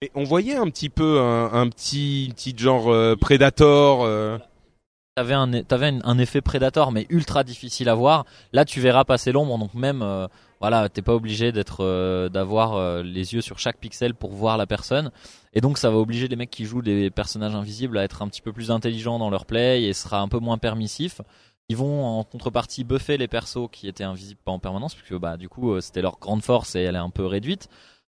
Mais 0.00 0.10
on 0.14 0.24
voyait 0.24 0.56
un 0.56 0.70
petit 0.70 0.88
peu 0.88 1.20
un, 1.20 1.52
un 1.52 1.68
petit, 1.68 2.32
petit 2.34 2.54
genre 2.56 2.90
euh, 2.90 3.16
Predator. 3.16 4.02
euh. 4.04 4.38
T'avais 5.14 5.34
un, 5.34 5.62
t'avais 5.62 5.88
un, 5.88 5.98
un 6.04 6.18
effet 6.18 6.40
Predator, 6.40 6.90
mais 6.90 7.06
ultra 7.10 7.44
difficile 7.44 7.90
à 7.90 7.94
voir. 7.94 8.24
Là, 8.54 8.64
tu 8.64 8.80
verras 8.80 9.04
passer 9.04 9.30
l'ombre, 9.30 9.58
donc 9.58 9.74
même, 9.74 10.00
euh, 10.00 10.26
voilà, 10.60 10.90
t'es 10.90 11.00
pas 11.00 11.14
obligé 11.14 11.52
d'être, 11.52 11.78
euh, 11.82 12.28
d'avoir 12.28 12.74
euh, 12.74 13.02
les 13.02 13.32
yeux 13.32 13.40
sur 13.40 13.58
chaque 13.58 13.78
pixel 13.78 14.14
pour 14.14 14.32
voir 14.32 14.58
la 14.58 14.66
personne. 14.66 15.10
Et 15.54 15.62
donc, 15.62 15.78
ça 15.78 15.90
va 15.90 15.96
obliger 15.96 16.28
les 16.28 16.36
mecs 16.36 16.50
qui 16.50 16.66
jouent 16.66 16.82
des 16.82 17.10
personnages 17.10 17.54
invisibles 17.54 17.96
à 17.96 18.04
être 18.04 18.20
un 18.20 18.28
petit 18.28 18.42
peu 18.42 18.52
plus 18.52 18.70
intelligents 18.70 19.18
dans 19.18 19.30
leur 19.30 19.46
play 19.46 19.84
et 19.84 19.94
sera 19.94 20.20
un 20.20 20.28
peu 20.28 20.38
moins 20.38 20.58
permissif. 20.58 21.22
Ils 21.70 21.76
vont 21.76 22.04
en 22.04 22.24
contrepartie 22.24 22.84
buffer 22.84 23.16
les 23.16 23.28
persos 23.28 23.68
qui 23.72 23.88
étaient 23.88 24.04
invisibles 24.04 24.40
pas 24.44 24.52
en 24.52 24.58
permanence, 24.58 24.94
puisque 24.94 25.18
bah 25.18 25.36
du 25.36 25.48
coup 25.48 25.72
euh, 25.72 25.80
c'était 25.80 26.02
leur 26.02 26.18
grande 26.18 26.42
force 26.42 26.74
et 26.74 26.80
elle 26.80 26.96
est 26.96 26.98
un 26.98 27.10
peu 27.10 27.24
réduite. 27.26 27.68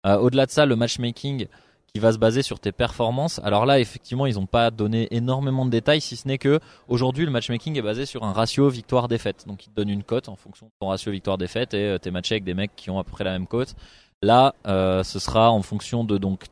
Au-delà 0.05 0.45
de 0.45 0.51
ça, 0.51 0.65
le 0.65 0.77
matchmaking 0.77 1.47
qui 1.93 1.99
va 1.99 2.11
se 2.11 2.17
baser 2.17 2.41
sur 2.41 2.59
tes 2.59 2.71
performances. 2.71 3.39
Alors 3.43 3.65
là, 3.65 3.79
effectivement, 3.79 4.25
ils 4.25 4.35
n'ont 4.35 4.45
pas 4.45 4.71
donné 4.71 5.07
énormément 5.11 5.65
de 5.65 5.71
détails, 5.71 6.01
si 6.01 6.15
ce 6.15 6.27
n'est 6.27 6.37
que 6.37 6.59
aujourd'hui, 6.87 7.25
le 7.25 7.31
matchmaking 7.31 7.77
est 7.77 7.81
basé 7.81 8.05
sur 8.05 8.23
un 8.23 8.33
ratio 8.33 8.69
victoire-défaite. 8.69 9.45
Donc, 9.47 9.65
il 9.65 9.69
te 9.69 9.75
donne 9.75 9.89
une 9.89 10.03
cote 10.03 10.29
en 10.29 10.35
fonction 10.35 10.67
de 10.67 10.71
ton 10.79 10.89
ratio 10.89 11.11
victoire-défaite 11.11 11.73
et 11.73 11.85
euh, 11.85 11.97
t'es 11.97 12.11
matché 12.11 12.35
avec 12.35 12.43
des 12.43 12.53
mecs 12.53 12.75
qui 12.75 12.89
ont 12.89 12.99
à 12.99 13.03
peu 13.03 13.11
près 13.11 13.23
la 13.23 13.31
même 13.31 13.47
cote. 13.47 13.75
Là, 14.21 14.53
euh, 14.67 15.03
ce 15.03 15.19
sera 15.19 15.51
en 15.51 15.61
fonction 15.61 16.03
de 16.03 16.17
donc 16.17 16.45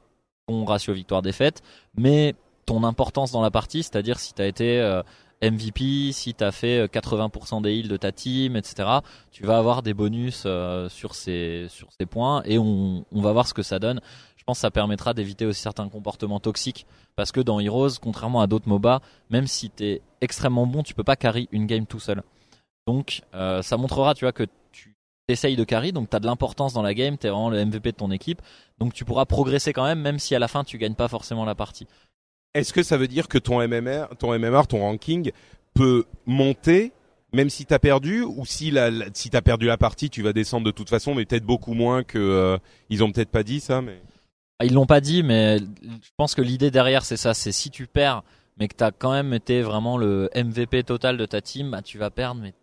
ton 0.48 0.66
ratio 0.66 0.94
victoire-défaite, 0.94 1.62
mais 1.98 2.36
ton 2.66 2.84
importance 2.84 3.32
dans 3.32 3.42
la 3.42 3.52
partie, 3.52 3.84
c'est-à-dire 3.84 4.20
si 4.20 4.34
tu 4.34 4.42
as 4.42 4.48
été 4.48 4.80
euh, 4.80 5.04
MVP, 5.44 6.12
si 6.12 6.34
tu 6.34 6.44
as 6.44 6.52
fait 6.52 6.86
80% 6.86 7.62
des 7.62 7.74
heals 7.74 7.88
de 7.88 7.98
ta 7.98 8.12
team, 8.12 8.56
etc., 8.56 9.00
tu 9.32 9.46
vas 9.46 9.58
avoir 9.58 9.84
des 9.84 9.94
bonus 9.94 10.48
sur, 10.90 11.14
ces, 11.14 11.68
points 12.10 12.42
et 12.46 12.58
on 12.58 13.06
va 13.12 13.32
voir 13.32 13.48
ce 13.48 13.54
que 13.54 13.64
ça 13.64 13.78
donne. 13.80 14.00
Je 14.46 14.52
pense 14.52 14.58
que 14.60 14.62
ça 14.62 14.70
permettra 14.70 15.16
d'éviter 15.16 15.48
aussi 15.48 15.60
certains 15.60 15.90
comportements 15.90 16.40
toxiques 16.40 16.86
parce 17.16 17.32
que 17.32 17.42
dans 17.42 17.60
Heroes, 17.60 17.98
contrairement 18.00 18.42
à 18.42 18.48
d'autres 18.48 18.70
MOBA, 18.70 19.02
même 19.32 19.48
si 19.48 19.72
tu 19.72 19.84
es 19.86 20.02
extrêmement 20.22 20.68
bon, 20.68 20.84
tu 20.84 20.94
peux 20.94 21.04
pas 21.04 21.16
carry 21.16 21.50
une 21.52 21.66
game 21.66 21.88
tout 21.88 22.00
seul. 22.00 22.22
Donc 22.86 23.24
euh, 23.34 23.64
ça 23.64 23.76
montrera, 23.78 24.14
tu 24.14 24.24
vois, 24.26 24.34
que 24.34 24.44
tu 24.72 24.96
essayes 25.28 25.56
de 25.56 25.64
carry, 25.64 25.94
donc 25.94 26.12
tu 26.12 26.16
as 26.16 26.20
de 26.20 26.28
l'importance 26.28 26.74
dans 26.74 26.84
la 26.84 26.94
game, 26.94 27.18
tu 27.18 27.26
es 27.26 27.32
vraiment 27.32 27.50
le 27.50 27.66
MVP 27.66 27.94
de 27.94 27.98
ton 27.98 28.12
équipe, 28.12 28.40
donc 28.78 28.94
tu 28.94 29.04
pourras 29.04 29.26
progresser 29.26 29.74
quand 29.74 29.84
même, 29.86 30.00
même 30.00 30.20
si 30.20 30.36
à 30.36 30.40
la 30.40 30.48
fin 30.48 30.64
tu 30.64 30.78
gagnes 30.78 30.94
pas 30.94 31.08
forcément 31.08 31.44
la 31.46 31.56
partie. 31.56 31.88
Est-ce 32.54 32.72
que 32.72 32.84
ça 32.84 32.98
veut 32.98 33.08
dire 33.08 33.28
que 33.28 33.40
ton 33.40 33.68
MMR, 33.68 34.10
ton 34.20 34.38
MMR, 34.38 34.68
ton 34.68 34.82
ranking 34.82 35.32
peut 35.74 36.06
monter 36.28 36.92
même 37.34 37.50
si 37.50 37.66
t'as 37.66 37.80
perdu 37.80 38.22
ou 38.22 38.46
si 38.46 38.70
la, 38.72 38.92
la- 38.92 39.10
t'as 39.10 39.42
perdu 39.42 39.66
la 39.66 39.78
partie, 39.78 40.10
tu 40.12 40.22
vas 40.22 40.32
descendre 40.32 40.66
de 40.66 40.72
toute 40.72 40.90
façon, 40.90 41.16
mais 41.16 41.26
peut-être 41.26 41.44
beaucoup 41.44 41.74
moins 41.74 42.04
que 42.04 42.20
euh, 42.20 42.58
ils 42.90 43.04
ont 43.04 43.12
peut-être 43.12 43.32
pas 43.32 43.44
dit 43.44 43.60
ça, 43.60 43.82
mais 43.82 44.00
Ils 44.64 44.74
l'ont 44.74 44.86
pas 44.86 45.02
dit, 45.02 45.22
mais 45.22 45.60
je 45.60 46.10
pense 46.18 46.34
que 46.34 46.42
l'idée 46.42 46.72
derrière 46.72 47.04
c'est 47.04 47.18
ça, 47.18 47.34
c'est 47.34 47.52
si 47.52 47.70
tu 47.70 47.88
perds, 47.88 48.24
mais 48.58 48.68
que 48.68 48.76
tu 48.76 48.84
as 48.84 48.92
quand 48.92 49.12
même 49.12 49.34
été 49.34 49.62
vraiment 49.62 49.98
le 49.98 50.30
MVP 50.34 50.84
total 50.84 51.18
de 51.18 51.26
ta 51.26 51.42
team, 51.42 51.72
bah, 51.72 51.82
tu 51.82 51.98
vas 51.98 52.10
perdre, 52.10 52.42
mais 52.42 52.54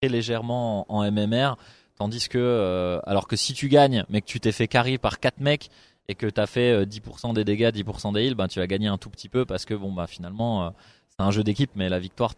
très 0.00 0.08
légèrement 0.08 0.86
en, 0.92 1.00
en 1.04 1.10
MMR. 1.10 1.56
Tandis 1.96 2.28
que, 2.28 2.38
euh, 2.38 3.00
alors 3.04 3.26
que 3.26 3.34
si 3.34 3.52
tu 3.54 3.68
gagnes, 3.68 4.04
mais 4.08 4.20
que 4.20 4.26
tu 4.26 4.38
t'es 4.38 4.52
fait 4.52 4.68
carry 4.68 4.98
par 4.98 5.18
4 5.18 5.40
mecs 5.40 5.70
et 6.06 6.14
que 6.14 6.26
tu 6.28 6.40
as 6.40 6.46
fait 6.46 6.70
euh, 6.72 6.84
10% 6.86 7.32
des 7.32 7.44
dégâts, 7.44 7.72
10% 7.72 8.12
des 8.12 8.22
heals, 8.26 8.36
bah, 8.36 8.46
tu 8.46 8.60
vas 8.60 8.68
gagner 8.68 8.86
un 8.86 8.98
tout 8.98 9.10
petit 9.10 9.28
peu 9.28 9.44
parce 9.44 9.64
que 9.64 9.74
bon 9.74 9.92
bah 9.92 10.06
finalement 10.06 10.66
euh, 10.66 10.70
c'est 11.08 11.20
un 11.24 11.32
jeu 11.32 11.42
d'équipe, 11.42 11.72
mais 11.74 11.88
la 11.88 11.98
victoire 11.98 12.34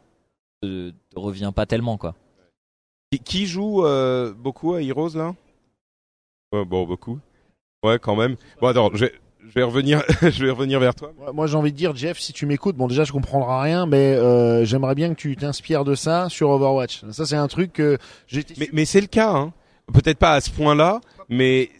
te, 0.62 0.91
te 0.91 1.18
revient 1.18 1.53
pas 1.55 1.66
tellement 1.66 1.99
quoi. 1.99 2.14
Qui- 3.12 3.18
qui 3.18 3.47
joue 3.47 3.85
euh, 3.85 4.33
beaucoup 4.33 4.72
à 4.72 4.83
Heroes 4.83 5.14
là? 5.16 5.35
Ouais, 6.53 6.64
Bon, 6.64 6.87
beaucoup. 6.87 7.18
Ouais, 7.83 7.99
quand 7.99 8.14
même. 8.14 8.37
Bon, 8.61 8.66
attends, 8.66 8.91
je 8.93 9.07
vais, 9.07 9.12
je 9.49 9.55
vais 9.55 9.62
revenir, 9.62 10.03
je 10.22 10.45
vais 10.45 10.51
revenir 10.51 10.78
vers 10.81 10.95
toi. 10.95 11.12
Moi, 11.33 11.47
j'ai 11.47 11.57
envie 11.57 11.72
de 11.72 11.76
dire, 11.76 11.97
Jeff, 11.97 12.18
si 12.18 12.35
tu 12.35 12.45
m'écoutes, 12.45 12.76
bon, 12.76 12.89
déjà, 12.89 13.05
je 13.05 13.12
comprendrai 13.12 13.70
rien, 13.70 13.87
mais 13.87 14.14
euh, 14.16 14.66
j'aimerais 14.66 14.95
bien 14.95 15.09
que 15.09 15.18
tu 15.18 15.35
t'inspires 15.35 15.85
de 15.85 15.95
ça 15.95 16.28
sur 16.28 16.51
Overwatch. 16.51 17.05
Ça, 17.11 17.24
c'est 17.24 17.37
un 17.37 17.49
truc 17.49 17.72
que 17.72 17.97
j'ai. 18.26 18.45
Mais, 18.59 18.68
mais 18.74 18.85
c'est 18.85 19.01
le 19.01 19.07
cas, 19.07 19.33
hein. 19.33 19.55
Peut-être 19.95 20.18
pas 20.18 20.35
à 20.35 20.41
ce 20.41 20.51
point-là, 20.51 21.01
mais 21.31 21.70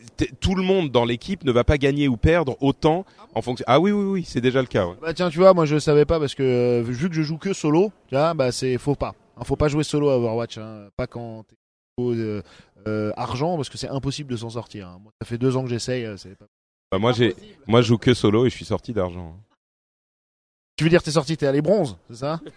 tout 0.41 0.55
le 0.55 0.63
monde 0.63 0.91
dans 0.91 1.05
l'équipe 1.05 1.45
ne 1.45 1.53
va 1.53 1.65
pas 1.65 1.77
gagner 1.79 2.09
ou 2.09 2.17
perdre 2.17 2.57
autant 2.61 3.05
en 3.35 3.43
fonction. 3.43 3.65
Ah 3.69 3.79
oui, 3.79 3.93
oui, 3.93 4.05
oui, 4.05 4.25
c'est 4.27 4.41
déjà 4.41 4.61
le 4.61 4.67
cas. 4.67 4.87
Ouais. 4.87 4.95
Bah 5.01 5.15
tiens, 5.15 5.31
tu 5.31 5.39
vois, 5.39 5.55
moi 5.55 5.65
je 5.65 5.79
savais 5.79 6.07
pas 6.07 6.19
parce 6.19 6.35
que 6.35 6.43
euh, 6.43 6.83
vu 6.83 7.09
que 7.09 7.15
je 7.15 7.23
joue 7.23 7.39
que 7.39 7.53
solo, 7.53 7.93
tu 8.09 8.17
vois, 8.17 8.35
bah 8.35 8.51
c'est 8.51 8.79
faut 8.79 8.97
pas. 8.97 9.15
Hein, 9.37 9.43
faut 9.45 9.55
pas 9.55 9.69
jouer 9.69 9.85
solo 9.85 10.11
à 10.11 10.17
Overwatch, 10.17 10.59
hein. 10.59 10.89
pas 10.97 11.07
quand 11.07 11.45
t'es 11.49 11.55
euh, 12.01 12.43
euh, 12.89 13.13
argent 13.17 13.57
parce 13.57 13.69
que 13.69 13.79
c'est 13.79 13.89
impossible 13.89 14.31
de 14.31 14.37
s'en 14.37 14.51
sortir. 14.51 14.89
hein. 14.89 14.99
Moi, 15.03 15.13
ça 15.21 15.27
fait 15.27 15.39
deux 15.39 15.57
ans 15.57 15.63
que 15.65 15.71
j'essaye. 15.71 16.05
euh, 16.05 16.17
c'est 16.17 16.37
pas... 16.37 16.47
Bah, 16.93 16.99
moi, 16.99 17.13
j'ai, 17.13 17.35
moi, 17.67 17.83
je 17.83 17.89
joue 17.89 17.99
que 17.99 18.15
solo 18.15 18.47
et 18.47 18.51
je 18.51 18.55
suis 18.57 18.65
sorti 18.65 18.93
d'argent. 18.93 19.37
Tu 20.77 20.85
veux 20.85 20.91
dire 20.91 21.03
t'es 21.03 21.11
sorti, 21.11 21.37
t'es 21.37 21.47
allé 21.47 21.61
bronze, 21.61 21.99
c'est 22.09 22.17
ça? 22.17 22.41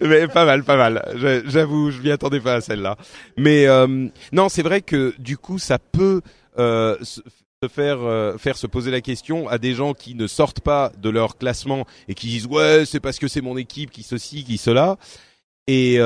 Mais 0.00 0.28
pas 0.28 0.44
mal, 0.44 0.62
pas 0.64 0.76
mal. 0.76 1.42
J'avoue, 1.46 1.90
je 1.90 2.00
m'y 2.02 2.10
attendais 2.10 2.40
pas 2.40 2.54
à 2.54 2.60
celle-là. 2.60 2.96
Mais 3.36 3.66
euh, 3.66 4.08
non, 4.32 4.48
c'est 4.48 4.62
vrai 4.62 4.80
que 4.80 5.14
du 5.18 5.36
coup, 5.36 5.58
ça 5.58 5.78
peut 5.78 6.20
euh, 6.58 6.96
se 7.02 7.20
faire 7.68 7.98
euh, 8.02 8.36
faire 8.38 8.56
se 8.56 8.66
poser 8.66 8.90
la 8.90 9.00
question 9.00 9.48
à 9.48 9.58
des 9.58 9.74
gens 9.74 9.92
qui 9.94 10.14
ne 10.14 10.26
sortent 10.26 10.60
pas 10.60 10.92
de 10.98 11.10
leur 11.10 11.36
classement 11.36 11.84
et 12.08 12.14
qui 12.14 12.26
disent 12.28 12.46
ouais, 12.46 12.84
c'est 12.84 13.00
parce 13.00 13.18
que 13.18 13.28
c'est 13.28 13.40
mon 13.40 13.56
équipe 13.56 13.90
qui 13.90 14.02
ceci, 14.02 14.44
qui 14.44 14.58
cela. 14.58 14.98
Et 15.66 15.98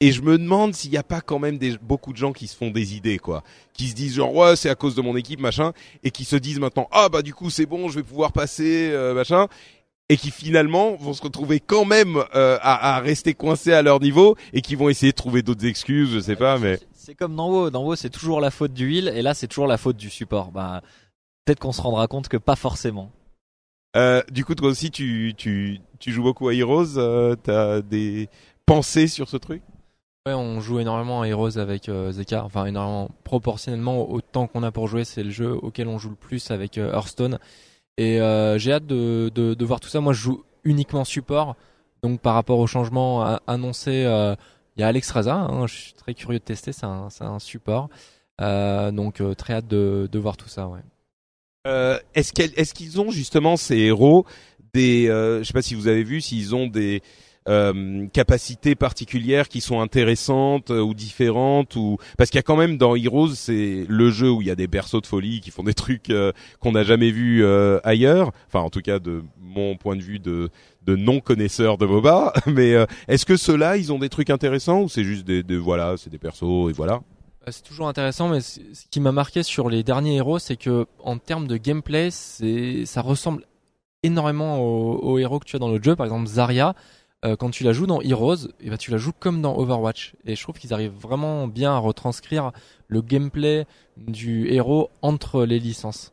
et 0.00 0.12
je 0.12 0.22
me 0.22 0.38
demande 0.38 0.74
s'il 0.74 0.90
n'y 0.90 0.96
a 0.96 1.02
pas 1.02 1.20
quand 1.20 1.38
même 1.38 1.58
des, 1.58 1.76
beaucoup 1.78 2.12
de 2.12 2.16
gens 2.18 2.32
qui 2.32 2.46
se 2.46 2.56
font 2.56 2.70
des 2.70 2.96
idées, 2.96 3.18
quoi, 3.18 3.42
qui 3.74 3.88
se 3.88 3.94
disent 3.94 4.14
genre 4.14 4.34
ouais 4.34 4.56
c'est 4.56 4.70
à 4.70 4.74
cause 4.74 4.94
de 4.94 5.02
mon 5.02 5.16
équipe 5.16 5.40
machin, 5.40 5.72
et 6.02 6.10
qui 6.10 6.24
se 6.24 6.36
disent 6.36 6.58
maintenant 6.60 6.88
ah 6.90 7.08
bah 7.08 7.22
du 7.22 7.34
coup 7.34 7.50
c'est 7.50 7.66
bon 7.66 7.88
je 7.88 7.96
vais 7.96 8.02
pouvoir 8.02 8.32
passer 8.32 8.90
euh, 8.92 9.14
machin, 9.14 9.46
et 10.08 10.16
qui 10.16 10.30
finalement 10.30 10.96
vont 10.96 11.12
se 11.12 11.22
retrouver 11.22 11.60
quand 11.60 11.84
même 11.84 12.16
euh, 12.34 12.58
à, 12.62 12.96
à 12.96 13.00
rester 13.00 13.34
coincés 13.34 13.72
à 13.72 13.82
leur 13.82 14.00
niveau 14.00 14.36
et 14.52 14.60
qui 14.60 14.74
vont 14.74 14.88
essayer 14.88 15.12
de 15.12 15.16
trouver 15.16 15.42
d'autres 15.42 15.66
excuses, 15.66 16.10
je 16.12 16.18
sais 16.20 16.34
pas, 16.36 16.58
mais 16.58 16.78
C'est 16.94 17.14
comme 17.14 17.36
dans 17.36 17.48
WoW, 17.50 17.70
dans 17.70 17.84
WoW 17.84 17.94
c'est 17.96 18.10
toujours 18.10 18.40
la 18.40 18.50
faute 18.50 18.72
du 18.72 18.92
heal 18.92 19.08
et 19.08 19.22
là 19.22 19.34
c'est 19.34 19.46
toujours 19.48 19.66
la 19.68 19.78
faute 19.78 19.96
du 19.96 20.10
support. 20.10 20.50
Bah 20.50 20.82
peut-être 21.44 21.60
qu'on 21.60 21.72
se 21.72 21.80
rendra 21.82 22.06
compte 22.08 22.28
que 22.28 22.36
pas 22.36 22.56
forcément. 22.56 23.12
euh, 23.96 24.22
du 24.30 24.44
coup 24.44 24.54
toi 24.54 24.68
aussi 24.68 24.90
tu 24.90 25.34
tu 25.36 25.78
tu 25.98 26.10
joues 26.12 26.22
beaucoup 26.22 26.48
à 26.48 26.54
Heroes, 26.54 26.96
euh, 26.96 27.36
t'as 27.36 27.80
des 27.82 28.28
pensées 28.66 29.06
sur 29.08 29.28
ce 29.28 29.36
truc? 29.36 29.62
Ouais, 30.26 30.34
on 30.34 30.60
joue 30.60 30.80
énormément 30.80 31.22
à 31.22 31.28
Heroes 31.28 31.56
avec 31.56 31.88
euh, 31.88 32.12
Zeka, 32.12 32.44
enfin 32.44 32.66
énormément 32.66 33.10
proportionnellement 33.24 34.10
au 34.10 34.20
temps 34.20 34.46
qu'on 34.48 34.62
a 34.62 34.70
pour 34.70 34.86
jouer, 34.86 35.04
c'est 35.04 35.22
le 35.22 35.30
jeu 35.30 35.50
auquel 35.50 35.88
on 35.88 35.96
joue 35.96 36.10
le 36.10 36.14
plus 36.14 36.50
avec 36.50 36.76
euh, 36.76 36.92
Hearthstone. 36.92 37.38
Et 37.96 38.20
euh, 38.20 38.58
j'ai 38.58 38.72
hâte 38.72 38.86
de, 38.86 39.64
voir 39.64 39.80
tout 39.80 39.88
ça. 39.88 40.02
Moi, 40.02 40.12
je 40.12 40.20
joue 40.20 40.44
uniquement 40.62 41.06
support, 41.06 41.56
donc 42.02 42.20
par 42.20 42.34
rapport 42.34 42.58
au 42.58 42.66
changement 42.66 43.38
annoncé, 43.46 44.04
euh, 44.04 44.36
il 44.76 44.80
y 44.80 44.82
a 44.82 44.88
Alex 44.88 45.10
Raza, 45.10 45.36
hein, 45.36 45.66
je 45.66 45.74
suis 45.74 45.94
très 45.94 46.12
curieux 46.12 46.38
de 46.38 46.44
tester, 46.44 46.72
c'est 46.72 46.84
un, 46.84 47.38
support. 47.38 47.88
Donc 48.38 49.22
très 49.38 49.54
hâte 49.54 49.68
de, 49.68 50.18
voir 50.18 50.36
tout 50.36 50.48
ça. 50.48 50.68
Ouais. 50.68 50.80
Est-ce 52.14 52.74
qu'ils 52.74 53.00
ont 53.00 53.10
justement 53.10 53.56
ces 53.56 53.78
héros 53.78 54.26
des 54.74 55.06
je 55.06 55.44
sais 55.44 55.54
pas 55.54 55.62
si 55.62 55.74
vous 55.74 55.88
avez 55.88 56.04
vu 56.04 56.20
s'ils 56.20 56.54
ont 56.54 56.66
des 56.66 57.02
euh, 57.48 58.06
capacités 58.12 58.74
particulières 58.74 59.48
qui 59.48 59.60
sont 59.60 59.80
intéressantes 59.80 60.70
euh, 60.70 60.80
ou 60.80 60.92
différentes 60.92 61.74
ou 61.74 61.96
parce 62.18 62.28
qu'il 62.30 62.38
y 62.38 62.40
a 62.40 62.42
quand 62.42 62.56
même 62.56 62.76
dans 62.76 62.94
Heroes 62.96 63.34
c'est 63.34 63.86
le 63.88 64.10
jeu 64.10 64.30
où 64.30 64.42
il 64.42 64.48
y 64.48 64.50
a 64.50 64.54
des 64.54 64.66
berceaux 64.66 65.00
de 65.00 65.06
folie 65.06 65.40
qui 65.40 65.50
font 65.50 65.62
des 65.62 65.72
trucs 65.74 66.10
euh, 66.10 66.32
qu'on 66.60 66.72
n'a 66.72 66.84
jamais 66.84 67.10
vus 67.10 67.42
euh, 67.42 67.80
ailleurs. 67.82 68.32
Enfin 68.46 68.60
en 68.60 68.68
tout 68.70 68.82
cas 68.82 68.98
de 68.98 69.22
mon 69.40 69.76
point 69.76 69.96
de 69.96 70.02
vue 70.02 70.18
de 70.18 70.50
de 70.82 70.96
non 70.96 71.20
connaisseur 71.20 71.78
de 71.78 71.86
MOBA. 71.86 72.32
Mais 72.46 72.74
euh, 72.74 72.84
est-ce 73.08 73.24
que 73.24 73.36
ceux-là 73.36 73.76
ils 73.78 73.92
ont 73.92 73.98
des 73.98 74.08
trucs 74.10 74.30
intéressants 74.30 74.82
ou 74.82 74.88
c'est 74.88 75.04
juste 75.04 75.26
des, 75.26 75.42
des 75.42 75.56
voilà 75.56 75.96
c'est 75.96 76.10
des 76.10 76.18
persos 76.18 76.68
et 76.68 76.72
voilà? 76.72 77.00
Euh, 77.48 77.50
C'est 77.50 77.62
toujours 77.62 77.88
intéressant, 77.88 78.28
mais 78.28 78.40
ce 78.42 78.60
qui 78.90 79.00
m'a 79.00 79.12
marqué 79.12 79.42
sur 79.42 79.70
les 79.70 79.82
derniers 79.82 80.16
héros, 80.16 80.38
c'est 80.38 80.56
que 80.56 80.84
en 81.02 81.16
termes 81.16 81.46
de 81.46 81.56
gameplay, 81.56 82.10
c'est 82.10 82.84
ça 82.84 83.00
ressemble 83.00 83.46
énormément 84.02 84.58
aux, 84.60 84.98
aux 84.98 85.18
héros 85.18 85.38
que 85.38 85.46
tu 85.46 85.56
as 85.56 85.58
dans 85.58 85.70
le 85.70 85.82
jeu. 85.82 85.96
Par 85.96 86.04
exemple, 86.06 86.26
Zarya, 86.26 86.74
euh, 87.24 87.36
quand 87.36 87.50
tu 87.50 87.64
la 87.64 87.72
joues 87.72 87.86
dans 87.86 88.00
Heroes, 88.00 88.48
et 88.60 88.70
ben 88.70 88.76
tu 88.76 88.90
la 88.90 88.96
joues 88.96 89.12
comme 89.18 89.42
dans 89.42 89.56
Overwatch. 89.56 90.14
Et 90.24 90.36
je 90.36 90.42
trouve 90.42 90.58
qu'ils 90.58 90.72
arrivent 90.72 90.96
vraiment 90.98 91.46
bien 91.46 91.72
à 91.72 91.78
retranscrire 91.78 92.52
le 92.88 93.02
gameplay 93.02 93.66
du 93.96 94.48
héros 94.52 94.90
entre 95.02 95.44
les 95.44 95.58
licences. 95.58 96.12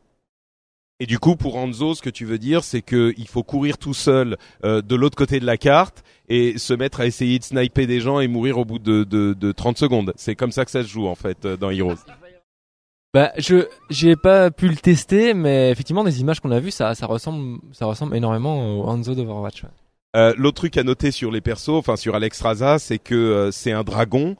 Et 1.00 1.06
du 1.06 1.20
coup, 1.20 1.36
pour 1.36 1.56
Hanzo, 1.56 1.94
ce 1.94 2.02
que 2.02 2.10
tu 2.10 2.24
veux 2.24 2.38
dire, 2.38 2.64
c'est 2.64 2.82
que 2.82 3.14
il 3.16 3.28
faut 3.28 3.44
courir 3.44 3.78
tout 3.78 3.94
seul 3.94 4.36
euh, 4.64 4.82
de 4.82 4.96
l'autre 4.96 5.16
côté 5.16 5.38
de 5.38 5.46
la 5.46 5.56
carte 5.56 6.02
et 6.28 6.58
se 6.58 6.74
mettre 6.74 7.00
à 7.00 7.06
essayer 7.06 7.38
de 7.38 7.44
sniper 7.44 7.86
des 7.86 8.00
gens 8.00 8.18
et 8.18 8.26
mourir 8.26 8.58
au 8.58 8.64
bout 8.64 8.80
de, 8.80 9.04
de, 9.04 9.32
de 9.32 9.52
30 9.52 9.78
secondes. 9.78 10.12
C'est 10.16 10.34
comme 10.34 10.50
ça 10.50 10.64
que 10.64 10.72
ça 10.72 10.82
se 10.82 10.88
joue 10.88 11.06
en 11.06 11.14
fait 11.14 11.44
euh, 11.44 11.56
dans 11.56 11.70
Heroes. 11.70 11.94
Bah, 13.14 13.32
je 13.38 13.66
j'ai 13.90 14.16
pas 14.16 14.50
pu 14.50 14.68
le 14.68 14.76
tester, 14.76 15.34
mais 15.34 15.70
effectivement, 15.70 16.04
des 16.04 16.20
images 16.20 16.40
qu'on 16.40 16.50
a 16.50 16.60
vues, 16.60 16.72
ça, 16.72 16.94
ça 16.94 17.06
ressemble, 17.06 17.60
ça 17.72 17.86
ressemble 17.86 18.14
énormément 18.16 18.80
au 18.80 18.88
Hanzo 18.88 19.14
d'Overwatch. 19.14 19.62
ouais. 19.62 19.70
Euh, 20.16 20.34
L'autre 20.36 20.56
truc 20.56 20.76
à 20.76 20.82
noter 20.82 21.10
sur 21.10 21.30
les 21.30 21.40
persos, 21.40 21.68
enfin 21.70 21.96
sur 21.96 22.14
Alex 22.14 22.40
Raza, 22.40 22.78
c'est 22.78 22.98
que 22.98 23.14
euh, 23.14 23.50
c'est 23.50 23.72
un 23.72 23.84
dragon 23.84 24.36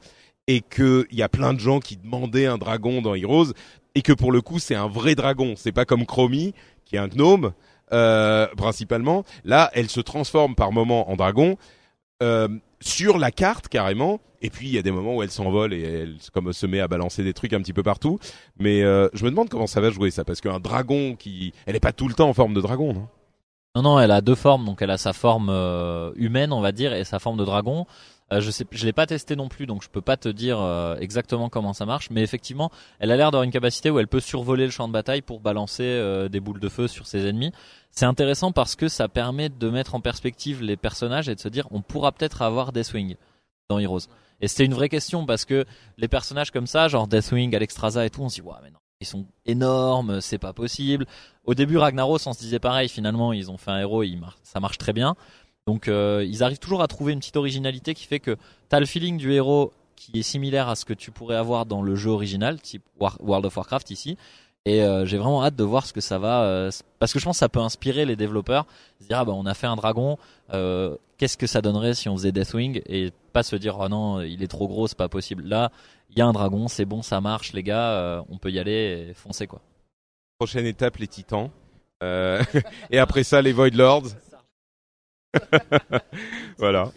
et 0.47 0.63
que 0.63 1.07
il 1.11 1.19
y 1.19 1.23
a 1.23 1.29
plein 1.29 1.53
de 1.53 1.61
gens 1.61 1.79
qui 1.79 1.97
demandaient 1.97 2.47
un 2.47 2.59
dragon 2.59 3.03
dans 3.03 3.15
Heroes 3.15 3.53
et 3.95 4.03
que 4.03 4.13
pour 4.13 4.33
le 4.33 4.41
coup 4.41 4.59
c'est 4.59 4.75
un 4.75 4.89
vrai 4.89 5.15
dragon. 5.15 5.55
C'est 5.57 5.73
pas 5.73 5.85
comme 5.85 6.07
Chromie 6.07 6.55
qui 6.85 6.97
est 6.97 6.99
un 6.99 7.09
gnome 7.09 7.53
euh, 7.93 8.47
principalement. 8.57 9.25
Là, 9.45 9.71
elle 9.75 9.89
se 9.89 10.01
transforme 10.01 10.55
par 10.55 10.73
moments 10.73 11.11
en 11.11 11.17
dragon 11.17 11.57
euh, 12.23 12.49
sur 12.81 13.19
la 13.19 13.31
carte 13.31 13.69
carrément. 13.69 14.21
Et 14.41 14.51
puis 14.51 14.69
il 14.69 14.75
y 14.75 14.79
a 14.79 14.83
des 14.83 14.91
moments 14.91 15.17
où 15.17 15.23
elle 15.23 15.31
s'envole 15.31 15.75
et 15.75 15.83
elle 15.83 16.17
comme 16.33 16.53
se 16.53 16.67
met 16.67 16.81
à 16.81 16.87
balancer 16.87 17.25
des 17.25 17.35
trucs 17.35 17.53
un 17.53 17.61
petit 17.61 17.73
peu 17.73 17.83
partout. 17.83 18.19
Mais 18.59 18.83
euh, 18.83 19.09
je 19.15 19.25
me 19.25 19.31
demande 19.31 19.49
comment 19.49 19.67
ça 19.67 19.81
va 19.81 19.91
jouer 19.91 20.11
ça 20.11 20.25
parce 20.25 20.41
qu'un 20.41 20.61
dragon 20.61 21.17
qui, 21.17 21.53
elle 21.67 21.77
est 21.77 21.81
pas 21.81 21.93
tout 21.93 22.09
le 22.09 22.15
temps 22.15 22.29
en 22.29 22.35
forme 22.35 22.55
de 22.55 22.61
dragon, 22.61 22.93
non? 22.93 23.09
Non, 23.75 23.83
non, 23.83 24.01
elle 24.01 24.11
a 24.11 24.21
deux 24.21 24.35
formes. 24.35 24.65
Donc, 24.65 24.83
elle 24.83 24.91
a 24.91 24.99
sa 24.99 25.13
forme 25.13 25.51
euh, 25.51 26.13
humaine, 26.17 26.53
on 26.53 26.61
va 26.61 26.73
dire, 26.73 26.93
et 26.93 27.05
sa 27.05 27.19
forme 27.19 27.39
de 27.39 27.45
dragon. 27.45 27.87
Euh, 28.33 28.41
je 28.41 28.51
sais, 28.51 28.67
l'ai 28.83 28.93
pas 28.93 29.07
testé 29.07 29.37
non 29.37 29.49
plus, 29.49 29.67
donc 29.67 29.83
je 29.83 29.89
peux 29.89 30.03
pas 30.03 30.19
te 30.19 30.29
dire 30.29 30.61
euh, 30.61 30.97
exactement 30.97 31.49
comment 31.49 31.73
ça 31.73 31.87
marche. 31.87 32.11
Mais 32.11 32.23
effectivement, 32.23 32.71
elle 32.99 33.11
a 33.11 33.17
l'air 33.17 33.31
d'avoir 33.31 33.45
une 33.45 33.51
capacité 33.51 33.91
où 33.91 33.99
elle 33.99 34.09
peut 34.09 34.21
survoler 34.21 34.67
le 34.67 34.71
champ 34.71 34.87
de 34.87 34.93
bataille 34.93 35.23
pour 35.23 35.41
balancer 35.41 35.85
euh, 35.85 36.29
des 36.29 36.41
boules 36.41 36.61
de 36.61 36.69
feu 36.69 36.89
sur 36.89 37.07
ses 37.07 37.27
ennemis. 37.27 37.53
C'est 37.91 38.05
intéressant 38.05 38.53
parce 38.53 38.77
que 38.77 38.89
ça 38.89 39.09
permet 39.09 39.49
de 39.49 39.71
mettre 39.71 39.95
en 39.95 40.01
perspective 40.01 40.63
les 40.63 40.77
personnages 40.77 41.29
et 41.29 41.35
de 41.35 41.41
se 41.41 41.49
dire, 41.49 41.67
on 41.71 41.81
pourra 41.81 42.13
peut-être 42.13 42.43
avoir 42.43 42.73
des 42.73 42.85
swings 42.85 43.17
dans 43.71 43.79
Heroes. 43.79 44.09
Et 44.41 44.49
c'était 44.49 44.67
une 44.67 44.75
vraie 44.75 44.91
question 44.91 45.25
parce 45.25 45.45
que 45.45 45.65
les 45.97 46.09
personnages 46.09 46.51
comme 46.51 46.67
ça, 46.67 46.89
genre 46.89 47.09
Deathwing, 47.09 47.57
Alexstrasza 47.57 48.05
et 48.05 48.11
tout, 48.11 48.23
on 48.23 48.29
se 48.29 48.37
dit, 48.37 48.41
ouais, 48.43 48.55
mais 48.63 48.71
non, 48.71 48.79
ils 49.01 49.07
sont 49.07 49.27
énormes, 49.47 50.21
c'est 50.21 50.39
pas 50.39 50.53
possible. 50.53 51.07
Au 51.45 51.55
début, 51.55 51.77
Ragnaros, 51.77 52.19
on 52.27 52.33
se 52.33 52.41
disait 52.41 52.59
pareil. 52.59 52.89
Finalement, 52.89 53.33
ils 53.33 53.51
ont 53.51 53.57
fait 53.57 53.71
un 53.71 53.79
héros, 53.79 54.05
mar- 54.19 54.39
ça 54.43 54.61
marche 54.61 54.79
très 54.79 54.93
bien. 54.93 55.15
Donc, 55.67 55.87
euh, 55.89 56.25
ils 56.29 56.43
arrivent 56.43 56.59
toujours 56.59 56.83
à 56.83 56.89
trouver 56.89 57.13
une 57.13 57.21
petite 57.21 57.37
originalité 57.37 57.95
qui 57.95 58.05
fait 58.07 58.21
que 58.21 58.37
t'as 58.69 58.81
le 58.81 58.87
feeling 58.87 59.17
du 59.17 59.33
héros 59.33 59.73
qui 59.95 60.19
est 60.19 60.23
similaire 60.23 60.69
à 60.69 60.77
ce 60.77 60.85
que 60.85 60.95
tu 60.95 61.11
pourrais 61.11 61.37
avoir 61.37 61.67
dans 61.67 61.83
le 61.83 61.95
jeu 61.97 62.11
original, 62.11 62.61
type 62.61 62.83
World 62.99 63.47
of 63.47 63.57
Warcraft 63.57 63.91
ici. 63.91 64.17
Et 64.65 64.83
euh, 64.83 65.07
j'ai 65.07 65.17
vraiment 65.17 65.43
hâte 65.45 65.57
de 65.57 65.65
voir 65.65 65.87
ce 65.87 65.93
que 65.93 66.01
ça 66.01 66.19
va, 66.19 66.43
euh, 66.43 66.71
parce 66.99 67.13
que 67.13 67.19
je 67.19 67.25
pense 67.25 67.37
que 67.37 67.41
ça 67.41 67.49
peut 67.49 67.61
inspirer 67.61 68.05
les 68.05 68.17
développeurs, 68.17 68.67
se 69.01 69.07
dire 69.07 69.19
ah 69.19 69.25
bah 69.25 69.33
on 69.35 69.47
a 69.47 69.55
fait 69.55 69.67
un 69.67 69.77
dragon, 69.77 70.19
euh, 70.53 70.97
qu'est-ce 71.17 71.39
que 71.39 71.47
ça 71.47 71.63
donnerait 71.63 71.95
si 71.95 72.09
on 72.09 72.17
faisait 72.17 72.33
Deathwing 72.33 72.83
et 72.87 73.11
pas 73.33 73.43
se 73.43 73.57
dire 73.57 73.79
oh 73.81 73.89
non 73.89 74.21
il 74.21 74.43
est 74.43 74.49
trop 74.49 74.69
gros, 74.69 74.87
c'est 74.87 74.99
pas 74.99 75.09
possible. 75.09 75.45
Là, 75.45 75.71
il 76.11 76.19
y 76.19 76.23
a 76.23 76.27
un 76.27 76.33
dragon, 76.33 76.69
c'est 76.69 76.85
bon, 76.85 77.03
ça 77.03 77.21
marche 77.21 77.53
les 77.53 77.63
gars, 77.63 77.93
euh, 77.93 78.23
on 78.29 78.39
peut 78.39 78.51
y 78.51 78.59
aller 78.59 79.09
et 79.11 79.15
foncer 79.15 79.47
quoi. 79.47 79.61
Prochaine 80.39 80.67
étape, 80.67 80.97
les 80.99 81.09
titans. 81.09 81.51
Euh, 82.03 82.43
et 82.91 82.99
après 82.99 83.25
ça, 83.25 83.43
les 83.43 83.53
Void 83.53 83.75
Lords. 83.75 84.09
voilà. 86.59 86.91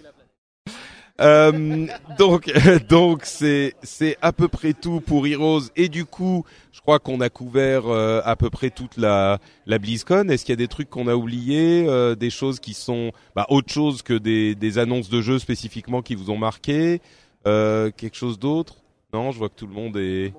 Euh, 1.21 1.87
donc, 2.17 2.51
donc 2.89 3.21
c'est 3.23 3.75
c'est 3.83 4.17
à 4.21 4.33
peu 4.33 4.47
près 4.47 4.73
tout 4.73 5.01
pour 5.01 5.27
Heroes. 5.27 5.69
Et 5.75 5.87
du 5.89 6.05
coup, 6.05 6.45
je 6.71 6.81
crois 6.81 6.99
qu'on 6.99 7.21
a 7.21 7.29
couvert 7.29 7.87
euh, 7.87 8.21
à 8.25 8.35
peu 8.35 8.49
près 8.49 8.69
toute 8.69 8.97
la 8.97 9.39
la 9.65 9.77
BlizzCon. 9.77 10.29
Est-ce 10.29 10.45
qu'il 10.45 10.53
y 10.53 10.53
a 10.53 10.57
des 10.57 10.67
trucs 10.67 10.89
qu'on 10.89 11.07
a 11.07 11.15
oubliés, 11.15 11.85
euh, 11.87 12.15
des 12.15 12.29
choses 12.29 12.59
qui 12.59 12.73
sont 12.73 13.11
bah, 13.35 13.45
autre 13.49 13.71
chose 13.71 14.01
que 14.01 14.13
des 14.13 14.55
des 14.55 14.77
annonces 14.77 15.09
de 15.09 15.21
jeux 15.21 15.39
spécifiquement 15.39 16.01
qui 16.01 16.15
vous 16.15 16.29
ont 16.29 16.37
marqué, 16.37 17.01
euh, 17.47 17.91
quelque 17.95 18.17
chose 18.17 18.39
d'autre? 18.39 18.77
Non, 19.13 19.31
je 19.31 19.37
vois 19.37 19.49
que 19.49 19.55
tout 19.55 19.67
le 19.67 19.73
monde 19.73 19.97
est. 19.97 20.33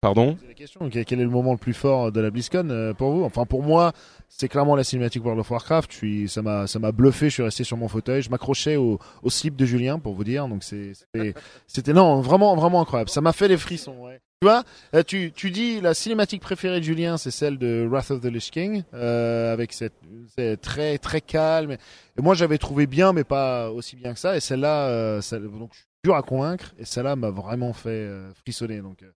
Pardon 0.00 0.38
la 0.48 0.54
question. 0.54 0.88
Quel 0.88 1.20
est 1.20 1.24
le 1.24 1.28
moment 1.28 1.52
le 1.52 1.58
plus 1.58 1.74
fort 1.74 2.10
de 2.10 2.20
la 2.22 2.30
BlizzCon 2.30 2.68
euh, 2.70 2.94
pour 2.94 3.10
vous? 3.12 3.22
Enfin, 3.22 3.44
pour 3.44 3.62
moi, 3.62 3.92
c'est 4.30 4.48
clairement 4.48 4.74
la 4.74 4.82
cinématique 4.84 5.22
World 5.22 5.40
of 5.40 5.50
Warcraft. 5.50 5.92
Je 5.92 5.96
suis, 5.96 6.28
ça 6.28 6.40
m'a, 6.40 6.66
ça 6.66 6.78
m'a 6.78 6.90
bluffé. 6.90 7.26
Je 7.28 7.34
suis 7.34 7.42
resté 7.42 7.64
sur 7.64 7.76
mon 7.76 7.86
fauteuil. 7.86 8.22
Je 8.22 8.30
m'accrochais 8.30 8.76
au, 8.76 8.98
au 9.22 9.28
slip 9.28 9.56
de 9.56 9.66
Julien 9.66 9.98
pour 9.98 10.14
vous 10.14 10.24
dire. 10.24 10.48
Donc 10.48 10.64
c'est, 10.64 10.92
c'était, 10.94 11.34
c'était 11.66 11.92
non, 11.92 12.22
vraiment, 12.22 12.56
vraiment 12.56 12.80
incroyable. 12.80 13.10
Ça 13.10 13.20
m'a 13.20 13.34
fait 13.34 13.48
les 13.48 13.58
frissons. 13.58 13.94
Ouais. 14.06 14.20
Tu 14.40 14.46
vois, 14.48 14.62
euh, 14.94 15.02
tu, 15.02 15.32
tu 15.32 15.50
dis 15.50 15.82
la 15.82 15.92
cinématique 15.92 16.40
préférée 16.40 16.80
de 16.80 16.84
Julien, 16.84 17.18
c'est 17.18 17.30
celle 17.30 17.58
de 17.58 17.86
Wrath 17.90 18.10
of 18.10 18.22
the 18.22 18.24
Lich 18.32 18.50
King, 18.50 18.84
euh, 18.94 19.52
avec 19.52 19.74
cette, 19.74 19.92
c'est 20.34 20.56
très, 20.58 20.96
très 20.96 21.20
calme. 21.20 21.72
Et 21.72 22.22
moi, 22.22 22.34
j'avais 22.34 22.56
trouvé 22.56 22.86
bien, 22.86 23.12
mais 23.12 23.24
pas 23.24 23.70
aussi 23.70 23.96
bien 23.96 24.14
que 24.14 24.18
ça. 24.18 24.34
Et 24.38 24.40
celle-là, 24.40 24.86
euh, 24.88 25.20
celle- 25.20 25.42
donc 25.42 25.72
je 25.74 25.80
suis 25.80 25.86
dur 26.04 26.14
à 26.16 26.22
convaincre. 26.22 26.72
Et 26.78 26.86
celle-là 26.86 27.16
m'a 27.16 27.28
vraiment 27.28 27.74
fait 27.74 27.90
euh, 27.90 28.32
frissonner. 28.32 28.80
Donc 28.80 29.02
euh, 29.02 29.10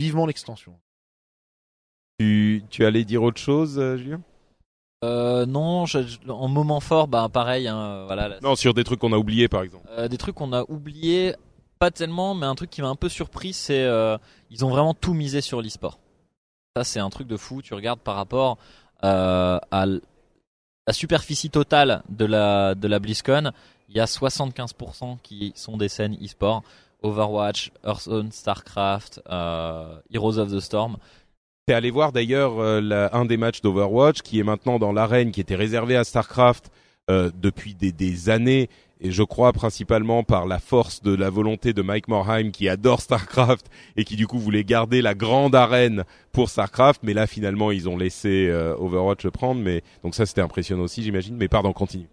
vivement 0.00 0.26
l'extension. 0.26 0.74
Tu 2.18 2.64
tu 2.70 2.84
allais 2.84 3.04
dire 3.04 3.22
autre 3.22 3.40
chose, 3.40 3.78
euh, 3.78 3.96
Julien? 3.96 4.20
Euh, 5.04 5.46
non, 5.46 5.86
je- 5.86 6.02
je- 6.02 6.30
en 6.30 6.48
moment 6.48 6.80
fort, 6.80 7.08
bah 7.08 7.28
pareil, 7.32 7.68
hein, 7.68 8.04
voilà. 8.06 8.28
la- 8.28 8.40
Non, 8.40 8.54
sur 8.56 8.74
des 8.74 8.84
trucs 8.84 9.00
qu'on 9.00 9.12
a 9.12 9.16
oubliés, 9.16 9.48
par 9.48 9.62
exemple. 9.62 9.86
Euh, 9.92 10.08
des 10.08 10.18
trucs 10.18 10.34
qu'on 10.34 10.52
a 10.52 10.64
oubliés, 10.68 11.34
pas 11.78 11.90
tellement, 11.90 12.34
mais 12.34 12.44
un 12.46 12.54
truc 12.54 12.68
qui 12.68 12.82
m'a 12.82 12.88
un 12.88 12.96
peu 12.96 13.08
surpris, 13.08 13.52
c'est 13.54 13.82
euh, 13.84 14.18
ils 14.50 14.64
ont 14.64 14.68
vraiment 14.70 14.92
tout 14.92 15.14
misé 15.14 15.40
sur 15.40 15.62
l'e-sport. 15.62 15.98
Ça, 16.76 16.84
c'est 16.84 17.00
un 17.00 17.08
truc 17.10 17.26
de 17.26 17.36
fou. 17.38 17.62
Tu 17.62 17.72
regardes 17.74 18.00
par 18.00 18.16
rapport 18.16 18.58
euh, 19.04 19.58
à 19.70 19.86
la 19.86 20.92
superficie 20.92 21.48
totale 21.48 22.02
de 22.10 22.26
la 22.26 22.74
de 22.74 22.86
la 22.86 22.98
BlizzCon, 22.98 23.52
il 23.88 23.96
y 23.96 24.00
a 24.00 24.04
75% 24.06 25.16
qui 25.22 25.52
sont 25.56 25.78
des 25.78 25.88
scènes 25.88 26.16
e-sport. 26.22 26.62
Overwatch, 27.02 27.70
Hearthstone, 27.84 28.30
Starcraft, 28.32 29.22
euh, 29.30 29.98
Heroes 30.12 30.38
of 30.38 30.50
the 30.52 30.60
Storm. 30.60 30.96
T'es 31.66 31.74
allé 31.74 31.90
voir 31.90 32.12
d'ailleurs 32.12 32.58
euh, 32.58 33.08
un 33.12 33.24
des 33.24 33.36
matchs 33.36 33.60
d'Overwatch 33.60 34.22
qui 34.22 34.40
est 34.40 34.42
maintenant 34.42 34.78
dans 34.78 34.92
l'arène, 34.92 35.30
qui 35.30 35.40
était 35.40 35.56
réservé 35.56 35.96
à 35.96 36.04
Starcraft 36.04 36.70
euh, 37.10 37.30
depuis 37.40 37.74
des, 37.74 37.92
des 37.92 38.28
années, 38.28 38.68
et 39.00 39.10
je 39.10 39.22
crois 39.22 39.52
principalement 39.52 40.22
par 40.22 40.46
la 40.46 40.58
force 40.58 41.02
de 41.02 41.14
la 41.14 41.30
volonté 41.30 41.72
de 41.72 41.80
Mike 41.80 42.08
Morheim 42.08 42.50
qui 42.50 42.68
adore 42.68 43.00
Starcraft 43.00 43.66
et 43.96 44.04
qui 44.04 44.16
du 44.16 44.26
coup 44.26 44.38
voulait 44.38 44.64
garder 44.64 45.00
la 45.00 45.14
grande 45.14 45.54
arène 45.54 46.04
pour 46.32 46.50
Starcraft, 46.50 47.00
mais 47.02 47.14
là 47.14 47.26
finalement 47.26 47.70
ils 47.70 47.88
ont 47.88 47.96
laissé 47.96 48.48
euh, 48.48 48.76
Overwatch 48.76 49.24
le 49.24 49.30
prendre, 49.30 49.60
mais 49.60 49.82
donc 50.04 50.14
ça 50.14 50.26
c'était 50.26 50.42
impressionnant 50.42 50.82
aussi 50.82 51.02
j'imagine. 51.02 51.36
Mais 51.36 51.48
pardon, 51.48 51.72
continue. 51.72 52.08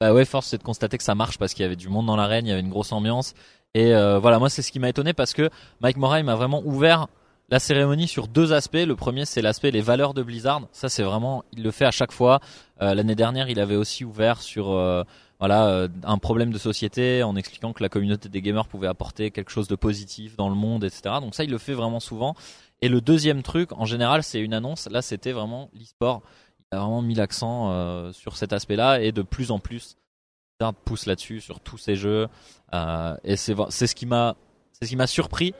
Bah 0.00 0.12
ouais, 0.12 0.24
force 0.24 0.48
c'est 0.48 0.58
de 0.58 0.64
constater 0.64 0.98
que 0.98 1.04
ça 1.04 1.14
marche 1.14 1.38
parce 1.38 1.54
qu'il 1.54 1.62
y 1.62 1.66
avait 1.66 1.76
du 1.76 1.88
monde 1.88 2.06
dans 2.06 2.16
l'arène, 2.16 2.46
il 2.46 2.48
y 2.48 2.52
avait 2.52 2.60
une 2.60 2.70
grosse 2.70 2.92
ambiance. 2.92 3.34
Et 3.74 3.94
euh, 3.94 4.18
voilà, 4.18 4.38
moi 4.38 4.50
c'est 4.50 4.62
ce 4.62 4.70
qui 4.70 4.78
m'a 4.78 4.88
étonné 4.88 5.12
parce 5.12 5.32
que 5.32 5.48
Mike 5.80 5.96
Morheim 5.96 6.28
a 6.28 6.34
vraiment 6.34 6.62
ouvert 6.64 7.08
la 7.48 7.58
cérémonie 7.58 8.08
sur 8.08 8.28
deux 8.28 8.52
aspects. 8.52 8.74
Le 8.74 8.96
premier 8.96 9.24
c'est 9.24 9.42
l'aspect 9.42 9.70
les 9.70 9.80
valeurs 9.80 10.14
de 10.14 10.22
Blizzard. 10.22 10.62
Ça 10.72 10.88
c'est 10.88 11.02
vraiment, 11.02 11.44
il 11.52 11.62
le 11.62 11.70
fait 11.70 11.86
à 11.86 11.90
chaque 11.90 12.12
fois. 12.12 12.40
Euh, 12.80 12.94
L'année 12.94 13.14
dernière 13.14 13.48
il 13.48 13.60
avait 13.60 13.76
aussi 13.76 14.04
ouvert 14.04 14.42
sur 14.42 14.72
euh, 14.72 15.04
voilà 15.38 15.66
euh, 15.66 15.88
un 16.04 16.18
problème 16.18 16.52
de 16.52 16.58
société 16.58 17.22
en 17.22 17.34
expliquant 17.34 17.72
que 17.72 17.82
la 17.82 17.88
communauté 17.88 18.28
des 18.28 18.42
gamers 18.42 18.68
pouvait 18.68 18.88
apporter 18.88 19.30
quelque 19.30 19.50
chose 19.50 19.68
de 19.68 19.74
positif 19.74 20.36
dans 20.36 20.48
le 20.48 20.54
monde, 20.54 20.84
etc. 20.84 21.16
Donc 21.20 21.34
ça 21.34 21.44
il 21.44 21.50
le 21.50 21.58
fait 21.58 21.74
vraiment 21.74 22.00
souvent. 22.00 22.36
Et 22.82 22.88
le 22.88 23.00
deuxième 23.00 23.42
truc, 23.42 23.70
en 23.72 23.84
général, 23.84 24.24
c'est 24.24 24.40
une 24.40 24.52
annonce. 24.52 24.88
Là, 24.90 25.02
c'était 25.02 25.30
vraiment 25.30 25.70
l'e-sport. 25.72 26.20
Il 26.72 26.76
a 26.76 26.80
vraiment 26.80 27.00
mis 27.00 27.14
l'accent 27.14 27.70
euh, 27.70 28.12
sur 28.12 28.36
cet 28.36 28.52
aspect-là 28.52 29.00
et 29.00 29.12
de 29.12 29.22
plus 29.22 29.52
en 29.52 29.60
plus, 29.60 29.96
Pousse 30.72 31.06
là-dessus 31.06 31.40
sur 31.40 31.58
tous 31.58 31.78
ses 31.78 31.96
jeux. 31.96 32.28
Euh, 32.74 33.16
et 33.24 33.36
c'est 33.36 33.54
ce 33.54 33.94
qui 33.94 34.06
m'a 34.06 34.36
c'est 34.80 35.06
surpris 35.06 35.54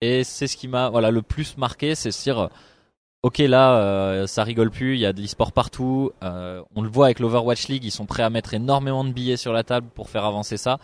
et 0.00 0.24
c'est 0.24 0.46
ce 0.46 0.56
qui 0.56 0.68
m'a 0.68 0.88
voilà 0.88 1.10
le 1.10 1.22
plus 1.22 1.56
marqué, 1.56 1.94
c'est 1.94 2.10
dire 2.10 2.48
ok 3.22 3.38
là 3.38 3.76
euh, 3.78 4.26
ça 4.26 4.44
rigole 4.44 4.70
plus, 4.70 4.94
il 4.94 5.00
y 5.00 5.06
a 5.06 5.12
de 5.12 5.20
l'e-sport 5.20 5.52
partout. 5.52 6.12
Euh, 6.22 6.62
on 6.74 6.82
le 6.82 6.88
voit 6.88 7.06
avec 7.06 7.20
l'Overwatch 7.20 7.68
League, 7.68 7.84
ils 7.84 7.90
sont 7.90 8.06
prêts 8.06 8.22
à 8.22 8.30
mettre 8.30 8.54
énormément 8.54 9.04
de 9.04 9.12
billets 9.12 9.36
sur 9.36 9.52
la 9.52 9.62
table 9.62 9.88
pour 9.94 10.08
faire 10.08 10.24
avancer 10.24 10.56
ça 10.56 10.78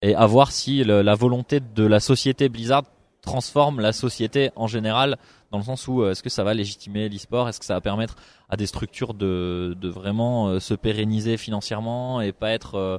et 0.00 0.14
à 0.14 0.26
voir 0.26 0.52
si 0.52 0.84
la 0.84 1.14
volonté 1.14 1.60
de 1.60 1.84
la 1.84 2.00
société 2.00 2.48
Blizzard 2.48 2.84
transforme 3.22 3.80
la 3.80 3.92
société 3.92 4.50
en 4.56 4.66
général 4.66 5.18
dans 5.50 5.58
le 5.58 5.64
sens 5.64 5.88
où 5.88 6.02
euh, 6.02 6.10
est-ce 6.10 6.22
que 6.22 6.28
ça 6.28 6.44
va 6.44 6.54
légitimer 6.54 7.08
l'e-sport, 7.08 7.48
est-ce 7.48 7.58
que 7.58 7.64
ça 7.64 7.74
va 7.74 7.80
permettre 7.80 8.16
à 8.48 8.56
des 8.56 8.66
structures 8.66 9.14
de, 9.14 9.76
de 9.80 9.88
vraiment 9.88 10.48
euh, 10.48 10.60
se 10.60 10.74
pérenniser 10.74 11.36
financièrement 11.36 12.20
et 12.20 12.32
pas 12.32 12.50
être 12.50 12.74
euh, 12.74 12.98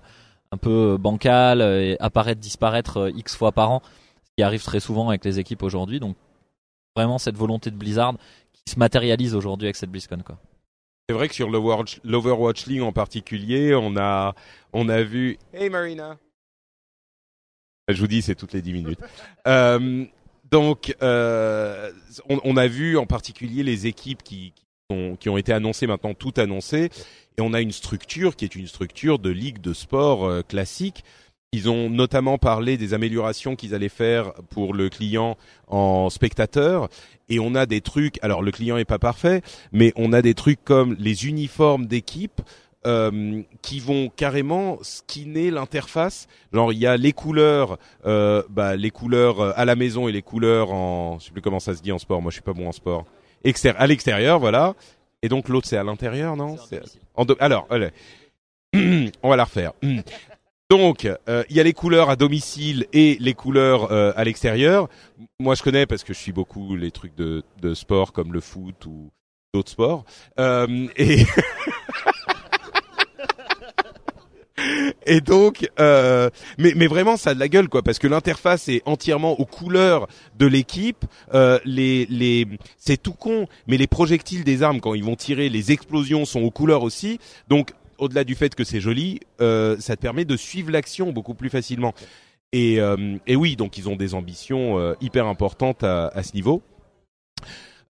un 0.51 0.57
peu 0.57 0.97
bancal 0.99 1.61
et 1.61 1.95
apparaître, 1.99 2.41
disparaître 2.41 3.11
x 3.15 3.35
fois 3.35 3.51
par 3.51 3.71
an, 3.71 3.81
ce 4.23 4.31
qui 4.37 4.43
arrive 4.43 4.63
très 4.63 4.79
souvent 4.79 5.09
avec 5.09 5.23
les 5.23 5.39
équipes 5.39 5.61
aujourd'hui. 5.61 5.99
Donc 5.99 6.15
vraiment 6.95 7.19
cette 7.19 7.37
volonté 7.37 7.69
de 7.69 7.75
Blizzard 7.75 8.15
qui 8.53 8.73
se 8.73 8.79
matérialise 8.79 9.35
aujourd'hui 9.35 9.67
avec 9.67 9.75
cette 9.75 9.91
BlizzCon 9.91 10.23
quoi. 10.25 10.37
C'est 11.07 11.13
vrai 11.13 11.27
que 11.27 11.35
sur 11.35 11.49
l'Overwatch 11.49 12.01
l'Overwatch 12.03 12.65
League 12.67 12.81
en 12.81 12.91
particulier, 12.91 13.75
on 13.75 13.95
a 13.97 14.33
on 14.73 14.89
a 14.89 15.01
vu 15.01 15.37
Hey 15.53 15.69
Marina. 15.69 16.17
Je 17.93 17.99
vous 17.99 18.07
dis, 18.07 18.21
c'est 18.21 18.35
toutes 18.35 18.53
les 18.53 18.61
10 18.61 18.73
minutes. 18.73 18.99
Euh, 19.47 20.05
donc, 20.51 20.95
euh, 21.01 21.91
on, 22.29 22.39
on 22.43 22.57
a 22.57 22.67
vu 22.67 22.97
en 22.97 23.05
particulier 23.05 23.63
les 23.63 23.87
équipes 23.87 24.23
qui, 24.23 24.53
qui, 24.55 24.63
ont, 24.89 25.15
qui 25.15 25.29
ont 25.29 25.37
été 25.37 25.53
annoncées 25.53 25.87
maintenant, 25.87 26.13
toutes 26.13 26.39
annoncées, 26.39 26.89
et 27.37 27.41
on 27.41 27.53
a 27.53 27.61
une 27.61 27.71
structure 27.71 28.35
qui 28.35 28.45
est 28.45 28.55
une 28.55 28.67
structure 28.67 29.19
de 29.19 29.29
ligue 29.29 29.61
de 29.61 29.73
sport 29.73 30.25
euh, 30.25 30.41
classique. 30.41 31.03
Ils 31.51 31.67
ont 31.67 31.89
notamment 31.89 32.37
parlé 32.37 32.77
des 32.77 32.93
améliorations 32.93 33.55
qu'ils 33.55 33.73
allaient 33.73 33.89
faire 33.89 34.33
pour 34.51 34.73
le 34.75 34.89
client 34.89 35.35
en 35.67 36.09
spectateur, 36.11 36.89
et 37.27 37.39
on 37.39 37.55
a 37.55 37.65
des 37.65 37.81
trucs. 37.81 38.19
Alors, 38.23 38.43
le 38.43 38.51
client 38.51 38.77
est 38.77 38.85
pas 38.85 38.99
parfait, 38.99 39.41
mais 39.71 39.93
on 39.95 40.13
a 40.13 40.21
des 40.21 40.35
trucs 40.35 40.63
comme 40.63 40.95
les 40.99 41.25
uniformes 41.27 41.87
d'équipe 41.87 42.41
euh, 42.87 43.41
qui 43.61 43.79
vont 43.79 44.09
carrément 44.15 44.77
skinner 44.81 45.51
l'interface. 45.51 46.27
Genre 46.53 46.71
il 46.73 46.79
y 46.79 46.87
a 46.87 46.95
les 46.97 47.13
couleurs, 47.13 47.77
euh, 48.05 48.43
bah, 48.49 48.75
les 48.75 48.89
couleurs 48.91 49.39
euh, 49.41 49.51
à 49.55 49.65
la 49.65 49.75
maison 49.75 50.07
et 50.07 50.11
les 50.11 50.21
couleurs 50.21 50.71
en, 50.71 51.19
je 51.19 51.25
sais 51.25 51.31
plus 51.31 51.41
comment 51.41 51.59
ça 51.59 51.75
se 51.75 51.81
dit 51.81 51.91
en 51.91 51.99
sport. 51.99 52.21
Moi 52.21 52.31
je 52.31 52.35
suis 52.35 52.41
pas 52.43 52.53
bon 52.53 52.67
en 52.67 52.71
sport. 52.71 53.05
À 53.77 53.87
l'extérieur, 53.87 54.39
voilà. 54.39 54.75
Et 55.21 55.29
donc 55.29 55.49
l'autre 55.49 55.67
c'est 55.67 55.77
à 55.77 55.83
l'intérieur, 55.83 56.35
non? 56.35 56.55
En 57.15 57.25
do- 57.25 57.35
Alors, 57.39 57.67
allez. 57.69 57.89
on 59.23 59.29
va 59.29 59.35
la 59.35 59.43
refaire. 59.45 59.73
Donc, 60.71 61.05
euh, 61.27 61.43
il 61.49 61.55
y 61.55 61.59
a 61.59 61.63
les 61.63 61.73
couleurs 61.73 62.11
à 62.11 62.15
domicile 62.15 62.85
et 62.93 63.17
les 63.19 63.33
couleurs 63.33 63.91
euh, 63.91 64.13
à 64.15 64.23
l'extérieur. 64.23 64.87
Moi, 65.39 65.55
je 65.55 65.63
connais 65.63 65.87
parce 65.87 66.03
que 66.03 66.13
je 66.13 66.19
suis 66.19 66.31
beaucoup 66.31 66.75
les 66.75 66.91
trucs 66.91 67.15
de, 67.15 67.41
de 67.59 67.73
sport 67.73 68.13
comme 68.13 68.33
le 68.33 68.39
foot 68.39 68.85
ou 68.85 69.09
d'autres 69.51 69.71
sports. 69.71 70.05
Euh, 70.39 70.87
et 70.95 71.25
Et 75.05 75.21
donc, 75.21 75.69
euh, 75.79 76.29
mais, 76.57 76.73
mais 76.75 76.87
vraiment, 76.87 77.17
ça 77.17 77.31
a 77.31 77.33
de 77.33 77.39
la 77.39 77.47
gueule, 77.47 77.69
quoi, 77.69 77.81
parce 77.83 77.99
que 77.99 78.07
l'interface 78.07 78.69
est 78.69 78.81
entièrement 78.85 79.39
aux 79.39 79.45
couleurs 79.45 80.07
de 80.37 80.45
l'équipe. 80.45 81.05
Euh, 81.33 81.59
les, 81.65 82.05
les, 82.07 82.47
c'est 82.77 83.01
tout 83.01 83.13
con, 83.13 83.47
mais 83.67 83.77
les 83.77 83.87
projectiles 83.87 84.43
des 84.43 84.63
armes, 84.63 84.79
quand 84.79 84.93
ils 84.93 85.03
vont 85.03 85.15
tirer, 85.15 85.49
les 85.49 85.71
explosions 85.71 86.25
sont 86.25 86.41
aux 86.41 86.51
couleurs 86.51 86.83
aussi. 86.83 87.19
Donc, 87.47 87.71
au-delà 87.97 88.23
du 88.23 88.35
fait 88.35 88.55
que 88.55 88.63
c'est 88.63 88.79
joli, 88.79 89.19
euh, 89.41 89.75
ça 89.79 89.95
te 89.95 90.01
permet 90.01 90.25
de 90.25 90.37
suivre 90.37 90.71
l'action 90.71 91.11
beaucoup 91.11 91.33
plus 91.33 91.49
facilement. 91.49 91.93
Et, 92.51 92.79
euh, 92.79 93.17
et 93.27 93.35
oui, 93.35 93.55
donc 93.55 93.77
ils 93.77 93.89
ont 93.89 93.95
des 93.95 94.15
ambitions 94.15 94.79
euh, 94.79 94.93
hyper 95.01 95.27
importantes 95.27 95.83
à, 95.83 96.07
à 96.07 96.23
ce 96.23 96.33
niveau. 96.33 96.63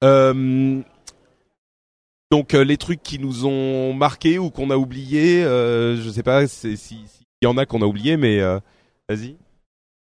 Euh, 0.03 0.81
donc 2.31 2.53
euh, 2.53 2.63
les 2.63 2.77
trucs 2.77 3.01
qui 3.03 3.19
nous 3.19 3.45
ont 3.45 3.93
marqué 3.93 4.37
ou 4.39 4.49
qu'on 4.49 4.69
a 4.69 4.77
oublié, 4.77 5.43
euh, 5.43 5.95
je 6.01 6.09
sais 6.09 6.23
pas 6.23 6.47
si 6.47 6.77
s'il 6.77 6.99
y 7.41 7.47
en 7.47 7.57
a 7.57 7.65
qu'on 7.65 7.81
a 7.81 7.85
oublié, 7.85 8.17
mais 8.17 8.39
euh, 8.39 8.59
vas-y. 9.07 9.35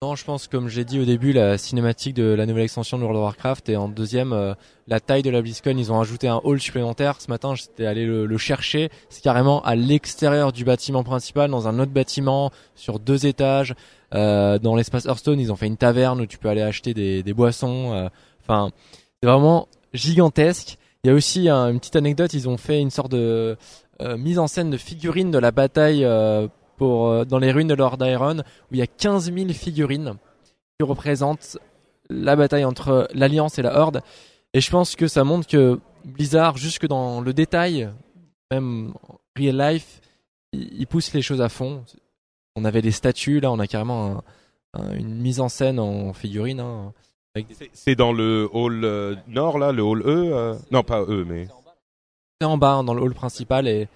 Non, 0.02 0.16
je 0.16 0.26
pense, 0.26 0.48
comme 0.48 0.68
j'ai 0.68 0.84
dit 0.84 1.00
au 1.00 1.06
début, 1.06 1.32
la 1.32 1.58
cinématique 1.58 2.14
de 2.16 2.24
la 2.26 2.46
nouvelle 2.46 2.66
extension 2.66 2.98
de 2.98 3.04
World 3.04 3.18
of 3.18 3.24
Warcraft 3.24 3.70
et 3.70 3.78
en 3.78 3.88
deuxième, 3.88 4.34
euh, 4.34 4.54
la 4.88 5.00
taille 5.00 5.24
de 5.24 5.30
la 5.30 5.42
BlizzCon. 5.42 5.76
Ils 5.78 5.92
ont 5.92 6.00
ajouté 6.00 6.28
un 6.28 6.42
hall 6.44 6.60
supplémentaire. 6.60 7.20
Ce 7.22 7.30
matin, 7.30 7.56
j'étais 7.56 7.86
allé 7.86 8.06
le, 8.06 8.26
le 8.26 8.38
chercher. 8.38 8.90
C'est 9.10 9.24
carrément 9.24 9.64
à 9.64 9.76
l'extérieur 9.76 10.52
du 10.52 10.64
bâtiment 10.66 11.04
principal, 11.04 11.50
dans 11.50 11.68
un 11.68 11.80
autre 11.80 11.92
bâtiment, 11.94 12.52
sur 12.76 13.00
deux 13.00 13.26
étages. 13.26 13.74
Euh, 14.14 14.60
dans 14.60 14.76
l'espace 14.76 15.06
Hearthstone, 15.06 15.40
ils 15.40 15.52
ont 15.52 15.56
fait 15.56 15.68
une 15.68 15.78
taverne 15.78 16.22
où 16.22 16.26
tu 16.28 16.38
peux 16.38 16.50
aller 16.50 16.62
acheter 16.62 16.94
des, 16.94 17.24
des 17.24 17.34
boissons. 17.34 17.94
euh, 17.94 18.10
Enfin, 18.44 18.72
c'est 19.24 19.30
vraiment 19.30 19.68
gigantesque. 19.94 20.78
Il 21.06 21.10
y 21.10 21.12
a 21.12 21.14
aussi 21.14 21.50
un- 21.50 21.70
une 21.70 21.78
petite 21.80 21.96
anecdote. 21.98 22.34
Ils 22.34 22.50
ont 22.50 22.58
fait 22.58 22.82
une 22.82 22.90
sorte 22.90 23.12
de 23.12 23.58
euh, 24.02 24.18
mise 24.18 24.40
en 24.40 24.48
scène 24.48 24.72
de 24.72 24.78
figurines 24.78 25.30
de 25.30 25.38
la 25.38 25.52
bataille 25.52 26.04
euh, 26.04 26.48
pour 26.78 27.10
euh, 27.10 27.26
dans 27.26 27.38
les 27.38 27.52
ruines 27.52 27.68
de 27.68 27.76
Lord 27.76 27.98
Iron 28.02 28.40
où 28.40 28.74
il 28.74 28.80
y 28.80 28.82
a 28.82 28.88
15 28.88 29.32
000 29.32 29.50
figurines 29.50 30.16
qui 30.80 30.84
représentent 30.84 31.60
la 32.10 32.36
bataille 32.36 32.66
entre 32.66 33.08
l'Alliance 33.14 33.60
et 33.60 33.62
la 33.62 33.78
Horde. 33.80 34.02
Et 34.56 34.62
je 34.62 34.72
pense 34.72 34.96
que 34.96 35.08
ça 35.08 35.24
montre 35.24 35.46
que 35.48 35.80
Blizzard, 36.06 36.58
jusque 36.58 36.88
dans 36.88 37.22
le 37.22 37.34
détail, 37.34 37.88
même 38.52 38.94
en 39.08 39.20
real 39.38 39.58
life, 39.74 40.02
il, 40.54 40.88
pousse 40.88 41.14
les 41.14 41.22
choses 41.22 41.42
à 41.42 41.50
fond. 41.50 41.84
On 42.56 42.66
avait 42.66 42.82
des 42.82 42.92
statues, 42.92 43.40
là, 43.42 43.52
on 43.52 43.60
a 43.60 43.68
carrément 43.68 44.24
un- 44.74 44.82
un- 44.82 44.94
une 44.96 45.14
mise 45.22 45.40
en 45.40 45.50
scène 45.50 45.78
en 45.80 46.14
figurine. 46.14 46.62
hein, 46.62 46.94
C'est- 47.74 47.96
dans 47.96 48.14
le 48.14 48.50
hall 48.54 48.84
euh, 48.86 49.16
nord 49.28 49.58
là, 49.60 49.72
le 49.72 49.84
hall 49.84 50.02
E. 50.02 50.06
euh, 50.34 50.56
Non, 50.72 50.84
pas 50.84 51.02
E, 51.04 51.26
mais 51.28 51.48
C'est 52.42 52.48
en 52.48 52.58
bas, 52.58 52.82
dans 52.84 52.94
le 52.94 53.02
hall 53.02 53.14
principal, 53.14 53.68
et 53.68 53.88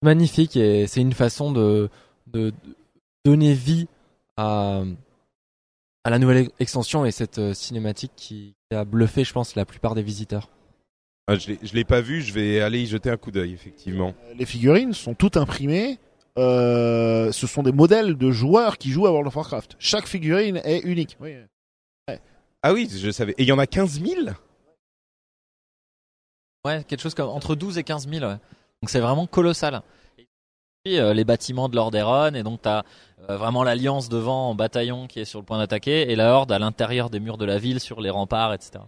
c'est 0.00 0.04
magnifique. 0.06 0.56
Et 0.56 0.86
c'est 0.86 1.00
une 1.00 1.12
façon 1.12 1.52
de, 1.52 1.90
donner 3.24 3.54
vie 3.54 3.86
à, 4.36 4.82
à 6.04 6.10
la 6.10 6.18
nouvelle 6.18 6.48
extension 6.60 7.04
et 7.04 7.10
cette 7.10 7.38
euh, 7.38 7.54
cinématique 7.54 8.12
qui, 8.16 8.54
a 8.72 8.84
bluffé, 8.84 9.24
je 9.24 9.32
pense, 9.32 9.54
la 9.56 9.64
plupart 9.64 9.94
des 9.94 10.02
visiteurs. 10.02 10.48
Ah, 11.28 11.36
je 11.36 11.48
l'ai- 11.48 11.58
je 11.62 11.74
l'ai 11.74 11.84
pas 11.84 12.00
vu. 12.00 12.20
Je 12.22 12.32
vais 12.32 12.60
aller 12.60 12.80
y 12.80 12.86
jeter 12.86 13.10
un 13.10 13.16
coup 13.16 13.30
d'œil 13.30 13.52
effectivement. 13.52 14.14
Les 14.36 14.46
figurines 14.46 14.92
sont 14.92 15.14
toutes 15.14 15.36
imprimées. 15.36 15.98
Euh, 16.38 17.32
ce 17.32 17.46
sont 17.46 17.62
des 17.62 17.72
modèles 17.72 18.16
de 18.16 18.30
joueurs 18.30 18.76
qui 18.78 18.90
jouent 18.90 19.06
à 19.06 19.10
World 19.10 19.28
of 19.28 19.36
Warcraft. 19.36 19.76
Chaque 19.78 20.06
figurine 20.06 20.60
est 20.64 20.80
unique. 20.80 21.16
Oui. 21.20 21.32
Ah 22.68 22.72
oui, 22.72 22.88
je 22.92 23.10
savais. 23.12 23.32
Et 23.38 23.42
il 23.44 23.48
y 23.48 23.52
en 23.52 23.58
a 23.60 23.66
15 23.68 24.00
000 24.00 24.22
Ouais, 26.64 26.82
quelque 26.82 27.00
chose 27.00 27.14
comme 27.14 27.28
entre 27.28 27.54
12 27.54 27.78
et 27.78 27.84
15 27.84 28.08
000. 28.08 28.24
ouais. 28.26 28.32
Donc 28.82 28.88
c'est 28.88 28.98
vraiment 28.98 29.28
colossal. 29.28 29.82
Et 30.18 30.26
puis, 30.84 30.98
euh, 30.98 31.14
les 31.14 31.24
bâtiments 31.24 31.68
de 31.68 31.76
Lordaeron, 31.76 32.34
et 32.34 32.42
donc 32.42 32.62
t'as 32.62 32.82
euh, 33.30 33.36
vraiment 33.36 33.62
l'alliance 33.62 34.08
devant 34.08 34.50
en 34.50 34.54
bataillon 34.56 35.06
qui 35.06 35.20
est 35.20 35.24
sur 35.24 35.38
le 35.38 35.44
point 35.44 35.58
d'attaquer, 35.58 36.10
et 36.10 36.16
la 36.16 36.32
horde 36.32 36.50
à 36.50 36.58
l'intérieur 36.58 37.08
des 37.08 37.20
murs 37.20 37.38
de 37.38 37.44
la 37.44 37.58
ville 37.58 37.78
sur 37.78 38.00
les 38.00 38.10
remparts, 38.10 38.52
etc. 38.52 38.82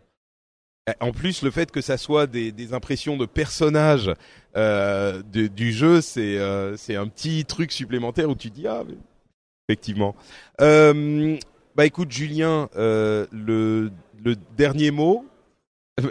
Eh, 0.89 0.93
En 0.99 1.13
plus, 1.13 1.43
le 1.43 1.53
fait 1.53 1.71
que 1.71 1.81
ça 1.81 1.99
soit 1.99 2.27
des, 2.27 2.51
des 2.51 2.75
impressions 2.75 3.17
de 3.17 3.27
personnages 3.27 4.11
euh, 4.57 5.23
de- 5.23 5.47
du 5.47 5.73
jeu, 5.73 6.01
c'est 6.01 6.37
euh, 6.39 6.75
un 6.89 7.07
petit 7.07 7.45
truc 7.45 7.71
supplémentaire 7.71 8.29
où 8.29 8.35
tu 8.35 8.51
te 8.51 8.57
dis 8.57 8.67
ah 8.67 8.83
mais- 8.89 8.97
effectivement. 9.69 10.17
Euh, 10.61 11.37
bah 11.79 11.87
écoute 11.87 12.11
Julien, 12.11 12.69
euh, 12.77 13.29
le 13.31 13.93
le 14.25 14.35
dernier 14.57 14.91
mot. 14.91 15.25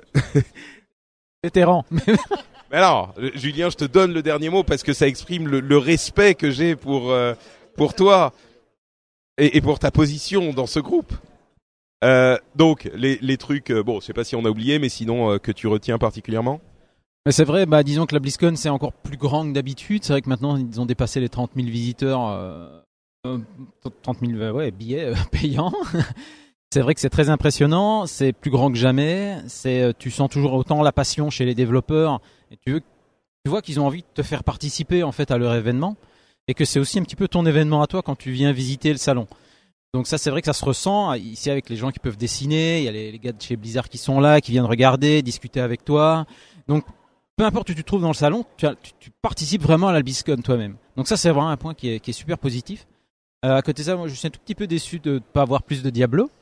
Vétéran. 1.44 1.84
Mais 2.72 2.77
alors, 2.77 3.14
Julien, 3.35 3.69
je 3.69 3.76
te 3.76 3.84
donne 3.84 4.14
le 4.14 4.22
dernier 4.22 4.49
mot 4.49 4.64
parce 4.64 4.81
que 4.81 4.94
ça 4.94 5.07
exprime 5.07 5.45
le, 5.45 5.60
le 5.60 5.77
respect 5.77 6.35
que 6.35 6.52
j'ai 6.52 6.77
pour 6.77 7.11
euh, 7.11 7.34
pour 7.76 7.95
toi 7.95 8.31
et, 9.38 9.57
et 9.57 9.61
pour 9.61 9.77
ta 9.77 9.91
position 9.91 10.53
dans 10.53 10.68
ce 10.68 10.80
groupe. 10.80 11.14
Euh, 12.06 12.38
donc 12.56 12.89
les 12.94 13.18
les 13.22 13.35
trucs, 13.35 13.73
bon, 13.73 13.99
je 13.99 14.06
sais 14.06 14.14
pas 14.14 14.23
si 14.23 14.38
on 14.38 14.45
a 14.45 14.49
oublié, 14.49 14.80
mais 14.80 14.88
sinon 14.88 15.38
que 15.38 15.52
tu 15.52 15.68
retiens 15.68 15.98
particulièrement. 15.98 16.61
Mais 17.27 17.34
c'est 17.34 17.44
vrai, 17.44 17.65
bah, 17.65 17.84
disons 17.84 18.06
que 18.06 18.15
la 18.15 18.22
BlizzCon 18.22 18.56
c'est 18.56 18.69
encore 18.69 18.94
plus 18.94 19.18
grand 19.18 19.45
que 19.45 19.52
d'habitude. 19.52 20.06
C'est 20.06 20.14
vrai 20.14 20.22
que 20.22 20.30
maintenant 20.30 20.56
ils 20.56 20.80
ont 20.80 20.85
dépassé 20.85 21.19
les 21.19 21.27
30 21.27 21.52
000 21.57 21.68
visiteurs, 21.68 22.26
euh, 22.26 22.80
30 23.23 24.19
000 24.26 24.41
euh, 24.41 24.72
billets 24.72 25.06
euh, 25.06 25.15
payants. 25.31 25.73
c'est 26.72 26.81
vrai 26.81 26.94
que 26.94 26.99
c'est 26.99 27.10
très 27.10 27.30
impressionnant, 27.30 28.06
c'est 28.06 28.34
plus 28.34 28.52
grand 28.52 28.72
que 28.72 28.77
jamais. 28.77 29.38
C'est, 29.48 29.81
euh, 29.81 29.94
tu 29.98 30.11
sens 30.11 30.30
toujours 30.30 30.53
autant 30.53 30.81
la 30.84 30.91
passion 30.91 31.30
chez 31.30 31.45
les 31.45 31.56
développeurs. 31.56 32.22
Tu, 32.65 32.81
vois 33.45 33.61
qu'ils 33.61 33.80
ont 33.80 33.85
envie 33.85 34.02
de 34.02 34.07
te 34.14 34.23
faire 34.23 34.44
participer 34.44 35.03
en 35.03 35.14
fait 35.14 35.31
à 35.31 35.38
leur 35.38 35.56
événement 35.56 35.95
et 36.49 36.53
que 36.53 36.65
c'est 36.65 36.80
aussi 36.80 36.99
un 36.99 37.03
petit 37.03 37.15
peu 37.15 37.30
ton 37.30 37.45
événement 37.45 37.81
à 37.81 37.88
toi 37.88 38.02
quand 38.02 38.18
tu 38.18 38.31
viens 38.31 38.52
visiter 38.52 38.91
le 38.91 38.98
salon. 38.98 39.27
Donc 39.94 40.06
ça 40.06 40.18
c'est 40.18 40.30
vrai 40.30 40.41
que 40.41 40.48
ça 40.48 40.53
se 40.53 40.65
ressent 40.65 41.14
ici 41.14 41.49
avec 41.49 41.69
les 41.69 41.77
gens 41.77 41.91
qui 41.91 41.99
peuvent 41.99 42.18
dessiner, 42.18 42.80
il 42.80 42.84
y 42.84 42.89
a 42.89 42.91
les, 42.91 43.18
gars 43.19 43.31
de 43.31 43.41
chez 43.41 43.56
Blizzard 43.56 43.88
qui 43.88 43.98
sont 43.98 44.19
là, 44.19 44.41
qui 44.41 44.52
viennent 44.52 44.65
regarder, 44.65 45.22
discuter 45.22 45.61
avec 45.61 45.85
toi. 45.85 46.26
Donc 46.68 46.84
peu 47.38 47.45
importe 47.45 47.69
où 47.69 47.73
tu 47.73 47.84
te 47.84 47.88
trouves 47.88 48.02
dans 48.02 48.10
le 48.10 48.14
salon, 48.14 48.44
tu, 48.57 48.68
participes 49.22 49.61
vraiment 49.61 49.88
à 49.88 49.94
la 49.94 50.03
toi-même. 50.44 50.76
Donc 50.98 51.07
ça 51.07 51.15
c'est 51.15 51.30
vraiment 51.30 51.49
un 51.49 51.57
point 51.57 51.73
qui 51.73 51.88
est 51.88 52.11
super 52.11 52.38
positif. 52.38 52.85
Euh, 53.48 53.56
à 53.56 53.61
côté 53.61 53.82
de 53.82 53.88
ça, 53.88 53.95
moi 53.95 54.07
je 54.10 54.14
suis 54.14 54.28
un 54.28 54.30
tout 54.30 54.40
petit 54.44 54.56
peu 54.56 54.68
déçu 54.68 54.99
de 54.99 55.14
ne 55.14 55.19
pas 55.19 55.41
avoir 55.44 55.64
plus 55.64 55.82
de 55.82 55.90
Diablo. 55.90 56.30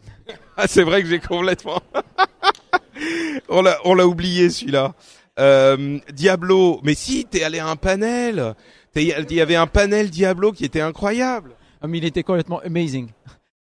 Ah, 0.58 0.68
c'est 0.68 0.84
vrai 0.84 1.04
que 1.04 1.10
j'ai 1.10 1.20
complètement. 1.20 1.82
on 3.50 3.62
l'a, 3.62 3.78
on 3.84 3.94
l'a 3.94 4.08
oublié 4.08 4.50
celui-là. 4.50 4.94
Euh, 5.38 6.00
Diablo, 6.14 6.80
mais 6.82 6.94
si, 6.96 7.26
t'es 7.26 7.44
allé 7.44 7.60
à 7.60 7.68
un 7.68 7.76
panel. 7.76 8.56
Il 8.96 9.04
y 9.32 9.42
avait 9.42 9.58
un 9.58 9.68
panel 9.68 10.10
Diablo 10.10 10.54
qui 10.54 10.64
était 10.64 10.80
incroyable. 10.80 11.52
Ah, 11.82 11.88
mais 11.88 11.98
il 11.98 12.06
était 12.06 12.24
complètement 12.24 12.60
amazing. 12.60 13.10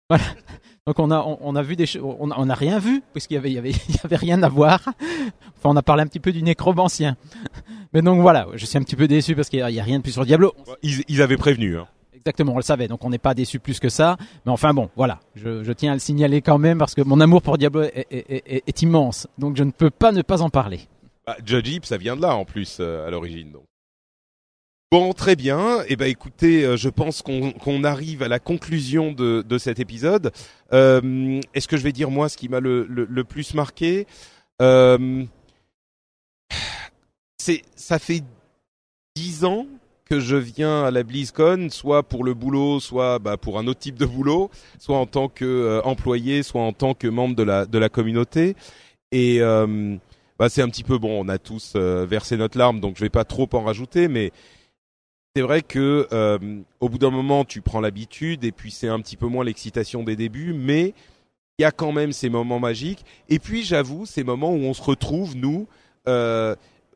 Voilà. 0.10 0.24
Donc 0.86 0.99
on 0.99 1.10
a 1.10 1.18
on, 1.22 1.40
on 1.41 1.56
a 1.56 1.64
vu 1.64 1.76
des 1.76 1.88
choses, 1.88 2.03
on 2.20 2.30
a- 2.30 2.36
on 2.38 2.45
n'a 2.45 2.53
rien 2.53 2.78
vu 2.78 3.02
parce 3.12 3.26
qu'il 3.26 3.34
y 3.34 3.38
avait 3.40 3.49
il 3.49 3.56
y 3.56 3.57
avait 3.57 3.72
il 3.90 3.95
y 3.95 3.99
avait 4.03 4.18
rien 4.18 4.44
à 4.44 4.49
voir. 4.49 4.80
Enfin 5.57 5.70
on 5.72 5.76
a 5.76 5.82
parlé 5.82 6.03
un 6.03 6.07
petit 6.07 6.20
peu 6.20 6.32
du 6.32 6.44
nécromancien. 6.44 7.18
Mais 7.91 8.03
donc 8.03 8.22
voilà, 8.22 8.45
je 8.53 8.64
suis 8.68 8.78
un 8.78 8.84
petit 8.84 8.95
peu 8.95 9.07
déçu 9.07 9.36
parce 9.36 9.49
qu'il 9.49 9.57
y 9.57 9.64
a, 9.64 9.72
y 9.72 9.80
a 9.80 9.84
rien 9.84 9.98
de 9.98 10.03
plus 10.03 10.12
sur 10.12 10.24
Diablo. 10.24 10.53
Ils, 10.84 11.03
ils 11.07 11.24
avaient 11.24 11.38
prévenu. 11.38 11.80
Hein. 11.80 11.88
Exactement, 12.26 12.53
on 12.53 12.57
le 12.57 12.64
savait, 12.64 12.88
donc 12.88 13.06
on 13.06 13.11
n'est 13.11 13.19
pas 13.19 13.35
déçu 13.35 13.60
plus 13.60 13.80
que 13.80 13.88
ça. 13.88 14.18
Mais 14.47 14.52
enfin 14.52 14.73
bon, 14.73 14.89
voilà, 14.95 15.19
je, 15.35 15.72
tiens 15.73 15.91
à 15.91 15.93
le 15.93 15.99
signaler 15.99 16.41
quand 16.41 16.57
même 16.57 16.80
parce 16.80 16.95
que 16.95 17.03
mon 17.03 17.19
amour 17.19 17.43
pour 17.43 17.60
Diablo 17.60 17.84
est, 17.84 18.81
immense, 18.81 19.27
donc 19.38 19.56
je 19.56 19.64
ne 19.64 19.69
peux 19.69 19.91
pas 19.91 20.11
ne 20.11 20.23
pas 20.23 20.41
en 20.41 20.49
parler. 20.49 20.80
Bah, 21.27 21.38
Judge 21.45 21.69
Ip, 21.69 21.85
ça 21.85 21.97
vient 21.97 22.15
de 22.15 22.23
là 22.23 22.35
en 22.35 22.43
plus 22.43 22.77
euh, 22.80 23.07
à 23.07 23.11
l'origine. 23.11 23.53
Bon, 24.91 25.14
très 25.14 25.35
bien. 25.35 25.84
Eh 25.88 25.95
ben, 25.95 26.07
écoutez, 26.07 26.65
euh, 26.65 26.77
je 26.77 26.89
pense 26.89 27.22
qu'on 27.22 27.84
arrive 27.84 28.23
à 28.23 28.27
la 28.27 28.39
conclusion 28.39 29.11
de, 29.11 29.57
cet 29.60 29.80
épisode. 29.80 30.31
Euh, 30.73 31.39
Est-ce 31.53 31.68
que 31.68 31.77
je 31.77 31.84
vais 31.84 31.91
dire 31.91 32.10
moi 32.10 32.27
ce 32.27 32.38
qui 32.38 32.49
m'a 32.49 32.60
le, 32.60 32.88
le, 32.88 33.23
plus 33.23 33.53
marqué? 33.53 34.07
C'est, 37.38 37.61
ça 37.76 37.99
fait 37.99 38.23
dix 39.15 39.45
ans 39.45 39.68
que 40.06 40.19
je 40.19 40.36
viens 40.36 40.84
à 40.84 40.91
la 40.91 41.03
BlizzCon, 41.03 41.69
soit 41.72 42.03
pour 42.03 42.23
le 42.23 42.34
boulot, 42.34 42.80
soit 42.80 43.19
bah, 43.19 43.38
pour 43.38 43.57
un 43.60 43.68
autre 43.68 43.80
type 43.80 43.98
de 43.98 44.06
boulot, 44.06 44.49
soit 44.80 44.98
en 44.98 45.06
tant 45.06 45.27
qu'employé, 45.27 46.44
soit 46.44 46.61
en 46.61 46.73
tant 46.73 46.94
que 46.94 47.07
membre 47.07 47.36
de 47.36 47.44
la 47.44 47.65
de 47.65 47.77
la 47.77 47.90
communauté. 47.90 48.56
Et 49.11 49.41
euh, 49.41 49.95
bah, 50.38 50.49
c'est 50.49 50.61
un 50.61 50.69
petit 50.69 50.84
peu 50.84 50.98
bon. 50.98 51.26
On 51.26 51.30
a 51.30 51.38
tous 51.38 51.73
euh, 51.76 52.06
versé 52.06 52.38
notre 52.38 52.57
larme, 52.57 52.80
donc 52.80 52.98
je 52.98 53.02
vais 53.02 53.10
pas 53.10 53.26
trop 53.26 53.49
en 53.53 53.64
rajouter, 53.64 54.07
mais 54.07 54.32
c'est 55.36 55.41
vrai 55.41 55.61
que 55.61 56.07
euh, 56.14 56.38
au 56.80 56.88
bout 56.88 56.98
d'un 56.98 57.10
moment, 57.10 57.44
tu 57.44 57.61
prends 57.61 57.82
l'habitude, 57.82 58.44
et 58.45 58.52
puis 58.52 58.72
c'est 58.72 58.88
un 58.88 58.99
petit 59.02 59.18
peu 59.18 59.27
moins 59.27 59.44
l'excitation 59.44 60.03
des 60.03 60.15
débuts, 60.15 60.53
mais 60.53 60.94
il 61.57 61.64
y 61.64 61.65
a 61.65 61.72
quand 61.72 61.91
même 61.91 62.11
ces 62.11 62.30
moments 62.30 62.60
magiques. 62.60 63.03
Et 63.30 63.40
puis 63.40 63.64
j'avoue, 63.64 64.06
ces 64.06 64.23
moments 64.23 64.52
où 64.52 64.60
on 64.60 64.73
se 64.73 64.84
retrouve 64.84 65.36
nous. 65.36 65.68
Euh, 66.07 66.56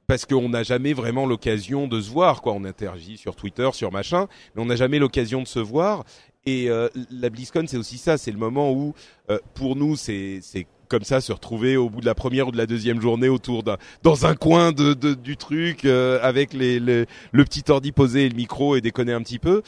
parce 0.10 0.26
qu'on 0.26 0.50
n'a 0.50 0.64
jamais 0.64 0.94
vraiment 0.94 1.28
l'occasion 1.28 1.88
de 1.88 2.02
se 2.02 2.10
voir, 2.10 2.42
quoi. 2.42 2.54
On 2.54 2.66
interagit 2.66 3.16
sur 3.16 3.36
Twitter, 3.36 3.70
sur 3.74 3.92
machin, 3.92 4.26
mais 4.56 4.64
on 4.64 4.66
n'a 4.66 4.76
jamais 4.76 4.98
l'occasion 4.98 5.44
de 5.44 5.48
se 5.48 5.60
voir. 5.60 6.04
Et 6.48 6.68
euh, 6.68 6.90
la 7.12 7.30
BlizzCon, 7.30 7.66
c'est 7.68 7.78
aussi 7.78 8.00
ça. 8.00 8.18
C'est 8.18 8.32
le 8.32 8.40
moment 8.40 8.72
où, 8.72 8.96
euh, 9.30 9.38
pour 9.54 9.76
nous, 9.76 9.96
c'est 9.96 10.42
comme 10.88 11.04
ça 11.04 11.22
se 11.22 11.32
retrouver 11.32 11.78
au 11.78 11.92
bout 11.92 12.02
de 12.02 12.08
la 12.08 12.16
première 12.16 12.48
ou 12.48 12.52
de 12.52 12.58
la 12.58 12.66
deuxième 12.66 13.00
journée 13.00 13.30
autour 13.30 13.62
d'un 13.62 13.78
dans 14.02 14.26
un 14.26 14.34
coin 14.34 14.72
de, 14.72 14.96
du 15.14 15.38
truc 15.38 15.86
euh, 15.86 16.18
avec 16.24 16.54
le 16.54 17.06
petit 17.32 17.66
ordi 17.70 17.92
posé 17.92 18.26
et 18.26 18.30
le 18.30 18.36
micro 18.36 18.76
et 18.76 18.82
déconner 18.82 19.14
un 19.14 19.22
petit 19.22 19.38
peu. 19.38 19.62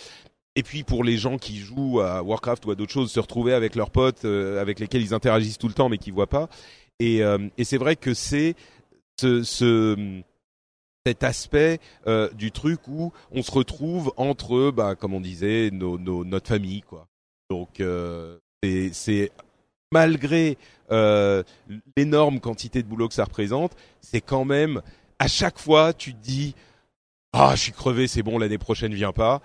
Et 0.56 0.64
puis 0.64 0.82
pour 0.82 1.04
les 1.04 1.18
gens 1.18 1.38
qui 1.38 1.60
jouent 1.60 2.00
à 2.02 2.24
Warcraft 2.24 2.66
ou 2.66 2.72
à 2.72 2.76
d'autres 2.76 2.92
choses, 2.92 3.12
se 3.12 3.20
retrouver 3.20 3.54
avec 3.54 3.76
leurs 3.76 3.92
potes 3.92 4.26
avec 4.26 4.80
lesquels 4.80 5.04
ils 5.04 5.14
interagissent 5.14 5.60
tout 5.60 5.68
le 5.68 5.76
temps 5.76 5.88
mais 5.88 6.00
qui 6.00 6.10
voient 6.10 6.26
pas. 6.26 6.50
Et, 7.00 7.22
et 7.58 7.64
c'est 7.64 7.78
vrai 7.78 7.96
que 7.96 8.16
c'est 8.16 8.56
ce, 9.20 9.44
ce 9.44 10.24
cet 11.06 11.24
aspect 11.24 11.80
euh, 12.08 12.30
du 12.34 12.52
truc 12.52 12.88
où 12.88 13.12
on 13.32 13.42
se 13.42 13.52
retrouve 13.52 14.14
entre, 14.18 14.72
bah, 14.72 14.96
comme 14.96 15.14
on 15.14 15.22
disait, 15.22 15.70
nos, 15.72 15.98
nos, 15.98 16.24
notre 16.24 16.48
famille, 16.48 16.82
quoi. 16.82 17.08
Donc 17.50 17.80
euh, 17.80 18.38
c'est- 18.64 19.32
malgré 19.92 20.58
euh, 20.92 21.44
l'énorme 21.98 22.40
quantité 22.40 22.82
de 22.82 22.88
boulot 22.88 23.08
que 23.10 23.14
ça 23.14 23.26
représente, 23.26 23.76
c'est 24.00 24.22
quand 24.22 24.46
même 24.46 24.82
à 25.20 25.28
chaque 25.28 25.60
fois 25.60 25.92
tu 25.94 26.14
te 26.14 26.22
dis 26.22 26.56
ah 27.34 27.54
je 27.56 27.62
suis 27.62 27.72
crevé, 27.74 28.08
c'est 28.08 28.24
bon 28.24 28.38
l'année 28.38 28.58
prochaine 28.58 28.94
vient 28.94 29.12
pas. 29.12 29.42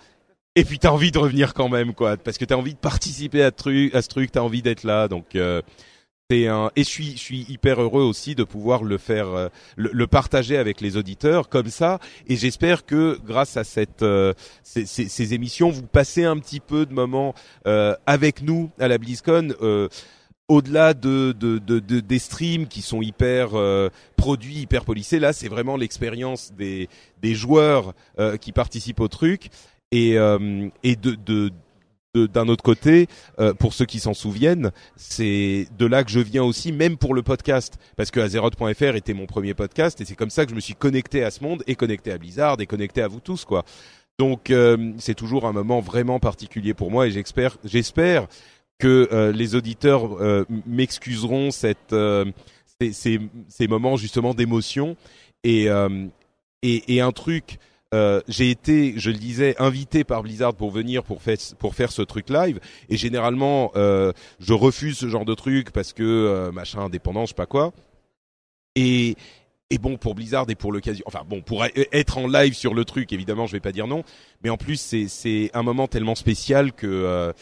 Et 0.55 0.65
puis 0.65 0.79
t'as 0.79 0.91
envie 0.91 1.11
de 1.11 1.19
revenir 1.19 1.53
quand 1.53 1.69
même 1.69 1.95
quoi, 1.95 2.17
parce 2.17 2.39
que 2.39 2.45
t'as 2.45 2.55
envie 2.55 2.75
de 2.75 2.79
participer 2.79 3.43
à, 3.43 3.51
truc, 3.51 3.93
à 3.95 4.03
ce 4.03 4.09
truc, 4.09 4.31
t'as 4.31 4.41
envie 4.41 4.63
d'être 4.63 4.85
là, 4.85 5.09
donc 5.09 5.35
euh, 5.35 5.63
et 6.29 6.49
je 6.77 6.83
suis 6.83 7.13
je 7.13 7.19
suis 7.19 7.47
hyper 7.49 7.81
heureux 7.81 8.03
aussi 8.03 8.35
de 8.35 8.43
pouvoir 8.43 8.83
le 8.83 8.99
faire 8.99 9.29
euh, 9.29 9.49
le, 9.77 10.07
partager 10.09 10.57
avec 10.57 10.81
les 10.81 10.97
auditeurs 10.97 11.49
comme 11.49 11.69
ça. 11.69 12.01
Et 12.27 12.35
j'espère 12.35 12.85
que 12.85 13.17
grâce 13.25 13.57
à 13.57 13.63
cette 13.63 14.03
euh, 14.03 14.33
ces, 14.65 15.35
émissions 15.35 15.71
vous 15.71 15.87
passez 15.87 16.25
un 16.25 16.37
petit 16.39 16.59
peu 16.59 16.85
de 16.85 16.93
moments 16.93 17.33
euh, 17.69 17.95
avec 18.07 18.43
nous 18.43 18.71
à 18.81 18.89
la 18.89 18.99
BlizzCon 18.99 19.55
au-delà 20.49 20.95
de, 20.95 21.33
de, 21.33 21.59
de, 21.59 21.81
de, 21.81 21.99
des 21.99 22.19
streams 22.21 22.69
qui 22.69 22.81
sont 22.81 23.03
hyper 23.03 23.51
produits, 24.17 24.59
hyper 24.59 24.85
polissés, 24.85 25.19
là 25.19 25.33
c'est 25.33 25.49
vraiment 25.49 25.77
l'expérience 25.77 26.53
des, 26.57 26.89
des 27.21 27.35
joueurs 27.35 27.95
qui 28.41 28.53
participent 28.53 29.01
au 29.01 29.09
truc. 29.09 29.49
Et, 29.91 30.13
et 30.13 30.97
de, 30.97 31.17
de, 31.17 31.51
d'un 32.25 32.49
autre 32.49 32.65
côté, 32.65 33.07
euh, 33.39 33.53
pour 33.53 33.75
ceux 33.75 33.85
qui 33.85 34.01
s'en 34.01 34.15
souviennent, 34.15 34.71
c'est 34.97 35.69
de 35.79 35.87
là 35.87 36.03
que 36.05 36.11
je 36.11 36.21
viens 36.21 36.43
aussi, 36.43 36.73
même 36.73 36.97
pour 36.97 37.15
le 37.15 37.23
podcast, 37.23 37.79
parce 37.97 38.11
que 38.11 38.21
Azeroth.fr 38.21 38.97
était 38.97 39.15
mon 39.15 39.27
premier 39.27 39.55
podcast, 39.55 40.01
et 40.01 40.05
c'est 40.05 40.17
comme 40.17 40.31
ça 40.31 40.45
que 40.45 40.51
je 40.51 40.57
me 40.57 40.61
suis 40.61 40.75
connecté 40.75 41.23
à 41.23 41.31
ce 41.31 41.43
monde, 41.43 41.63
et 41.67 41.75
connecté 41.75 42.13
à 42.13 42.19
Blizzard, 42.19 42.61
et 42.61 42.67
connecté 42.67 43.03
à 43.03 43.09
vous 43.09 43.21
tous, 43.21 43.45
quoi. 43.45 43.65
Donc 44.19 44.51
euh, 44.51 44.93
c'est 44.99 45.15
toujours 45.15 45.47
un 45.47 45.53
moment 45.53 45.81
vraiment 45.81 46.19
particulier 46.19 46.73
pour 46.73 46.91
moi, 46.91 47.07
et 47.07 47.11
j'espère, 47.11 48.27
que 48.79 49.09
euh, 49.13 49.33
les 49.33 49.55
auditeurs 49.55 50.19
m'excuseront 50.67 51.51
ces, 51.51 51.77
moments 53.69 53.97
justement 53.97 54.33
d'émotion 54.35 54.97
et 55.45 55.69
un 55.69 57.13
truc 57.13 57.59
euh, 57.95 58.21
j'ai 58.27 58.51
été, 58.51 58.95
je 58.97 59.11
le 59.11 59.17
disais, 59.17 59.55
invité 59.59 60.03
par 60.03 60.23
Blizzard 60.23 60.55
pour 60.55 60.71
venir 60.71 61.05
pour 61.05 61.23
faire 61.23 61.93
ce 61.93 62.03
truc 62.03 62.29
live. 62.31 62.59
Et 62.89 62.97
généralement, 62.97 63.71
euh, 63.77 64.13
je 64.41 64.53
refuse 64.53 64.99
ce 64.99 65.09
genre 65.09 65.25
de 65.25 65.35
truc 65.35 65.71
parce 65.71 65.93
que 65.93 66.03
euh, 66.03 66.53
machin 66.53 66.81
indépendant, 66.81 67.23
je 67.23 67.29
sais 67.29 67.35
pas 67.35 67.47
quoi. 67.47 67.73
Et 68.75 69.17
bon 69.81 69.97
pour 69.97 70.15
Blizzard 70.15 70.47
et 70.49 70.55
pour 70.55 70.73
l'occasion, 70.73 71.05
enfin 71.07 71.23
bon 71.27 71.43
pour 71.43 71.65
être 71.65 72.19
en 72.19 72.27
live 72.29 72.55
sur 72.55 72.75
le 72.75 72.85
truc, 72.85 73.13
évidemment, 73.13 73.47
je 73.47 73.53
vais 73.53 73.61
pas 73.61 73.73
dire 73.73 73.87
non. 73.87 74.03
Mais 74.43 74.51
en 74.51 74.57
plus, 74.57 74.77
c'est 75.09 75.51
un 75.55 75.63
moment 75.63 75.87
tellement 75.87 76.15
spécial 76.15 76.73
que 76.73 77.33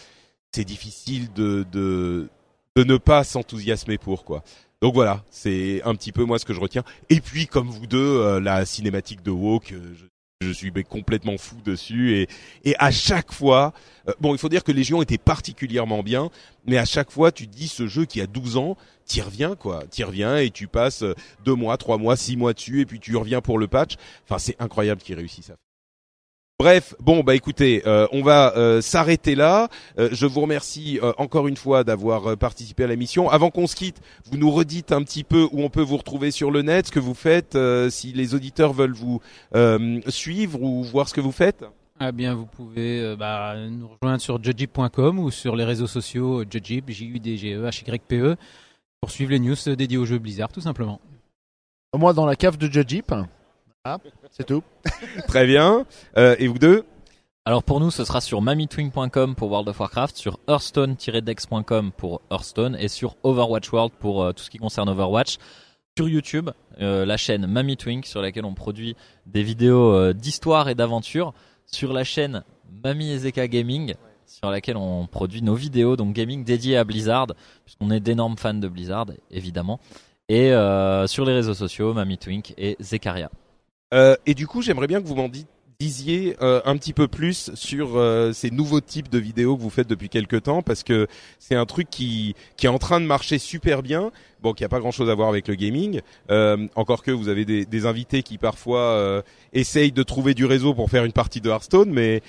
c'est 0.52 0.64
difficile 0.64 1.32
de 1.32 1.66
de 1.72 2.84
ne 2.84 2.96
pas 2.96 3.24
s'enthousiasmer 3.24 3.98
pour 3.98 4.24
quoi. 4.24 4.42
Donc 4.82 4.94
voilà, 4.94 5.24
c'est 5.30 5.80
un 5.84 5.94
petit 5.94 6.12
peu 6.12 6.24
moi 6.24 6.38
ce 6.38 6.44
que 6.44 6.52
je 6.52 6.60
retiens. 6.60 6.84
Et 7.08 7.20
puis 7.20 7.46
comme 7.46 7.68
vous 7.68 7.86
deux, 7.86 8.38
la 8.38 8.64
cinématique 8.64 9.22
de 9.22 9.30
Walk, 9.30 9.72
je 9.72 10.04
je 10.44 10.52
suis 10.52 10.72
complètement 10.84 11.38
fou 11.38 11.56
dessus 11.64 12.16
et, 12.16 12.28
et 12.64 12.74
à 12.78 12.90
chaque 12.90 13.32
fois, 13.32 13.72
euh, 14.08 14.12
bon, 14.20 14.34
il 14.34 14.38
faut 14.38 14.48
dire 14.48 14.64
que 14.64 14.72
Légion 14.72 15.02
était 15.02 15.18
particulièrement 15.18 16.02
bien, 16.02 16.30
mais 16.66 16.78
à 16.78 16.84
chaque 16.84 17.10
fois, 17.10 17.32
tu 17.32 17.46
dis 17.46 17.68
ce 17.68 17.86
jeu 17.86 18.04
qui 18.04 18.20
a 18.20 18.26
12 18.26 18.56
ans, 18.56 18.76
t'y 19.06 19.20
reviens 19.20 19.56
quoi, 19.56 19.84
t'y 19.90 20.04
reviens 20.04 20.36
et 20.36 20.50
tu 20.50 20.66
passes 20.66 21.02
euh, 21.02 21.14
deux 21.44 21.54
mois, 21.54 21.76
trois 21.76 21.98
mois, 21.98 22.16
six 22.16 22.36
mois 22.36 22.52
dessus 22.52 22.80
et 22.80 22.86
puis 22.86 23.00
tu 23.00 23.16
reviens 23.16 23.40
pour 23.40 23.58
le 23.58 23.66
patch. 23.66 23.94
Enfin, 24.24 24.38
c'est 24.38 24.56
incroyable 24.60 25.02
qu'ils 25.02 25.16
réussissent 25.16 25.46
ça. 25.46 25.56
Bref, 26.64 26.94
bon 26.98 27.22
bah 27.22 27.34
écoutez, 27.34 27.82
euh, 27.86 28.06
on 28.10 28.22
va 28.22 28.56
euh, 28.56 28.80
s'arrêter 28.80 29.34
là. 29.34 29.68
Euh, 29.98 30.08
je 30.12 30.24
vous 30.24 30.40
remercie 30.40 30.98
encore 31.18 31.46
une 31.46 31.58
fois 31.58 31.84
d'avoir 31.84 32.38
participé 32.38 32.84
à 32.84 32.86
la 32.86 32.96
mission. 32.96 33.28
Avant 33.28 33.50
qu'on 33.50 33.66
se 33.66 33.76
quitte, 33.76 34.00
vous 34.24 34.38
nous 34.38 34.50
redites 34.50 34.90
un 34.90 35.02
petit 35.02 35.24
peu 35.24 35.46
où 35.52 35.60
on 35.60 35.68
peut 35.68 35.82
vous 35.82 35.98
retrouver 35.98 36.30
sur 36.30 36.50
le 36.50 36.62
net, 36.62 36.86
ce 36.86 36.90
que 36.90 37.00
vous 37.00 37.12
faites, 37.12 37.58
si 37.90 38.14
les 38.14 38.34
auditeurs 38.34 38.72
veulent 38.72 38.94
vous 38.94 39.20
suivre 40.08 40.62
ou 40.62 40.82
voir 40.84 41.06
ce 41.06 41.12
que 41.12 41.20
vous 41.20 41.32
faites. 41.32 41.66
Ah 42.00 42.12
bien, 42.12 42.34
vous 42.34 42.46
pouvez 42.46 43.14
bah, 43.14 43.56
nous 43.68 43.90
rejoindre 44.00 44.22
sur 44.22 44.42
judgip.com 44.42 45.18
ou 45.18 45.30
sur 45.30 45.56
les 45.56 45.64
réseaux 45.64 45.86
sociaux 45.86 46.44
judgip, 46.50 46.88
J 46.88 47.08
U 47.08 47.20
D 47.20 47.36
G 47.36 47.52
E 47.52 47.68
H 47.68 47.82
Y 47.86 48.02
P 48.08 48.20
E 48.20 48.36
pour 49.02 49.10
suivre 49.10 49.32
les 49.32 49.38
news 49.38 49.54
dédiées 49.76 49.98
aux 49.98 50.06
jeux 50.06 50.18
Blizzard 50.18 50.50
tout 50.50 50.62
simplement. 50.62 50.98
Moi 51.94 52.14
dans 52.14 52.24
la 52.24 52.36
cave 52.36 52.56
de 52.56 52.72
Judgip. 52.72 53.12
Ah, 53.84 53.98
c'est 54.30 54.46
tout. 54.46 54.62
Très 55.28 55.46
bien. 55.46 55.84
Euh, 56.16 56.36
et 56.38 56.48
vous 56.48 56.58
deux 56.58 56.84
alors 57.46 57.62
pour 57.62 57.78
nous, 57.78 57.90
ce 57.90 58.06
sera 58.06 58.22
sur 58.22 58.40
mamitwing.com 58.40 59.34
pour 59.34 59.50
World 59.50 59.68
of 59.68 59.78
Warcraft, 59.78 60.16
sur 60.16 60.38
hearthstone-dex.com 60.48 61.92
pour 61.92 62.22
Hearthstone 62.30 62.74
et 62.80 62.88
sur 62.88 63.16
Overwatch 63.22 63.70
World 63.70 63.92
pour 64.00 64.22
euh, 64.22 64.32
tout 64.32 64.42
ce 64.42 64.48
qui 64.48 64.56
concerne 64.56 64.88
Overwatch. 64.88 65.36
Sur 65.98 66.08
YouTube, 66.08 66.48
euh, 66.80 67.04
la 67.04 67.18
chaîne 67.18 67.46
Mamitwing 67.46 68.02
sur 68.02 68.22
laquelle 68.22 68.46
on 68.46 68.54
produit 68.54 68.96
des 69.26 69.42
vidéos 69.42 69.92
euh, 69.92 70.14
d'histoire 70.14 70.70
et 70.70 70.74
d'aventure. 70.74 71.34
Sur 71.66 71.92
la 71.92 72.02
chaîne 72.02 72.44
Mami 72.82 73.10
Ezeka 73.10 73.46
Gaming 73.46 73.92
sur 74.24 74.50
laquelle 74.50 74.78
on 74.78 75.06
produit 75.06 75.42
nos 75.42 75.54
vidéos, 75.54 75.96
donc 75.96 76.14
gaming 76.14 76.44
dédié 76.44 76.78
à 76.78 76.84
Blizzard, 76.84 77.26
puisqu'on 77.66 77.90
est 77.90 78.00
d'énormes 78.00 78.38
fans 78.38 78.54
de 78.54 78.68
Blizzard, 78.68 79.08
évidemment. 79.30 79.80
Et 80.30 80.48
sur 81.06 81.26
les 81.26 81.34
réseaux 81.34 81.52
sociaux, 81.52 81.92
Mamitwink 81.92 82.54
et 82.56 82.78
Zekaria. 82.80 83.30
Euh, 83.94 84.16
et 84.26 84.34
du 84.34 84.46
coup, 84.46 84.60
j'aimerais 84.60 84.88
bien 84.88 85.00
que 85.00 85.06
vous 85.06 85.14
m'en 85.14 85.30
disiez 85.78 86.36
euh, 86.42 86.60
un 86.64 86.76
petit 86.76 86.92
peu 86.92 87.08
plus 87.08 87.52
sur 87.54 87.96
euh, 87.96 88.32
ces 88.32 88.50
nouveaux 88.50 88.80
types 88.80 89.08
de 89.08 89.18
vidéos 89.18 89.56
que 89.56 89.62
vous 89.62 89.70
faites 89.70 89.88
depuis 89.88 90.08
quelques 90.08 90.42
temps 90.42 90.62
parce 90.62 90.82
que 90.82 91.06
c'est 91.38 91.54
un 91.54 91.66
truc 91.66 91.88
qui 91.90 92.34
est 92.62 92.68
en 92.68 92.78
train 92.78 93.00
de 93.00 93.06
marcher 93.06 93.38
super 93.38 93.82
bien. 93.82 94.10
Bon 94.42 94.52
qui 94.52 94.64
a 94.64 94.68
pas 94.68 94.80
grand 94.80 94.90
chose 94.90 95.08
à 95.08 95.14
voir 95.14 95.28
avec 95.28 95.48
le 95.48 95.54
gaming. 95.54 96.00
Encore 96.74 97.02
que 97.02 97.10
vous 97.10 97.28
avez 97.28 97.44
des 97.44 97.86
invités 97.86 98.22
qui 98.22 98.36
parfois 98.36 99.22
essayent 99.52 99.92
de 99.92 100.02
trouver 100.02 100.34
du 100.34 100.44
réseau 100.44 100.74
pour 100.74 100.90
faire 100.90 101.04
une 101.04 101.12
partie 101.12 101.40
de 101.40 101.48
Hearthstone 101.48 101.90
mais 101.90 102.20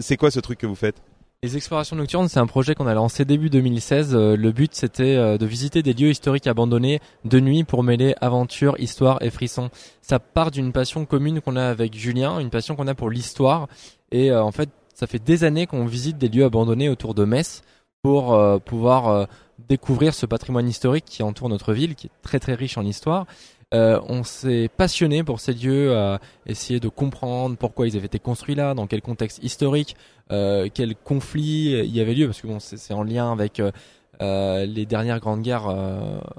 c'est 0.00 0.16
quoi 0.16 0.30
ce 0.30 0.40
truc 0.40 0.58
que 0.58 0.66
vous 0.66 0.74
faites? 0.74 0.96
Les 1.42 1.56
explorations 1.56 1.96
nocturnes, 1.96 2.28
c'est 2.28 2.38
un 2.38 2.46
projet 2.46 2.74
qu'on 2.74 2.86
a 2.86 2.92
lancé 2.92 3.24
début 3.24 3.48
2016. 3.48 4.14
Euh, 4.14 4.36
le 4.36 4.52
but, 4.52 4.74
c'était 4.74 5.16
euh, 5.16 5.38
de 5.38 5.46
visiter 5.46 5.82
des 5.82 5.94
lieux 5.94 6.10
historiques 6.10 6.46
abandonnés 6.46 7.00
de 7.24 7.40
nuit 7.40 7.64
pour 7.64 7.82
mêler 7.82 8.14
aventure, 8.20 8.78
histoire 8.78 9.22
et 9.22 9.30
frisson. 9.30 9.70
Ça 10.02 10.18
part 10.18 10.50
d'une 10.50 10.70
passion 10.70 11.06
commune 11.06 11.40
qu'on 11.40 11.56
a 11.56 11.64
avec 11.64 11.94
Julien, 11.94 12.40
une 12.40 12.50
passion 12.50 12.76
qu'on 12.76 12.88
a 12.88 12.94
pour 12.94 13.08
l'histoire. 13.08 13.68
Et 14.12 14.30
euh, 14.30 14.42
en 14.42 14.52
fait, 14.52 14.68
ça 14.92 15.06
fait 15.06 15.18
des 15.18 15.44
années 15.44 15.66
qu'on 15.66 15.86
visite 15.86 16.18
des 16.18 16.28
lieux 16.28 16.44
abandonnés 16.44 16.90
autour 16.90 17.14
de 17.14 17.24
Metz 17.24 17.62
pour 18.02 18.38
pouvoir 18.64 19.28
découvrir 19.68 20.14
ce 20.14 20.24
patrimoine 20.24 20.66
historique 20.66 21.04
qui 21.04 21.22
entoure 21.22 21.50
notre 21.50 21.74
ville, 21.74 21.94
qui 21.94 22.06
est 22.06 22.10
très 22.22 22.38
très 22.38 22.54
riche 22.54 22.78
en 22.78 22.84
histoire. 22.84 23.26
Euh, 23.72 24.00
on 24.08 24.24
s'est 24.24 24.68
passionné 24.76 25.22
pour 25.22 25.38
ces 25.38 25.52
lieux, 25.52 25.96
à 25.96 26.20
essayer 26.46 26.80
de 26.80 26.88
comprendre 26.88 27.56
pourquoi 27.56 27.86
ils 27.86 27.96
avaient 27.96 28.06
été 28.06 28.18
construits 28.18 28.56
là, 28.56 28.74
dans 28.74 28.86
quel 28.88 29.00
contexte 29.00 29.42
historique, 29.44 29.94
euh, 30.32 30.68
quel 30.72 30.96
conflit 30.96 31.86
y 31.86 32.00
avait 32.00 32.14
lieu, 32.14 32.26
parce 32.26 32.40
que 32.40 32.48
bon, 32.48 32.58
c'est 32.58 32.92
en 32.92 33.04
lien 33.04 33.30
avec 33.30 33.60
euh, 33.60 34.66
les 34.66 34.86
dernières 34.86 35.20
grandes 35.20 35.42
guerres 35.42 35.72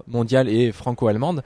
mondiales 0.08 0.50
et 0.50 0.72
franco-allemandes. 0.72 1.42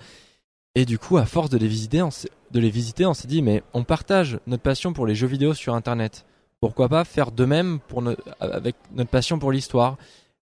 Et 0.73 0.85
du 0.85 0.97
coup, 0.97 1.17
à 1.17 1.25
force 1.25 1.49
de 1.49 1.57
les 1.57 1.67
visiter, 1.67 2.01
on 2.01 2.09
de 2.51 2.59
les 2.59 2.69
visiter, 2.69 3.05
on 3.05 3.13
s'est 3.13 3.27
dit, 3.27 3.41
mais 3.41 3.63
on 3.73 3.83
partage 3.83 4.39
notre 4.47 4.63
passion 4.63 4.91
pour 4.91 5.05
les 5.05 5.15
jeux 5.15 5.27
vidéo 5.27 5.53
sur 5.53 5.75
Internet. 5.75 6.25
Pourquoi 6.61 6.89
pas 6.89 7.03
faire 7.05 7.31
de 7.31 7.45
même 7.45 7.79
pour 7.87 8.03
avec 8.39 8.75
notre 8.93 9.09
passion 9.09 9.39
pour 9.39 9.51
l'histoire? 9.51 9.97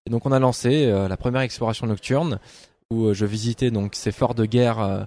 Et 0.06 0.10
donc, 0.10 0.26
on 0.26 0.32
a 0.32 0.38
lancé 0.38 0.86
la 0.86 1.16
première 1.16 1.42
exploration 1.42 1.86
nocturne 1.86 2.40
où 2.90 3.12
je 3.12 3.26
visitais 3.26 3.70
donc 3.70 3.94
ces 3.94 4.10
forts 4.10 4.34
de 4.34 4.44
guerre 4.44 5.06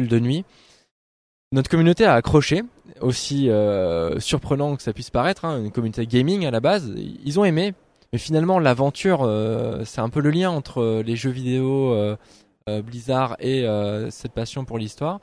de 0.00 0.18
nuit. 0.18 0.44
Notre 1.52 1.68
communauté 1.68 2.06
a 2.06 2.14
accroché, 2.14 2.62
aussi 3.00 3.50
euh, 3.50 4.18
surprenant 4.20 4.74
que 4.76 4.82
ça 4.82 4.94
puisse 4.94 5.10
paraître, 5.10 5.44
hein, 5.44 5.62
une 5.62 5.70
communauté 5.70 6.06
gaming 6.06 6.46
à 6.46 6.50
la 6.50 6.60
base. 6.60 6.94
Ils 6.96 7.38
ont 7.38 7.44
aimé, 7.44 7.74
mais 8.12 8.18
finalement 8.18 8.58
l'aventure, 8.58 9.22
euh, 9.22 9.82
c'est 9.84 10.00
un 10.00 10.08
peu 10.08 10.20
le 10.20 10.30
lien 10.30 10.50
entre 10.50 11.02
les 11.04 11.14
jeux 11.14 11.30
vidéo 11.30 11.92
euh, 11.92 12.16
Blizzard 12.82 13.36
et 13.38 13.66
cette 14.10 14.32
passion 14.32 14.64
pour 14.64 14.78
l'histoire. 14.78 15.20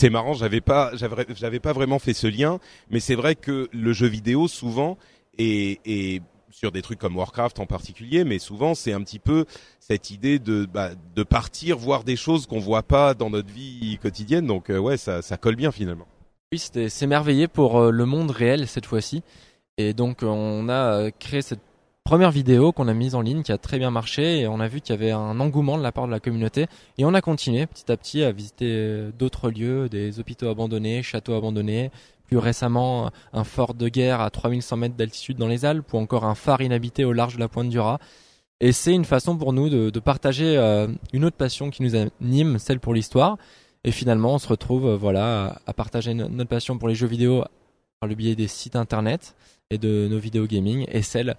C'est 0.00 0.10
marrant, 0.10 0.32
j'avais 0.32 0.60
pas, 0.60 0.90
j'avais 0.96 1.60
pas 1.60 1.72
vraiment 1.72 2.00
fait 2.00 2.14
ce 2.14 2.26
lien, 2.26 2.58
mais 2.90 2.98
c'est 2.98 3.14
vrai 3.14 3.36
que 3.36 3.68
le 3.72 3.92
jeu 3.92 4.08
vidéo 4.08 4.48
souvent 4.48 4.98
est 5.38 6.22
sur 6.52 6.70
des 6.70 6.82
trucs 6.82 6.98
comme 6.98 7.16
Warcraft 7.16 7.58
en 7.58 7.66
particulier, 7.66 8.24
mais 8.24 8.38
souvent 8.38 8.74
c'est 8.74 8.92
un 8.92 9.02
petit 9.02 9.18
peu 9.18 9.46
cette 9.80 10.10
idée 10.10 10.38
de 10.38 10.66
bah, 10.66 10.90
de 11.16 11.22
partir 11.22 11.78
voir 11.78 12.04
des 12.04 12.16
choses 12.16 12.46
qu'on 12.46 12.60
voit 12.60 12.82
pas 12.82 13.14
dans 13.14 13.30
notre 13.30 13.52
vie 13.52 13.98
quotidienne. 14.00 14.46
Donc 14.46 14.70
euh, 14.70 14.78
ouais, 14.78 14.96
ça, 14.96 15.22
ça 15.22 15.36
colle 15.36 15.56
bien 15.56 15.72
finalement. 15.72 16.06
Oui, 16.52 16.58
c'était 16.58 16.88
s'émerveiller 16.88 17.48
pour 17.48 17.80
euh, 17.80 17.90
le 17.90 18.04
monde 18.04 18.30
réel 18.30 18.68
cette 18.68 18.86
fois-ci. 18.86 19.22
Et 19.78 19.94
donc 19.94 20.18
on 20.22 20.68
a 20.68 21.00
euh, 21.00 21.10
créé 21.18 21.40
cette 21.40 21.62
première 22.04 22.30
vidéo 22.30 22.72
qu'on 22.72 22.88
a 22.88 22.94
mise 22.94 23.14
en 23.14 23.22
ligne 23.22 23.42
qui 23.42 23.52
a 23.52 23.58
très 23.58 23.78
bien 23.78 23.90
marché 23.90 24.40
et 24.40 24.46
on 24.46 24.60
a 24.60 24.68
vu 24.68 24.80
qu'il 24.80 24.94
y 24.94 24.98
avait 24.98 25.12
un 25.12 25.40
engouement 25.40 25.78
de 25.78 25.82
la 25.82 25.92
part 25.92 26.06
de 26.06 26.10
la 26.10 26.20
communauté 26.20 26.66
et 26.98 27.04
on 27.04 27.14
a 27.14 27.22
continué 27.22 27.66
petit 27.66 27.90
à 27.90 27.96
petit 27.96 28.22
à 28.22 28.32
visiter 28.32 29.10
d'autres 29.16 29.50
lieux, 29.50 29.88
des 29.88 30.18
hôpitaux 30.18 30.48
abandonnés, 30.48 31.02
châteaux 31.02 31.34
abandonnés, 31.34 31.90
récemment 32.36 33.10
un 33.32 33.44
fort 33.44 33.74
de 33.74 33.88
guerre 33.88 34.20
à 34.20 34.30
3100 34.30 34.76
mètres 34.76 34.96
d'altitude 34.96 35.36
dans 35.36 35.48
les 35.48 35.64
Alpes 35.64 35.92
ou 35.92 35.98
encore 35.98 36.24
un 36.24 36.34
phare 36.34 36.60
inhabité 36.62 37.04
au 37.04 37.12
large 37.12 37.34
de 37.34 37.40
la 37.40 37.48
pointe 37.48 37.68
du 37.68 37.78
Raz. 37.78 37.98
Et 38.60 38.70
c'est 38.70 38.94
une 38.94 39.04
façon 39.04 39.36
pour 39.36 39.52
nous 39.52 39.68
de, 39.68 39.98
partager 39.98 40.56
euh, 40.56 40.86
une 41.12 41.24
autre 41.24 41.36
passion 41.36 41.70
qui 41.70 41.82
nous 41.82 41.96
anime, 41.96 42.58
celle 42.58 42.78
pour 42.78 42.94
l'histoire. 42.94 43.36
Et 43.84 43.90
finalement, 43.90 44.34
on 44.34 44.38
se 44.38 44.46
retrouve 44.46 44.86
euh, 44.86 44.96
voilà 44.96 45.60
à, 45.66 45.72
partager 45.72 46.14
no- 46.14 46.28
notre 46.28 46.48
passion 46.48 46.78
pour 46.78 46.88
les 46.88 46.94
jeux 46.94 47.08
vidéo 47.08 47.44
par 47.98 48.08
le 48.08 48.14
biais 48.14 48.36
des 48.36 48.46
sites 48.46 48.76
internet 48.76 49.34
et 49.70 49.78
de 49.78 50.06
nos 50.08 50.18
vidéos 50.18 50.46
gaming 50.46 50.86
et 50.92 51.02
celle 51.02 51.36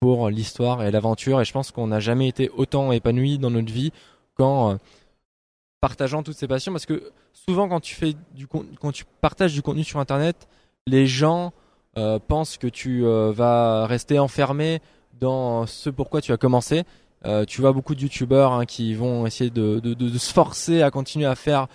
pour 0.00 0.28
l'histoire 0.28 0.82
et 0.82 0.90
l'aventure. 0.90 1.40
Et 1.40 1.46
je 1.46 1.52
pense 1.52 1.70
qu'on 1.70 1.86
n'a 1.86 2.00
jamais 2.00 2.28
été 2.28 2.50
autant 2.54 2.92
épanoui 2.92 3.38
dans 3.38 3.50
notre 3.50 3.72
vie 3.72 3.92
qu'en 4.34 4.72
euh, 4.72 4.76
partageant 5.86 6.24
toutes 6.24 6.36
ces 6.36 6.48
passions. 6.48 6.72
Parce 6.72 6.86
que 6.86 7.12
souvent, 7.32 7.68
quand 7.68 7.80
tu 7.80 7.94
fais 7.94 8.14
du 8.34 8.48
quand 8.48 8.92
tu 8.92 9.04
partages 9.20 9.54
du 9.54 9.62
contenu 9.62 9.84
sur 9.84 10.00
internet, 10.00 10.48
les 10.86 11.06
gens 11.06 11.52
euh, 11.96 12.18
pensent 12.18 12.56
que 12.58 12.66
tu 12.66 13.04
euh, 13.04 13.30
vas 13.32 13.86
rester 13.86 14.18
enfermé 14.18 14.80
dans 15.20 15.64
ce 15.66 15.88
pourquoi 15.88 16.20
tu 16.20 16.32
as 16.32 16.36
commencé. 16.36 16.82
Euh, 17.24 17.44
tu 17.44 17.60
vois 17.60 17.72
beaucoup 17.72 17.94
de 17.94 18.00
youtubeurs 18.00 18.52
hein, 18.52 18.66
qui 18.66 18.94
vont 18.94 19.26
essayer 19.26 19.50
de, 19.50 20.18
se 20.18 20.32
forcer 20.32 20.82
à 20.82 20.90
continuer 20.90 21.26
à 21.26 21.36
faire 21.36 21.68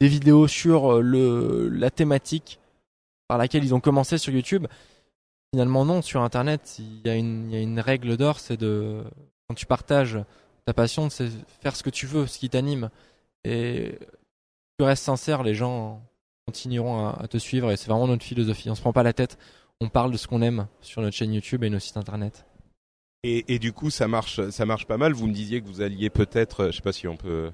des 0.00 0.08
vidéos 0.08 0.48
sur 0.48 1.00
le, 1.00 1.68
la 1.68 1.90
thématique 1.90 2.58
par 3.28 3.38
laquelle 3.38 3.64
ils 3.64 3.74
ont 3.74 3.80
commencé 3.80 4.18
sur 4.18 4.32
YouTube. 4.32 4.66
Finalement, 5.52 5.84
non, 5.84 6.02
sur 6.02 6.20
Internet, 6.20 6.76
il 6.80 7.06
y 7.06 7.08
a 7.08 7.14
une, 7.14 7.46
il 7.48 7.54
y 7.54 7.56
a 7.56 7.62
une 7.62 7.80
règle 7.80 8.16
d'or, 8.16 8.40
c'est 8.40 8.56
de, 8.56 9.02
quand 9.48 9.54
tu 9.54 9.66
partages 9.66 10.18
ta 10.66 10.74
passion, 10.74 11.08
c'est 11.10 11.28
faire 11.62 11.76
ce 11.76 11.84
que 11.84 11.90
tu 11.90 12.06
veux, 12.06 12.26
ce 12.26 12.38
qui 12.38 12.50
t'anime. 12.50 12.90
Et 13.46 13.98
tu 14.76 14.84
restes 14.84 15.04
sincère, 15.04 15.44
les 15.44 15.54
gens 15.54 16.02
continueront 16.46 17.06
à, 17.08 17.28
te 17.28 17.38
suivre 17.38 17.70
et 17.70 17.76
c'est 17.76 17.88
vraiment 17.88 18.08
notre 18.08 18.24
philosophie. 18.24 18.68
On 18.70 18.74
se 18.74 18.80
prend 18.80 18.92
pas 18.92 19.04
la 19.04 19.12
tête, 19.12 19.38
on 19.80 19.88
parle 19.88 20.10
de 20.10 20.16
ce 20.16 20.26
qu'on 20.26 20.42
aime 20.42 20.66
sur 20.80 21.00
notre 21.00 21.16
chaîne 21.16 21.32
YouTube 21.32 21.62
et 21.62 21.70
nos 21.70 21.78
sites 21.78 21.96
internet. 21.96 22.44
Et, 23.22 23.58
du 23.58 23.72
coup, 23.72 23.90
ça 23.90 24.06
marche, 24.06 24.50
ça 24.50 24.66
marche 24.66 24.86
pas 24.86 24.98
mal. 24.98 25.12
Vous 25.12 25.26
me 25.26 25.32
disiez 25.32 25.60
que 25.60 25.66
vous 25.66 25.80
alliez 25.80 26.10
peut-être, 26.10 26.60
euh, 26.60 26.70
je 26.70 26.76
sais 26.76 26.82
pas 26.82 26.92
si 26.92 27.08
on 27.08 27.16
peut. 27.16 27.50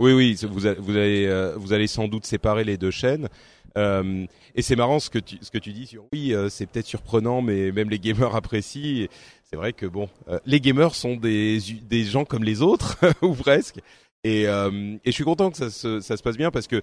Oui, 0.00 0.14
oui, 0.14 0.34
vous, 0.48 0.66
allez, 0.66 1.26
euh, 1.26 1.54
vous 1.56 1.74
allez 1.74 1.88
sans 1.88 2.08
doute 2.08 2.24
séparer 2.24 2.64
les 2.64 2.78
deux 2.78 2.90
chaînes. 2.90 3.28
Euh, 3.76 4.24
et 4.54 4.62
c'est 4.62 4.76
marrant 4.76 4.98
ce 4.98 5.10
que 5.10 5.18
tu, 5.18 5.36
ce 5.42 5.50
que 5.50 5.58
tu 5.58 5.72
dis 5.72 5.86
sur. 5.86 6.04
Oui, 6.14 6.34
c'est 6.48 6.64
peut-être 6.64 6.86
surprenant, 6.86 7.42
mais 7.42 7.70
même 7.70 7.90
les 7.90 7.98
gamers 7.98 8.34
apprécient. 8.34 9.08
C'est 9.44 9.56
vrai 9.56 9.74
que 9.74 9.84
bon, 9.84 10.08
les 10.46 10.60
gamers 10.60 10.94
sont 10.94 11.16
des, 11.16 11.58
des 11.82 12.04
gens 12.04 12.24
comme 12.24 12.44
les 12.44 12.62
autres 12.62 12.96
ou 13.22 13.34
presque. 13.34 13.80
Et, 14.24 14.46
euh, 14.46 14.96
et 15.04 15.10
je 15.10 15.12
suis 15.12 15.24
content 15.24 15.50
que 15.50 15.56
ça 15.56 15.70
se, 15.70 16.00
ça 16.00 16.16
se 16.16 16.22
passe 16.22 16.36
bien 16.36 16.50
parce 16.50 16.66
que 16.66 16.82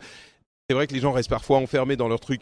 c'est 0.67 0.73
vrai 0.73 0.87
que 0.87 0.93
les 0.93 0.99
gens 0.99 1.11
restent 1.11 1.29
parfois 1.29 1.57
enfermés 1.57 1.95
dans 1.95 2.07
leur 2.07 2.19
truc 2.19 2.41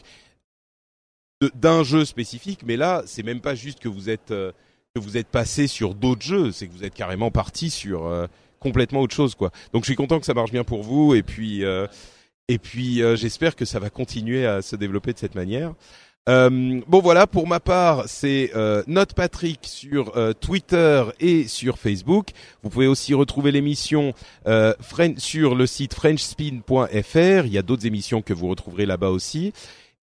d'un 1.54 1.84
jeu 1.84 2.06
spécifique, 2.06 2.62
mais 2.66 2.78
là, 2.78 3.04
c'est 3.06 3.24
même 3.24 3.42
pas 3.42 3.56
juste 3.56 3.80
que 3.80 3.90
vous 3.90 4.10
êtes 4.10 4.32
euh, 4.32 4.52
que 4.96 5.02
vous 5.02 5.18
êtes 5.18 5.28
passé 5.28 5.68
sur 5.68 5.94
d'autres 5.94 6.22
jeux, 6.22 6.52
c'est 6.52 6.68
que 6.68 6.72
vous 6.72 6.86
êtes 6.86 6.94
carrément 6.94 7.30
parti 7.30 7.70
sur 7.70 8.06
euh, 8.06 8.28
complètement 8.60 9.02
autre 9.02 9.14
chose, 9.14 9.36
quoi. 9.36 9.52
Donc, 9.74 9.84
je 9.84 9.88
suis 9.88 9.96
content 9.96 10.20
que 10.20 10.26
ça 10.26 10.34
marche 10.34 10.52
bien 10.52 10.64
pour 10.64 10.84
vous, 10.84 11.14
et 11.14 11.22
puis 11.22 11.66
euh, 11.66 11.86
et 12.48 12.60
puis 12.60 13.02
euh, 13.02 13.16
j'espère 13.16 13.56
que 13.56 13.66
ça 13.66 13.80
va 13.80 13.90
continuer 13.90 14.46
à 14.46 14.62
se 14.62 14.76
développer 14.76 15.12
de 15.14 15.18
cette 15.18 15.36
manière. 15.36 15.74
Euh, 16.28 16.82
bon 16.88 17.02
voilà, 17.02 17.28
pour 17.28 17.48
ma 17.48 17.60
part, 17.60 18.06
c'est 18.08 18.52
euh, 18.56 18.84
Note 18.88 19.14
Patrick 19.14 19.60
sur 19.64 20.18
euh, 20.18 20.34
Twitter 20.34 21.04
et 21.20 21.48
sur 21.48 21.78
Facebook. 21.78 22.30
Vous 22.64 22.70
pouvez 22.72 22.88
aussi 22.88 23.14
retrouver 23.14 23.52
l'émission 23.52 24.14
euh, 24.48 24.74
sur 25.18 25.54
le 25.54 25.68
site 25.68 25.94
frenchspin.fr. 25.94 27.46
Il 27.46 27.52
y 27.52 27.58
a 27.60 27.62
d'autres 27.62 27.86
émissions 27.86 28.24
que 28.24 28.34
vous 28.34 28.48
retrouverez 28.48 28.88
là-bas 28.88 29.10
aussi. 29.10 29.54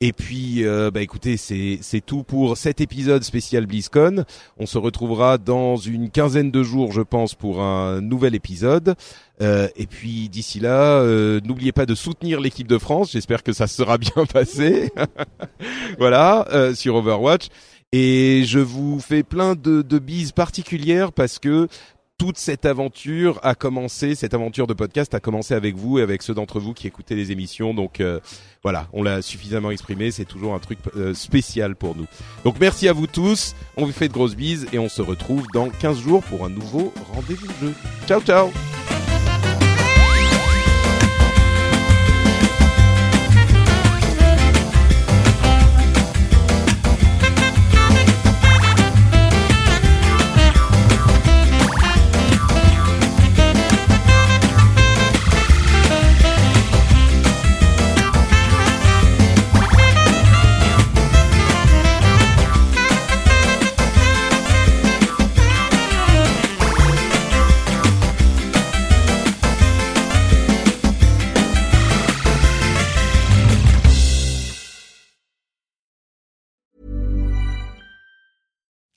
Et 0.04 0.12
puis, 0.12 0.64
euh, 0.64 0.90
bah 0.90 1.00
écoutez, 1.00 1.36
c'est 1.36 2.00
tout 2.04 2.24
pour 2.24 2.56
cet 2.56 2.80
épisode 2.80 3.22
spécial 3.22 3.66
BlizzCon. 3.66 4.24
On 4.58 4.66
se 4.66 4.76
retrouvera 4.76 5.38
dans 5.38 5.76
une 5.76 6.10
quinzaine 6.10 6.50
de 6.50 6.64
jours, 6.64 6.90
je 6.90 7.02
pense, 7.02 7.36
pour 7.36 7.62
un 7.62 8.00
nouvel 8.00 8.34
épisode. 8.34 8.96
Euh, 9.40 9.68
et 9.76 9.86
puis 9.86 10.28
d'ici 10.28 10.58
là, 10.58 10.98
euh, 10.98 11.40
n'oubliez 11.44 11.70
pas 11.70 11.86
de 11.86 11.94
soutenir 11.94 12.40
l'équipe 12.40 12.66
de 12.66 12.78
France. 12.78 13.12
J'espère 13.12 13.44
que 13.44 13.52
ça 13.52 13.68
sera 13.68 13.96
bien 13.96 14.26
passé. 14.32 14.90
voilà, 16.00 16.48
euh, 16.50 16.74
sur 16.74 16.96
Overwatch. 16.96 17.46
Et 17.92 18.42
je 18.44 18.58
vous 18.58 18.98
fais 18.98 19.22
plein 19.22 19.54
de, 19.54 19.82
de 19.82 19.98
bises 20.00 20.32
particulières 20.32 21.12
parce 21.12 21.38
que 21.38 21.68
toute 22.22 22.38
cette 22.38 22.66
aventure 22.66 23.40
a 23.42 23.56
commencé, 23.56 24.14
cette 24.14 24.32
aventure 24.32 24.68
de 24.68 24.74
podcast 24.74 25.12
a 25.12 25.18
commencé 25.18 25.54
avec 25.54 25.74
vous 25.74 25.98
et 25.98 26.02
avec 26.02 26.22
ceux 26.22 26.34
d'entre 26.34 26.60
vous 26.60 26.72
qui 26.72 26.86
écoutez 26.86 27.16
les 27.16 27.32
émissions. 27.32 27.74
Donc 27.74 28.00
euh, 28.00 28.20
voilà, 28.62 28.86
on 28.92 29.02
l'a 29.02 29.22
suffisamment 29.22 29.72
exprimé, 29.72 30.12
c'est 30.12 30.24
toujours 30.24 30.54
un 30.54 30.60
truc 30.60 30.78
euh, 30.96 31.14
spécial 31.14 31.74
pour 31.74 31.96
nous. 31.96 32.06
Donc 32.44 32.60
merci 32.60 32.86
à 32.86 32.92
vous 32.92 33.08
tous, 33.08 33.56
on 33.76 33.86
vous 33.86 33.92
fait 33.92 34.06
de 34.06 34.12
grosses 34.12 34.36
bises 34.36 34.68
et 34.72 34.78
on 34.78 34.88
se 34.88 35.02
retrouve 35.02 35.48
dans 35.52 35.68
15 35.68 35.98
jours 35.98 36.22
pour 36.22 36.44
un 36.44 36.48
nouveau 36.48 36.94
rendez-vous 37.12 37.48
de 37.48 37.66
jeu. 37.66 37.74
Ciao 38.06 38.20
ciao 38.20 38.52